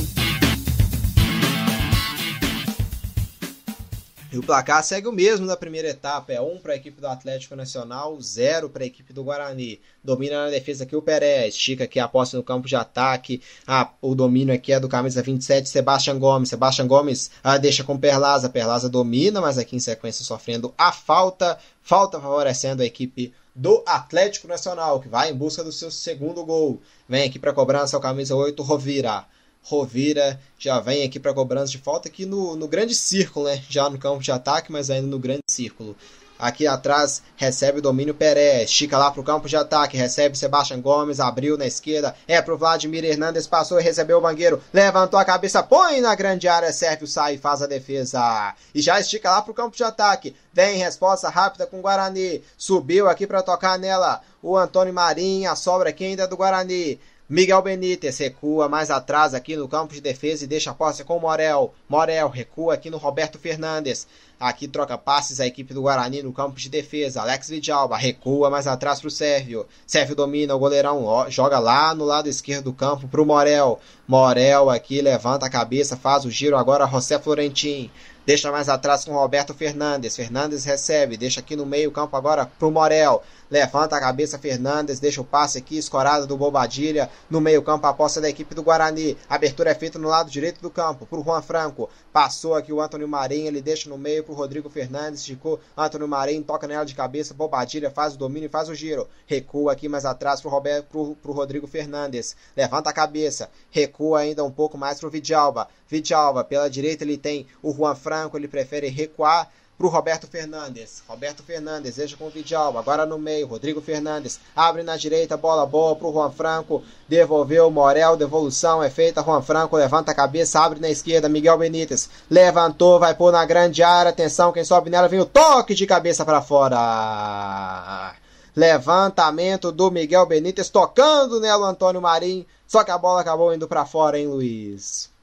E 4.36 4.38
o 4.38 4.44
placar 4.44 4.84
segue 4.84 5.08
o 5.08 5.14
mesmo 5.14 5.46
na 5.46 5.56
primeira 5.56 5.88
etapa. 5.88 6.34
É 6.34 6.42
1 6.42 6.56
um 6.56 6.58
para 6.58 6.74
a 6.74 6.76
equipe 6.76 7.00
do 7.00 7.08
Atlético 7.08 7.56
Nacional, 7.56 8.20
0 8.22 8.70
para 8.70 8.84
a 8.84 8.86
equipe 8.86 9.14
do 9.14 9.24
Guarani. 9.24 9.80
Domina 10.04 10.44
na 10.44 10.50
defesa 10.50 10.84
aqui 10.84 10.94
o 10.94 11.02
Pérez. 11.02 11.56
Estica 11.56 11.86
aqui 11.86 12.02
a 12.02 12.08
posse 12.10 12.36
no 12.36 12.44
campo 12.44 12.68
de 12.68 12.76
ataque. 12.76 13.42
Ah, 13.66 13.90
o 14.02 14.14
domínio 14.14 14.54
aqui 14.54 14.74
é 14.74 14.80
do 14.80 14.90
camisa 14.90 15.22
27, 15.22 15.70
Sebastião 15.70 16.20
Gomes. 16.20 16.50
Sebastião 16.50 16.86
Gomes 16.86 17.32
ah, 17.42 17.58
deixa 17.58 17.82
com 17.86 17.98
Perlaza. 17.98 18.50
Perlaza 18.50 18.90
domina, 18.90 19.40
mas 19.40 19.58
aqui 19.58 19.78
em 19.78 19.80
sequência 19.80 20.26
sofrendo 20.26 20.74
a 20.78 20.92
falta. 20.92 21.58
Falta 21.82 22.20
favorecendo 22.20 22.84
a 22.84 22.86
equipe 22.86 23.34
do 23.56 23.84
Atlético 23.86 24.50
Nacional, 24.50 25.00
que 25.00 25.08
vai 25.08 25.32
em 25.32 25.34
busca 25.34 25.64
do 25.64 25.72
seu 25.72 25.90
segundo 25.90 26.44
gol. 26.44 26.82
Vem 27.08 27.24
aqui 27.24 27.40
para 27.40 27.54
cobrança 27.54 27.98
o 27.98 28.02
camisa 28.02 28.36
8, 28.36 28.62
Rovira. 28.62 29.26
Rovira 29.66 30.39
já 30.59 30.80
vem 30.80 31.03
aqui 31.03 31.20
para 31.20 31.34
cobrança 31.34 31.72
de 31.72 31.80
falta 31.80 32.07
aqui 32.07 32.24
no, 32.26 32.55
no 32.55 32.68
grande 32.68 32.93
círculo, 32.93 33.47
né? 33.47 33.63
Já 33.68 33.89
no 33.89 33.97
campo 33.97 34.22
de 34.22 34.32
ataque, 34.32 34.72
mas 34.72 34.91
ainda 34.91 35.07
no 35.07 35.18
grande 35.18 35.41
círculo. 35.49 35.95
Aqui 36.38 36.68
atrás 36.68 37.24
recebe 37.38 37.80
o 37.80 37.82
domínio 37.82 38.13
Perez, 38.13 38.70
estica 38.70 38.97
lá 38.97 39.09
para 39.09 39.22
o 39.22 39.24
campo 39.24 39.47
de 39.47 39.55
ataque, 39.55 39.95
recebe 39.95 40.38
Sebastião 40.38 40.82
Gomes, 40.82 41.22
abriu 41.22 41.57
na 41.57 41.66
esquerda, 41.66 42.13
é 42.28 42.41
pro 42.41 42.57
Vladimir 42.57 43.05
Hernandes, 43.05 43.47
passou 43.47 43.80
e 43.80 43.84
recebeu 43.84 44.18
o 44.18 44.22
bangueiro, 44.22 44.61
levantou 44.74 45.18
a 45.18 45.24
cabeça, 45.24 45.63
põe 45.63 46.01
na 46.01 46.13
grande 46.13 46.47
área, 46.47 46.74
Sérgio 46.74 47.07
sai 47.07 47.36
e 47.36 47.38
faz 47.38 47.61
a 47.61 47.68
defesa. 47.68 48.53
E 48.74 48.82
já 48.82 48.99
estica 48.99 49.32
lá 49.32 49.41
para 49.41 49.51
o 49.51 49.55
campo 49.55 49.78
de 49.78 49.84
ataque, 49.84 50.36
vem 50.51 50.78
resposta 50.78 51.30
rápida 51.30 51.66
com 51.66 51.80
o 51.80 51.82
Guarani, 51.82 52.43
subiu 52.57 53.07
aqui 53.07 53.26
para 53.26 53.41
tocar 53.41 53.80
nela 53.80 54.22
o 54.43 54.57
Antônio 54.57 54.93
Marinho, 54.93 55.49
a 55.49 55.55
sobra 55.55 55.89
aqui 55.89 56.03
ainda 56.03 56.28
do 56.28 56.38
Guarani. 56.38 56.99
Miguel 57.28 57.60
Benítez 57.64 58.20
recua 58.20 58.70
mais 58.70 58.92
atrás 58.92 59.34
aqui 59.34 59.56
no 59.56 59.68
campo 59.68 59.96
de 59.96 60.00
defesa 60.00 60.44
e 60.44 60.48
deixa 60.48 60.70
a 60.70 60.76
posse 60.76 61.04
com 61.04 61.18
o 61.18 61.20
Morel. 61.20 61.74
Morel 61.90 62.30
recua 62.30 62.76
aqui 62.76 62.88
no 62.88 62.98
Roberto 62.98 63.40
Fernandes. 63.40 64.06
Aqui 64.40 64.68
troca 64.68 64.96
passes 64.96 65.40
a 65.40 65.48
equipe 65.48 65.74
do 65.74 65.82
Guarani 65.82 66.22
no 66.22 66.32
campo 66.32 66.60
de 66.60 66.70
defesa. 66.70 67.22
Alex 67.22 67.50
Vidalba 67.50 67.98
recua 67.98 68.52
mais 68.52 68.68
atrás 68.68 69.00
para 69.00 69.08
o 69.08 69.12
Sérvio. 69.12 69.66
Sérvio 69.88 70.16
domina 70.16 70.54
o 70.54 70.60
goleirão, 70.60 71.26
joga 71.28 71.58
lá 71.58 71.96
no 71.96 72.06
lado 72.06 72.30
esquerdo 72.30 72.66
do 72.66 72.74
campo 72.74 73.08
para 73.08 73.22
o 73.22 73.26
Morel. 73.26 73.80
Morel 74.08 74.70
aqui 74.70 75.02
levanta 75.02 75.48
a 75.48 75.50
cabeça, 75.50 75.98
faz 75.98 76.26
o 76.26 76.30
giro 76.30 76.56
agora 76.56 76.86
José 76.86 77.18
Florentin. 77.18 77.90
Deixa 78.26 78.52
mais 78.52 78.70
atrás 78.70 79.06
com 79.06 79.14
Roberto 79.14 79.54
Fernandes. 79.54 80.16
Fernandes 80.16 80.66
recebe, 80.66 81.16
deixa 81.16 81.40
aqui 81.40 81.56
no 81.56 81.66
meio 81.66 81.92
campo 81.92 82.18
agora 82.18 82.46
pro 82.46 82.72
Morel. 82.72 83.24
Levanta 83.50 83.96
a 83.96 84.00
cabeça 84.00 84.39
Fernandes, 84.39 85.00
deixa 85.00 85.22
o 85.22 85.26
passe 85.26 85.60
aqui, 85.60 85.78
escorado 85.78 86.26
do 86.26 86.36
Bobadilha. 86.36 87.10
No 87.30 87.39
meio 87.39 87.62
campo, 87.62 87.86
a 87.86 87.93
posse 87.93 88.20
da 88.20 88.28
equipe 88.28 88.56
do 88.56 88.64
Guarani. 88.64 89.16
Abertura 89.30 89.70
é 89.70 89.76
feita 89.76 90.00
no 90.00 90.08
lado 90.08 90.32
direito 90.32 90.62
do 90.62 90.70
campo, 90.70 91.06
pro 91.06 91.24
Juan 91.24 91.41
Franco. 91.43 91.88
Passou 92.12 92.56
aqui 92.56 92.74
o 92.74 92.82
Antônio 92.82 93.08
Marinho, 93.08 93.48
ele 93.48 93.62
deixa 93.62 93.88
no 93.88 93.98
meio 93.98 94.24
pro 94.24 94.34
Rodrigo 94.34 94.70
Fernandes. 94.70 95.20
Esticou, 95.20 95.60
Antônio 95.78 96.08
Marinho 96.08 96.43
toca 96.43 96.68
nela 96.68 96.86
de 96.86 96.96
cabeça. 96.96 97.36
Bobadilha 97.36 97.91
faz 97.91 98.16
o 98.16 98.18
domínio 98.18 98.48
e 98.48 98.50
faz 98.50 98.68
o 98.68 98.74
giro. 98.74 99.08
Recua 99.28 99.74
aqui 99.74 99.88
mais 99.88 100.06
atrás 100.06 100.41
pro, 100.41 100.50
Roberto, 100.50 100.88
pro, 100.88 101.16
pro 101.16 101.32
Rodrigo 101.32 101.68
Fernandes. 101.68 102.36
Levanta 102.58 102.89
a 102.89 102.93
cabeça, 102.93 103.50
recua 103.70 104.20
ainda 104.20 104.43
um 104.43 104.52
pouco 104.52 104.78
mais 104.78 105.00
pro 105.00 105.10
Vidalba. 105.10 105.68
Vidalba, 105.88 106.43
pela 106.43 106.68
direita 106.68 107.04
ele 107.04 107.18
tem 107.18 107.46
o 107.62 107.72
Juan 107.72 107.93
Franco, 107.93 108.38
ele 108.38 108.48
prefere 108.48 108.88
recuar 108.88 109.52
para 109.78 109.88
o 109.88 109.90
Roberto 109.90 110.26
Fernandes. 110.28 111.04
Roberto 111.08 111.44
Fernandes, 111.44 111.96
deixa 111.96 112.16
com 112.16 112.28
o 112.28 112.30
Vidal. 112.30 112.78
Agora 112.78 113.06
no 113.06 113.18
meio, 113.18 113.48
Rodrigo 113.48 113.82
Fernandes. 113.82 114.40
Abre 114.56 114.84
na 114.84 114.96
direita, 114.96 115.36
bola 115.36 115.66
boa 115.66 115.96
para 115.96 116.08
o 116.08 116.14
Juan 116.14 116.32
Franco. 116.32 116.82
Devolveu 117.08 117.70
Morel, 117.70 118.16
devolução 118.16 118.82
é 118.82 118.90
feita. 118.90 119.22
Juan 119.22 119.42
Franco 119.42 119.76
levanta 119.76 120.12
a 120.12 120.16
cabeça, 120.16 120.62
abre 120.62 120.80
na 120.80 120.90
esquerda. 120.90 121.28
Miguel 121.28 121.58
Benítez 121.58 122.10
levantou, 122.30 123.00
vai 123.00 123.14
pôr 123.14 123.32
na 123.32 123.46
grande 123.46 123.84
área. 123.84 124.12
Atenção, 124.12 124.54
quem 124.54 124.64
sobe 124.64 124.90
nela 124.90 125.10
vem 125.10 125.20
o 125.20 125.26
toque 125.26 125.76
de 125.76 125.86
cabeça 125.86 126.24
para 126.24 126.42
fora. 126.42 128.16
Levantamento 128.56 129.72
do 129.74 129.92
Miguel 129.92 130.26
Benítez, 130.26 130.70
tocando 130.70 131.42
nela 131.42 131.68
o 131.68 131.70
Antônio 131.70 132.02
Marim. 132.02 132.46
Só 132.66 132.84
que 132.84 132.92
a 132.92 132.98
bola 132.98 133.22
acabou 133.22 133.54
indo 133.54 133.68
para 133.68 133.86
fora, 133.86 134.18
hein, 134.18 134.28
Luiz? 134.28 135.14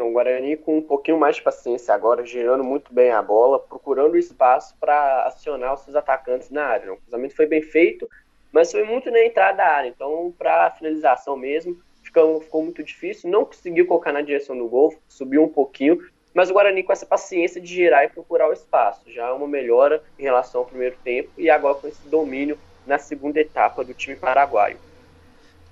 O 0.00 0.12
Guarani 0.12 0.56
com 0.56 0.78
um 0.78 0.82
pouquinho 0.82 1.18
mais 1.18 1.36
de 1.36 1.42
paciência 1.42 1.94
agora, 1.94 2.24
girando 2.24 2.62
muito 2.62 2.92
bem 2.92 3.10
a 3.10 3.22
bola, 3.22 3.58
procurando 3.58 4.18
espaço 4.18 4.74
para 4.78 5.24
acionar 5.24 5.74
os 5.74 5.80
seus 5.80 5.96
atacantes 5.96 6.50
na 6.50 6.64
área. 6.64 6.92
O 6.92 6.96
cruzamento 6.98 7.34
foi 7.34 7.46
bem 7.46 7.62
feito, 7.62 8.08
mas 8.52 8.70
foi 8.70 8.84
muito 8.84 9.10
na 9.10 9.24
entrada 9.24 9.58
da 9.58 9.66
área. 9.66 9.88
Então, 9.88 10.34
para 10.38 10.70
finalização 10.72 11.36
mesmo, 11.36 11.78
ficou, 12.02 12.40
ficou 12.40 12.62
muito 12.62 12.82
difícil. 12.82 13.30
Não 13.30 13.46
conseguiu 13.46 13.86
colocar 13.86 14.12
na 14.12 14.20
direção 14.20 14.56
do 14.56 14.68
gol, 14.68 14.94
subiu 15.08 15.42
um 15.42 15.48
pouquinho. 15.48 16.06
Mas 16.34 16.50
o 16.50 16.52
Guarani 16.52 16.82
com 16.82 16.92
essa 16.92 17.06
paciência 17.06 17.60
de 17.60 17.66
girar 17.66 18.04
e 18.04 18.08
procurar 18.08 18.48
o 18.48 18.52
espaço. 18.52 19.10
Já 19.10 19.28
é 19.28 19.32
uma 19.32 19.48
melhora 19.48 20.02
em 20.18 20.22
relação 20.22 20.60
ao 20.60 20.66
primeiro 20.66 20.96
tempo 21.02 21.30
e 21.38 21.48
agora 21.48 21.74
com 21.76 21.88
esse 21.88 22.06
domínio 22.08 22.58
na 22.86 22.98
segunda 22.98 23.40
etapa 23.40 23.82
do 23.82 23.94
time 23.94 24.16
paraguaio. 24.16 24.76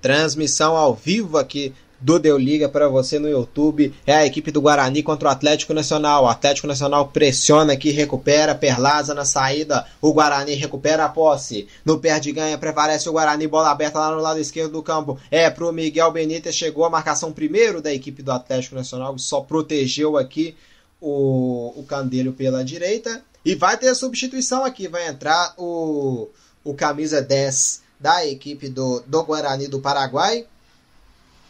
Transmissão 0.01 0.77
ao 0.77 0.95
vivo 0.95 1.39
aqui 1.39 1.75
do 2.01 2.19
Deu 2.19 2.37
Liga 2.37 2.69
para 2.69 2.89
você 2.89 3.19
no 3.19 3.29
YouTube. 3.29 3.95
É 4.07 4.15
a 4.15 4.27
equipe 4.27 4.51
do 4.51 4.61
Guarani 4.61 5.03
contra 5.03 5.29
o 5.29 5.33
Atlético 5.33 5.75
Nacional. 5.75 6.25
O 6.25 6.29
Atlético 6.29 6.67
Nacional 6.67 7.09
pressiona 7.09 7.73
aqui, 7.73 7.91
recupera, 7.91 8.55
Perlaza 8.55 9.15
na 9.15 9.25
saída. 9.25 9.87
O 10.01 10.13
Guarani 10.13 10.55
recupera 10.55 11.05
a 11.05 11.09
posse. 11.09 11.67
No 11.85 11.99
perde 11.99 12.33
ganha, 12.33 12.59
prevalece 12.59 13.09
o 13.09 13.13
Guarani, 13.13 13.47
bola 13.47 13.71
aberta 13.71 13.99
lá 13.99 14.11
no 14.15 14.21
lado 14.21 14.41
esquerdo 14.41 14.73
do 14.73 14.83
campo. 14.83 15.19
É 15.31 15.49
pro 15.51 15.73
Miguel 15.73 16.11
Benítez, 16.13 16.55
chegou 16.55 16.85
a 16.85 16.91
marcação 16.91 17.33
primeiro 17.33 17.81
da 17.81 17.93
equipe 17.93 18.23
do 18.23 18.33
Atlético 18.33 18.75
Nacional, 18.75 19.19
só 19.19 19.41
protegeu 19.41 20.17
aqui 20.17 20.57
o, 21.01 21.73
o 21.77 21.85
Candelho 21.85 22.33
pela 22.33 22.65
direita. 22.65 23.23
E 23.45 23.55
vai 23.55 23.77
ter 23.77 23.89
a 23.89 23.95
substituição 23.95 24.65
aqui, 24.65 24.89
vai 24.89 25.07
entrar 25.07 25.55
o, 25.57 26.29
o 26.65 26.75
camisa 26.75 27.23
10 27.23 27.83
da 27.99 28.27
equipe 28.27 28.69
do, 28.69 29.03
do 29.07 29.23
Guarani 29.23 29.69
do 29.69 29.81
Paraguai. 29.81 30.47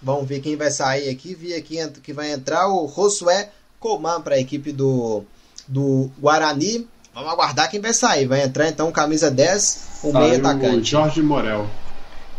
Vamos 0.02 0.28
ver 0.28 0.40
quem 0.40 0.56
vai 0.56 0.70
sair 0.70 1.08
aqui. 1.08 1.34
Vi 1.34 1.54
aqui 1.54 1.78
que 2.02 2.12
vai 2.12 2.32
entrar 2.32 2.68
o 2.68 2.88
Josué 2.88 3.50
Coman 3.80 4.20
para 4.20 4.34
a 4.34 4.38
equipe 4.38 4.72
do, 4.72 5.24
do 5.66 6.10
Guarani. 6.18 6.88
Vamos 7.14 7.30
aguardar 7.30 7.70
quem 7.70 7.80
vai 7.80 7.94
sair. 7.94 8.26
Vai 8.26 8.42
entrar 8.42 8.68
então 8.68 8.92
camisa 8.92 9.30
10, 9.30 10.00
o 10.04 10.12
meio 10.12 10.36
atacante. 10.36 10.76
O 10.76 10.84
Jorge 10.84 11.22
Morel. 11.22 11.66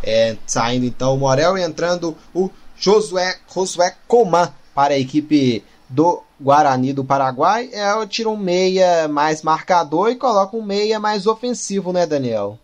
É, 0.03 0.37
saindo 0.45 0.85
então 0.85 1.15
o 1.15 1.17
Morel 1.17 1.57
e 1.57 1.63
entrando 1.63 2.15
o 2.33 2.49
Josué, 2.77 3.37
Josué 3.51 3.95
Coman 4.07 4.53
para 4.75 4.93
a 4.93 4.99
equipe 4.99 5.63
do 5.89 6.21
Guarani 6.39 6.93
do 6.93 7.03
Paraguai. 7.03 7.69
É, 7.73 8.05
tira 8.05 8.29
um 8.29 8.37
meia 8.37 9.07
mais 9.07 9.41
marcador 9.41 10.11
e 10.11 10.15
coloca 10.15 10.55
um 10.55 10.61
meia 10.61 10.99
mais 10.99 11.25
ofensivo, 11.25 11.91
né, 11.91 12.05
Daniel? 12.05 12.59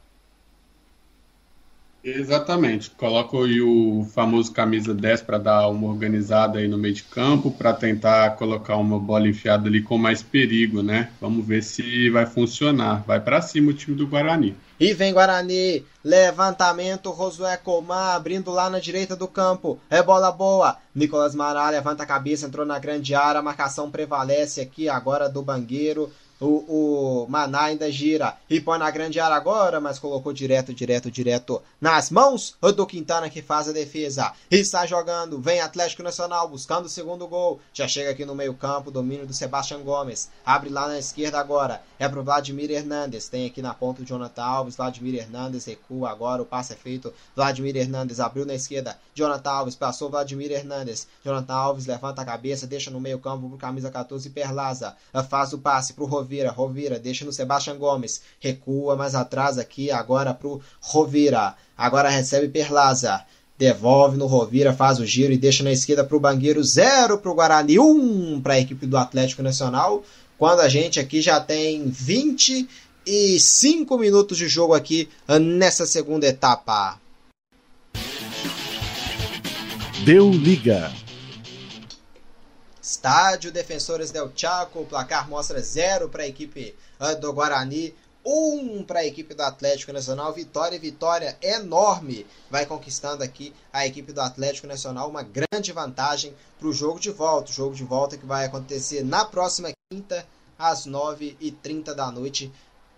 Exatamente. 2.04 2.90
Coloca 2.92 3.38
o 3.38 4.06
famoso 4.14 4.52
camisa 4.52 4.94
10 4.94 5.22
para 5.22 5.38
dar 5.38 5.70
uma 5.70 5.88
organizada 5.88 6.60
aí 6.60 6.68
no 6.68 6.78
meio 6.78 6.94
de 6.94 7.04
campo, 7.04 7.50
para 7.50 7.72
tentar 7.74 8.36
colocar 8.36 8.76
uma 8.76 9.00
bola 9.00 9.28
enfiada 9.28 9.70
ali 9.70 9.82
com 9.82 9.98
mais 9.98 10.22
perigo, 10.22 10.84
né? 10.84 11.10
Vamos 11.22 11.46
ver 11.46 11.64
se 11.64 12.10
vai 12.10 12.26
funcionar. 12.26 13.04
Vai 13.08 13.22
para 13.22 13.42
cima 13.42 13.72
o 13.72 13.74
time 13.74 13.96
do 13.96 14.08
Guarani. 14.08 14.56
E 14.80 14.94
vem 14.94 15.14
Guarani, 15.14 15.86
levantamento, 16.04 17.12
Rosué 17.12 17.56
Colmar 17.56 18.16
abrindo 18.16 18.52
lá 18.52 18.70
na 18.70 18.80
direita 18.80 19.16
do 19.16 19.28
campo, 19.28 19.80
é 19.90 20.02
bola 20.04 20.32
boa, 20.32 20.78
Nicolas 20.94 21.34
Mará 21.34 21.70
levanta 21.70 22.04
a 22.04 22.08
cabeça, 22.08 22.48
entrou 22.48 22.66
na 22.66 22.80
grande 22.80 23.16
área, 23.16 23.40
a 23.40 23.44
marcação 23.44 23.90
prevalece 23.90 24.60
aqui 24.60 24.90
agora 24.90 25.30
do 25.30 25.42
Bangueiro, 25.42 26.12
o, 26.44 27.24
o 27.24 27.28
Maná 27.30 27.64
ainda 27.64 27.90
gira 27.90 28.36
e 28.50 28.60
põe 28.60 28.78
na 28.78 28.92
grande 28.92 29.20
área 29.20 29.36
agora, 29.36 29.80
mas 29.80 29.98
colocou 29.98 30.34
direto, 30.34 30.74
direto, 30.74 31.10
direto 31.10 31.62
nas 31.80 32.10
mãos 32.10 32.56
do 32.76 32.86
Quintana 32.86 33.30
que 33.30 33.42
faz 33.42 33.70
a 33.70 33.72
defesa. 33.72 34.34
E 34.52 34.58
está 34.58 34.86
jogando, 34.86 35.40
vem 35.40 35.62
Atlético 35.62 36.04
Nacional 36.04 36.50
buscando 36.50 36.86
o 36.86 36.90
segundo 36.90 37.28
gol. 37.28 37.60
Já 37.74 37.88
chega 37.88 38.12
aqui 38.12 38.26
no 38.26 38.36
meio-campo, 38.36 38.92
domínio 38.92 39.26
do 39.26 39.34
Sebastião 39.34 39.82
Gomes. 39.82 40.30
Abre 40.46 40.70
lá 40.70 40.88
na 40.88 41.00
esquerda 41.00 41.40
agora. 41.40 41.82
É 41.98 42.10
pro 42.10 42.24
Vladimir 42.24 42.70
Hernandes. 42.72 43.30
Tem 43.30 43.46
aqui 43.46 43.62
na 43.62 43.74
ponta 43.74 44.02
o 44.02 44.06
Jonathan 44.06 44.44
Alves. 44.44 44.76
Vladimir 44.76 45.16
Hernandes 45.16 45.66
recua 45.66 46.10
agora. 46.10 46.42
O 46.42 46.46
passe 46.46 46.74
é 46.74 46.76
feito. 46.76 47.14
Vladimir 47.36 47.76
Hernandes 47.76 48.20
abriu 48.20 48.46
na 48.46 48.54
esquerda. 48.54 48.98
Jonathan 49.16 49.52
Alves 49.52 49.76
passou 49.76 50.10
Vladimir 50.10 50.52
Hernandes. 50.52 51.08
Jonathan 51.24 51.54
Alves 51.54 51.86
levanta 51.86 52.22
a 52.22 52.26
cabeça, 52.26 52.68
deixa 52.68 52.92
no 52.92 53.00
meio-campo 53.00 53.48
pro 53.48 53.58
camisa 53.58 53.90
14 53.90 54.30
Perlaza. 54.30 54.96
Faz 55.30 55.54
o 55.54 55.58
passe 55.58 55.94
pro 55.94 56.06
Rovi 56.06 56.33
Rovira, 56.34 56.52
Rovira, 56.52 57.00
deixa 57.00 57.24
no 57.24 57.32
Sebastião 57.32 57.78
Gomes, 57.78 58.24
recua 58.40 58.96
mais 58.96 59.14
atrás 59.14 59.60
aqui 59.60 59.92
agora 59.92 60.34
pro 60.34 60.60
Rovira, 60.82 61.54
agora 61.78 62.10
recebe 62.10 62.48
Perlaza, 62.48 63.24
devolve 63.56 64.18
no 64.18 64.26
Rovira, 64.26 64.74
faz 64.74 65.00
o 65.00 65.06
giro 65.06 65.32
e 65.32 65.38
deixa 65.38 65.64
na 65.64 65.72
esquerda 65.72 66.04
pro 66.04 66.20
Bangueiro, 66.20 66.64
zero 66.64 67.20
pro 67.20 67.36
Guarani, 67.36 67.78
um 67.78 68.42
para 68.42 68.56
a 68.56 68.60
equipe 68.60 68.88
do 68.88 68.98
Atlético 68.98 69.44
Nacional, 69.44 70.04
quando 70.36 70.62
a 70.62 70.70
gente 70.70 71.00
aqui 71.00 71.22
já 71.22 71.40
tem 71.40 71.86
25 71.88 73.98
minutos 74.00 74.40
de 74.40 74.48
jogo 74.48 74.74
aqui 74.74 75.08
nessa 75.40 75.86
segunda 75.86 76.26
etapa. 76.26 77.00
Deu 80.04 80.32
liga. 80.32 80.92
Estádio 82.84 83.50
Defensores 83.50 84.12
del 84.12 84.30
Chaco, 84.36 84.82
o 84.82 84.86
placar 84.86 85.30
mostra 85.30 85.62
zero 85.62 86.10
para 86.10 86.24
a 86.24 86.28
equipe 86.28 86.76
ah, 87.00 87.14
do 87.14 87.32
Guarani, 87.32 87.96
um 88.26 88.84
para 88.84 89.00
a 89.00 89.06
equipe 89.06 89.34
do 89.34 89.42
Atlético 89.42 89.94
Nacional. 89.94 90.34
Vitória, 90.34 90.78
vitória 90.78 91.38
enorme. 91.42 92.28
Vai 92.52 92.66
conquistando 92.66 93.24
aqui 93.24 93.54
a 93.72 93.88
equipe 93.88 94.12
do 94.12 94.20
Atlético 94.20 94.68
Nacional 94.68 95.10
uma 95.10 95.24
grande 95.24 95.72
vantagem 95.72 96.36
para 96.60 96.68
o 96.68 96.74
jogo 96.74 97.00
de 97.00 97.10
volta. 97.10 97.52
O 97.52 97.54
jogo 97.54 97.74
de 97.74 97.86
volta 97.86 98.18
que 98.18 98.26
vai 98.26 98.44
acontecer 98.44 99.02
na 99.02 99.24
próxima 99.24 99.72
quinta, 99.90 100.28
às 100.60 100.86
9h30 100.86 101.94
da 101.94 102.12
noite, 102.12 102.52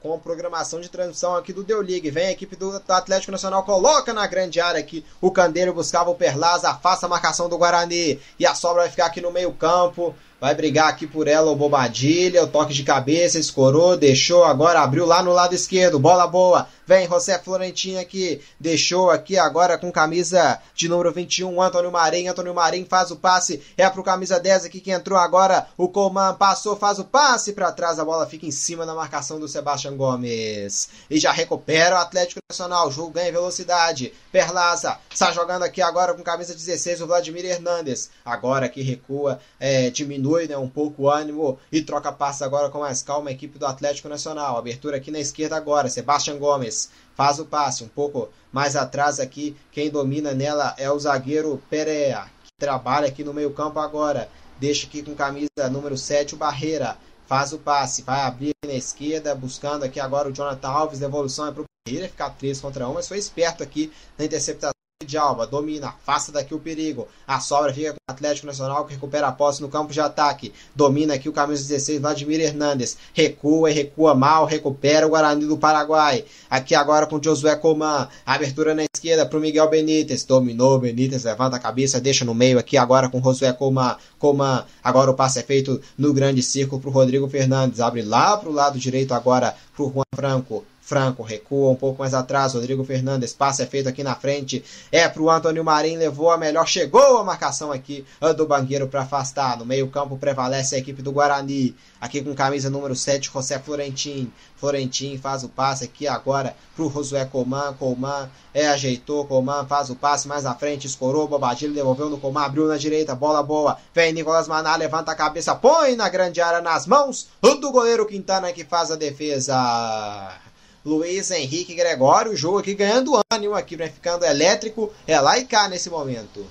com 0.06 0.20
programação 0.20 0.80
de 0.80 0.88
transmissão 0.88 1.36
aqui 1.36 1.52
do 1.52 1.64
Deu 1.64 1.82
League. 1.82 2.12
Vem 2.12 2.28
a 2.28 2.32
equipe 2.32 2.56
do, 2.56 2.80
Atlético 2.88 3.32
Nacional, 3.32 3.64
coloca 3.64 4.14
na 4.14 4.28
grande 4.28 4.62
área 4.62 4.80
aqui 4.80 5.04
o 5.20 5.32
Candeiro, 5.32 5.74
buscava 5.74 6.12
o 6.12 6.16
Perlaz, 6.16 6.64
afasta 6.64 7.08
a 7.08 7.10
marcação 7.10 7.50
do 7.50 7.58
Guarani. 7.58 8.20
E 8.40 8.46
a 8.46 8.54
sobra 8.54 8.84
vai 8.84 8.92
ficar 8.92 9.08
aqui 9.08 9.20
no 9.20 9.32
meio 9.32 9.52
campo. 9.54 10.14
Vai 10.40 10.54
brigar 10.54 10.90
aqui 10.90 11.08
por 11.08 11.28
ela 11.28 11.50
o 11.50 11.56
Bobadilha, 11.56 12.44
o 12.44 12.48
toque 12.48 12.74
de 12.74 12.84
cabeça, 12.84 13.40
escorou, 13.40 13.96
deixou, 13.96 14.44
agora 14.44 14.82
abriu 14.82 15.06
lá 15.06 15.24
no 15.24 15.32
lado 15.32 15.56
esquerdo, 15.56 15.98
bola 15.98 16.28
boa. 16.28 16.68
Vem 16.86 17.08
José 17.08 17.40
Florentino 17.40 18.00
aqui, 18.00 18.40
deixou 18.60 19.10
aqui 19.10 19.40
agora 19.40 19.76
com 19.76 19.92
camisa 19.92 20.62
de 20.76 20.88
número 20.88 21.12
21, 21.12 21.60
Antônio 21.60 21.92
Marim. 21.92 22.28
Antônio 22.28 22.54
Marim 22.54 22.86
faz 22.86 23.10
o 23.10 23.16
passe, 23.16 23.64
é 23.76 23.90
pro 23.90 24.04
camisa 24.04 24.40
10 24.40 24.66
aqui 24.66 24.80
que 24.80 24.92
entrou 24.92 25.18
agora. 25.18 25.68
O 25.78 25.88
Coman 25.88 26.36
passou, 26.36 26.76
faz 26.76 27.00
o 27.00 27.06
passe 27.06 27.54
para 27.54 27.72
trás, 27.72 27.98
a 27.98 28.06
bola 28.06 28.28
fica 28.28 28.46
em 28.46 28.52
cima 28.52 28.86
da 28.86 28.94
marcação 28.94 29.40
do 29.40 29.48
Sebastião 29.48 29.98
Gomes. 29.98 30.90
E 31.10 31.18
já 31.18 31.32
recupera 31.32 31.96
o 31.96 32.00
Atlético 32.00 32.42
Nacional, 32.52 32.92
jogo 32.92 33.12
ganha 33.12 33.32
velocidade. 33.32 34.14
Perlaza 34.32 35.00
está 35.10 35.32
jogando 35.32 35.64
aqui 35.64 35.82
agora 35.82 36.14
com 36.14 36.22
camisa 36.22 36.54
16, 36.54 37.02
o 37.02 37.08
Vladimir 37.08 37.46
Hernandes. 37.46 38.12
Agora 38.24 38.70
que 38.70 38.84
recua, 38.84 39.40
é, 39.60 39.90
diminui 39.90 40.25
né, 40.48 40.58
um 40.58 40.70
pouco 40.70 41.04
o 41.04 41.10
ânimo 41.10 41.60
e 41.72 41.82
troca 41.82 42.12
passe 42.12 42.44
agora 42.44 42.70
com 42.70 42.80
mais 42.80 43.02
calma 43.02 43.30
a 43.30 43.34
equipe 43.34 43.60
do 43.60 43.66
Atlético 43.66 44.10
Nacional. 44.10 44.58
Abertura 44.58 44.98
aqui 44.98 45.12
na 45.12 45.20
esquerda 45.20 45.56
agora, 45.56 45.90
Sebastião 45.90 46.38
Gomes 46.38 46.90
faz 47.16 47.40
o 47.40 47.46
passe. 47.46 47.84
Um 47.84 47.88
pouco 47.88 48.30
mais 48.52 48.76
atrás 48.76 49.20
aqui, 49.20 49.56
quem 49.72 49.90
domina 49.90 50.34
nela 50.34 50.74
é 50.78 50.90
o 50.90 51.00
zagueiro 51.00 51.62
Perea, 51.70 52.26
que 52.44 52.52
trabalha 52.60 53.08
aqui 53.08 53.24
no 53.24 53.34
meio-campo 53.34 53.80
agora. 53.80 54.30
Deixa 54.60 54.88
aqui 54.88 55.04
com 55.04 55.14
camisa 55.14 55.70
número 55.72 55.98
7 55.98 56.36
o 56.36 56.38
Barreira. 56.38 56.98
Faz 57.28 57.54
o 57.54 57.58
passe, 57.58 58.04
vai 58.04 58.22
abrir 58.22 58.54
na 58.66 58.74
esquerda, 58.74 59.34
buscando 59.34 59.84
aqui 59.84 60.00
agora 60.00 60.30
o 60.30 60.32
Jonathan 60.32 60.70
Alves. 60.70 61.00
Devolução 61.00 61.48
é 61.48 61.52
para 61.52 61.62
o 61.64 61.66
Barreira 61.88 62.08
ficar 62.08 62.30
3 62.32 62.62
contra 62.62 62.88
1, 62.88 62.94
mas 62.94 63.08
foi 63.08 63.18
esperto 63.18 63.64
aqui 63.64 63.92
na 64.18 64.26
interceptação 64.26 64.75
de 65.04 65.18
Alba, 65.18 65.46
domina, 65.46 65.90
afasta 65.90 66.32
daqui 66.32 66.56
o 66.56 66.60
perigo. 66.60 67.06
A 67.28 67.42
sobra 67.42 67.74
fica 67.74 67.92
com 67.92 67.98
o 68.10 68.14
Atlético 68.14 68.48
Nacional 68.48 68.86
que 68.86 68.94
recupera 68.94 69.28
a 69.28 69.32
posse 69.34 69.62
no 69.62 69.68
campo 69.68 69.92
de 69.92 70.00
ataque. 70.00 70.54
Domina 70.74 71.16
aqui 71.16 71.28
o 71.28 71.34
camisa 71.34 71.68
16, 71.68 72.00
Vladimir 72.00 72.40
Hernandes. 72.40 72.98
Recua 73.14 73.70
e 73.70 73.74
recua 73.74 74.16
mal, 74.16 74.46
recupera 74.46 75.06
o 75.06 75.10
Guarani 75.10 75.46
do 75.46 75.58
Paraguai. 75.58 76.24
Aqui 76.50 76.74
agora 76.74 77.06
com 77.08 77.22
Josué 77.22 77.58
Coman. 77.58 78.08
Abertura 78.26 78.74
na 78.74 78.86
esquerda 78.86 79.26
para 79.26 79.38
o 79.38 79.42
Miguel 79.42 79.70
Benítez. 79.70 80.24
Dominou, 80.24 80.80
Benítez 80.80 81.26
levanta 81.26 81.58
a 81.58 81.60
cabeça, 81.60 82.00
deixa 82.00 82.24
no 82.24 82.34
meio 82.34 82.58
aqui 82.58 82.78
agora 82.78 83.10
com 83.10 83.22
Josué 83.22 83.52
Coman. 83.52 83.98
Coman. 84.18 84.64
Agora 84.82 85.12
o 85.12 85.14
passe 85.14 85.40
é 85.40 85.44
feito 85.44 85.82
no 85.98 86.14
grande 86.14 86.42
círculo 86.42 86.80
para 86.80 86.90
o 86.90 86.94
Rodrigo 86.94 87.28
Fernandes. 87.28 87.82
Abre 87.82 88.02
lá 88.02 88.38
para 88.38 88.50
o 88.50 88.54
lado 88.54 88.80
direito 88.80 89.14
agora 89.14 89.54
para 89.76 89.86
o 89.86 89.92
Juan 89.92 90.04
Franco. 90.16 90.64
Franco 90.86 91.24
recua 91.24 91.72
um 91.72 91.76
pouco 91.76 92.00
mais 92.00 92.14
atrás. 92.14 92.54
Rodrigo 92.54 92.84
Fernandes, 92.84 93.34
passe 93.34 93.64
é 93.64 93.66
feito 93.66 93.90
aqui 93.90 94.04
na 94.04 94.14
frente. 94.14 94.64
É 94.92 95.10
para 95.10 95.22
o 95.22 95.32
Antônio 95.32 95.66
Marim, 95.66 95.98
levou 95.98 96.30
a 96.30 96.38
melhor. 96.38 96.68
Chegou 96.68 97.18
a 97.18 97.24
marcação 97.24 97.72
aqui 97.72 98.06
do 98.38 98.46
Bangueiro 98.46 98.88
para 98.88 99.02
afastar. 99.02 99.58
No 99.58 99.66
meio-campo 99.66 100.16
prevalece 100.16 100.76
a 100.76 100.78
equipe 100.78 101.02
do 101.02 101.12
Guarani. 101.12 101.76
Aqui 102.00 102.22
com 102.22 102.36
camisa 102.36 102.70
número 102.70 102.96
7, 102.96 103.32
José 103.34 103.58
Florentin. 103.58 104.32
Florentin 104.58 105.18
faz 105.18 105.44
o 105.44 105.50
passe 105.50 105.86
aqui 105.86 106.08
agora 106.08 106.56
para 106.76 106.86
o 106.86 106.90
Josué 106.92 107.26
Coman. 107.26 107.74
Coman 107.74 108.30
é, 108.54 108.68
ajeitou. 108.68 109.26
Coman 109.26 109.66
faz 109.66 109.90
o 109.90 109.96
passe 109.96 110.28
mais 110.28 110.46
à 110.46 110.54
frente. 110.54 110.86
Escorou. 110.86 111.28
Bobadilho 111.28 111.74
devolveu 111.74 112.12
no 112.12 112.20
Coman. 112.20 112.44
Abriu 112.44 112.68
na 112.68 112.78
direita. 112.78 113.16
Bola 113.16 113.42
boa. 113.42 113.78
Vem 113.92 114.14
Nicolas 114.14 114.48
Maná, 114.48 114.76
levanta 114.76 115.12
a 115.12 115.16
cabeça. 115.16 115.56
Põe 115.56 115.96
na 115.96 116.10
grande 116.10 116.40
área 116.42 116.62
nas 116.62 116.86
mãos 116.86 117.28
do 117.42 117.72
goleiro 117.72 118.06
Quintana 118.06 118.54
que 118.54 118.64
faz 118.64 118.92
a 118.92 118.96
defesa. 118.96 120.45
Luiz 120.86 121.32
Henrique 121.32 121.74
Gregório, 121.74 122.32
o 122.32 122.36
jogo 122.36 122.60
aqui 122.60 122.76
ganhando 122.76 123.20
ânimo 123.34 123.56
aqui, 123.56 123.76
né? 123.76 123.90
ficando 123.90 124.24
elétrico, 124.24 124.94
é 125.08 125.20
lá 125.20 125.36
e 125.40 125.46
cá 125.46 125.68
nesse 125.68 125.90
momento. 125.90 126.46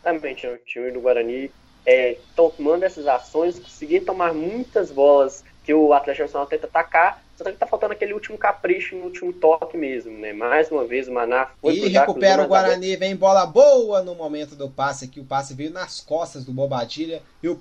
Exatamente, 0.00 0.46
o 0.46 0.56
time 0.58 0.92
do 0.92 1.00
Guarani 1.00 1.50
é, 1.84 2.16
tomando 2.36 2.84
essas 2.84 3.08
ações, 3.08 3.58
conseguindo 3.58 4.06
tomar 4.06 4.32
muitas 4.32 4.92
bolas 4.92 5.42
que 5.64 5.74
o 5.74 5.92
Atlético 5.92 6.24
Nacional 6.24 6.46
tenta 6.46 6.66
atacar, 6.66 7.22
só 7.36 7.44
que 7.44 7.52
tá 7.52 7.66
faltando 7.66 7.92
aquele 7.92 8.12
último 8.12 8.38
capricho 8.38 8.94
no 8.94 9.04
último 9.04 9.32
toque 9.32 9.76
mesmo, 9.76 10.16
né? 10.16 10.32
Mais 10.32 10.70
uma 10.70 10.84
vez 10.84 11.08
o 11.08 11.12
Maná 11.12 11.50
foi 11.60 11.74
E 11.74 11.88
recupera 11.88 12.44
o 12.44 12.46
Guarani, 12.46 12.96
vem 12.96 13.16
bola 13.16 13.46
boa 13.46 14.00
no 14.02 14.14
momento 14.14 14.54
do 14.54 14.70
passe 14.70 15.06
aqui, 15.06 15.18
o 15.18 15.24
passe 15.24 15.54
veio 15.54 15.70
nas 15.70 16.00
costas 16.00 16.44
do 16.44 16.52
Bobadilha 16.52 17.22
e 17.42 17.48
o 17.48 17.56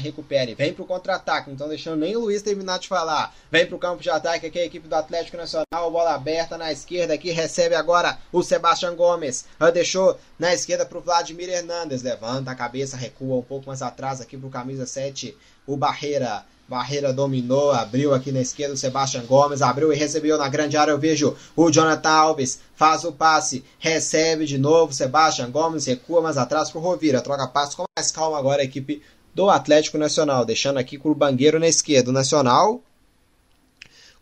recupere, 0.00 0.54
vem 0.54 0.72
pro 0.72 0.84
contra-ataque, 0.84 1.48
não 1.48 1.54
estão 1.54 1.68
deixando 1.68 2.00
nem 2.00 2.16
o 2.16 2.20
Luiz 2.20 2.42
terminar 2.42 2.78
de 2.78 2.88
falar. 2.88 3.34
Vem 3.50 3.66
pro 3.66 3.78
campo 3.78 4.02
de 4.02 4.10
ataque 4.10 4.46
aqui 4.46 4.58
a 4.58 4.64
equipe 4.64 4.88
do 4.88 4.94
Atlético 4.94 5.36
Nacional, 5.36 5.90
bola 5.90 6.14
aberta 6.14 6.58
na 6.58 6.72
esquerda 6.72 7.14
aqui, 7.14 7.30
recebe 7.30 7.74
agora 7.74 8.18
o 8.32 8.42
Sebastião 8.42 8.96
Gomes. 8.96 9.44
Deixou 9.72 10.18
na 10.38 10.52
esquerda 10.52 10.84
pro 10.84 11.00
Vladimir 11.00 11.48
Hernandes, 11.48 12.02
levanta 12.02 12.50
a 12.50 12.54
cabeça, 12.54 12.96
recua 12.96 13.36
um 13.36 13.42
pouco 13.42 13.66
mais 13.66 13.82
atrás 13.82 14.20
aqui 14.20 14.36
pro 14.36 14.48
camisa 14.48 14.86
7, 14.86 15.36
o 15.66 15.76
Barreira. 15.76 16.44
Barreira 16.70 17.12
dominou, 17.12 17.72
abriu 17.72 18.14
aqui 18.14 18.30
na 18.30 18.40
esquerda 18.40 18.74
o 18.74 18.76
Sebastião 18.76 19.26
Gomes, 19.26 19.60
abriu 19.60 19.92
e 19.92 19.96
recebeu 19.96 20.38
na 20.38 20.48
grande 20.48 20.76
área. 20.76 20.92
Eu 20.92 20.98
vejo 21.00 21.36
o 21.56 21.68
Jonathan 21.68 22.08
Alves, 22.08 22.60
faz 22.76 23.02
o 23.02 23.10
passe, 23.10 23.64
recebe 23.76 24.46
de 24.46 24.56
novo. 24.56 24.92
Sebastião 24.92 25.50
Gomes 25.50 25.86
recua 25.86 26.22
mais 26.22 26.38
atrás 26.38 26.70
pro 26.70 26.78
Rovira, 26.78 27.20
troca 27.20 27.48
passe 27.48 27.74
com 27.74 27.82
mais 27.98 28.12
calma 28.12 28.38
agora 28.38 28.62
a 28.62 28.64
equipe 28.64 29.02
do 29.34 29.48
Atlético 29.48 29.98
Nacional, 29.98 30.44
deixando 30.44 30.78
aqui 30.78 30.98
com 30.98 31.10
o 31.10 31.14
Bangueiro 31.14 31.58
na 31.58 31.68
esquerda. 31.68 32.10
O 32.10 32.12
Nacional 32.14 32.82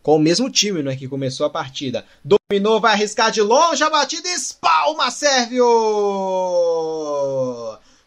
com 0.01 0.15
o 0.15 0.19
mesmo 0.19 0.49
time 0.49 0.81
né, 0.81 0.95
que 0.95 1.07
começou 1.07 1.45
a 1.45 1.49
partida. 1.49 2.05
Dominou, 2.23 2.79
vai 2.79 2.93
arriscar 2.93 3.31
de 3.31 3.41
longe 3.41 3.83
a 3.83 3.89
batida, 3.89 4.29
espalma, 4.29 5.11
Sérvio! 5.11 5.65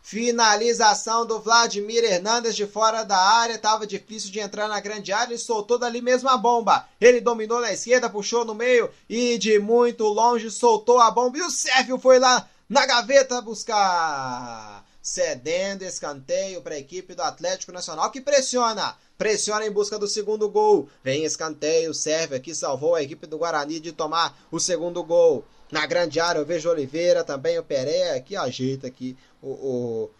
Finalização 0.02 1.24
do 1.24 1.40
Vladimir 1.40 2.04
Hernandes 2.04 2.56
de 2.56 2.66
fora 2.66 3.02
da 3.02 3.16
área. 3.16 3.56
Tava 3.56 3.86
difícil 3.86 4.30
de 4.30 4.40
entrar 4.40 4.68
na 4.68 4.78
grande 4.78 5.12
área. 5.12 5.32
Ele 5.32 5.38
soltou 5.38 5.78
dali 5.78 6.02
mesmo 6.02 6.28
a 6.28 6.36
bomba. 6.36 6.86
Ele 7.00 7.20
dominou 7.20 7.60
na 7.60 7.72
esquerda, 7.72 8.10
puxou 8.10 8.44
no 8.44 8.54
meio 8.54 8.90
e 9.08 9.38
de 9.38 9.58
muito 9.58 10.04
longe 10.04 10.50
soltou 10.50 11.00
a 11.00 11.10
bomba. 11.10 11.38
E 11.38 11.42
o 11.42 11.50
Sérgio 11.50 11.98
foi 11.98 12.18
lá 12.18 12.46
na 12.68 12.84
gaveta 12.84 13.40
buscar. 13.40 14.84
Cedendo 15.02 15.82
escanteio 15.82 16.62
para 16.62 16.76
a 16.76 16.78
equipe 16.78 17.14
do 17.14 17.22
Atlético 17.22 17.72
Nacional 17.72 18.10
que 18.12 18.20
pressiona. 18.20 18.96
Pressiona 19.18 19.66
em 19.66 19.70
busca 19.70 19.98
do 19.98 20.06
segundo 20.06 20.48
gol. 20.48 20.88
Vem 21.02 21.24
escanteio, 21.24 21.92
serve 21.92 22.36
aqui, 22.36 22.54
salvou 22.54 22.94
a 22.94 23.02
equipe 23.02 23.26
do 23.26 23.36
Guarani 23.36 23.80
de 23.80 23.90
tomar 23.90 24.38
o 24.50 24.60
segundo 24.60 25.02
gol. 25.02 25.44
Na 25.72 25.86
grande 25.86 26.20
área 26.20 26.38
eu 26.38 26.46
vejo 26.46 26.70
Oliveira, 26.70 27.24
também 27.24 27.58
o 27.58 27.64
Pereira, 27.64 28.20
que 28.20 28.36
ajeita 28.36 28.86
aqui 28.86 29.16
o, 29.42 29.50
o 29.50 30.10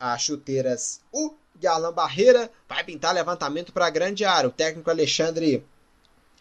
as 0.00 0.22
chuteiras. 0.22 1.00
O 1.12 1.34
Alan 1.66 1.92
Barreira 1.92 2.50
vai 2.68 2.82
pintar 2.82 3.14
levantamento 3.14 3.72
para 3.72 3.86
a 3.86 3.90
grande 3.90 4.24
área. 4.24 4.48
O 4.48 4.52
técnico 4.52 4.90
Alexandre 4.90 5.64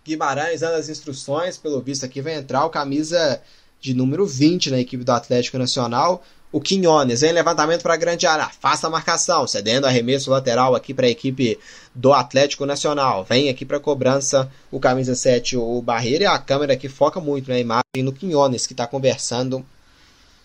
Guimarães 0.03 0.61
dando 0.61 0.75
as 0.75 0.89
instruções, 0.89 1.57
pelo 1.57 1.81
visto 1.81 2.05
aqui 2.05 2.21
vai 2.21 2.35
entrar 2.35 2.65
o 2.65 2.69
camisa 2.69 3.41
de 3.79 3.93
número 3.93 4.25
20 4.25 4.71
na 4.71 4.79
equipe 4.79 5.03
do 5.03 5.11
Atlético 5.11 5.57
Nacional. 5.57 6.23
O 6.53 6.61
Quinones 6.61 7.23
em 7.23 7.31
levantamento 7.31 7.81
para 7.81 7.95
a 7.95 7.97
grande 7.97 8.27
área, 8.27 8.45
afasta 8.45 8.85
a 8.85 8.89
marcação, 8.91 9.47
cedendo 9.47 9.87
arremesso 9.87 10.29
lateral 10.29 10.75
aqui 10.75 10.93
para 10.93 11.07
a 11.07 11.09
equipe 11.09 11.57
do 11.95 12.13
Atlético 12.13 12.63
Nacional. 12.63 13.23
Vem 13.23 13.49
aqui 13.49 13.65
para 13.65 13.79
cobrança 13.79 14.47
o 14.69 14.79
camisa 14.79 15.15
7, 15.15 15.57
o 15.57 15.81
Barreira, 15.81 16.25
e 16.25 16.27
a 16.27 16.37
câmera 16.37 16.73
aqui 16.73 16.87
foca 16.87 17.19
muito 17.19 17.49
na 17.49 17.57
imagem 17.57 18.03
no 18.03 18.13
Quinones, 18.13 18.67
que 18.67 18.73
está 18.73 18.85
conversando 18.85 19.65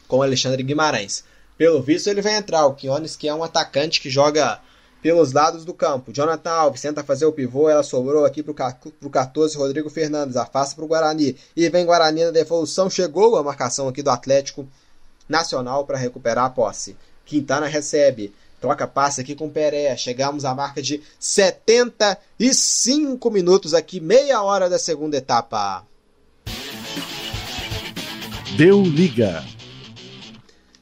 com 0.08 0.22
Alexandre 0.22 0.62
Guimarães. 0.62 1.24
Pelo 1.58 1.82
visto, 1.82 2.08
ele 2.08 2.22
vai 2.22 2.36
entrar. 2.36 2.64
O 2.64 2.72
Quinones, 2.72 3.14
que 3.14 3.28
é 3.28 3.34
um 3.34 3.44
atacante 3.44 4.00
que 4.00 4.08
joga 4.08 4.60
pelos 5.02 5.34
lados 5.34 5.62
do 5.62 5.74
campo. 5.74 6.10
Jonathan 6.10 6.50
Alves 6.50 6.80
tenta 6.80 7.04
fazer 7.04 7.26
o 7.26 7.32
pivô, 7.32 7.68
ela 7.68 7.82
sobrou 7.82 8.24
aqui 8.24 8.42
para 8.42 8.72
o 9.02 9.10
14, 9.10 9.58
Rodrigo 9.58 9.90
Fernandes, 9.90 10.36
afasta 10.36 10.74
para 10.74 10.86
o 10.86 10.88
Guarani. 10.88 11.36
E 11.54 11.68
vem 11.68 11.84
Guarani 11.84 12.24
na 12.24 12.30
devolução, 12.30 12.88
chegou 12.88 13.36
a 13.36 13.42
marcação 13.42 13.88
aqui 13.88 14.02
do 14.02 14.08
Atlético 14.08 14.66
Nacional 15.28 15.84
para 15.84 15.98
recuperar 15.98 16.46
a 16.46 16.50
posse. 16.50 16.96
Quintana 17.24 17.66
recebe, 17.66 18.32
troca 18.60 18.86
passe 18.86 19.20
aqui 19.20 19.34
com 19.34 19.46
o 19.46 19.50
Peré. 19.50 19.96
Chegamos 19.96 20.44
à 20.44 20.54
marca 20.54 20.80
de 20.80 21.02
75 21.18 23.30
minutos 23.30 23.74
aqui, 23.74 24.00
meia 24.00 24.42
hora 24.42 24.68
da 24.68 24.78
segunda 24.78 25.16
etapa. 25.16 25.84
Deu 28.56 28.82
liga. 28.82 29.44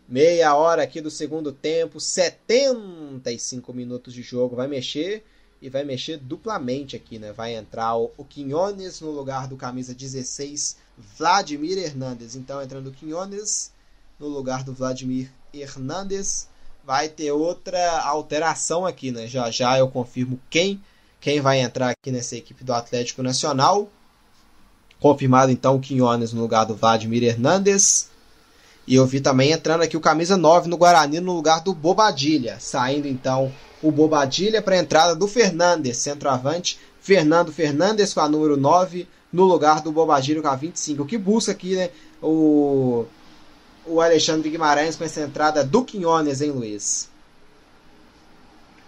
Meia 0.09 0.55
hora 0.55 0.85
aqui 0.85 1.01
do 1.01 1.10
segundo 1.10 1.51
tempo, 1.51 2.01
75 2.01 3.73
minutos 3.73 4.14
de 4.14 4.23
jogo. 4.23 4.55
Vai 4.55 4.68
mexer 4.68 5.24
e 5.60 5.68
vai 5.68 5.82
mexer 5.82 6.18
duplamente 6.18 6.94
aqui, 6.94 7.18
né? 7.18 7.32
Vai 7.32 7.56
entrar 7.56 7.97
o, 7.97 8.24
Quinones 8.24 9.01
no 9.01 9.10
lugar 9.10 9.48
do 9.48 9.56
camisa 9.56 9.93
16, 9.93 10.77
Vladimir 11.18 11.77
Hernandes. 11.77 12.36
Então 12.36 12.62
entrando 12.62 12.89
o 12.89 12.93
Quinones 12.93 13.73
no 14.18 14.28
lugar 14.28 14.64
do 14.64 14.72
Vladimir 14.72 15.30
Hernandes. 15.52 16.48
Vai 16.84 17.09
ter 17.09 17.32
outra 17.32 18.01
alteração 18.02 18.86
aqui, 18.86 19.10
né? 19.10 19.26
Já 19.26 19.51
já 19.51 19.78
eu 19.78 19.88
confirmo 19.88 20.38
quem 20.48 20.80
quem 21.20 21.40
vai 21.40 21.60
entrar 21.60 21.90
aqui 21.90 22.12
nessa 22.12 22.36
equipe 22.36 22.62
do 22.62 22.72
Atlético 22.72 23.22
Nacional. 23.22 23.88
Confirmado 25.01 25.51
então 25.51 25.76
o 25.76 25.80
Quinones 25.80 26.32
no 26.32 26.40
lugar 26.40 26.64
do 26.64 26.74
Vladimir 26.74 27.22
Hernandes. 27.22 28.10
E 28.86 28.94
eu 28.94 29.05
vi 29.05 29.20
também 29.20 29.51
entrando 29.51 29.82
aqui 29.82 29.97
o 29.97 30.01
camisa 30.01 30.36
9 30.36 30.68
no 30.68 30.76
Guarani 30.76 31.18
no 31.18 31.32
lugar 31.32 31.60
do 31.60 31.74
Bobadilha. 31.74 32.59
Saindo 32.60 33.09
então 33.09 33.52
o 33.82 33.90
Bobadilha 33.90 34.62
para 34.62 34.76
a 34.76 34.78
entrada 34.78 35.16
do 35.16 35.26
Fernandes, 35.26 35.97
centroavante. 35.97 36.78
Fernando 37.01 37.52
Fernandes 37.52 38.14
com 38.14 38.20
a 38.20 38.28
número 38.28 38.56
9 38.56 39.09
no 39.32 39.44
lugar 39.44 39.82
do 39.82 39.90
Bobadilha 39.90 40.40
com 40.40 40.48
a 40.48 40.56
25. 40.56 41.02
O 41.02 41.06
que 41.06 41.18
busca 41.18 41.52
aqui 41.52 41.74
né, 41.74 41.90
o, 42.22 43.05
o 43.86 44.00
Alexandre 44.00 44.50
Guimarães 44.50 44.96
com 44.96 45.04
essa 45.04 45.20
entrada 45.20 45.64
do 45.64 45.84
Quinones, 45.84 46.40
hein, 46.40 46.50
Luiz? 46.50 47.10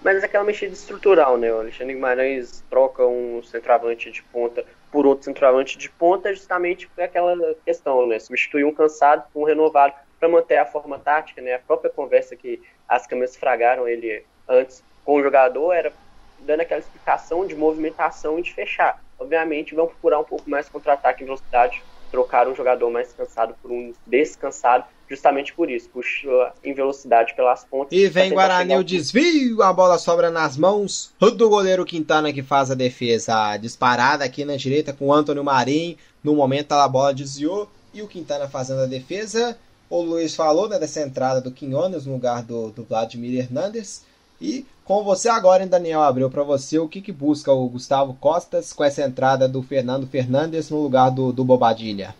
Mas 0.02 0.22
é 0.22 0.26
aquela 0.26 0.44
mexida 0.44 0.72
estrutural, 0.72 1.36
né? 1.36 1.52
O 1.52 1.60
Alexandre 1.60 1.94
Guimarães 1.94 2.62
troca 2.70 3.04
um 3.06 3.42
centroavante 3.42 4.10
de 4.10 4.22
ponta 4.22 4.64
por 4.90 5.06
outro 5.06 5.24
centroavante 5.24 5.76
de 5.76 5.90
ponta, 5.90 6.32
justamente 6.32 6.88
por 6.88 7.02
aquela 7.02 7.36
questão, 7.64 8.06
né? 8.06 8.18
Substituir 8.18 8.64
um 8.64 8.72
cansado 8.72 9.24
por 9.32 9.42
um 9.42 9.44
renovado 9.44 9.94
para 10.18 10.28
manter 10.28 10.56
a 10.56 10.66
forma 10.66 10.98
tática, 10.98 11.40
né? 11.40 11.54
A 11.54 11.58
própria 11.58 11.90
conversa 11.90 12.36
que 12.36 12.62
as 12.88 13.06
câmeras 13.06 13.36
fragaram 13.36 13.86
ele 13.86 14.24
antes 14.48 14.82
com 15.04 15.16
o 15.16 15.22
jogador 15.22 15.72
era 15.72 15.92
dando 16.40 16.60
aquela 16.60 16.80
explicação 16.80 17.46
de 17.46 17.54
movimentação 17.54 18.38
e 18.38 18.42
de 18.42 18.52
fechar. 18.52 19.02
Obviamente 19.18 19.74
vão 19.74 19.86
procurar 19.86 20.20
um 20.20 20.24
pouco 20.24 20.48
mais 20.48 20.68
contra-ataque 20.68 21.22
em 21.22 21.26
velocidade, 21.26 21.82
trocar 22.10 22.48
um 22.48 22.54
jogador 22.54 22.90
mais 22.90 23.12
cansado 23.12 23.54
por 23.62 23.70
um 23.70 23.92
descansado 24.06 24.84
justamente 25.08 25.54
por 25.54 25.70
isso, 25.70 25.88
puxou 25.88 26.48
em 26.62 26.74
velocidade 26.74 27.34
pelas 27.34 27.64
pontas. 27.64 27.96
E 27.96 28.08
vem 28.08 28.30
Guarani 28.30 28.76
o 28.76 28.84
desvio, 28.84 29.62
a 29.62 29.72
bola 29.72 29.98
sobra 29.98 30.30
nas 30.30 30.56
mãos 30.56 31.12
do 31.18 31.48
goleiro 31.48 31.84
Quintana 31.84 32.32
que 32.32 32.42
faz 32.42 32.70
a 32.70 32.74
defesa 32.74 33.56
disparada 33.56 34.24
aqui 34.24 34.44
na 34.44 34.56
direita 34.56 34.92
com 34.92 35.06
o 35.06 35.12
Antônio 35.12 35.42
Marim. 35.42 35.96
No 36.22 36.34
momento 36.34 36.72
a 36.72 36.86
bola 36.86 37.14
desviou 37.14 37.68
e 37.94 38.02
o 38.02 38.08
Quintana 38.08 38.48
fazendo 38.48 38.82
a 38.82 38.86
defesa. 38.86 39.56
O 39.88 40.02
Luiz 40.02 40.34
falou 40.34 40.68
né, 40.68 40.78
dessa 40.78 41.00
entrada 41.00 41.40
do 41.40 41.50
Quinones 41.50 42.04
no 42.04 42.12
lugar 42.12 42.42
do, 42.42 42.70
do 42.70 42.84
Vladimir 42.84 43.38
Hernandes. 43.38 44.04
E 44.40 44.66
com 44.88 45.04
você 45.04 45.28
agora, 45.28 45.62
hein, 45.62 45.68
Daniel 45.68 46.00
Abreu, 46.00 46.30
para 46.30 46.42
você, 46.42 46.78
o 46.78 46.88
que, 46.88 47.02
que 47.02 47.12
busca 47.12 47.52
o 47.52 47.68
Gustavo 47.68 48.14
Costas 48.14 48.72
com 48.72 48.82
essa 48.82 49.04
entrada 49.04 49.46
do 49.46 49.62
Fernando 49.62 50.06
Fernandes 50.06 50.70
no 50.70 50.82
lugar 50.82 51.10
do, 51.10 51.30
do 51.30 51.44
Bobadilha? 51.44 52.14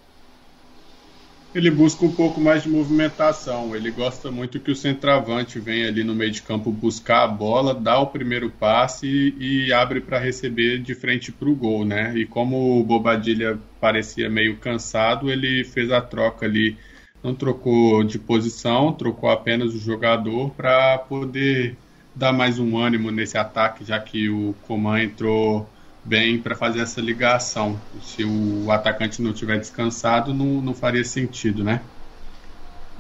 ele 1.55 1.71
busca 1.71 2.05
um 2.05 2.13
pouco 2.13 2.39
mais 2.39 2.63
de 2.63 2.69
movimentação. 2.69 3.75
Ele 3.75 3.91
gosta 3.91 4.31
muito 4.31 4.61
que 4.61 4.71
o 4.71 4.77
centroavante 4.77 5.59
venha 5.59 5.89
ali 5.89 6.05
no 6.05 6.15
meio 6.15 6.31
de 6.31 6.43
campo 6.43 6.71
buscar 6.71 7.25
a 7.25 7.27
bola, 7.27 7.75
dá 7.75 7.99
o 7.99 8.09
primeiro 8.09 8.51
passe 8.51 9.07
e, 9.07 9.67
e 9.67 9.73
abre 9.73 9.99
para 9.99 10.19
receber 10.19 10.79
de 10.79 10.95
frente 10.95 11.33
para 11.33 11.49
o 11.49 11.57
gol, 11.57 11.87
né? 11.87 12.13
E 12.17 12.27
como 12.27 12.79
o 12.79 12.85
Bobadilha 12.85 13.59
parecia 13.81 14.29
meio 14.29 14.59
cansado, 14.59 15.31
ele 15.31 15.65
fez 15.65 15.91
a 15.91 16.03
troca 16.03 16.45
ali, 16.45 16.77
não 17.25 17.35
trocou 17.35 18.05
de 18.05 18.19
posição, 18.19 18.93
trocou 18.93 19.31
apenas 19.31 19.75
o 19.75 19.79
jogador 19.79 20.51
para 20.51 20.99
poder 20.99 21.75
dar 22.19 22.33
mais 22.33 22.59
um 22.59 22.77
ânimo 22.77 23.13
nesse 23.13 23.39
ataque, 23.39 23.85
já 23.85 24.01
que 24.01 24.29
o 24.29 24.53
Coman 24.67 25.05
entrou 25.05 25.69
bem 26.05 26.41
para 26.41 26.57
fazer 26.57 26.81
essa 26.81 27.01
ligação. 27.01 27.81
Se 28.03 28.25
o 28.25 28.71
atacante 28.73 29.23
não 29.23 29.33
tiver 29.33 29.59
descansado, 29.59 30.35
não, 30.35 30.61
não 30.61 30.75
faria 30.75 31.05
sentido, 31.05 31.63
né? 31.63 31.81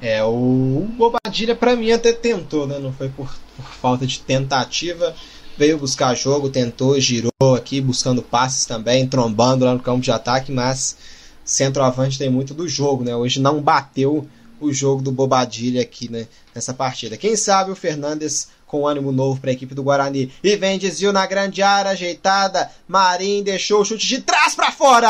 É, 0.00 0.22
o 0.22 0.86
Bobadilha 0.96 1.56
para 1.56 1.74
mim 1.74 1.90
até 1.90 2.12
tentou, 2.12 2.64
né? 2.68 2.78
Não 2.78 2.92
foi 2.92 3.08
por, 3.08 3.28
por, 3.56 3.64
falta 3.64 4.06
de 4.06 4.20
tentativa. 4.20 5.12
Veio 5.56 5.76
buscar 5.76 6.14
jogo, 6.14 6.48
tentou, 6.48 7.00
girou 7.00 7.56
aqui, 7.56 7.80
buscando 7.80 8.22
passes 8.22 8.64
também, 8.66 9.08
trombando 9.08 9.64
lá 9.64 9.74
no 9.74 9.80
campo 9.80 10.00
de 10.00 10.12
ataque, 10.12 10.52
mas 10.52 10.96
centroavante 11.44 12.16
tem 12.18 12.30
muito 12.30 12.54
do 12.54 12.68
jogo, 12.68 13.02
né? 13.02 13.16
Hoje 13.16 13.40
não 13.40 13.60
bateu 13.60 14.28
o 14.60 14.72
jogo 14.72 15.02
do 15.02 15.10
Bobadilha 15.10 15.82
aqui 15.82 16.08
né, 16.08 16.28
nessa 16.54 16.72
partida. 16.72 17.16
Quem 17.16 17.34
sabe 17.34 17.72
o 17.72 17.76
Fernandes 17.76 18.48
com 18.68 18.86
ânimo 18.86 19.10
novo 19.10 19.40
para 19.40 19.50
a 19.50 19.52
equipe 19.52 19.74
do 19.74 19.82
Guarani. 19.82 20.32
E 20.44 20.54
vem 20.54 20.78
desvio 20.78 21.12
na 21.12 21.26
grande 21.26 21.60
área, 21.62 21.90
ajeitada. 21.90 22.70
Marim 22.86 23.42
deixou 23.42 23.80
o 23.80 23.84
chute 23.84 24.06
de 24.06 24.20
trás 24.20 24.54
para 24.54 24.70
fora. 24.70 25.08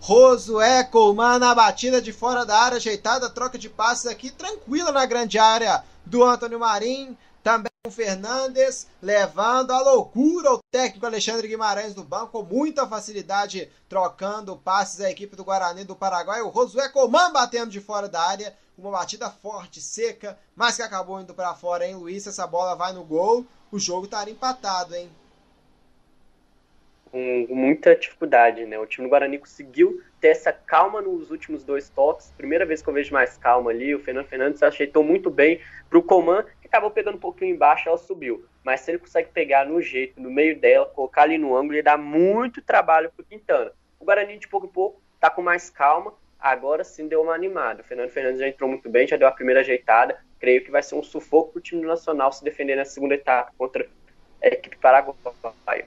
Rosué 0.00 0.84
Colman 0.84 1.38
na 1.38 1.54
batida 1.54 2.02
de 2.02 2.12
fora 2.12 2.44
da 2.44 2.58
área, 2.58 2.76
ajeitada, 2.76 3.30
troca 3.30 3.56
de 3.56 3.68
passes 3.68 4.06
aqui, 4.06 4.30
tranquila 4.30 4.90
na 4.90 5.06
grande 5.06 5.38
área 5.38 5.84
do 6.04 6.24
Antônio 6.24 6.58
Marim. 6.58 7.16
Também 7.42 7.70
o 7.86 7.90
Fernandes 7.90 8.86
levando 9.00 9.70
a 9.70 9.80
loucura 9.80 10.52
o 10.52 10.60
técnico 10.70 11.06
Alexandre 11.06 11.46
Guimarães 11.48 11.94
do 11.94 12.02
banco 12.02 12.32
com 12.32 12.42
muita 12.42 12.86
facilidade, 12.86 13.70
trocando 13.88 14.56
passes 14.56 15.00
à 15.00 15.10
equipe 15.10 15.36
do 15.36 15.44
Guarani 15.44 15.84
do 15.84 15.94
Paraguai. 15.94 16.42
O 16.42 16.48
Rosué 16.48 16.88
Coman 16.88 17.32
batendo 17.32 17.70
de 17.70 17.80
fora 17.80 18.08
da 18.08 18.20
área, 18.20 18.54
uma 18.78 18.92
batida 18.92 19.28
forte, 19.28 19.80
seca, 19.80 20.38
mas 20.54 20.76
que 20.76 20.82
acabou 20.82 21.20
indo 21.20 21.34
para 21.34 21.54
fora, 21.54 21.84
hein, 21.84 21.96
Luiz? 21.96 22.26
Essa 22.26 22.46
bola 22.46 22.76
vai 22.76 22.92
no 22.92 23.04
gol, 23.04 23.44
o 23.72 23.78
jogo 23.78 24.04
estaria 24.04 24.32
empatado, 24.32 24.94
hein? 24.94 25.10
Com 27.10 27.46
muita 27.48 27.96
dificuldade, 27.96 28.64
né? 28.66 28.78
O 28.78 28.86
time 28.86 29.06
do 29.06 29.10
Guarani 29.10 29.38
conseguiu 29.38 30.02
ter 30.20 30.28
essa 30.28 30.52
calma 30.52 31.00
nos 31.00 31.30
últimos 31.30 31.64
dois 31.64 31.88
toques. 31.88 32.30
Primeira 32.36 32.66
vez 32.66 32.82
que 32.82 32.88
eu 32.88 32.92
vejo 32.92 33.14
mais 33.14 33.38
calma 33.38 33.70
ali. 33.70 33.94
O 33.94 33.98
Fernando 33.98 34.26
Fernandes 34.26 34.62
ajeitou 34.62 35.02
muito 35.02 35.30
bem 35.30 35.60
para 35.88 35.98
o 35.98 36.02
Coman, 36.02 36.44
que 36.60 36.66
acabou 36.66 36.90
pegando 36.90 37.16
um 37.16 37.20
pouquinho 37.20 37.54
embaixo, 37.54 37.88
ela 37.88 37.96
subiu. 37.96 38.44
Mas 38.62 38.80
se 38.80 38.90
ele 38.90 38.98
consegue 38.98 39.30
pegar 39.30 39.64
no 39.64 39.80
jeito, 39.80 40.20
no 40.20 40.30
meio 40.30 40.60
dela, 40.60 40.84
colocar 40.86 41.22
ali 41.22 41.38
no 41.38 41.56
ângulo, 41.56 41.74
ele 41.74 41.82
dá 41.82 41.96
muito 41.96 42.60
trabalho 42.60 43.10
para 43.16 43.24
Quintana. 43.24 43.72
O 43.98 44.04
Guarani, 44.04 44.38
de 44.38 44.46
pouco 44.46 44.66
em 44.66 44.70
pouco, 44.70 45.00
tá 45.18 45.30
com 45.30 45.40
mais 45.40 45.70
calma, 45.70 46.12
agora 46.38 46.84
sim 46.84 47.08
deu 47.08 47.22
uma 47.22 47.34
animada. 47.34 47.82
O 47.82 47.84
Fernando 47.84 48.10
Fernandes 48.10 48.40
já 48.40 48.48
entrou 48.48 48.70
muito 48.70 48.88
bem, 48.88 49.06
já 49.06 49.16
deu 49.16 49.26
a 49.26 49.32
primeira 49.32 49.60
ajeitada. 49.60 50.18
Creio 50.38 50.64
que 50.64 50.70
vai 50.70 50.82
ser 50.82 50.94
um 50.94 51.02
sufoco 51.02 51.52
para 51.52 51.58
o 51.58 51.62
time 51.62 51.82
Nacional 51.82 52.32
se 52.32 52.44
defender 52.44 52.76
na 52.76 52.84
segunda 52.84 53.14
etapa 53.14 53.52
contra 53.58 53.86
a 54.42 54.46
equipe 54.46 54.76
paraguaia. 54.76 55.86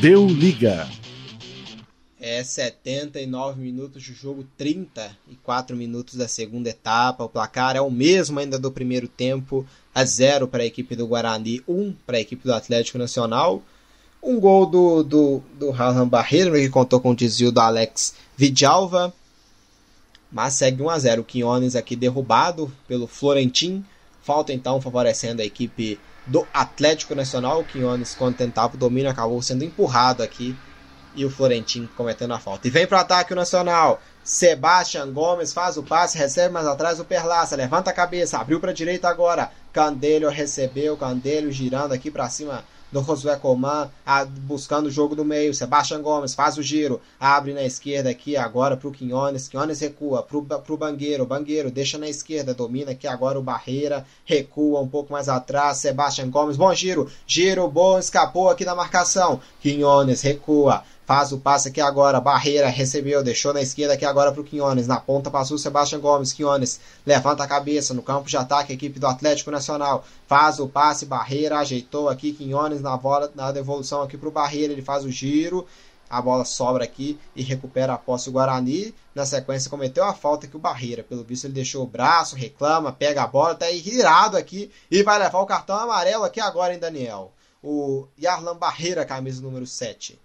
Deu 0.00 0.26
liga. 0.26 0.88
É 2.18 2.42
79 2.42 3.60
minutos 3.60 4.02
de 4.02 4.14
jogo, 4.14 4.46
34 4.56 5.76
minutos 5.76 6.14
da 6.14 6.26
segunda 6.26 6.70
etapa. 6.70 7.22
O 7.22 7.28
placar 7.28 7.76
é 7.76 7.82
o 7.82 7.90
mesmo 7.90 8.40
ainda 8.40 8.58
do 8.58 8.72
primeiro 8.72 9.06
tempo, 9.06 9.66
a 9.94 10.02
0 10.06 10.48
para 10.48 10.62
a 10.62 10.66
equipe 10.66 10.96
do 10.96 11.06
Guarani, 11.06 11.62
1 11.68 11.92
para 12.06 12.16
a 12.16 12.20
equipe 12.20 12.42
do 12.42 12.54
Atlético 12.54 12.96
Nacional. 12.96 13.62
Um 14.26 14.40
gol 14.40 14.64
do, 14.64 15.02
do, 15.02 15.42
do 15.58 15.70
Rahan 15.70 16.08
Barreiro, 16.08 16.54
que 16.54 16.70
contou 16.70 16.98
com 16.98 17.10
o 17.10 17.14
desvio 17.14 17.52
do 17.52 17.60
Alex 17.60 18.14
Vidalva. 18.34 19.12
Mas 20.32 20.54
segue 20.54 20.82
1 20.82 20.88
a 20.88 20.98
0 20.98 21.20
O 21.20 21.24
Quinones 21.24 21.76
aqui 21.76 21.94
derrubado 21.94 22.72
pelo 22.88 23.06
Florentim. 23.06 23.84
Falta 24.22 24.50
então 24.50 24.80
favorecendo 24.80 25.42
a 25.42 25.44
equipe 25.44 26.00
do 26.26 26.46
Atlético 26.54 27.14
Nacional. 27.14 27.60
O 27.60 27.64
Quinones, 27.64 28.14
quando 28.14 28.36
tentava 28.36 28.74
o 28.74 28.78
domínio, 28.78 29.10
acabou 29.10 29.42
sendo 29.42 29.62
empurrado 29.62 30.22
aqui. 30.22 30.56
E 31.14 31.22
o 31.26 31.30
Florentim 31.30 31.86
cometendo 31.94 32.32
a 32.32 32.38
falta. 32.38 32.66
E 32.66 32.70
vem 32.70 32.86
para 32.86 32.96
o 32.96 33.00
ataque 33.02 33.34
o 33.34 33.36
Nacional. 33.36 34.00
Sebastian 34.24 35.12
Gomes 35.12 35.52
faz 35.52 35.76
o 35.76 35.82
passe, 35.82 36.16
recebe 36.16 36.50
mais 36.50 36.66
atrás 36.66 36.98
o 36.98 37.04
Perlaça, 37.04 37.54
levanta 37.56 37.90
a 37.90 37.92
cabeça, 37.92 38.38
abriu 38.38 38.58
para 38.58 38.70
a 38.70 38.74
direita 38.74 39.06
agora. 39.06 39.52
Candelho 39.70 40.30
recebeu, 40.30 40.96
Candelho 40.96 41.52
girando 41.52 41.92
aqui 41.92 42.10
para 42.10 42.30
cima 42.30 42.64
do 42.92 43.02
Josué 43.02 43.36
Coman, 43.36 43.90
buscando 44.42 44.86
o 44.86 44.90
jogo 44.90 45.16
do 45.16 45.24
meio. 45.24 45.52
Sebastião 45.52 46.00
Gomes 46.00 46.34
faz 46.34 46.56
o 46.56 46.62
giro, 46.62 47.00
abre 47.18 47.52
na 47.52 47.62
esquerda 47.62 48.10
aqui 48.10 48.36
agora 48.36 48.76
para 48.76 48.88
o 48.88 48.92
Quinones. 48.92 49.48
Quinones 49.48 49.80
recua 49.80 50.22
para 50.22 50.36
o 50.38 50.76
Bangueiro. 50.76 51.26
Bangueiro 51.26 51.70
deixa 51.70 51.98
na 51.98 52.08
esquerda, 52.08 52.54
domina 52.54 52.92
aqui 52.92 53.06
agora 53.06 53.38
o 53.38 53.42
Barreira, 53.42 54.06
recua 54.24 54.80
um 54.80 54.88
pouco 54.88 55.12
mais 55.12 55.28
atrás. 55.28 55.78
Sebastião 55.78 56.30
Gomes, 56.30 56.56
bom 56.56 56.72
giro, 56.74 57.10
giro 57.26 57.68
bom, 57.68 57.98
escapou 57.98 58.48
aqui 58.48 58.64
da 58.64 58.74
marcação. 58.74 59.40
Quinones 59.60 60.22
recua. 60.22 60.82
Faz 61.06 61.32
o 61.32 61.38
passe 61.38 61.68
aqui 61.68 61.82
agora. 61.82 62.18
Barreira 62.18 62.68
recebeu, 62.68 63.22
deixou 63.22 63.52
na 63.52 63.60
esquerda 63.60 63.92
aqui 63.92 64.06
agora 64.06 64.32
para 64.32 64.40
o 64.40 64.44
Quinones. 64.44 64.86
Na 64.86 64.98
ponta 64.98 65.30
passou 65.30 65.56
o 65.56 65.58
Sebastião 65.58 66.00
Gomes. 66.00 66.32
Quinones 66.32 66.80
levanta 67.04 67.44
a 67.44 67.46
cabeça 67.46 67.92
no 67.92 68.02
campo 68.02 68.26
de 68.26 68.36
ataque. 68.38 68.72
Equipe 68.72 68.98
do 68.98 69.06
Atlético 69.06 69.50
Nacional 69.50 70.02
faz 70.26 70.58
o 70.58 70.66
passe. 70.66 71.04
Barreira 71.04 71.58
ajeitou 71.58 72.08
aqui. 72.08 72.32
Quinones 72.32 72.80
na 72.80 72.96
bola, 72.96 73.30
na 73.34 73.52
devolução 73.52 74.00
aqui 74.00 74.16
para 74.16 74.28
o 74.30 74.32
Barreira. 74.32 74.72
Ele 74.72 74.80
faz 74.80 75.04
o 75.04 75.10
giro. 75.10 75.66
A 76.08 76.22
bola 76.22 76.44
sobra 76.44 76.84
aqui 76.84 77.18
e 77.36 77.42
recupera 77.42 77.92
a 77.92 77.98
posse 77.98 78.30
o 78.30 78.32
Guarani. 78.32 78.94
Na 79.14 79.26
sequência, 79.26 79.68
cometeu 79.68 80.04
a 80.04 80.14
falta 80.14 80.46
que 80.46 80.56
o 80.56 80.60
Barreira. 80.60 81.02
Pelo 81.02 81.22
visto, 81.22 81.44
ele 81.44 81.54
deixou 81.54 81.82
o 81.82 81.86
braço, 81.86 82.34
reclama, 82.34 82.92
pega 82.92 83.22
a 83.22 83.26
bola, 83.26 83.54
tá 83.54 83.70
irado 83.70 84.36
aqui 84.36 84.70
e 84.90 85.02
vai 85.02 85.18
levar 85.18 85.40
o 85.40 85.46
cartão 85.46 85.76
amarelo 85.76 86.24
aqui 86.24 86.40
agora, 86.40 86.72
hein, 86.72 86.78
Daniel? 86.78 87.32
O 87.62 88.06
Yarlan 88.18 88.56
Barreira, 88.56 89.04
camisa 89.04 89.42
número 89.42 89.66
7. 89.66 90.23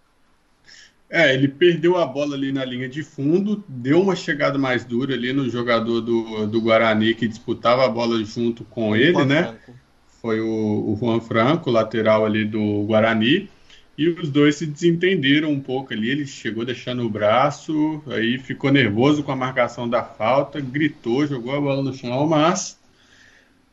É, 1.11 1.34
ele 1.34 1.48
perdeu 1.48 1.98
a 1.98 2.06
bola 2.06 2.36
ali 2.36 2.52
na 2.52 2.64
linha 2.64 2.88
de 2.88 3.02
fundo, 3.02 3.64
deu 3.68 3.99
uma 3.99 4.15
chegada 4.15 4.60
mais 4.60 4.86
dura 4.86 5.15
ali 5.15 5.34
no 5.34 5.49
jogador 5.49 6.02
do, 6.02 6.45
do 6.45 6.61
Guarani 6.61 7.15
que 7.15 7.27
disputava 7.27 7.84
a 7.84 7.90
bola 7.90 8.23
junto 8.23 8.64
com 8.64 8.95
ele, 8.95 9.14
Juan 9.14 9.26
né? 9.26 9.44
Franco. 9.44 9.80
Foi 10.22 10.40
o, 10.40 10.45
o 10.48 10.98
Juan 10.99 11.19
Franco, 11.19 11.72
lateral 11.72 12.26
ali 12.26 12.45
do 12.45 12.84
Guarani. 12.84 13.49
E 13.98 14.07
os 14.07 14.30
dois 14.30 14.56
se 14.56 14.65
desentenderam 14.65 15.52
um 15.52 15.60
pouco 15.60 15.94
ali. 15.94 16.10
Ele 16.10 16.26
chegou 16.26 16.64
deixando 16.64 17.03
o 17.03 17.10
braço, 17.10 18.02
aí 18.07 18.38
ficou 18.38 18.72
nervoso 18.72 19.23
com 19.23 19.31
a 19.31 19.36
marcação 19.36 19.90
da 19.90 20.03
falta, 20.03 20.61
gritou, 20.61 21.27
jogou 21.27 21.56
a 21.56 21.60
bola 21.60 21.84
no 21.84 21.94
chão, 21.94 22.26
mas 22.26 22.79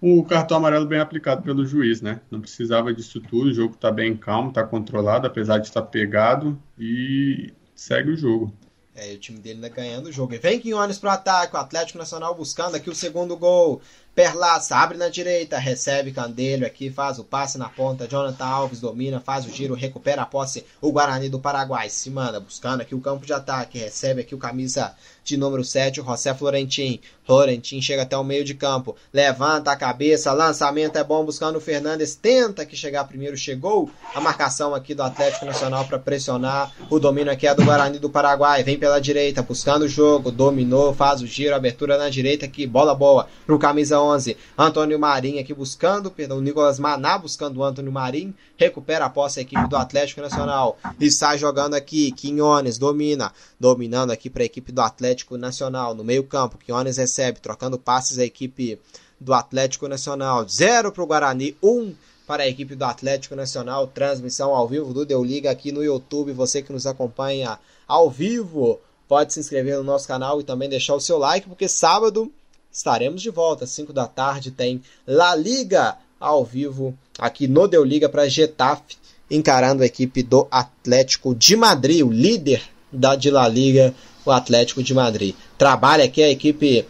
o 0.06 0.24
cartão 0.24 0.58
amarelo 0.58 0.86
bem 0.86 1.00
aplicado 1.00 1.42
pelo 1.42 1.66
juiz, 1.66 2.00
né? 2.00 2.20
Não 2.30 2.40
precisava 2.40 2.94
disso 2.94 3.20
tudo, 3.20 3.48
o 3.48 3.52
jogo 3.52 3.74
está 3.74 3.90
bem 3.90 4.16
calmo, 4.16 4.50
está 4.50 4.62
controlado, 4.62 5.26
apesar 5.26 5.58
de 5.58 5.66
estar 5.66 5.82
pegado, 5.82 6.56
e 6.78 7.52
segue 7.74 8.10
o 8.10 8.16
jogo. 8.16 8.54
É, 8.96 9.12
o 9.12 9.18
time 9.18 9.38
dele 9.38 9.56
ainda 9.56 9.68
ganhando 9.68 10.06
o 10.06 10.12
jogo. 10.12 10.32
E 10.32 10.38
vem 10.38 10.58
Quinones 10.58 10.98
pro 10.98 11.10
ataque, 11.10 11.54
o 11.54 11.58
Atlético 11.58 11.98
Nacional 11.98 12.34
buscando 12.34 12.76
aqui 12.76 12.88
o 12.88 12.94
segundo 12.94 13.36
gol. 13.36 13.82
Perlaça 14.16 14.74
abre 14.74 14.96
na 14.96 15.10
direita, 15.10 15.58
recebe 15.58 16.10
Candelho 16.10 16.66
aqui, 16.66 16.88
faz 16.88 17.18
o 17.18 17.24
passe 17.24 17.58
na 17.58 17.68
ponta. 17.68 18.08
Jonathan 18.08 18.46
Alves 18.46 18.80
domina, 18.80 19.20
faz 19.20 19.44
o 19.44 19.50
giro, 19.50 19.74
recupera 19.74 20.22
a 20.22 20.26
posse. 20.26 20.64
O 20.80 20.90
Guarani 20.90 21.28
do 21.28 21.38
Paraguai 21.38 21.90
se 21.90 22.08
manda, 22.08 22.40
buscando 22.40 22.80
aqui 22.80 22.94
o 22.94 23.00
campo 23.02 23.26
de 23.26 23.34
ataque. 23.34 23.78
Recebe 23.78 24.22
aqui 24.22 24.34
o 24.34 24.38
camisa 24.38 24.94
de 25.22 25.36
número 25.36 25.62
7, 25.62 26.00
o 26.00 26.04
José 26.04 26.32
Florentin. 26.32 26.98
Florentin 27.26 27.82
chega 27.82 28.04
até 28.04 28.16
o 28.16 28.24
meio 28.24 28.42
de 28.42 28.54
campo, 28.54 28.96
levanta 29.12 29.72
a 29.72 29.76
cabeça, 29.76 30.32
lançamento 30.32 30.96
é 30.96 31.04
bom, 31.04 31.22
buscando 31.22 31.56
o 31.56 31.60
Fernandes. 31.60 32.14
Tenta 32.14 32.64
que 32.64 32.74
chegar 32.74 33.04
primeiro, 33.04 33.36
chegou 33.36 33.90
a 34.14 34.20
marcação 34.20 34.74
aqui 34.74 34.94
do 34.94 35.02
Atlético 35.02 35.44
Nacional 35.44 35.84
para 35.84 35.98
pressionar. 35.98 36.72
O 36.88 36.98
domínio 36.98 37.32
aqui 37.32 37.46
é 37.46 37.54
do 37.54 37.64
Guarani 37.64 37.98
do 37.98 38.08
Paraguai, 38.08 38.62
vem 38.62 38.78
pela 38.86 39.00
direita, 39.00 39.42
buscando 39.42 39.82
o 39.82 39.88
jogo, 39.88 40.30
dominou, 40.30 40.94
faz 40.94 41.20
o 41.20 41.26
giro, 41.26 41.56
abertura 41.56 41.98
na 41.98 42.08
direita 42.08 42.46
aqui, 42.46 42.64
bola 42.68 42.94
boa 42.94 43.26
pro 43.44 43.58
camisa 43.58 44.00
11. 44.00 44.36
Antônio 44.56 44.96
Marinho 44.96 45.40
aqui 45.40 45.52
buscando, 45.52 46.08
perdão, 46.08 46.40
Nicolas 46.40 46.78
Maná 46.78 47.18
buscando 47.18 47.56
o 47.56 47.64
Antônio 47.64 47.90
Marinho, 47.90 48.32
recupera 48.56 49.06
a 49.06 49.10
posse 49.10 49.40
a 49.40 49.42
equipe 49.42 49.68
do 49.68 49.76
Atlético 49.76 50.20
Nacional 50.20 50.78
e 51.00 51.10
sai 51.10 51.36
jogando 51.36 51.74
aqui. 51.74 52.12
Quinones 52.12 52.78
domina, 52.78 53.32
dominando 53.58 54.12
aqui 54.12 54.30
para 54.30 54.44
a 54.44 54.46
equipe 54.46 54.70
do 54.70 54.80
Atlético 54.80 55.36
Nacional 55.36 55.92
no 55.92 56.04
meio-campo. 56.04 56.56
Quinones 56.56 56.96
recebe, 56.96 57.40
trocando 57.40 57.76
passes 57.76 58.20
a 58.20 58.24
equipe 58.24 58.78
do 59.20 59.34
Atlético 59.34 59.88
Nacional. 59.88 60.48
Zero 60.48 60.92
para 60.92 61.02
o 61.02 61.06
Guarani, 61.08 61.56
um 61.60 61.92
para 62.24 62.44
a 62.44 62.48
equipe 62.48 62.76
do 62.76 62.84
Atlético 62.84 63.34
Nacional. 63.34 63.88
Transmissão 63.88 64.54
ao 64.54 64.68
vivo 64.68 64.94
do 64.94 65.04
Deu 65.04 65.24
Liga 65.24 65.50
aqui 65.50 65.72
no 65.72 65.82
YouTube. 65.82 66.32
Você 66.32 66.62
que 66.62 66.72
nos 66.72 66.86
acompanha 66.86 67.58
ao 67.86 68.10
vivo 68.10 68.80
pode 69.08 69.32
se 69.32 69.40
inscrever 69.40 69.76
no 69.76 69.84
nosso 69.84 70.08
canal 70.08 70.40
e 70.40 70.44
também 70.44 70.68
deixar 70.68 70.94
o 70.94 71.00
seu 71.00 71.18
like, 71.18 71.48
porque 71.48 71.68
sábado 71.68 72.32
estaremos 72.72 73.22
de 73.22 73.30
volta, 73.30 73.64
às 73.64 73.70
5 73.70 73.92
da 73.92 74.06
tarde, 74.06 74.50
tem 74.50 74.82
La 75.06 75.34
Liga 75.34 75.96
ao 76.18 76.44
vivo 76.44 76.96
aqui 77.18 77.46
no 77.46 77.68
Deu 77.68 77.84
Liga 77.84 78.08
para 78.08 78.28
Getafe, 78.28 78.96
encarando 79.30 79.82
a 79.82 79.86
equipe 79.86 80.22
do 80.22 80.46
Atlético 80.50 81.34
de 81.34 81.56
Madrid, 81.56 82.04
o 82.04 82.10
líder 82.10 82.62
da 82.92 83.16
de 83.16 83.30
La 83.30 83.48
Liga, 83.48 83.94
o 84.24 84.30
Atlético 84.30 84.82
de 84.82 84.92
Madrid. 84.92 85.34
Trabalha 85.56 86.04
aqui 86.04 86.22
a 86.22 86.30
equipe 86.30 86.86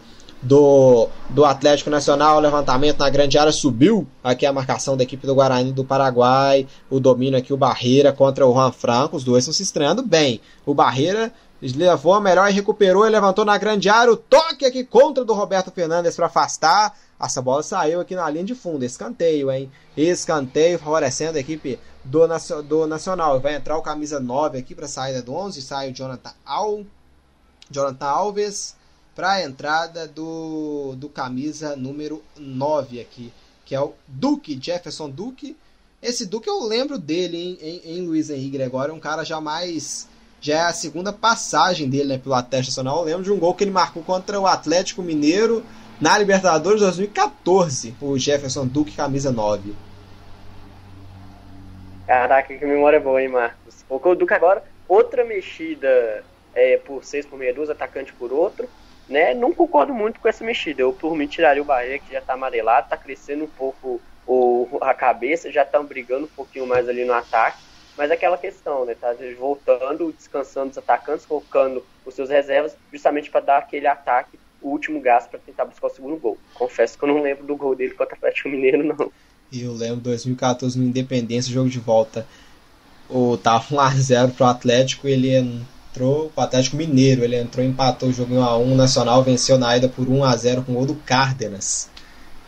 do, 0.47 1.09
do 1.29 1.43
Atlético 1.43 1.89
Nacional, 1.89 2.39
levantamento 2.39 2.99
na 2.99 3.09
grande 3.09 3.37
área, 3.37 3.51
subiu 3.51 4.07
aqui 4.23 4.45
a 4.45 4.53
marcação 4.53 4.95
da 4.95 5.03
equipe 5.03 5.27
do 5.27 5.35
Guarani 5.35 5.73
do 5.73 5.83
Paraguai, 5.83 6.65
o 6.89 7.01
domínio 7.01 7.37
aqui, 7.37 7.51
o 7.51 7.57
Barreira 7.57 8.13
contra 8.13 8.47
o 8.47 8.53
Juan 8.53 8.71
Franco, 8.71 9.17
os 9.17 9.25
dois 9.25 9.43
estão 9.43 9.53
se 9.53 9.63
estreando 9.63 10.01
bem. 10.01 10.39
O 10.65 10.73
Barreira 10.73 11.33
levou 11.61 12.13
a 12.13 12.21
melhor 12.21 12.49
e 12.49 12.53
recuperou 12.53 13.05
e 13.05 13.09
levantou 13.09 13.43
na 13.43 13.57
grande 13.57 13.89
área. 13.89 14.13
O 14.13 14.17
toque 14.17 14.65
aqui 14.65 14.85
contra 14.85 15.25
do 15.25 15.33
Roberto 15.33 15.69
Fernandes 15.69 16.15
para 16.15 16.27
afastar. 16.27 16.97
Essa 17.19 17.41
bola 17.41 17.63
saiu 17.63 17.99
aqui 17.99 18.15
na 18.15 18.29
linha 18.29 18.45
de 18.45 18.55
fundo. 18.55 18.85
Escanteio, 18.85 19.51
hein? 19.51 19.69
Escanteio 19.97 20.79
favorecendo 20.79 21.37
a 21.37 21.41
equipe 21.41 21.79
do, 22.05 22.25
do 22.63 22.87
Nacional. 22.87 23.39
Vai 23.39 23.55
entrar 23.55 23.75
o 23.75 23.81
camisa 23.81 24.19
9 24.19 24.59
aqui 24.59 24.75
para 24.75 24.87
saída 24.87 25.21
do 25.21 25.33
11. 25.33 25.61
Sai 25.61 25.89
o 25.89 25.93
Jonathan, 25.93 26.31
Al, 26.45 26.85
Jonathan 27.71 28.05
Alves 28.05 28.76
para 29.17 29.31
a 29.31 29.43
entrada 29.43 30.07
do, 30.07 30.93
do 30.95 31.09
camisa 31.09 31.75
número 31.75 32.21
9 32.37 33.01
aqui, 33.01 33.33
que 33.65 33.73
é 33.73 33.81
o 33.81 33.95
Duque, 34.07 34.59
Jefferson 34.61 35.09
Duque. 35.09 35.57
Esse 36.03 36.23
Duque 36.27 36.47
eu 36.47 36.63
lembro 36.63 36.99
dele 36.99 37.35
hein, 37.35 37.57
em, 37.59 37.97
em 37.97 38.05
Luiz 38.05 38.29
Henrique 38.29 38.59
Gregório, 38.59 38.93
um 38.93 38.99
cara 38.99 39.23
já 39.23 39.41
mais 39.41 40.07
já 40.39 40.57
é 40.57 40.61
a 40.61 40.71
segunda 40.71 41.11
passagem 41.11 41.89
dele 41.89 42.09
né, 42.09 42.17
pelo 42.19 42.35
Atlético 42.35 42.69
Nacional. 42.69 42.99
Eu 42.99 43.05
lembro 43.05 43.23
de 43.23 43.31
um 43.31 43.39
gol 43.39 43.55
que 43.55 43.63
ele 43.63 43.71
marcou 43.71 44.03
contra 44.03 44.39
o 44.39 44.45
Atlético 44.45 45.01
Mineiro 45.01 45.65
na 45.99 46.15
Libertadores 46.15 46.79
2014, 46.79 47.95
o 47.99 48.19
Jefferson 48.19 48.67
Duque, 48.67 48.95
camisa 48.95 49.31
9. 49.31 49.73
Caraca, 52.05 52.55
que 52.55 52.63
memória 52.63 52.99
boa, 52.99 53.19
hein, 53.19 53.29
Marcos? 53.29 53.83
O 53.89 54.13
Duque 54.13 54.35
agora, 54.35 54.63
outra 54.87 55.25
mexida 55.25 56.23
é, 56.53 56.77
por 56.77 57.03
6 57.03 57.25
por 57.25 57.39
meia 57.39 57.51
dúzia, 57.51 57.73
atacante 57.73 58.13
por 58.13 58.31
outro. 58.31 58.69
Né? 59.09 59.33
Não 59.33 59.53
concordo 59.53 59.93
muito 59.93 60.19
com 60.19 60.27
essa 60.27 60.43
mexida. 60.43 60.81
Eu, 60.81 60.91
por 60.91 61.15
mim, 61.15 61.27
tiraria 61.27 61.61
o 61.61 61.65
Bahia, 61.65 61.99
que 61.99 62.11
já 62.11 62.21
tá 62.21 62.33
amarelado, 62.33 62.89
tá 62.89 62.97
crescendo 62.97 63.45
um 63.45 63.49
pouco 63.49 64.01
o, 64.27 64.77
a 64.81 64.93
cabeça, 64.93 65.51
já 65.51 65.63
estão 65.63 65.85
brigando 65.85 66.25
um 66.25 66.35
pouquinho 66.35 66.67
mais 66.67 66.89
ali 66.89 67.05
no 67.05 67.13
ataque. 67.13 67.57
Mas 67.97 68.11
é 68.11 68.13
aquela 68.13 68.37
questão, 68.37 68.85
né? 68.85 68.93
Tá 68.93 69.15
voltando, 69.39 70.13
descansando 70.15 70.71
os 70.71 70.77
atacantes, 70.77 71.25
colocando 71.25 71.83
os 72.05 72.13
seus 72.13 72.29
reservas, 72.29 72.75
justamente 72.91 73.31
para 73.31 73.41
dar 73.41 73.57
aquele 73.57 73.87
ataque, 73.87 74.37
o 74.61 74.69
último 74.69 75.01
gás 75.01 75.25
para 75.25 75.39
tentar 75.39 75.65
buscar 75.65 75.87
o 75.87 75.89
segundo 75.89 76.17
gol. 76.17 76.37
Confesso 76.53 76.97
que 76.97 77.03
eu 77.03 77.07
não 77.07 77.21
lembro 77.21 77.45
do 77.45 77.55
gol 77.55 77.75
dele 77.75 77.95
contra 77.95 78.13
o 78.13 78.17
Atlético 78.17 78.49
Mineiro, 78.49 78.83
não. 78.83 79.11
Eu 79.51 79.73
lembro 79.73 80.01
2014 80.01 80.77
no 80.77 80.85
Independência, 80.85 81.51
jogo 81.51 81.69
de 81.69 81.79
volta. 81.79 82.27
O 83.09 83.37
tava 83.37 83.63
1x0 83.63 84.33
pro 84.35 84.45
Atlético, 84.45 85.07
ele 85.07 85.63
entrou, 85.97 86.31
o 86.35 86.41
Atlético 86.41 86.77
Mineiro, 86.77 87.23
ele 87.23 87.35
entrou, 87.35 87.65
empatou 87.65 88.09
o 88.09 88.13
jogo 88.13 88.33
em 88.33 88.37
1x1, 88.37 88.71
o 88.71 88.75
Nacional 88.75 89.23
venceu 89.23 89.57
na 89.57 89.75
ida 89.75 89.89
por 89.89 90.05
1x0 90.05 90.63
com 90.63 90.71
o 90.73 90.75
gol 90.75 90.85
do 90.85 90.95
Cárdenas. 90.95 91.89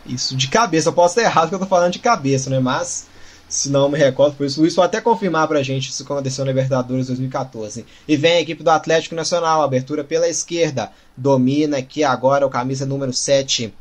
Isso 0.05 0.35
de 0.35 0.47
cabeça, 0.47 0.89
eu 0.89 0.93
posso 0.93 1.19
estar 1.19 1.29
errado 1.29 1.49
que 1.49 1.55
eu 1.55 1.59
tô 1.59 1.65
falando 1.65 1.93
de 1.93 1.99
cabeça, 1.99 2.49
né? 2.49 2.59
Mas, 2.59 3.07
se 3.47 3.69
não 3.69 3.89
me 3.89 3.97
recordo, 3.97 4.35
por 4.35 4.45
isso, 4.45 4.61
Luiz 4.61 4.75
vai 4.75 4.85
até 4.85 5.01
confirmar 5.01 5.47
pra 5.47 5.63
gente 5.63 5.89
isso 5.89 6.03
aconteceu 6.03 6.45
na 6.45 6.51
Libertadores 6.51 7.07
2014. 7.07 7.85
E 8.07 8.15
vem 8.15 8.33
a 8.33 8.41
equipe 8.41 8.63
do 8.63 8.69
Atlético 8.69 9.15
Nacional, 9.15 9.61
abertura 9.61 10.03
pela 10.03 10.29
esquerda, 10.29 10.91
domina 11.17 11.77
aqui 11.77 12.03
agora 12.03 12.45
o 12.45 12.49
camisa 12.49 12.85
número 12.85 13.11
7, 13.11 13.73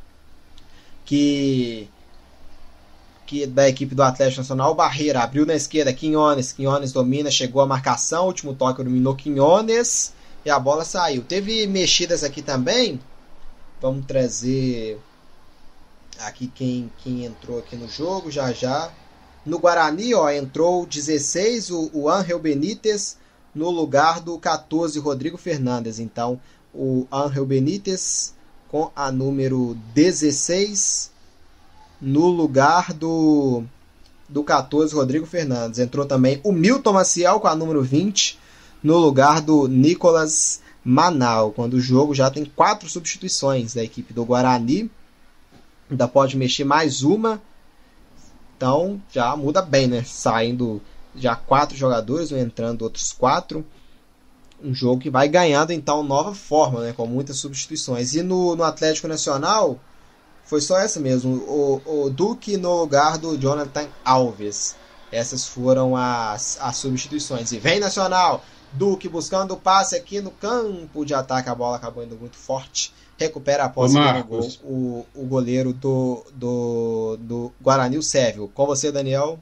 que 1.04 1.88
da 3.46 3.68
equipe 3.68 3.94
do 3.94 4.02
Atlético 4.02 4.40
Nacional. 4.40 4.74
Barreira 4.74 5.22
abriu 5.22 5.44
na 5.44 5.54
esquerda, 5.54 5.92
Quinones. 5.92 6.52
Quinones 6.52 6.92
domina, 6.92 7.30
chegou 7.30 7.62
a 7.62 7.66
marcação. 7.66 8.26
Último 8.26 8.54
toque 8.54 8.82
dominou 8.82 9.14
Quinones 9.14 10.12
e 10.44 10.50
a 10.50 10.58
bola 10.58 10.84
saiu. 10.84 11.22
Teve 11.22 11.66
mexidas 11.66 12.24
aqui 12.24 12.42
também. 12.42 13.00
Vamos 13.80 14.06
trazer 14.06 14.98
aqui 16.18 16.48
quem, 16.48 16.90
quem 16.98 17.24
entrou 17.24 17.58
aqui 17.58 17.76
no 17.76 17.88
jogo 17.88 18.30
já 18.30 18.52
já. 18.52 18.90
No 19.44 19.58
Guarani, 19.58 20.14
ó, 20.14 20.30
entrou 20.30 20.84
16 20.84 21.70
o, 21.70 21.90
o 21.92 22.10
Angel 22.10 22.38
Benítez 22.38 23.16
no 23.54 23.70
lugar 23.70 24.20
do 24.20 24.38
14 24.38 24.98
Rodrigo 24.98 25.38
Fernandes. 25.38 25.98
Então, 25.98 26.40
o 26.74 27.06
Angel 27.10 27.46
Benítez 27.46 28.34
com 28.68 28.90
a 28.94 29.10
número 29.10 29.76
16 29.94 31.10
no 32.00 32.28
lugar 32.28 32.92
do, 32.92 33.64
do 34.28 34.44
14, 34.44 34.94
Rodrigo 34.94 35.26
Fernandes. 35.26 35.78
Entrou 35.78 36.06
também 36.06 36.40
o 36.44 36.52
Milton 36.52 36.92
Maciel 36.92 37.40
com 37.40 37.48
a 37.48 37.54
número 37.54 37.82
20, 37.82 38.38
no 38.82 38.98
lugar 38.98 39.40
do 39.40 39.66
Nicolas 39.66 40.60
Manal. 40.84 41.52
Quando 41.52 41.74
o 41.74 41.80
jogo 41.80 42.14
já 42.14 42.30
tem 42.30 42.44
quatro 42.44 42.88
substituições 42.88 43.74
da 43.74 43.82
equipe 43.82 44.12
do 44.12 44.24
Guarani. 44.24 44.90
Ainda 45.90 46.06
pode 46.06 46.36
mexer 46.36 46.64
mais 46.64 47.02
uma. 47.02 47.42
Então 48.56 49.00
já 49.10 49.34
muda 49.36 49.62
bem, 49.62 49.86
né? 49.86 50.04
Saindo 50.04 50.80
já 51.14 51.34
quatro 51.34 51.76
jogadores, 51.76 52.30
entrando 52.32 52.82
outros 52.82 53.12
quatro. 53.12 53.64
Um 54.62 54.74
jogo 54.74 55.00
que 55.00 55.10
vai 55.10 55.28
ganhando 55.28 55.72
então 55.72 56.02
nova 56.02 56.34
forma, 56.34 56.80
né? 56.80 56.92
Com 56.92 57.06
muitas 57.06 57.38
substituições. 57.38 58.14
E 58.14 58.22
no, 58.22 58.56
no 58.56 58.64
Atlético 58.64 59.08
Nacional, 59.08 59.80
foi 60.48 60.62
só 60.62 60.78
essa 60.78 60.98
mesmo. 60.98 61.36
O, 61.36 62.04
o 62.04 62.10
Duque 62.10 62.56
no 62.56 62.80
lugar 62.80 63.18
do 63.18 63.36
Jonathan 63.36 63.86
Alves. 64.02 64.74
Essas 65.12 65.46
foram 65.46 65.94
as, 65.94 66.58
as 66.60 66.76
substituições. 66.76 67.52
E 67.52 67.58
vem 67.58 67.78
Nacional. 67.78 68.42
Duque 68.72 69.08
buscando 69.08 69.54
o 69.54 69.56
passe 69.56 69.94
aqui 69.94 70.20
no 70.20 70.30
campo 70.30 71.04
de 71.04 71.14
ataque. 71.14 71.50
A 71.50 71.54
bola 71.54 71.76
acabou 71.76 72.02
indo 72.02 72.16
muito 72.16 72.36
forte. 72.36 72.92
Recupera 73.18 73.64
a 73.64 73.68
posse 73.68 73.94
gol. 74.22 74.48
O, 74.64 75.06
o 75.14 75.26
goleiro 75.26 75.72
do, 75.72 76.24
do, 76.34 77.18
do 77.20 77.52
Guarani, 77.60 77.98
o 77.98 78.02
Sérvio. 78.02 78.50
Com 78.54 78.64
você, 78.66 78.90
Daniel. 78.90 79.38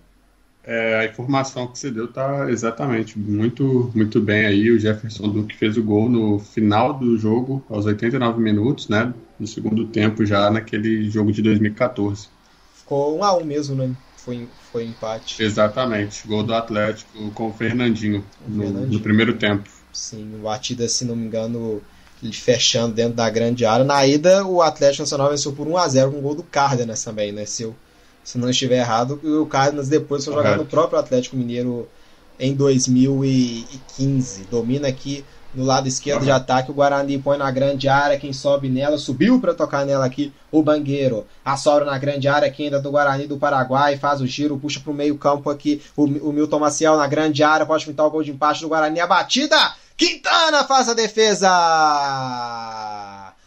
É, 0.66 0.98
a 0.98 1.05
informação 1.05 1.68
que 1.68 1.78
você 1.78 1.93
deu 1.93 2.09
tá 2.09 2.51
exatamente 2.51 3.16
muito, 3.16 3.93
muito 3.94 4.20
bem 4.20 4.47
aí. 4.47 4.68
O 4.68 4.78
Jefferson 4.78 5.28
Duque 5.28 5.55
fez 5.55 5.76
o 5.76 5.82
gol 5.82 6.09
no 6.09 6.40
final 6.40 6.93
do 6.93 7.16
jogo, 7.16 7.64
aos 7.70 7.86
89 7.86 8.40
minutos, 8.40 8.88
né? 8.88 9.14
No 9.38 9.47
segundo 9.47 9.86
tempo, 9.86 10.26
já 10.26 10.51
naquele 10.51 11.09
jogo 11.09 11.30
de 11.30 11.40
2014. 11.40 12.28
Ficou 12.74 13.16
um 13.16 13.22
a 13.22 13.36
um 13.36 13.44
mesmo, 13.44 13.76
né? 13.76 13.94
Foi, 14.16 14.48
foi 14.72 14.84
empate. 14.86 15.40
Exatamente. 15.40 16.26
Gol 16.26 16.43
do 16.43 16.52
Atlético 16.52 17.30
com 17.30 17.51
o 17.51 17.52
Fernandinho, 17.52 18.24
o 18.44 18.51
no, 18.51 18.64
Fernandinho. 18.64 18.93
no, 18.93 19.01
primeiro 19.01 19.34
tempo. 19.34 19.70
Sim, 19.93 20.40
batida, 20.43 20.88
se 20.88 21.05
não 21.05 21.14
me 21.14 21.26
engano, 21.26 21.80
ele 22.20 22.32
fechando 22.32 22.93
dentro 22.93 23.14
da 23.14 23.30
grande 23.30 23.64
área. 23.64 23.84
Na 23.84 24.05
ida, 24.05 24.44
o 24.44 24.60
Atlético 24.60 25.02
Nacional 25.02 25.30
venceu 25.30 25.52
por 25.52 25.68
1 25.68 25.76
a 25.76 25.88
0 25.88 26.10
com 26.10 26.18
o 26.18 26.22
gol 26.22 26.34
do 26.34 26.43
Cárdenas 26.43 27.05
também, 27.05 27.30
né? 27.30 27.47
Seu 27.47 27.72
se 28.26 28.36
não 28.38 28.50
estiver 28.50 28.78
errado, 28.78 29.20
e 29.22 29.28
o 29.28 29.46
Cardinals 29.46 29.88
depois 29.88 30.24
foi 30.24 30.34
jogar 30.34 30.56
no 30.56 30.66
próprio 30.66 30.98
Atlético 30.98 31.36
Mineiro 31.36 31.88
em 32.40 32.52
2015. 32.52 34.48
Domina 34.50 34.88
aqui 34.88 35.24
no 35.54 35.64
lado 35.64 35.86
esquerdo 35.86 36.24
de 36.24 36.30
ataque, 36.32 36.72
o 36.72 36.74
Guarani 36.74 37.18
põe 37.18 37.38
na 37.38 37.48
grande 37.52 37.88
área, 37.88 38.18
quem 38.18 38.32
sobe 38.32 38.68
nela, 38.68 38.98
subiu 38.98 39.40
para 39.40 39.54
tocar 39.54 39.86
nela 39.86 40.04
aqui, 40.04 40.32
o 40.50 40.60
Bangueiro. 40.60 41.24
A 41.44 41.56
sobra 41.56 41.84
na 41.84 41.96
grande 41.98 42.26
área 42.26 42.48
aqui 42.48 42.64
ainda 42.64 42.80
do 42.80 42.90
Guarani 42.90 43.28
do 43.28 43.38
Paraguai, 43.38 43.96
faz 43.96 44.20
o 44.20 44.26
giro, 44.26 44.58
puxa 44.58 44.80
para 44.80 44.90
o 44.90 44.94
meio 44.94 45.16
campo 45.16 45.48
aqui, 45.48 45.80
o, 45.96 46.02
o 46.02 46.32
Milton 46.32 46.58
Maciel 46.58 46.96
na 46.96 47.06
grande 47.06 47.44
área, 47.44 47.64
pode 47.64 47.86
pintar 47.86 48.06
o 48.06 48.10
gol 48.10 48.24
de 48.24 48.32
empate 48.32 48.60
do 48.60 48.68
Guarani, 48.68 48.98
a 48.98 49.06
batida, 49.06 49.56
Quintana 49.96 50.64
faz 50.64 50.88
a 50.88 50.94
defesa! 50.94 51.48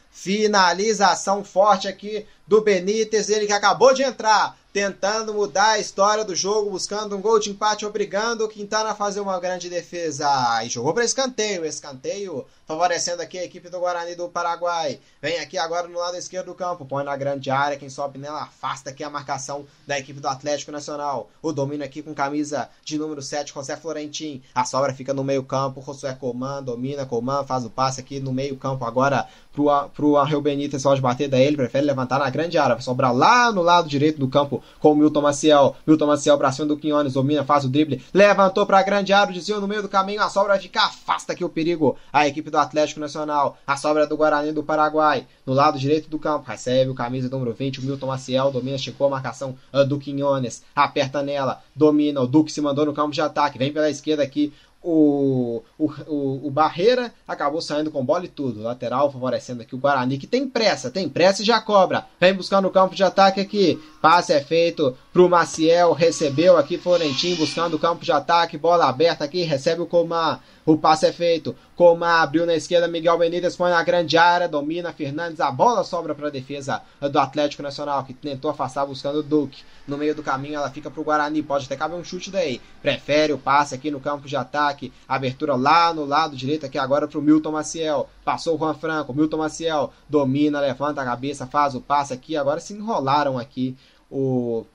Finalização 0.10 1.44
forte 1.44 1.88
aqui 1.88 2.26
do 2.48 2.62
Benítez, 2.62 3.30
ele 3.30 3.46
que 3.46 3.54
acabou 3.54 3.94
de 3.94 4.04
entrar 4.04 4.58
tentando 4.72 5.34
mudar 5.34 5.72
a 5.72 5.80
história 5.80 6.24
do 6.24 6.36
jogo, 6.36 6.70
buscando 6.70 7.16
um 7.18 7.22
gol 7.22 7.40
de 7.40 7.50
empate, 7.50 7.86
obrigando 7.86 8.46
o 8.46 8.50
Quintana 8.50 8.92
a 8.92 8.96
fazer 8.96 9.20
uma 9.20 9.40
grande 9.40 9.70
defesa. 9.70 10.30
E 10.64 10.70
jogou 10.70 10.94
para 10.94 11.04
escanteio, 11.04 11.66
escanteio 11.66 12.46
favorecendo 12.70 13.24
aqui 13.24 13.40
a 13.40 13.44
equipe 13.44 13.68
do 13.68 13.80
Guarani 13.80 14.14
do 14.14 14.30
Paraguai. 14.30 15.00
Vem 15.20 15.40
aqui 15.40 15.58
agora 15.58 15.88
no 15.88 15.98
lado 15.98 16.16
esquerdo 16.16 16.46
do 16.46 16.54
campo, 16.54 16.86
põe 16.86 17.04
na 17.04 17.18
grande 17.18 17.50
área, 17.50 17.76
quem 17.76 17.90
sobe 17.90 18.20
nela 18.20 18.44
afasta 18.44 18.92
aqui 18.92 19.04
a 19.04 19.10
marcação 19.10 19.66
da 19.88 19.98
equipe 19.98 20.20
do 20.20 20.28
Atlético 20.28 20.72
Nacional. 20.72 21.32
O 21.42 21.52
domínio 21.52 21.84
aqui 21.84 22.04
com 22.04 22.14
camisa 22.14 22.70
de 22.86 23.00
número 23.00 23.24
7, 23.24 23.52
José 23.56 23.76
Florentin. 23.76 24.44
A 24.54 24.66
sobra 24.66 24.94
fica 24.94 25.16
no 25.16 25.24
meio 25.24 25.44
campo, 25.44 25.82
Josué 25.82 26.14
Coman 26.14 26.62
domina, 26.62 27.08
Coman 27.08 27.44
faz 27.44 27.66
o 27.66 27.72
passe 27.72 28.02
aqui 28.02 28.20
no 28.20 28.32
meio 28.32 28.56
campo 28.56 28.86
agora 28.86 29.28
pro, 29.52 29.90
pro 29.90 30.18
Angel 30.18 30.40
Benítez, 30.40 30.84
pode 30.84 31.02
bater 31.02 31.28
daí, 31.28 31.46
ele 31.46 31.58
prefere 31.58 31.88
levantar 31.88 32.20
na 32.20 32.30
grande 32.30 32.60
área, 32.60 32.76
vai 32.76 32.84
sobrar 32.84 33.12
lá 33.12 33.52
no 33.52 33.64
lado 33.64 33.90
direito 33.90 34.20
do 34.20 34.28
campo 34.28 34.62
com 34.80 34.92
o 34.92 34.96
Milton 34.96 35.22
Maciel. 35.22 35.76
Milton 35.88 36.06
Maciel 36.06 36.38
pra 36.38 36.52
cima 36.52 36.68
do 36.68 36.78
Quinones, 36.78 37.14
domina, 37.14 37.44
faz 37.44 37.66
o 37.66 37.68
drible, 37.68 38.00
levantou 38.14 38.64
pra 38.68 38.84
grande 38.84 39.12
área, 39.12 39.34
desceu 39.34 39.60
no 39.60 39.68
meio 39.68 39.82
do 39.82 39.90
caminho, 39.90 40.22
a 40.22 40.30
sobra 40.30 40.50
vai 40.50 40.60
ficar, 40.60 40.86
afasta 40.86 41.34
aqui 41.34 41.44
o 41.44 41.50
perigo. 41.50 41.98
A 42.14 42.28
equipe 42.28 42.52
do 42.52 42.59
Atlético 42.60 43.00
Nacional, 43.00 43.58
a 43.66 43.76
sobra 43.76 44.06
do 44.06 44.18
Guarani 44.18 44.52
do 44.52 44.64
Paraguai, 44.64 45.26
no 45.46 45.54
lado 45.54 45.80
direito 45.80 46.10
do 46.10 46.20
campo, 46.20 46.48
recebe 46.48 46.90
o 46.90 46.96
camisa 46.96 47.30
número 47.30 47.54
20, 47.54 47.80
o 47.80 47.84
Milton 47.84 48.08
Maciel, 48.08 48.52
domina, 48.52 48.78
chegou 48.78 49.08
a 49.08 49.10
marcação 49.10 49.56
uh, 49.74 49.86
do 49.86 50.00
Quinones, 50.00 50.64
aperta 50.76 51.24
nela, 51.24 51.62
domina, 51.76 52.22
o 52.22 52.28
Duque 52.28 52.52
se 52.52 52.62
mandou 52.62 52.86
no 52.86 52.94
campo 52.94 53.12
de 53.12 53.22
ataque, 53.22 53.58
vem 53.58 53.74
pela 53.74 53.90
esquerda 53.90 54.24
aqui, 54.24 54.54
o, 54.82 55.62
o, 55.78 56.48
o, 56.48 56.50
Barreira 56.50 57.14
acabou 57.28 57.62
saindo 57.62 57.92
com 57.92 58.04
bola 58.04 58.26
e 58.26 58.30
tudo. 58.30 58.62
Lateral 58.62 59.12
favorecendo 59.12 59.62
aqui 59.62 59.76
o 59.76 59.78
Guarani, 59.78 60.18
que 60.18 60.28
tem 60.28 60.48
pressa, 60.48 60.90
tem 60.90 61.10
pressa 61.10 61.42
e 61.42 61.46
já 61.46 61.60
cobra. 61.60 62.06
Vem 62.20 62.34
buscando 62.34 62.68
o 62.68 62.72
campo 62.72 62.96
de 62.96 63.04
ataque 63.04 63.42
aqui. 63.42 63.80
Passe 64.02 64.32
é 64.32 64.40
feito 64.40 64.96
pro 65.12 65.28
Maciel, 65.28 65.92
recebeu 65.92 66.56
aqui 66.56 66.78
Florentin 66.78 67.36
buscando 67.36 67.74
o 67.74 67.80
campo 67.80 68.06
de 68.06 68.12
ataque, 68.14 68.58
bola 68.58 68.88
aberta 68.88 69.26
aqui, 69.26 69.44
recebe 69.44 69.82
o 69.82 69.86
Comar. 69.86 70.42
O 70.66 70.78
passe 70.78 71.08
é 71.08 71.12
feito. 71.12 71.56
Comar 71.76 72.22
abriu 72.22 72.46
na 72.46 72.54
esquerda, 72.54 72.88
Miguel 72.88 73.18
Benítez 73.18 73.58
põe 73.58 73.72
na 73.72 73.82
grande 73.82 74.18
área, 74.18 74.48
domina 74.48 74.94
Fernandes, 74.94 75.42
a 75.42 75.52
bola 75.52 75.84
sobra 75.84 76.14
para 76.14 76.28
a 76.28 76.32
defesa 76.32 76.82
do 77.02 77.18
Atlético 77.18 77.64
Nacional, 77.64 78.04
que 78.04 78.14
tentou 78.14 78.52
afastar 78.52 78.86
buscando 78.86 79.20
o 79.20 79.24
Duque. 79.24 79.64
No 79.88 79.98
meio 79.98 80.14
do 80.14 80.22
caminho 80.22 80.56
ela 80.56 80.70
fica 80.70 80.92
pro 80.92 81.04
Guarani, 81.04 81.42
pode 81.42 81.66
até 81.66 81.76
caber 81.76 81.98
um 81.98 82.04
chute 82.04 82.30
daí. 82.30 82.62
Prefere 82.82 83.34
o 83.34 83.38
passe 83.38 83.74
aqui 83.74 83.90
no 83.90 84.00
campo 84.00 84.28
de 84.28 84.36
ataque, 84.36 84.94
abertura 85.08 85.56
lá 85.56 85.94
no 85.94 86.06
lado 86.06 86.36
direito 86.38 86.66
aqui 86.66 86.78
agora 86.78 87.08
pro 87.08 87.22
Milton 87.22 87.52
Maciel. 87.52 88.08
Passou 88.24 88.56
o 88.56 88.60
Juan 88.60 88.76
Franco, 88.76 89.14
Milton 89.14 89.38
Maciel 89.38 89.92
domina, 90.08 90.62
levanta 90.62 91.02
a 91.02 91.06
cabeça, 91.06 91.48
faz 91.48 91.74
o 91.74 91.82
passe 91.82 92.14
aqui. 92.14 92.38
Agora 92.38 92.60
se 92.60 92.74
enrolaram 92.74 93.40
aqui 93.40 93.76
o 94.10 94.66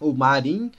o 0.00 0.12
Marim 0.12 0.70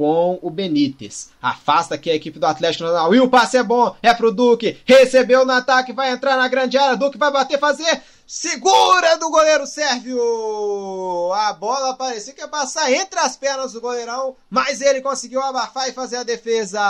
com 0.00 0.38
o 0.40 0.48
Benítez. 0.48 1.30
Afasta 1.42 1.94
aqui 1.94 2.10
a 2.10 2.14
equipe 2.14 2.38
do 2.38 2.46
Atlético 2.46 2.84
Nacional. 2.84 3.14
E 3.14 3.20
o 3.20 3.28
passe 3.28 3.58
é 3.58 3.62
bom, 3.62 3.94
é 4.02 4.14
pro 4.14 4.32
Duque. 4.32 4.78
Recebeu 4.86 5.44
no 5.44 5.52
ataque, 5.52 5.92
vai 5.92 6.10
entrar 6.10 6.38
na 6.38 6.48
grande 6.48 6.78
área. 6.78 6.96
Duque 6.96 7.18
vai 7.18 7.30
bater, 7.30 7.58
fazer. 7.58 8.02
Segura 8.26 9.18
do 9.18 9.28
goleiro 9.28 9.66
Sérvio! 9.66 11.32
A 11.34 11.52
bola 11.52 11.94
parecia 11.96 12.32
que 12.32 12.40
ia 12.40 12.48
passar 12.48 12.90
entre 12.92 13.18
as 13.18 13.36
pernas 13.36 13.72
do 13.72 13.80
goleirão, 13.80 14.36
mas 14.48 14.80
ele 14.80 15.02
conseguiu 15.02 15.42
abafar 15.42 15.88
e 15.88 15.92
fazer 15.92 16.16
a 16.16 16.22
defesa. 16.22 16.80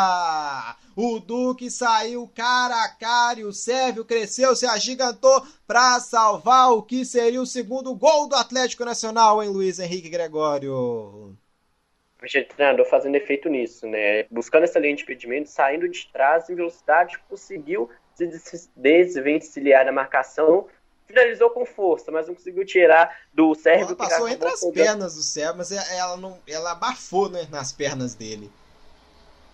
O 1.02 1.18
Duque 1.18 1.70
saiu 1.70 2.30
cara 2.34 2.84
a 2.84 2.88
cara 2.90 3.40
e 3.40 3.44
o 3.44 3.54
Sérvio 3.54 4.04
cresceu, 4.04 4.54
se 4.54 4.66
agigantou 4.66 5.42
para 5.66 5.98
salvar 5.98 6.72
o 6.72 6.82
que 6.82 7.06
seria 7.06 7.40
o 7.40 7.46
segundo 7.46 7.94
gol 7.94 8.28
do 8.28 8.36
Atlético 8.36 8.84
Nacional 8.84 9.42
em 9.42 9.48
Luiz 9.48 9.78
Henrique 9.78 10.10
Gregório 10.10 10.74
o 10.74 12.44
treinador 12.54 12.84
fazendo 12.84 13.14
efeito 13.14 13.48
nisso, 13.48 13.86
né? 13.86 14.24
Buscando 14.24 14.64
essa 14.64 14.78
linha 14.78 14.94
de 14.94 15.02
impedimento, 15.02 15.48
saindo 15.48 15.88
de 15.88 16.06
trás 16.12 16.50
em 16.50 16.54
velocidade, 16.54 17.18
conseguiu 17.30 17.88
se 18.14 18.68
desvencilhar 18.76 19.86
da 19.86 19.92
marcação, 19.92 20.66
finalizou 21.06 21.48
com 21.48 21.64
força, 21.64 22.12
mas 22.12 22.28
não 22.28 22.34
conseguiu 22.34 22.66
tirar 22.66 23.22
do 23.32 23.54
Sérgio. 23.54 23.86
Ela 23.86 23.96
passou 23.96 24.28
entre 24.28 24.48
as 24.48 24.62
pernas 24.66 25.14
do 25.14 25.22
Sérgio, 25.22 25.56
mas 25.56 25.72
ela 25.72 26.18
não, 26.18 26.38
ela 26.46 26.72
abafou, 26.72 27.30
né, 27.30 27.48
nas 27.50 27.72
pernas 27.72 28.14
dele. 28.14 28.50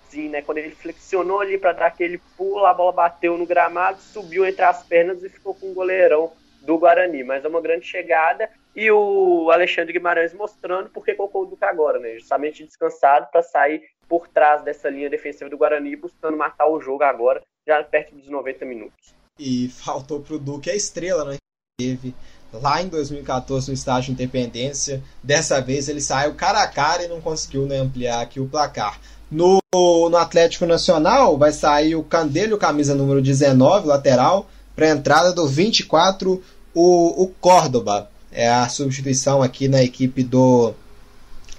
Sim, 0.09 0.29
né? 0.29 0.43
Quando 0.43 0.59
ele 0.59 0.71
flexionou 0.71 1.41
ali 1.41 1.59
para 1.59 1.73
dar 1.73 1.87
aquele 1.87 2.19
pulo, 2.37 2.65
a 2.65 2.75
bola 2.75 2.93
bateu 2.93 3.37
no 3.37 3.47
gramado, 3.47 4.01
subiu 4.01 4.47
entre 4.47 4.65
as 4.65 4.83
pernas 4.85 5.23
e 5.23 5.29
ficou 5.29 5.55
com 5.55 5.71
o 5.71 5.75
goleirão 5.75 6.33
do 6.63 6.79
Guarani. 6.79 7.23
Mas 7.25 7.45
é 7.45 7.49
uma 7.49 7.61
grande 7.61 7.87
chegada 7.87 8.51
e 8.75 8.91
o 8.91 9.51
Alexandre 9.51 9.93
Guimarães 9.93 10.35
mostrando 10.35 10.91
porque 10.91 11.15
colocou 11.15 11.43
o 11.43 11.47
Duque 11.47 11.65
agora, 11.65 11.99
né? 11.99 12.15
Justamente 12.15 12.65
descansado 12.65 13.29
para 13.31 13.43
sair 13.43 13.83
por 14.09 14.29
trás 14.29 14.63
dessa 14.63 14.89
linha 14.89 15.11
defensiva 15.11 15.51
do 15.51 15.57
Guarani, 15.57 15.97
buscando 15.97 16.37
matar 16.37 16.69
o 16.69 16.81
jogo 16.81 17.03
agora, 17.03 17.43
já 17.67 17.83
perto 17.83 18.15
dos 18.15 18.29
90 18.29 18.65
minutos. 18.65 19.15
E 19.39 19.69
faltou 19.69 20.21
pro 20.21 20.39
Duque 20.39 20.71
a 20.71 20.75
estrela, 20.75 21.25
né? 21.25 21.37
Teve 21.79 22.15
lá 22.53 22.81
em 22.81 22.89
2014 22.89 23.69
no 23.69 23.75
estádio 23.75 24.13
Independência. 24.13 25.03
Dessa 25.23 25.61
vez 25.61 25.89
ele 25.89 26.01
saiu 26.01 26.35
cara 26.35 26.63
a 26.63 26.69
cara 26.69 27.05
e 27.05 27.09
não 27.09 27.21
conseguiu 27.21 27.67
né, 27.67 27.77
ampliar 27.79 28.21
aqui 28.21 28.41
o 28.41 28.49
placar. 28.49 29.01
No, 29.31 29.59
no 29.73 30.17
Atlético 30.17 30.67
Nacional 30.67 31.37
vai 31.37 31.53
sair 31.53 31.97
o 31.97 32.03
Candelho, 32.03 32.57
camisa 32.59 32.95
número 32.95 33.21
19, 33.21 33.87
lateral, 33.89 34.49
para 34.75 34.87
a 34.87 34.91
entrada 34.91 35.33
do 35.33 35.47
24, 35.47 36.43
o, 36.75 37.23
o 37.23 37.29
Córdoba. 37.41 38.11
É 38.31 38.49
a 38.49 38.69
substituição 38.69 39.43
aqui 39.43 39.67
na 39.67 39.83
equipe 39.83 40.23
do 40.23 40.75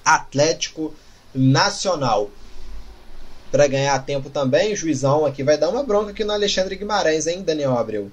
Atlético 0.05 0.93
Nacional. 1.33 2.29
Para 3.51 3.67
ganhar 3.67 3.97
tempo 4.05 4.29
também, 4.29 4.73
o 4.73 4.75
juizão 4.75 5.25
aqui 5.25 5.43
vai 5.43 5.57
dar 5.57 5.69
uma 5.69 5.83
bronca 5.83 6.11
aqui 6.11 6.23
no 6.23 6.33
Alexandre 6.33 6.75
Guimarães, 6.75 7.27
hein, 7.27 7.43
Daniel 7.43 7.77
Abreu? 7.77 8.11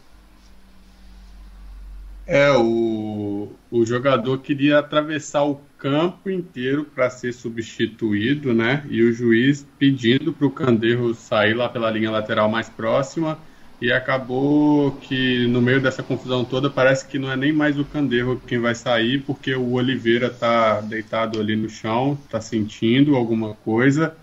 É, 2.27 2.51
o, 2.53 3.51
o 3.71 3.85
jogador 3.85 4.39
queria 4.39 4.79
atravessar 4.79 5.45
o 5.45 5.61
campo 5.85 6.31
inteiro 6.31 6.83
para 6.83 7.11
ser 7.11 7.35
substituído, 7.35 8.55
né? 8.55 8.87
E 8.89 9.03
o 9.03 9.13
juiz 9.13 9.67
pedindo 9.79 10.33
para 10.33 10.47
o 10.47 10.51
Canderro 10.51 11.15
sair 11.15 11.53
lá 11.53 11.69
pela 11.69 11.91
linha 11.91 12.11
lateral 12.11 12.49
mais 12.49 12.71
próxima. 12.71 13.39
E 13.83 13.93
acabou 13.93 14.93
que 14.93 15.47
no 15.47 15.61
meio 15.61 15.83
dessa 15.83 16.03
confusão 16.03 16.43
toda 16.43 16.71
parece 16.71 17.07
que 17.07 17.19
não 17.19 17.31
é 17.31 17.37
nem 17.37 17.53
mais 17.53 17.79
o 17.79 17.85
Canderro 17.85 18.41
quem 18.47 18.59
vai 18.59 18.75
sair, 18.75 19.21
porque 19.27 19.55
o 19.55 19.73
Oliveira 19.73 20.31
tá 20.31 20.81
deitado 20.81 21.39
ali 21.39 21.55
no 21.55 21.69
chão, 21.69 22.19
tá 22.31 22.41
sentindo 22.41 23.15
alguma 23.15 23.53
coisa 23.53 24.17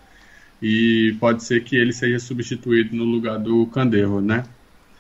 e 0.60 1.16
pode 1.20 1.44
ser 1.44 1.64
que 1.64 1.76
ele 1.76 1.94
seja 1.94 2.18
substituído 2.18 2.96
no 2.96 3.04
lugar 3.04 3.38
do 3.38 3.68
Canderro, 3.68 4.20
né? 4.20 4.46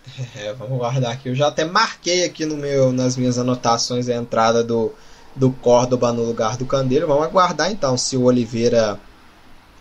É, 0.36 0.54
vamos 0.54 0.78
guardar 0.78 1.14
aqui. 1.14 1.30
Eu 1.30 1.36
já 1.36 1.48
até 1.48 1.66
marquei 1.66 2.24
aqui 2.24 2.46
no 2.46 2.58
meu, 2.58 2.92
nas 2.92 3.18
minhas 3.18 3.40
anotações 3.40 4.10
a 4.10 4.16
entrada 4.16 4.64
do, 4.64 4.94
do 5.36 5.52
Córdoba 5.52 6.12
no 6.12 6.24
lugar 6.24 6.58
do 6.58 6.66
Candeiro. 6.66 7.08
Vamos 7.08 7.24
aguardar 7.24 7.72
então 7.72 7.98
se 7.98 8.18
o 8.18 8.24
Oliveira, 8.24 9.00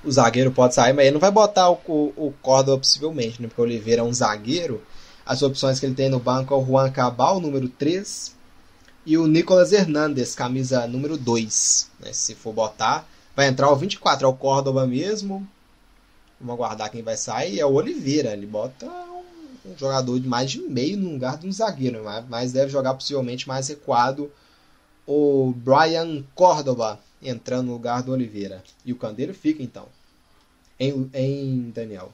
o 0.04 0.10
zagueiro, 0.10 0.50
pode 0.50 0.74
sair, 0.74 0.92
mas 0.92 1.06
ele 1.06 1.14
não 1.14 1.20
vai 1.20 1.30
botar 1.30 1.70
o, 1.70 1.78
o, 1.86 2.12
o 2.16 2.34
Córdoba 2.40 2.78
possivelmente, 2.78 3.40
né? 3.40 3.48
Porque 3.48 3.60
o 3.60 3.64
Oliveira 3.64 4.02
é 4.02 4.04
um 4.04 4.12
zagueiro. 4.12 4.82
As 5.24 5.42
opções 5.42 5.78
que 5.78 5.86
ele 5.86 5.94
tem 5.94 6.08
no 6.08 6.18
banco 6.18 6.54
é 6.54 6.56
o 6.56 6.64
Juan 6.64 6.90
Cabal, 6.90 7.40
número 7.40 7.68
3, 7.68 8.34
e 9.06 9.16
o 9.16 9.26
Nicolas 9.26 9.72
Hernandes, 9.72 10.34
camisa 10.34 10.86
número 10.86 11.16
2. 11.16 11.90
Né? 12.00 12.12
Se 12.12 12.34
for 12.34 12.52
botar, 12.52 13.06
vai 13.34 13.46
entrar 13.48 13.70
o 13.70 13.76
24, 13.76 14.26
é 14.26 14.28
o 14.28 14.34
Córdoba 14.34 14.86
mesmo. 14.86 15.46
Vamos 16.40 16.54
aguardar 16.54 16.90
quem 16.90 17.02
vai 17.02 17.16
sair. 17.16 17.60
É 17.60 17.66
o 17.66 17.72
Oliveira. 17.72 18.32
Ele 18.32 18.46
bota 18.46 18.86
um 19.64 19.76
jogador 19.76 20.18
de 20.18 20.26
mais 20.26 20.50
de 20.50 20.58
meio 20.60 20.96
no 20.96 21.10
lugar 21.10 21.36
de 21.36 21.46
um 21.46 21.52
zagueiro, 21.52 22.02
mas 22.28 22.52
deve 22.52 22.70
jogar 22.70 22.94
possivelmente 22.94 23.46
mais 23.46 23.68
recuado 23.68 24.30
o 25.10 25.52
Brian 25.56 26.22
Córdoba 26.36 27.00
entrando 27.20 27.66
no 27.66 27.72
lugar 27.72 28.00
do 28.00 28.12
Oliveira. 28.12 28.62
E 28.86 28.92
o 28.92 28.96
Candeiro 28.96 29.34
fica 29.34 29.60
então 29.60 29.86
em, 30.78 31.10
em 31.12 31.72
Daniel. 31.74 32.12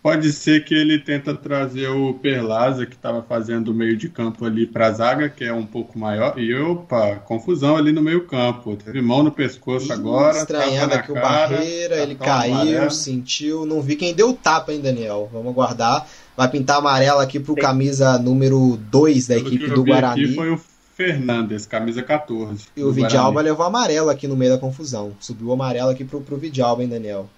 Pode 0.00 0.32
ser 0.32 0.64
que 0.64 0.74
ele 0.74 0.98
tenta 0.98 1.32
trazer 1.32 1.88
o 1.88 2.14
Perlaza, 2.14 2.86
que 2.86 2.94
estava 2.94 3.22
fazendo 3.22 3.68
o 3.68 3.74
meio 3.74 3.96
de 3.96 4.08
campo 4.08 4.44
ali 4.44 4.66
para 4.66 4.88
a 4.88 4.92
zaga, 4.92 5.28
que 5.28 5.44
é 5.44 5.52
um 5.52 5.64
pouco 5.64 5.96
maior. 5.96 6.36
E 6.38 6.52
opa, 6.54 7.16
confusão 7.16 7.76
ali 7.76 7.92
no 7.92 8.02
meio 8.02 8.26
campo. 8.26 8.76
Teve 8.76 9.00
mão 9.00 9.22
no 9.22 9.30
pescoço 9.30 9.86
Ih, 9.86 9.92
agora. 9.92 10.38
Estranhando 10.38 10.94
aqui 10.94 11.12
cara, 11.12 11.18
o 11.18 11.22
Barreira, 11.22 11.96
ele 12.02 12.16
caiu, 12.16 12.54
amarelo. 12.54 12.90
sentiu. 12.90 13.64
Não 13.64 13.80
vi 13.80 13.94
quem 13.94 14.12
deu 14.12 14.32
tapa, 14.32 14.72
hein, 14.72 14.80
Daniel? 14.80 15.28
Vamos 15.32 15.52
aguardar. 15.52 16.04
Vai 16.36 16.48
pintar 16.48 16.78
amarelo 16.78 17.20
aqui 17.20 17.38
pro 17.38 17.54
camisa 17.54 18.18
número 18.18 18.76
2 18.90 19.28
da 19.28 19.34
Pelo 19.36 19.46
equipe 19.46 19.70
do 19.70 19.84
Guarani. 19.84 20.24
Aqui 20.24 20.34
foi 20.34 20.50
o 20.50 20.58
Fernandes, 21.02 21.66
camisa 21.66 22.00
14. 22.00 22.66
E 22.76 22.84
o 22.84 22.92
Vidalba 22.92 23.40
levou 23.40 23.66
amarelo 23.66 24.08
aqui 24.08 24.28
no 24.28 24.36
meio 24.36 24.52
da 24.52 24.58
confusão. 24.58 25.12
Subiu 25.18 25.48
o 25.48 25.52
amarelo 25.52 25.90
aqui 25.90 26.04
pro, 26.04 26.20
pro 26.20 26.36
Vidalba, 26.36 26.82
hein, 26.82 26.88
Daniel? 26.88 27.28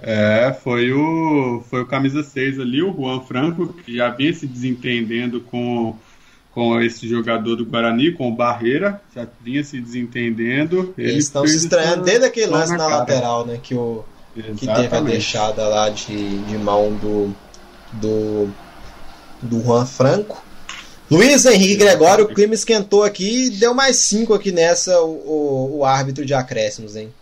É, 0.00 0.56
foi 0.62 0.92
o, 0.92 1.62
foi 1.68 1.82
o 1.82 1.86
camisa 1.86 2.22
6 2.22 2.60
ali, 2.60 2.80
o 2.80 2.94
Juan 2.94 3.20
Franco, 3.20 3.74
que 3.84 3.96
já 3.96 4.08
vinha 4.08 4.32
se 4.32 4.46
desentendendo 4.46 5.40
com, 5.40 5.96
com 6.52 6.80
esse 6.80 7.08
jogador 7.08 7.56
do 7.56 7.66
Guarani, 7.66 8.12
com 8.12 8.28
o 8.28 8.34
Barreira, 8.34 9.02
já 9.14 9.26
vinha 9.42 9.64
se 9.64 9.80
desentendendo. 9.80 10.94
Eles 10.96 11.24
estão 11.24 11.44
se 11.46 11.56
estranhando 11.56 12.04
desde 12.04 12.24
aquele 12.24 12.46
lance 12.46 12.72
na, 12.72 12.78
na 12.78 12.98
lateral, 12.98 13.44
né? 13.44 13.58
Que, 13.60 13.74
o, 13.74 14.04
que 14.56 14.66
teve 14.66 14.96
a 14.96 15.00
deixada 15.00 15.66
lá 15.66 15.90
de, 15.90 16.38
de 16.44 16.56
mão 16.56 16.92
do, 16.94 17.34
do, 17.94 18.48
do 19.42 19.60
Juan 19.60 19.84
Franco. 19.84 20.49
Luiz 21.10 21.44
Henrique 21.44 21.78
Gregório, 21.78 22.24
o 22.24 22.32
clima 22.32 22.54
esquentou 22.54 23.02
aqui 23.02 23.46
e 23.46 23.50
deu 23.50 23.74
mais 23.74 23.96
cinco 23.96 24.32
aqui 24.32 24.52
nessa 24.52 25.02
o, 25.02 25.10
o, 25.10 25.78
o 25.78 25.84
árbitro 25.84 26.24
de 26.24 26.32
acréscimos, 26.32 26.94
hein? 26.94 27.12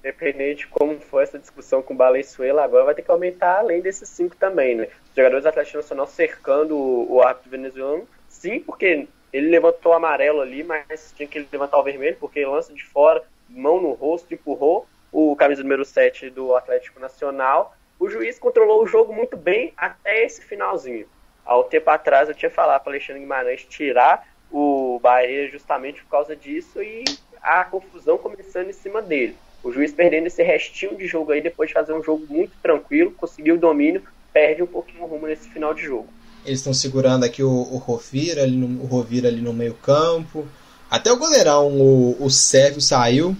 Independente 0.00 0.62
de 0.62 0.66
como 0.66 0.98
foi 0.98 1.22
essa 1.22 1.38
discussão 1.38 1.80
com 1.80 1.94
o 1.94 1.96
Valenzuela, 1.96 2.64
agora 2.64 2.86
vai 2.86 2.94
ter 2.96 3.02
que 3.02 3.10
aumentar 3.12 3.58
além 3.58 3.80
desses 3.80 4.08
cinco 4.08 4.34
também, 4.34 4.74
né? 4.74 4.88
Os 5.10 5.14
jogadores 5.14 5.44
do 5.44 5.48
Atlético 5.48 5.76
Nacional 5.76 6.08
cercando 6.08 6.76
o, 6.76 7.14
o 7.14 7.22
árbitro 7.22 7.52
venezuelano, 7.52 8.08
sim, 8.28 8.58
porque 8.58 9.06
ele 9.32 9.48
levantou 9.48 9.92
o 9.92 9.94
amarelo 9.94 10.40
ali, 10.40 10.64
mas 10.64 11.12
tinha 11.16 11.28
que 11.28 11.46
levantar 11.52 11.78
o 11.78 11.84
vermelho, 11.84 12.16
porque 12.18 12.44
lança 12.44 12.74
de 12.74 12.82
fora, 12.84 13.22
mão 13.48 13.80
no 13.80 13.92
rosto, 13.92 14.34
empurrou 14.34 14.88
o 15.12 15.36
camisa 15.36 15.62
número 15.62 15.84
7 15.84 16.30
do 16.30 16.56
Atlético 16.56 16.98
Nacional. 16.98 17.76
O 17.96 18.08
juiz 18.10 18.40
controlou 18.40 18.82
o 18.82 18.88
jogo 18.88 19.12
muito 19.12 19.36
bem 19.36 19.72
até 19.76 20.24
esse 20.24 20.42
finalzinho. 20.42 21.06
Há 21.48 21.58
um 21.58 21.62
tempo 21.62 21.88
atrás 21.88 22.28
eu 22.28 22.34
tinha 22.34 22.50
falado 22.50 22.82
para 22.82 22.92
Alexandre 22.92 23.22
Guimarães 23.22 23.64
tirar 23.64 24.28
o 24.52 25.00
Bahia 25.02 25.50
justamente 25.50 26.02
por 26.02 26.10
causa 26.10 26.36
disso 26.36 26.82
e 26.82 27.04
a 27.42 27.64
confusão 27.64 28.18
começando 28.18 28.68
em 28.68 28.74
cima 28.74 29.00
dele. 29.00 29.34
O 29.64 29.72
juiz 29.72 29.90
perdendo 29.90 30.26
esse 30.26 30.42
restinho 30.42 30.94
de 30.94 31.06
jogo 31.06 31.32
aí, 31.32 31.40
depois 31.40 31.68
de 31.68 31.74
fazer 31.74 31.94
um 31.94 32.02
jogo 32.02 32.26
muito 32.28 32.52
tranquilo, 32.62 33.12
conseguiu 33.12 33.54
o 33.54 33.58
domínio, 33.58 34.02
perde 34.30 34.62
um 34.62 34.66
pouquinho 34.66 35.04
o 35.04 35.06
rumo 35.06 35.26
nesse 35.26 35.48
final 35.48 35.72
de 35.72 35.84
jogo. 35.84 36.06
Eles 36.44 36.60
estão 36.60 36.74
segurando 36.74 37.24
aqui 37.24 37.42
o, 37.42 37.50
o 37.50 37.78
Rovira 37.78 38.42
ali 38.42 38.54
no, 38.54 38.82
o 38.82 38.86
Rovira 38.86 39.28
ali 39.28 39.40
no 39.40 39.54
meio 39.54 39.74
campo. 39.74 40.46
Até 40.90 41.10
o 41.10 41.16
goleirão, 41.16 41.68
o, 41.68 42.22
o 42.22 42.28
Sérgio 42.28 42.82
saiu 42.82 43.34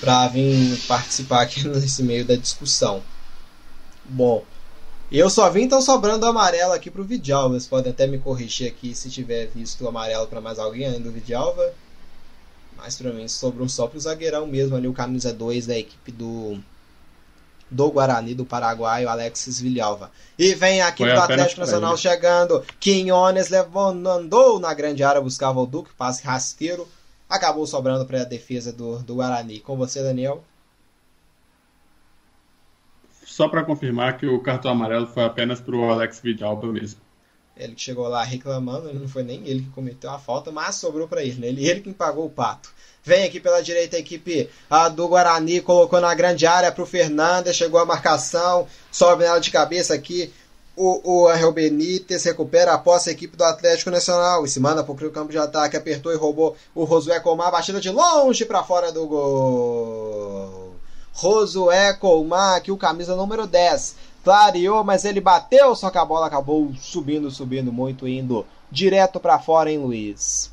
para 0.00 0.28
vir 0.28 0.78
participar 0.88 1.42
aqui 1.42 1.62
nesse 1.68 2.02
meio 2.02 2.24
da 2.24 2.36
discussão. 2.36 3.02
Bom, 4.06 4.44
eu 5.18 5.30
só 5.30 5.48
vim 5.50 5.62
então 5.62 5.80
sobrando 5.80 6.26
amarelo 6.26 6.72
aqui 6.72 6.90
pro 6.90 7.04
Vidalva. 7.04 7.54
Vocês 7.54 7.66
podem 7.66 7.92
até 7.92 8.06
me 8.06 8.18
corrigir 8.18 8.68
aqui 8.68 8.94
se 8.94 9.10
tiver 9.10 9.46
visto 9.46 9.84
o 9.84 9.88
amarelo 9.88 10.26
para 10.26 10.40
mais 10.40 10.58
alguém 10.58 10.86
além 10.86 11.00
do 11.00 11.10
Vidalva. 11.10 11.72
Mas 12.76 12.96
pra 12.96 13.12
mim 13.12 13.28
sobrou 13.28 13.68
só 13.68 13.86
pro 13.86 14.00
zagueirão 14.00 14.46
mesmo 14.46 14.76
ali, 14.76 14.88
o 14.88 14.92
camisa 14.92 15.32
2 15.32 15.66
da 15.66 15.78
equipe 15.78 16.12
do 16.12 16.58
do 17.70 17.90
Guarani 17.90 18.34
do 18.34 18.44
Paraguai, 18.44 19.04
o 19.04 19.08
Alexis 19.08 19.60
Vilhalva. 19.60 20.10
E 20.38 20.54
vem 20.54 20.82
aqui 20.82 21.02
Foi 21.02 21.12
do 21.12 21.20
Atlético 21.20 21.60
Nacional 21.60 21.96
chegando. 21.96 22.62
Quinones 22.78 23.48
levou, 23.48 23.88
andou 23.88 24.60
na 24.60 24.72
grande 24.74 25.02
área, 25.02 25.20
buscava 25.20 25.60
o 25.60 25.66
Duque, 25.66 25.90
passe 25.96 26.22
rasteiro. 26.24 26.86
Acabou 27.28 27.66
sobrando 27.66 28.04
para 28.04 28.20
a 28.20 28.24
defesa 28.24 28.72
do, 28.72 28.98
do 28.98 29.16
Guarani. 29.16 29.60
Com 29.60 29.76
você, 29.76 30.02
Daniel. 30.02 30.44
Só 33.34 33.48
para 33.48 33.64
confirmar 33.64 34.16
que 34.16 34.26
o 34.26 34.38
cartão 34.38 34.70
amarelo 34.70 35.08
foi 35.08 35.24
apenas 35.24 35.60
para 35.60 35.74
o 35.74 35.90
Alex 35.90 36.20
Vidalba 36.20 36.68
mesmo. 36.68 37.00
Ele 37.56 37.74
chegou 37.76 38.06
lá 38.06 38.22
reclamando, 38.22 38.94
não 38.94 39.08
foi 39.08 39.24
nem 39.24 39.44
ele 39.44 39.62
que 39.62 39.70
cometeu 39.70 40.08
a 40.10 40.20
falta, 40.20 40.52
mas 40.52 40.76
sobrou 40.76 41.08
para 41.08 41.20
ele, 41.20 41.40
né? 41.40 41.48
Ele, 41.48 41.68
ele 41.68 41.80
que 41.80 41.92
pagou 41.92 42.26
o 42.26 42.30
pato. 42.30 42.72
Vem 43.02 43.24
aqui 43.24 43.40
pela 43.40 43.60
direita 43.60 43.96
a 43.96 43.98
equipe 43.98 44.48
a 44.70 44.88
do 44.88 45.08
Guarani, 45.08 45.60
colocou 45.60 46.00
na 46.00 46.14
grande 46.14 46.46
área 46.46 46.70
para 46.70 46.84
o 46.84 46.86
Fernandes, 46.86 47.56
chegou 47.56 47.80
a 47.80 47.84
marcação, 47.84 48.68
sobe 48.92 49.24
nela 49.24 49.40
de 49.40 49.50
cabeça 49.50 49.94
aqui. 49.94 50.32
O, 50.76 51.24
o 51.24 51.28
Angel 51.28 51.50
Benítez 51.50 52.22
recupera 52.22 52.72
a 52.72 52.78
posse 52.78 53.10
a 53.10 53.12
equipe 53.12 53.36
do 53.36 53.42
Atlético 53.42 53.90
Nacional 53.90 54.44
e 54.44 54.48
se 54.48 54.60
manda 54.60 54.84
para 54.84 54.92
o 54.92 55.10
campo 55.10 55.32
de 55.32 55.38
ataque, 55.38 55.76
apertou 55.76 56.12
e 56.12 56.16
roubou 56.16 56.56
o 56.72 56.84
Rosué 56.84 57.18
Comar, 57.18 57.50
batida 57.50 57.80
de 57.80 57.90
longe 57.90 58.44
para 58.44 58.62
fora 58.62 58.92
do 58.92 59.04
gol. 59.08 60.63
Rosué 61.14 61.94
Colmar, 61.94 62.56
aqui 62.56 62.72
o 62.72 62.76
camisa 62.76 63.14
número 63.14 63.46
10 63.46 64.12
clareou, 64.24 64.82
mas 64.82 65.04
ele 65.04 65.20
bateu, 65.20 65.74
só 65.76 65.90
que 65.90 65.98
a 65.98 66.04
bola 66.04 66.26
acabou 66.26 66.72
subindo, 66.74 67.30
subindo 67.30 67.72
muito, 67.72 68.08
indo 68.08 68.44
direto 68.70 69.20
para 69.20 69.38
fora, 69.38 69.70
hein, 69.70 69.78
Luiz? 69.78 70.52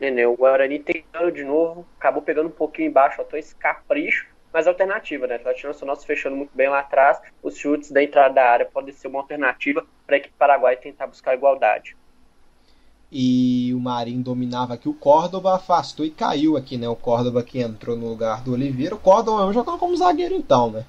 É, 0.00 0.10
né? 0.10 0.26
O 0.26 0.36
Guarani 0.36 0.78
tentando 0.78 1.30
de 1.30 1.44
novo, 1.44 1.86
acabou 1.98 2.22
pegando 2.22 2.48
um 2.48 2.52
pouquinho 2.52 2.88
embaixo, 2.88 3.16
faltou 3.16 3.38
esse 3.38 3.54
capricho, 3.54 4.26
mas 4.52 4.66
alternativa, 4.66 5.26
né? 5.26 5.36
Atlético 5.36 5.68
Nacional 5.68 5.96
se 5.96 6.06
fechando 6.06 6.36
muito 6.36 6.50
bem 6.54 6.68
lá 6.68 6.80
atrás, 6.80 7.20
os 7.42 7.56
chutes 7.56 7.90
da 7.90 8.02
entrada 8.02 8.34
da 8.34 8.44
área 8.44 8.66
podem 8.66 8.94
ser 8.94 9.08
uma 9.08 9.20
alternativa 9.20 9.86
para 10.06 10.16
a 10.16 10.18
equipe 10.18 10.34
paraguai 10.38 10.76
tentar 10.76 11.06
buscar 11.06 11.34
igualdade. 11.34 11.96
E 13.10 13.72
o 13.74 13.80
Marinho 13.80 14.22
dominava 14.22 14.74
aqui 14.74 14.88
o 14.88 14.94
Córdoba, 14.94 15.54
afastou 15.54 16.04
e 16.04 16.10
caiu 16.10 16.56
aqui, 16.56 16.76
né? 16.76 16.88
O 16.88 16.96
Córdoba 16.96 17.42
que 17.42 17.58
entrou 17.58 17.96
no 17.96 18.08
lugar 18.08 18.42
do 18.42 18.52
Oliveira. 18.52 18.94
O 18.94 18.98
Córdoba 18.98 19.50
jogando 19.52 19.78
como 19.78 19.96
zagueiro 19.96 20.34
então, 20.34 20.70
né? 20.70 20.84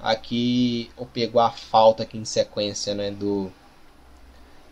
Aqui 0.00 0.90
ou 0.96 1.06
pegou 1.06 1.40
a 1.40 1.50
falta 1.50 2.02
aqui 2.02 2.16
em 2.16 2.24
sequência, 2.24 2.94
né? 2.94 3.10
Do, 3.10 3.52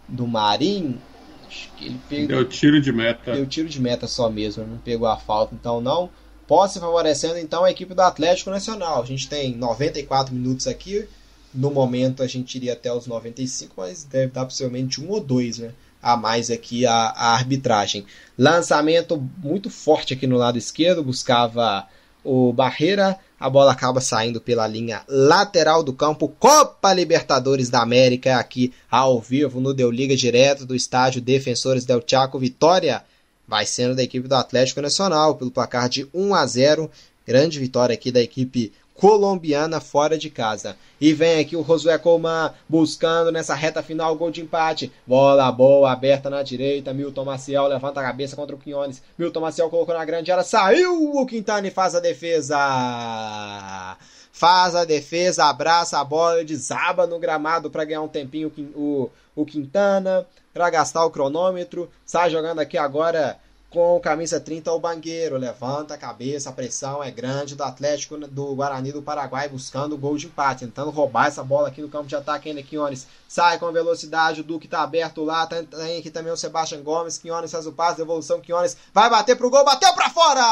do 0.09 0.27
Marinho. 0.27 0.99
Acho 1.47 1.71
que 1.77 1.85
ele 1.85 2.01
pegou. 2.09 2.29
Deu 2.29 2.49
tiro 2.49 2.81
de 2.81 2.91
meta. 2.91 3.33
Deu 3.33 3.47
tiro 3.47 3.69
de 3.69 3.81
meta 3.81 4.07
só 4.07 4.31
mesmo, 4.31 4.67
não 4.67 4.79
pegou 4.79 5.07
a 5.07 5.19
falta, 5.19 5.55
então 5.55 5.79
não. 5.79 6.09
Posse 6.47 6.81
favorecendo 6.81 7.39
então 7.39 7.65
a 7.65 7.71
equipe 7.71 7.95
do 7.95 8.01
Atlético 8.01 8.51
Nacional. 8.51 9.03
A 9.03 9.07
gente 9.07 9.29
tem 9.29 9.55
94 9.55 10.35
minutos 10.35 10.67
aqui. 10.67 11.07
No 11.55 11.71
momento 11.71 12.23
a 12.23 12.27
gente 12.27 12.55
iria 12.55 12.73
até 12.73 12.91
os 12.91 13.07
95, 13.07 13.75
mas 13.77 14.05
deve 14.05 14.33
dar 14.33 14.47
possivelmente 14.47 15.03
um 15.03 15.11
ou 15.11 15.21
dois, 15.21 15.59
né? 15.59 15.75
A 16.03 16.17
mais 16.17 16.51
aqui 16.51 16.85
a, 16.85 16.93
a 16.93 17.35
arbitragem. 17.35 18.05
Lançamento 18.37 19.23
muito 19.39 19.71
forte 19.71 20.15
aqui 20.15 20.27
no 20.27 20.37
lado 20.37 20.59
esquerdo, 20.59 21.05
buscava 21.05 21.87
o 22.25 22.53
Barreira. 22.53 23.19
A 23.39 23.51
bola 23.51 23.73
acaba 23.73 24.01
saindo 24.01 24.41
pela 24.41 24.67
linha 24.67 25.03
lateral 25.09 25.83
do 25.83 25.93
campo. 25.93 26.29
Copa 26.29 26.93
Libertadores 26.93 27.69
da 27.69 27.83
América 27.83 28.37
aqui 28.37 28.73
ao 28.91 29.21
vivo 29.21 29.61
no 29.61 29.75
Deu 29.75 29.91
Liga 29.91 30.17
direto 30.17 30.65
do 30.65 30.75
estádio 30.75 31.21
Defensores 31.21 31.85
del 31.85 32.03
Chaco. 32.07 32.39
Vitória 32.39 33.03
vai 33.47 33.67
sendo 33.67 33.95
da 33.95 34.03
equipe 34.03 34.29
do 34.29 34.35
Atlético 34.35 34.81
Nacional 34.81 35.35
pelo 35.35 35.51
placar 35.51 35.89
de 35.89 36.09
1 36.15 36.35
a 36.35 36.47
0. 36.47 36.91
Grande 37.27 37.59
vitória 37.59 37.95
aqui 37.95 38.11
da 38.11 38.21
equipe 38.21 38.73
colombiana 39.03 39.81
fora 39.81 40.17
de 40.17 40.31
casa. 40.31 40.77
E 41.01 41.13
vem 41.13 41.41
aqui 41.41 41.57
o 41.57 41.65
Josué 41.65 41.99
Coman 41.99 42.55
buscando 42.69 43.33
nessa 43.33 43.53
reta 43.53 43.83
final 43.83 44.15
gol 44.15 44.31
de 44.31 44.43
empate. 44.43 44.93
Bola 45.05 45.51
boa, 45.51 45.91
aberta 45.91 46.31
na 46.31 46.41
direita. 46.41 46.95
Milton 46.95 47.25
Maciel 47.25 47.67
levanta 47.67 47.99
a 47.99 48.05
cabeça 48.05 48.37
contra 48.37 48.55
o 48.55 48.59
Quinones. 48.61 49.03
Milton 49.19 49.41
Maciel 49.41 49.69
colocou 49.69 49.93
na 49.93 50.05
grande 50.05 50.31
área. 50.31 50.45
Saiu 50.45 51.17
o 51.17 51.27
Quintana 51.27 51.67
e 51.67 51.71
faz 51.73 51.97
a 51.97 52.01
defesa. 52.01 53.97
Faz 54.31 54.77
a 54.77 54.85
defesa, 54.85 55.47
abraça 55.47 55.99
a 55.99 56.05
bola 56.05 56.45
desaba 56.45 57.05
no 57.05 57.19
gramado 57.19 57.71
para 57.73 57.85
ganhar 57.85 58.03
um 58.03 58.09
tempinho 58.09 58.53
o, 58.77 59.11
o 59.35 59.45
Quintana. 59.45 60.25
Para 60.55 60.71
gastar 60.71 61.05
o 61.05 61.11
cronômetro. 61.11 61.91
Sai 62.07 62.31
jogando 62.31 62.61
aqui 62.61 62.79
agora 62.79 63.37
com 63.73 63.99
camisa 64.01 64.39
30 64.39 64.71
o 64.71 64.79
Bangueiro, 64.79 65.39
levanta 65.39 65.95
a 65.95 65.99
cabeça, 65.99 66.51
a 66.51 66.53
pressão 66.53 67.03
é 67.03 67.11
grande 67.11 67.57
do 67.57 67.65
Atlético 67.65 68.19
do 68.19 68.55
Guarani 68.55 68.93
do 68.93 69.01
Paraguai 69.01 69.49
buscando 69.49 69.95
o 69.95 69.99
gol 69.99 70.19
de 70.19 70.27
empate, 70.27 70.67
tentando 70.67 70.91
roubar 70.91 71.29
essa 71.29 71.43
bola 71.43 71.69
aqui 71.69 71.81
no 71.81 71.89
campo 71.89 72.07
de 72.07 72.15
ataque 72.15 72.51
ainda 72.51 72.63
Quinones, 72.63 73.07
sai 73.27 73.59
com 73.59 73.73
velocidade, 73.73 74.43
o 74.43 74.45
Duque 74.45 74.69
tá 74.69 74.83
aberto 74.83 75.25
lá, 75.25 75.47
tem, 75.47 75.65
tem 75.65 75.99
aqui 75.99 76.11
também 76.11 76.31
o 76.31 76.37
Sebastião 76.37 76.83
Gomes, 76.83 77.17
Quinones 77.17 77.51
faz 77.51 77.67
o 77.67 77.73
passe, 77.73 77.97
devolução, 77.97 78.43
Quinones 78.43 78.77
vai 78.93 79.09
bater 79.09 79.37
pro 79.37 79.49
gol, 79.49 79.65
bateu 79.65 79.95
para 79.95 80.11
fora! 80.11 80.43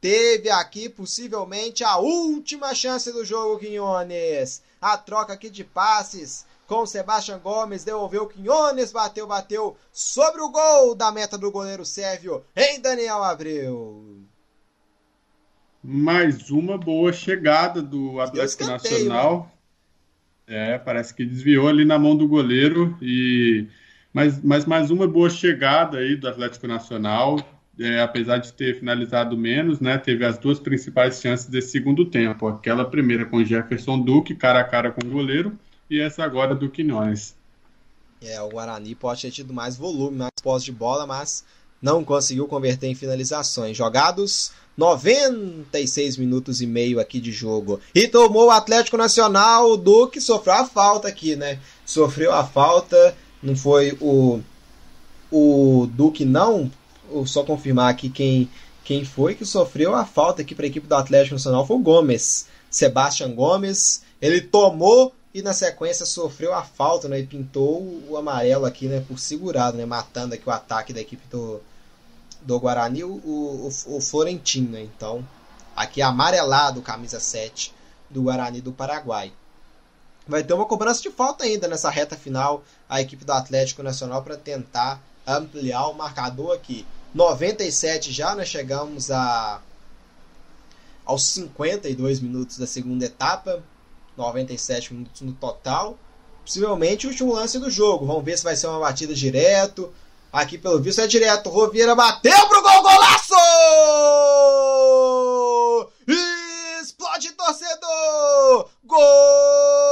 Teve 0.00 0.48
aqui 0.50 0.88
possivelmente 0.88 1.84
a 1.84 1.98
última 1.98 2.74
chance 2.74 3.12
do 3.12 3.24
jogo, 3.24 3.58
Quinones. 3.58 4.62
A 4.80 4.96
troca 4.96 5.34
aqui 5.34 5.50
de 5.50 5.64
passes 5.64 6.46
com 6.66 6.84
Sebastião 6.84 7.38
Gomes, 7.38 7.84
devolveu 7.84 8.26
Quinones, 8.26 8.92
bateu, 8.92 9.26
bateu 9.26 9.76
sobre 9.92 10.42
o 10.42 10.50
gol 10.50 10.94
da 10.94 11.12
meta 11.12 11.38
do 11.38 11.50
goleiro 11.50 11.84
Sérvio 11.84 12.44
em 12.56 12.80
Daniel 12.80 13.22
Abreu. 13.22 14.18
Mais 15.82 16.50
uma 16.50 16.76
boa 16.76 17.12
chegada 17.12 17.80
do 17.80 18.20
Atlético 18.20 18.64
Nacional. 18.64 19.52
Né? 20.46 20.74
É, 20.74 20.78
parece 20.78 21.14
que 21.14 21.24
desviou 21.24 21.68
ali 21.68 21.84
na 21.84 21.98
mão 21.98 22.16
do 22.16 22.26
goleiro 22.26 22.96
e 23.00 23.66
mas, 24.12 24.42
mas 24.42 24.64
mais 24.64 24.90
uma 24.90 25.06
boa 25.06 25.28
chegada 25.28 25.98
aí 25.98 26.16
do 26.16 26.26
Atlético 26.26 26.66
Nacional. 26.66 27.38
É, 27.78 28.00
apesar 28.00 28.38
de 28.38 28.50
ter 28.54 28.78
finalizado 28.78 29.36
menos, 29.36 29.80
né, 29.80 29.98
teve 29.98 30.24
as 30.24 30.38
duas 30.38 30.58
principais 30.58 31.20
chances 31.20 31.46
desse 31.46 31.72
segundo 31.72 32.06
tempo. 32.06 32.48
Aquela 32.48 32.86
primeira 32.86 33.26
com 33.26 33.44
Jefferson 33.44 34.00
Duque, 34.00 34.34
cara 34.34 34.60
a 34.60 34.64
cara 34.64 34.90
com 34.90 35.06
o 35.06 35.10
goleiro, 35.10 35.52
e 35.90 36.00
essa 36.00 36.24
agora 36.24 36.54
do 36.54 36.70
Quinones. 36.70 37.34
É, 38.22 38.40
o 38.40 38.48
Guarani 38.48 38.94
pode 38.94 39.22
ter 39.22 39.30
tido 39.30 39.52
mais 39.52 39.76
volume, 39.76 40.18
mais 40.18 40.32
posse 40.42 40.64
de 40.64 40.72
bola, 40.72 41.06
mas 41.06 41.44
não 41.80 42.02
conseguiu 42.04 42.46
converter 42.48 42.86
em 42.86 42.94
finalizações. 42.94 43.76
Jogados 43.76 44.52
96 44.76 46.16
minutos 46.16 46.60
e 46.60 46.66
meio 46.66 46.98
aqui 46.98 47.20
de 47.20 47.30
jogo. 47.30 47.80
E 47.94 48.08
tomou 48.08 48.46
o 48.46 48.50
Atlético 48.50 48.96
Nacional, 48.96 49.70
o 49.70 49.76
Duque 49.76 50.20
sofreu 50.20 50.54
a 50.54 50.64
falta 50.66 51.08
aqui, 51.08 51.36
né? 51.36 51.58
Sofreu 51.84 52.32
a 52.32 52.44
falta, 52.44 53.16
não 53.42 53.54
foi 53.54 53.96
o 54.00 54.40
o 55.30 55.88
Duque 55.92 56.24
não, 56.24 56.70
Vou 57.10 57.26
só 57.26 57.44
confirmar 57.44 57.90
aqui 57.90 58.08
quem 58.08 58.48
quem 58.82 59.04
foi 59.04 59.34
que 59.34 59.44
sofreu 59.44 59.94
a 59.94 60.04
falta 60.04 60.42
aqui 60.42 60.54
para 60.54 60.64
a 60.64 60.68
equipe 60.68 60.86
do 60.86 60.94
Atlético 60.94 61.34
Nacional 61.34 61.66
foi 61.66 61.76
o 61.76 61.80
Gomes. 61.80 62.46
Sebastião 62.70 63.32
Gomes, 63.32 64.02
ele 64.22 64.40
tomou 64.40 65.12
e 65.36 65.42
na 65.42 65.52
sequência 65.52 66.06
sofreu 66.06 66.54
a 66.54 66.62
falta, 66.62 67.10
né? 67.10 67.18
E 67.20 67.26
pintou 67.26 67.82
o 68.08 68.16
amarelo 68.16 68.64
aqui, 68.64 68.88
né? 68.88 69.04
Por 69.06 69.18
segurado, 69.18 69.76
né? 69.76 69.84
Matando 69.84 70.34
aqui 70.34 70.48
o 70.48 70.50
ataque 70.50 70.94
da 70.94 71.00
equipe 71.02 71.26
do, 71.28 71.60
do 72.40 72.58
Guarani, 72.58 73.04
o, 73.04 73.10
o, 73.10 73.68
o 73.88 74.00
Florentino, 74.00 74.70
né? 74.70 74.80
Então, 74.80 75.22
aqui 75.76 76.00
amarelado, 76.00 76.80
camisa 76.80 77.20
7 77.20 77.74
do 78.08 78.22
Guarani 78.22 78.62
do 78.62 78.72
Paraguai. 78.72 79.30
Vai 80.26 80.42
ter 80.42 80.54
uma 80.54 80.64
cobrança 80.64 81.02
de 81.02 81.10
falta 81.10 81.44
ainda 81.44 81.68
nessa 81.68 81.90
reta 81.90 82.16
final, 82.16 82.64
a 82.88 83.02
equipe 83.02 83.22
do 83.22 83.32
Atlético 83.34 83.82
Nacional 83.82 84.22
para 84.22 84.38
tentar 84.38 85.02
ampliar 85.26 85.88
o 85.88 85.92
marcador 85.92 86.54
aqui. 86.54 86.86
97 87.12 88.10
já, 88.10 88.34
nós 88.34 88.48
chegamos 88.48 89.10
a 89.10 89.60
aos 91.04 91.24
52 91.24 92.20
minutos 92.20 92.56
da 92.56 92.66
segunda 92.66 93.04
etapa. 93.04 93.62
97 94.16 94.94
minutos 94.94 95.20
no 95.22 95.32
total. 95.32 95.98
Possivelmente 96.44 97.06
o 97.06 97.10
último 97.10 97.32
lance 97.32 97.58
do 97.58 97.70
jogo. 97.70 98.06
Vamos 98.06 98.24
ver 98.24 98.38
se 98.38 98.44
vai 98.44 98.56
ser 98.56 98.68
uma 98.68 98.80
batida 98.80 99.14
direto. 99.14 99.92
Aqui 100.32 100.58
pelo 100.58 100.80
visto 100.80 101.00
é 101.00 101.06
direto. 101.06 101.50
Rovieira 101.50 101.94
bateu 101.94 102.48
pro 102.48 102.62
gol, 102.62 102.82
golaço! 102.82 103.34
Explode 106.80 107.32
torcedor! 107.32 108.68
Gol! 108.84 109.85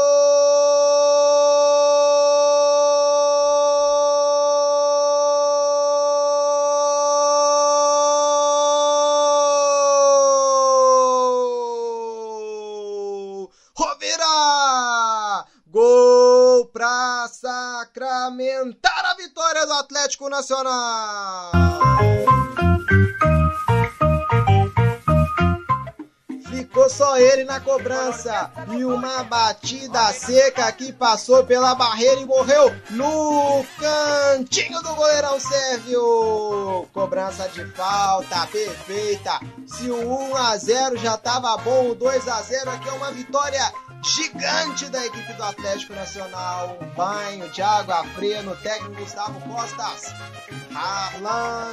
Nacional. 20.34 21.52
Ficou 26.50 26.90
só 26.90 27.16
ele 27.16 27.44
na 27.44 27.60
cobrança 27.60 28.50
e 28.72 28.84
uma 28.84 29.22
batida 29.22 30.12
seca 30.12 30.72
que 30.72 30.92
passou 30.92 31.44
pela 31.44 31.76
barreira 31.76 32.20
e 32.20 32.26
morreu 32.26 32.74
no 32.90 33.64
cantinho 33.78 34.82
do 34.82 34.92
goleirão 34.96 35.38
Sérvio. 35.38 36.88
Cobrança 36.92 37.48
de 37.50 37.64
falta 37.66 38.44
perfeita. 38.48 39.38
Se 39.68 39.88
o 39.88 40.30
1 40.32 40.36
a 40.36 40.56
0 40.56 40.96
já 40.96 41.14
estava 41.14 41.56
bom, 41.58 41.90
o 41.90 41.94
2 41.94 42.26
a 42.26 42.42
0 42.42 42.70
aqui 42.72 42.88
é 42.88 42.92
uma 42.92 43.12
vitória 43.12 43.72
gigante 44.04 44.88
da 44.90 45.04
equipe 45.06 45.32
do 45.32 45.42
Atlético 45.42 45.94
Nacional. 45.94 46.78
Banho 46.94 47.48
de 47.50 47.62
água 47.62 48.04
fria 48.14 48.42
no 48.42 48.54
técnico 48.56 48.94
Gustavo 48.96 49.40
Costas. 49.40 50.12
Harlan. 50.74 51.72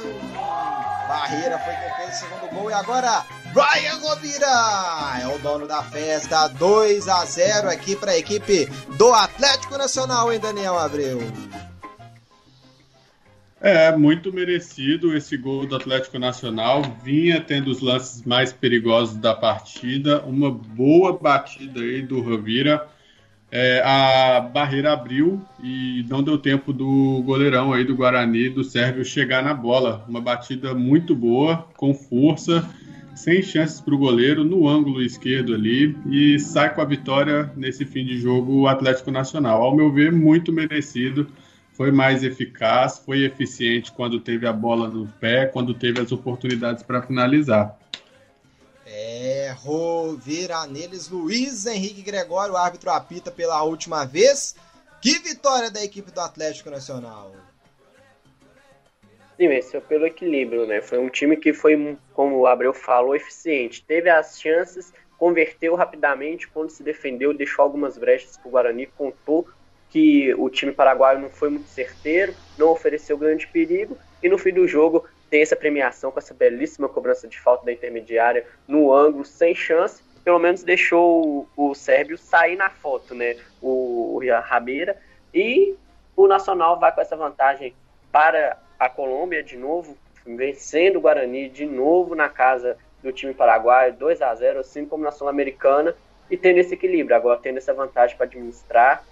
Barreira 1.08 1.58
foi 1.58 1.74
quem 1.74 1.94
fez 1.96 2.16
o 2.16 2.20
segundo 2.20 2.50
gol. 2.54 2.70
E 2.70 2.72
agora, 2.72 3.24
Brian 3.52 3.98
Rovira 4.00 5.20
é 5.20 5.26
o 5.26 5.38
dono 5.38 5.66
da 5.66 5.82
festa. 5.82 6.48
2 6.48 7.06
a 7.08 7.24
0 7.24 7.68
aqui 7.68 7.94
para 7.94 8.12
a 8.12 8.18
equipe 8.18 8.66
do 8.96 9.12
Atlético 9.12 9.76
Nacional, 9.76 10.32
em 10.32 10.40
Daniel 10.40 10.78
Abreu? 10.78 11.20
É, 13.64 13.96
muito 13.96 14.32
merecido 14.32 15.16
esse 15.16 15.36
gol 15.36 15.64
do 15.64 15.76
Atlético 15.76 16.18
Nacional. 16.18 16.82
Vinha 17.04 17.40
tendo 17.40 17.70
os 17.70 17.80
lances 17.80 18.24
mais 18.24 18.52
perigosos 18.52 19.16
da 19.16 19.34
partida. 19.34 20.20
Uma 20.22 20.50
boa 20.50 21.16
batida 21.16 21.78
aí 21.78 22.02
do 22.02 22.20
Rovira. 22.20 22.88
é, 23.52 23.82
a 23.84 24.40
barreira 24.40 24.94
abriu 24.94 25.42
e 25.62 26.04
não 26.08 26.22
deu 26.22 26.38
tempo 26.38 26.72
do 26.72 27.22
goleirão 27.22 27.72
aí 27.72 27.84
do 27.84 27.94
Guarani, 27.94 28.48
do 28.48 28.64
Sérvio, 28.64 29.04
chegar 29.04 29.44
na 29.44 29.52
bola. 29.52 30.04
Uma 30.08 30.22
batida 30.22 30.74
muito 30.74 31.14
boa, 31.14 31.68
com 31.76 31.92
força, 31.94 32.68
sem 33.14 33.42
chances 33.42 33.78
para 33.80 33.94
o 33.94 33.98
goleiro, 33.98 34.42
no 34.42 34.66
ângulo 34.66 35.02
esquerdo 35.02 35.54
ali, 35.54 35.94
e 36.10 36.38
sai 36.38 36.74
com 36.74 36.80
a 36.80 36.84
vitória 36.86 37.52
nesse 37.54 37.84
fim 37.84 38.06
de 38.06 38.16
jogo 38.16 38.62
o 38.62 38.66
Atlético 38.66 39.10
Nacional. 39.10 39.62
Ao 39.62 39.76
meu 39.76 39.92
ver, 39.92 40.10
muito 40.10 40.50
merecido. 40.50 41.28
Foi 41.72 41.90
mais 41.90 42.22
eficaz, 42.22 42.98
foi 42.98 43.24
eficiente 43.24 43.92
quando 43.92 44.20
teve 44.20 44.46
a 44.46 44.52
bola 44.52 44.88
no 44.88 45.06
pé, 45.06 45.46
quando 45.46 45.72
teve 45.72 46.00
as 46.00 46.12
oportunidades 46.12 46.82
para 46.82 47.02
finalizar. 47.02 47.78
É, 48.86 49.54
vira 50.18 50.66
neles 50.66 51.08
Luiz 51.08 51.64
Henrique 51.64 52.02
Gregório, 52.02 52.54
o 52.54 52.56
árbitro 52.58 52.90
apita 52.90 53.30
pela 53.30 53.62
última 53.62 54.04
vez. 54.04 54.54
Que 55.00 55.18
vitória 55.18 55.70
da 55.70 55.82
equipe 55.82 56.10
do 56.12 56.20
Atlético 56.20 56.70
Nacional! 56.70 57.34
Sim, 59.36 59.48
venceu 59.48 59.80
pelo 59.80 60.06
equilíbrio, 60.06 60.66
né? 60.66 60.82
Foi 60.82 60.98
um 60.98 61.08
time 61.08 61.36
que 61.36 61.54
foi, 61.54 61.96
como 62.12 62.36
o 62.36 62.46
Abreu 62.46 62.74
falou, 62.74 63.16
eficiente. 63.16 63.82
Teve 63.82 64.10
as 64.10 64.38
chances, 64.38 64.92
converteu 65.18 65.74
rapidamente, 65.74 66.46
quando 66.48 66.70
se 66.70 66.82
defendeu, 66.82 67.32
deixou 67.32 67.62
algumas 67.62 67.96
brechas 67.96 68.36
para 68.36 68.48
o 68.48 68.50
Guarani, 68.50 68.86
contou 68.86 69.48
que 69.92 70.34
o 70.38 70.48
time 70.48 70.72
paraguaio 70.72 71.18
não 71.18 71.28
foi 71.28 71.50
muito 71.50 71.68
certeiro, 71.68 72.34
não 72.56 72.70
ofereceu 72.70 73.18
grande 73.18 73.46
perigo, 73.46 73.98
e 74.22 74.28
no 74.28 74.38
fim 74.38 74.50
do 74.50 74.66
jogo 74.66 75.04
tem 75.28 75.42
essa 75.42 75.54
premiação 75.54 76.10
com 76.10 76.18
essa 76.18 76.32
belíssima 76.32 76.88
cobrança 76.88 77.28
de 77.28 77.38
falta 77.38 77.66
da 77.66 77.72
intermediária 77.72 78.46
no 78.66 78.90
ângulo, 78.90 79.22
sem 79.22 79.54
chance, 79.54 80.02
pelo 80.24 80.38
menos 80.38 80.62
deixou 80.62 81.46
o, 81.54 81.70
o 81.70 81.74
Sérvio 81.74 82.16
sair 82.16 82.56
na 82.56 82.70
foto, 82.70 83.14
né? 83.14 83.36
O, 83.60 84.16
o 84.16 84.40
Rabeira. 84.40 84.96
E 85.34 85.74
o 86.16 86.26
Nacional 86.26 86.78
vai 86.78 86.94
com 86.94 87.00
essa 87.00 87.16
vantagem 87.16 87.74
para 88.10 88.56
a 88.78 88.88
Colômbia 88.88 89.42
de 89.42 89.58
novo, 89.58 89.96
vencendo 90.24 90.96
o 90.96 91.00
Guarani 91.00 91.50
de 91.50 91.66
novo 91.66 92.14
na 92.14 92.30
casa 92.30 92.78
do 93.02 93.12
time 93.12 93.34
paraguaio, 93.34 93.92
2 93.94 94.22
a 94.22 94.34
0 94.34 94.60
assim 94.60 94.86
como 94.86 95.04
na 95.04 95.10
Sul-Americana, 95.10 95.94
e 96.30 96.36
tendo 96.36 96.58
esse 96.58 96.72
equilíbrio, 96.72 97.14
agora 97.14 97.38
tendo 97.42 97.58
essa 97.58 97.74
vantagem 97.74 98.16
para 98.16 98.24
administrar, 98.24 99.04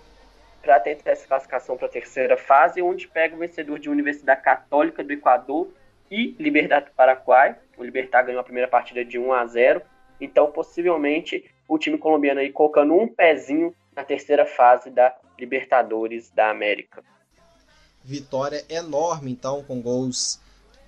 para 0.62 0.78
tentar 0.80 1.12
essa 1.12 1.26
classificação 1.26 1.76
para 1.76 1.86
a 1.86 1.90
terceira 1.90 2.36
fase, 2.36 2.82
onde 2.82 3.08
pega 3.08 3.34
o 3.34 3.38
vencedor 3.38 3.78
de 3.78 3.88
Universidade 3.88 4.42
Católica 4.42 5.02
do 5.02 5.12
Equador 5.12 5.68
e 6.10 6.34
Liberdade 6.38 6.86
do 6.86 6.92
Paraguai. 6.92 7.56
O 7.78 7.84
Libertar 7.84 8.22
ganhou 8.22 8.40
a 8.40 8.44
primeira 8.44 8.68
partida 8.68 9.04
de 9.04 9.18
1 9.18 9.32
a 9.32 9.46
0. 9.46 9.82
Então, 10.20 10.50
possivelmente, 10.50 11.50
o 11.66 11.78
time 11.78 11.96
colombiano 11.96 12.40
aí 12.40 12.52
colocando 12.52 12.94
um 12.94 13.08
pezinho 13.08 13.74
na 13.94 14.04
terceira 14.04 14.44
fase 14.44 14.90
da 14.90 15.14
Libertadores 15.38 16.30
da 16.30 16.50
América. 16.50 17.02
Vitória 18.04 18.64
enorme, 18.68 19.30
então, 19.30 19.62
com 19.64 19.80
gols 19.80 20.40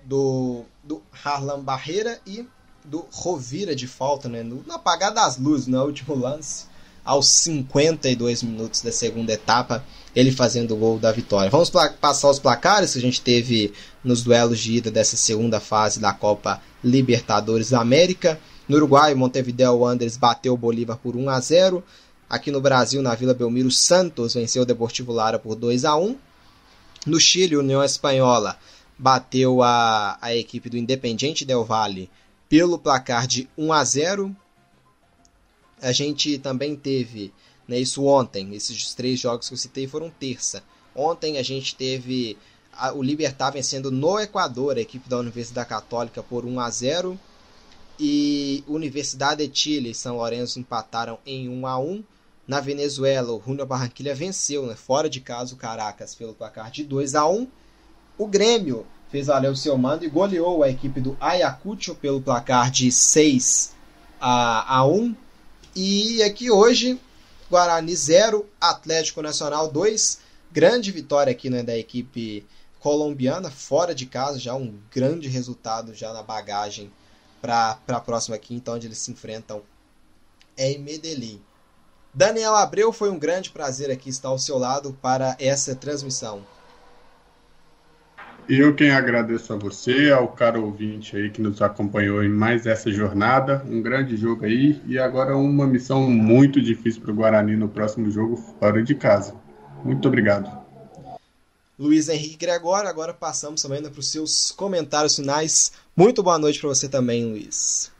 do, 0.03 0.63
do 0.83 1.01
Harlan 1.23 1.63
Barreira 1.63 2.19
e 2.27 2.47
do 2.83 3.07
Rovira 3.11 3.75
de 3.75 3.87
falta, 3.87 4.27
né? 4.27 4.43
No, 4.43 4.57
no 4.63 4.73
apagar 4.73 5.13
das 5.13 5.37
luzes, 5.37 5.67
no 5.67 5.83
último 5.83 6.15
lance, 6.15 6.67
aos 7.03 7.27
52 7.27 8.43
minutos 8.43 8.81
da 8.81 8.91
segunda 8.91 9.33
etapa 9.33 9.83
ele 10.15 10.31
fazendo 10.31 10.73
o 10.73 10.77
gol 10.77 10.99
da 10.99 11.11
vitória. 11.11 11.49
Vamos 11.49 11.71
passar 11.99 12.29
os 12.29 12.39
placares 12.39 12.93
que 12.93 12.99
a 12.99 13.01
gente 13.01 13.21
teve 13.21 13.73
nos 14.03 14.21
duelos 14.21 14.59
de 14.59 14.77
ida 14.77 14.91
dessa 14.91 15.17
segunda 15.17 15.59
fase 15.59 15.99
da 15.99 16.13
Copa 16.13 16.61
Libertadores 16.83 17.71
da 17.71 17.81
América. 17.81 18.39
No 18.67 18.77
Uruguai, 18.77 19.15
Montevideo 19.15 19.73
Wanderers 19.79 20.17
bateu 20.17 20.53
o 20.53 20.57
Bolívar 20.57 20.97
por 20.97 21.15
1 21.15 21.29
a 21.29 21.39
0. 21.39 21.83
Aqui 22.29 22.51
no 22.51 22.61
Brasil, 22.61 23.01
na 23.01 23.15
Vila 23.15 23.33
Belmiro, 23.33 23.71
Santos 23.71 24.35
venceu 24.35 24.63
o 24.63 24.65
Deportivo 24.65 25.11
Lara 25.11 25.39
por 25.39 25.55
2 25.55 25.83
a 25.83 25.95
1. 25.95 26.15
No 27.05 27.19
Chile, 27.19 27.57
União 27.57 27.83
Espanhola 27.83 28.57
bateu 28.97 29.61
a, 29.63 30.17
a 30.21 30.35
equipe 30.35 30.69
do 30.69 30.77
Independiente 30.77 31.43
Del 31.43 31.63
Valle 31.63 32.09
pelo 32.47 32.77
placar 32.77 33.25
de 33.27 33.49
1 33.57 33.73
a 33.73 33.83
0. 33.83 34.35
A 35.83 35.91
gente 35.91 36.39
também 36.39 36.75
teve 36.75 37.31
né? 37.67 37.79
Isso 37.79 38.03
ontem, 38.05 38.53
esses 38.53 38.93
três 38.93 39.19
jogos 39.19 39.47
que 39.47 39.53
eu 39.53 39.57
citei 39.57 39.87
foram 39.87 40.09
terça. 40.09 40.63
Ontem 40.95 41.37
a 41.37 41.43
gente 41.43 41.75
teve 41.75 42.37
a, 42.71 42.93
o 42.93 43.01
Libertar 43.01 43.51
vencendo 43.51 43.91
no 43.91 44.19
Equador 44.19 44.77
a 44.77 44.81
equipe 44.81 45.09
da 45.09 45.17
Universidade 45.17 45.69
Católica 45.69 46.21
por 46.21 46.45
1 46.45 46.59
a 46.59 46.69
0 46.69 47.19
e 47.99 48.63
Universidade 48.67 49.47
de 49.47 49.57
Chile 49.57 49.91
e 49.91 49.95
São 49.95 50.17
Lourenço 50.17 50.59
empataram 50.59 51.17
em 51.25 51.49
1 51.49 51.67
a 51.67 51.79
1. 51.79 52.03
Na 52.45 52.59
Venezuela, 52.59 53.31
o 53.31 53.41
Junior 53.41 53.65
Barranquilla 53.65 54.13
venceu, 54.13 54.65
né, 54.65 54.75
fora 54.75 55.09
de 55.09 55.21
casa, 55.21 55.53
o 55.53 55.57
Caracas 55.57 56.13
pelo 56.13 56.33
placar 56.33 56.69
de 56.69 56.83
2 56.83 57.15
a 57.15 57.25
1. 57.25 57.47
O 58.17 58.27
Grêmio 58.27 58.85
fez 59.09 59.27
valer 59.27 59.49
o 59.49 59.55
seu 59.55 59.77
mando 59.77 60.03
e 60.03 60.09
goleou 60.09 60.61
a 60.61 60.69
equipe 60.69 60.99
do 60.99 61.15
Ayacucho 61.21 61.95
pelo 61.95 62.21
placar 62.21 62.69
de 62.69 62.91
6 62.91 63.73
a, 64.19 64.79
a 64.79 64.85
1. 64.85 65.15
E 65.75 66.21
aqui 66.21 66.51
hoje 66.51 66.99
Guarani 67.49 67.95
0, 67.95 68.47
Atlético 68.59 69.21
Nacional 69.21 69.71
2. 69.71 70.19
Grande 70.51 70.91
vitória 70.91 71.31
aqui 71.31 71.49
né, 71.49 71.63
da 71.63 71.77
equipe 71.77 72.45
colombiana, 72.79 73.49
fora 73.49 73.95
de 73.95 74.05
casa, 74.05 74.37
já 74.37 74.53
um 74.53 74.77
grande 74.91 75.27
resultado 75.27 75.93
já 75.93 76.13
na 76.13 76.21
bagagem 76.21 76.91
para 77.41 77.79
a 77.87 77.99
próxima 77.99 78.37
quinta, 78.37 78.71
onde 78.71 78.87
eles 78.87 78.99
se 78.99 79.11
enfrentam 79.11 79.61
em 80.57 80.77
Medellín. 80.77 81.41
Daniel 82.13 82.55
Abreu, 82.55 82.93
foi 82.93 83.09
um 83.09 83.17
grande 83.17 83.49
prazer 83.49 83.89
aqui 83.89 84.09
estar 84.09 84.29
ao 84.29 84.37
seu 84.37 84.57
lado 84.57 84.97
para 85.01 85.35
essa 85.39 85.75
transmissão. 85.75 86.45
Eu 88.49 88.75
quem 88.75 88.91
agradeço 88.91 89.53
a 89.53 89.55
você, 89.55 90.11
ao 90.11 90.27
caro 90.27 90.65
ouvinte 90.65 91.15
aí 91.15 91.29
que 91.29 91.41
nos 91.41 91.61
acompanhou 91.61 92.21
em 92.21 92.29
mais 92.29 92.65
essa 92.65 92.91
jornada. 92.91 93.63
Um 93.65 93.81
grande 93.81 94.17
jogo 94.17 94.43
aí 94.43 94.81
e 94.85 94.99
agora 94.99 95.35
uma 95.37 95.65
missão 95.65 96.09
muito 96.09 96.61
difícil 96.61 97.01
para 97.01 97.11
o 97.11 97.15
Guarani 97.15 97.55
no 97.55 97.69
próximo 97.69 98.11
jogo 98.11 98.35
fora 98.35 98.83
de 98.83 98.95
casa. 98.95 99.33
Muito 99.83 100.07
obrigado. 100.09 100.51
Luiz 101.79 102.09
Henrique 102.09 102.35
Gregório, 102.35 102.89
agora 102.89 103.13
passamos 103.13 103.61
também 103.61 103.81
para 103.81 103.99
os 103.99 104.11
seus 104.11 104.51
comentários 104.51 105.15
finais. 105.15 105.71
Muito 105.95 106.21
boa 106.21 106.37
noite 106.37 106.59
para 106.59 106.69
você 106.69 106.89
também, 106.89 107.25
Luiz. 107.25 107.91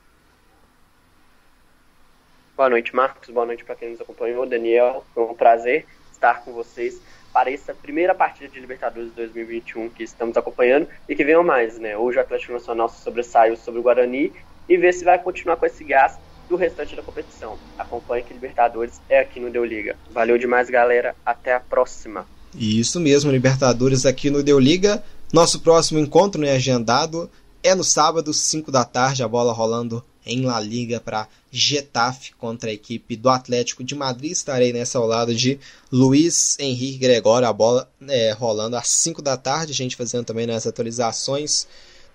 Boa 2.56 2.70
noite, 2.70 2.94
Marcos. 2.94 3.30
Boa 3.30 3.46
noite 3.46 3.64
para 3.64 3.76
quem 3.76 3.92
nos 3.92 4.02
acompanhou. 4.02 4.46
Daniel, 4.46 5.06
foi 5.14 5.24
um 5.24 5.34
prazer 5.34 5.86
estar 6.12 6.44
com 6.44 6.52
vocês 6.52 7.02
para 7.34 7.52
essa 7.52 7.74
primeira 7.74 8.14
partida 8.14 8.48
de 8.48 8.60
Libertadores 8.60 9.10
de 9.10 9.16
2021 9.16 9.90
que 9.90 10.04
estamos 10.04 10.38
acompanhando 10.38 10.88
e 11.10 11.16
que 11.16 11.26
venham 11.26 11.44
mais, 11.44 11.80
né? 11.80 11.98
Hoje 11.98 12.20
o 12.20 12.22
Atlético 12.22 12.54
Nacional 12.54 12.88
se 12.88 13.02
sobressaiu 13.02 13.58
sobre 13.58 13.80
o 13.80 13.84
Guarani 13.84 14.32
e 14.70 14.78
ver 14.78 14.94
se 14.94 15.04
vai 15.04 15.18
continuar 15.18 15.58
com 15.58 15.66
esse 15.66 15.84
gás 15.84 16.18
do 16.48 16.56
restante 16.56 16.96
da 16.96 17.02
competição. 17.02 17.58
Acompanhe 17.78 18.24
que 18.24 18.34
Libertadores 18.34 19.02
é 19.10 19.20
aqui 19.20 19.40
no 19.40 19.50
Deu 19.50 19.66
Liga. 19.66 19.98
Valeu 20.12 20.38
demais, 20.38 20.70
galera. 20.70 21.16
Até 21.26 21.56
a 21.56 21.60
próxima. 21.60 22.28
Isso 22.56 23.00
mesmo, 23.00 23.32
Libertadores 23.32 24.06
aqui 24.06 24.30
no 24.30 24.44
Deu 24.44 24.60
Liga. 24.60 25.04
Nosso 25.32 25.62
próximo 25.62 26.00
encontro 26.00 26.40
né, 26.40 26.52
agendado 26.52 27.30
é 27.64 27.74
no 27.74 27.84
sábado, 27.84 28.32
5 28.32 28.72
da 28.72 28.86
tarde, 28.86 29.24
a 29.24 29.28
bola 29.28 29.52
rolando 29.52 30.04
em 30.26 30.46
La 30.46 30.60
Liga 30.60 31.00
para 31.00 31.28
Getafe 31.58 32.34
contra 32.34 32.70
a 32.70 32.74
equipe 32.74 33.16
do 33.16 33.30
Atlético 33.30 33.84
de 33.84 33.96
Madrid. 33.96 34.32
Estarei 34.32 34.74
nessa 34.74 34.98
ao 34.98 35.06
lado 35.06 35.36
de 35.36 35.60
Luiz 35.92 36.58
Henrique 36.60 36.98
Gregório, 36.98 37.48
a 37.48 37.54
bola 37.54 37.90
é, 38.08 38.32
rolando 38.32 38.76
às 38.76 38.88
5 38.88 39.22
da 39.22 39.38
tarde, 39.38 39.72
a 39.72 39.76
gente 39.76 39.96
fazendo 39.96 40.26
também 40.26 40.48
nas 40.48 40.66
atualizações 40.66 41.68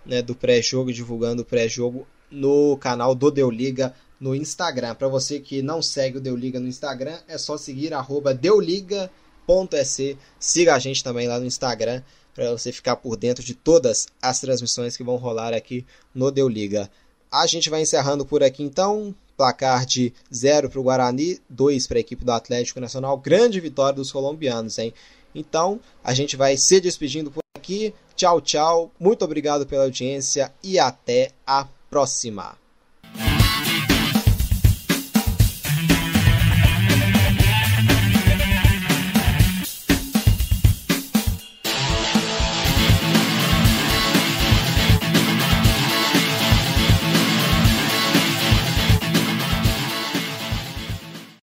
né, 0.05 0.21
do 0.23 0.35
pré-jogo, 0.35 0.93
divulgando 0.93 1.43
o 1.43 1.45
pré-jogo 1.45 2.07
no 2.31 2.77
canal 2.79 3.15
do 3.15 3.31
Deu 3.31 3.51
Liga 3.51 3.95
no 4.21 4.35
Instagram. 4.35 4.95
Para 4.95 5.09
você 5.09 5.39
que 5.39 5.63
não 5.63 5.81
segue 5.81 6.19
o 6.19 6.21
Deu 6.21 6.37
Liga 6.37 6.59
no 6.59 6.67
Instagram, 6.67 7.19
é 7.29 7.39
só 7.39 7.57
seguir 7.57 7.93
deuliga.sc. 8.41 10.19
Siga 10.39 10.75
a 10.75 10.79
gente 10.79 11.05
também 11.05 11.29
lá 11.29 11.39
no 11.39 11.47
Instagram 11.47 12.03
para 12.35 12.51
você 12.53 12.71
ficar 12.71 12.97
por 12.97 13.17
dentro 13.17 13.45
de 13.45 13.55
todas 13.55 14.07
as 14.21 14.41
transmissões 14.41 14.97
que 14.97 15.05
vão 15.05 15.17
rolar 15.17 15.53
aqui 15.53 15.85
no 16.15 16.31
Deu 16.31 16.49
Liga. 16.49 16.91
A 17.31 17.47
gente 17.47 17.69
vai 17.69 17.83
encerrando 17.83 18.25
por 18.25 18.43
aqui 18.43 18.63
então. 18.63 19.15
Placar 19.39 19.87
de 19.87 20.13
0 20.35 20.69
para 20.69 20.81
o 20.81 20.83
Guarani, 20.83 21.41
2 21.49 21.87
para 21.87 21.99
a 21.99 22.01
equipe 22.01 22.25
do 22.25 22.33
Atlético 22.33 22.81
Nacional. 22.81 23.17
Grande 23.17 23.61
vitória 23.61 23.95
dos 23.95 24.11
colombianos, 24.11 24.77
hein? 24.79 24.93
Então, 25.33 25.79
a 26.03 26.13
gente 26.13 26.37
vai 26.37 26.57
se 26.57 26.81
despedindo 26.81 27.31
por 27.31 27.41
aqui. 27.57 27.95
Tchau, 28.17 28.41
tchau. 28.41 28.91
Muito 28.99 29.25
obrigado 29.25 29.65
pela 29.65 29.85
audiência 29.85 30.53
e 30.61 30.79
até 30.79 31.31
a 31.47 31.69
próxima. 31.89 32.59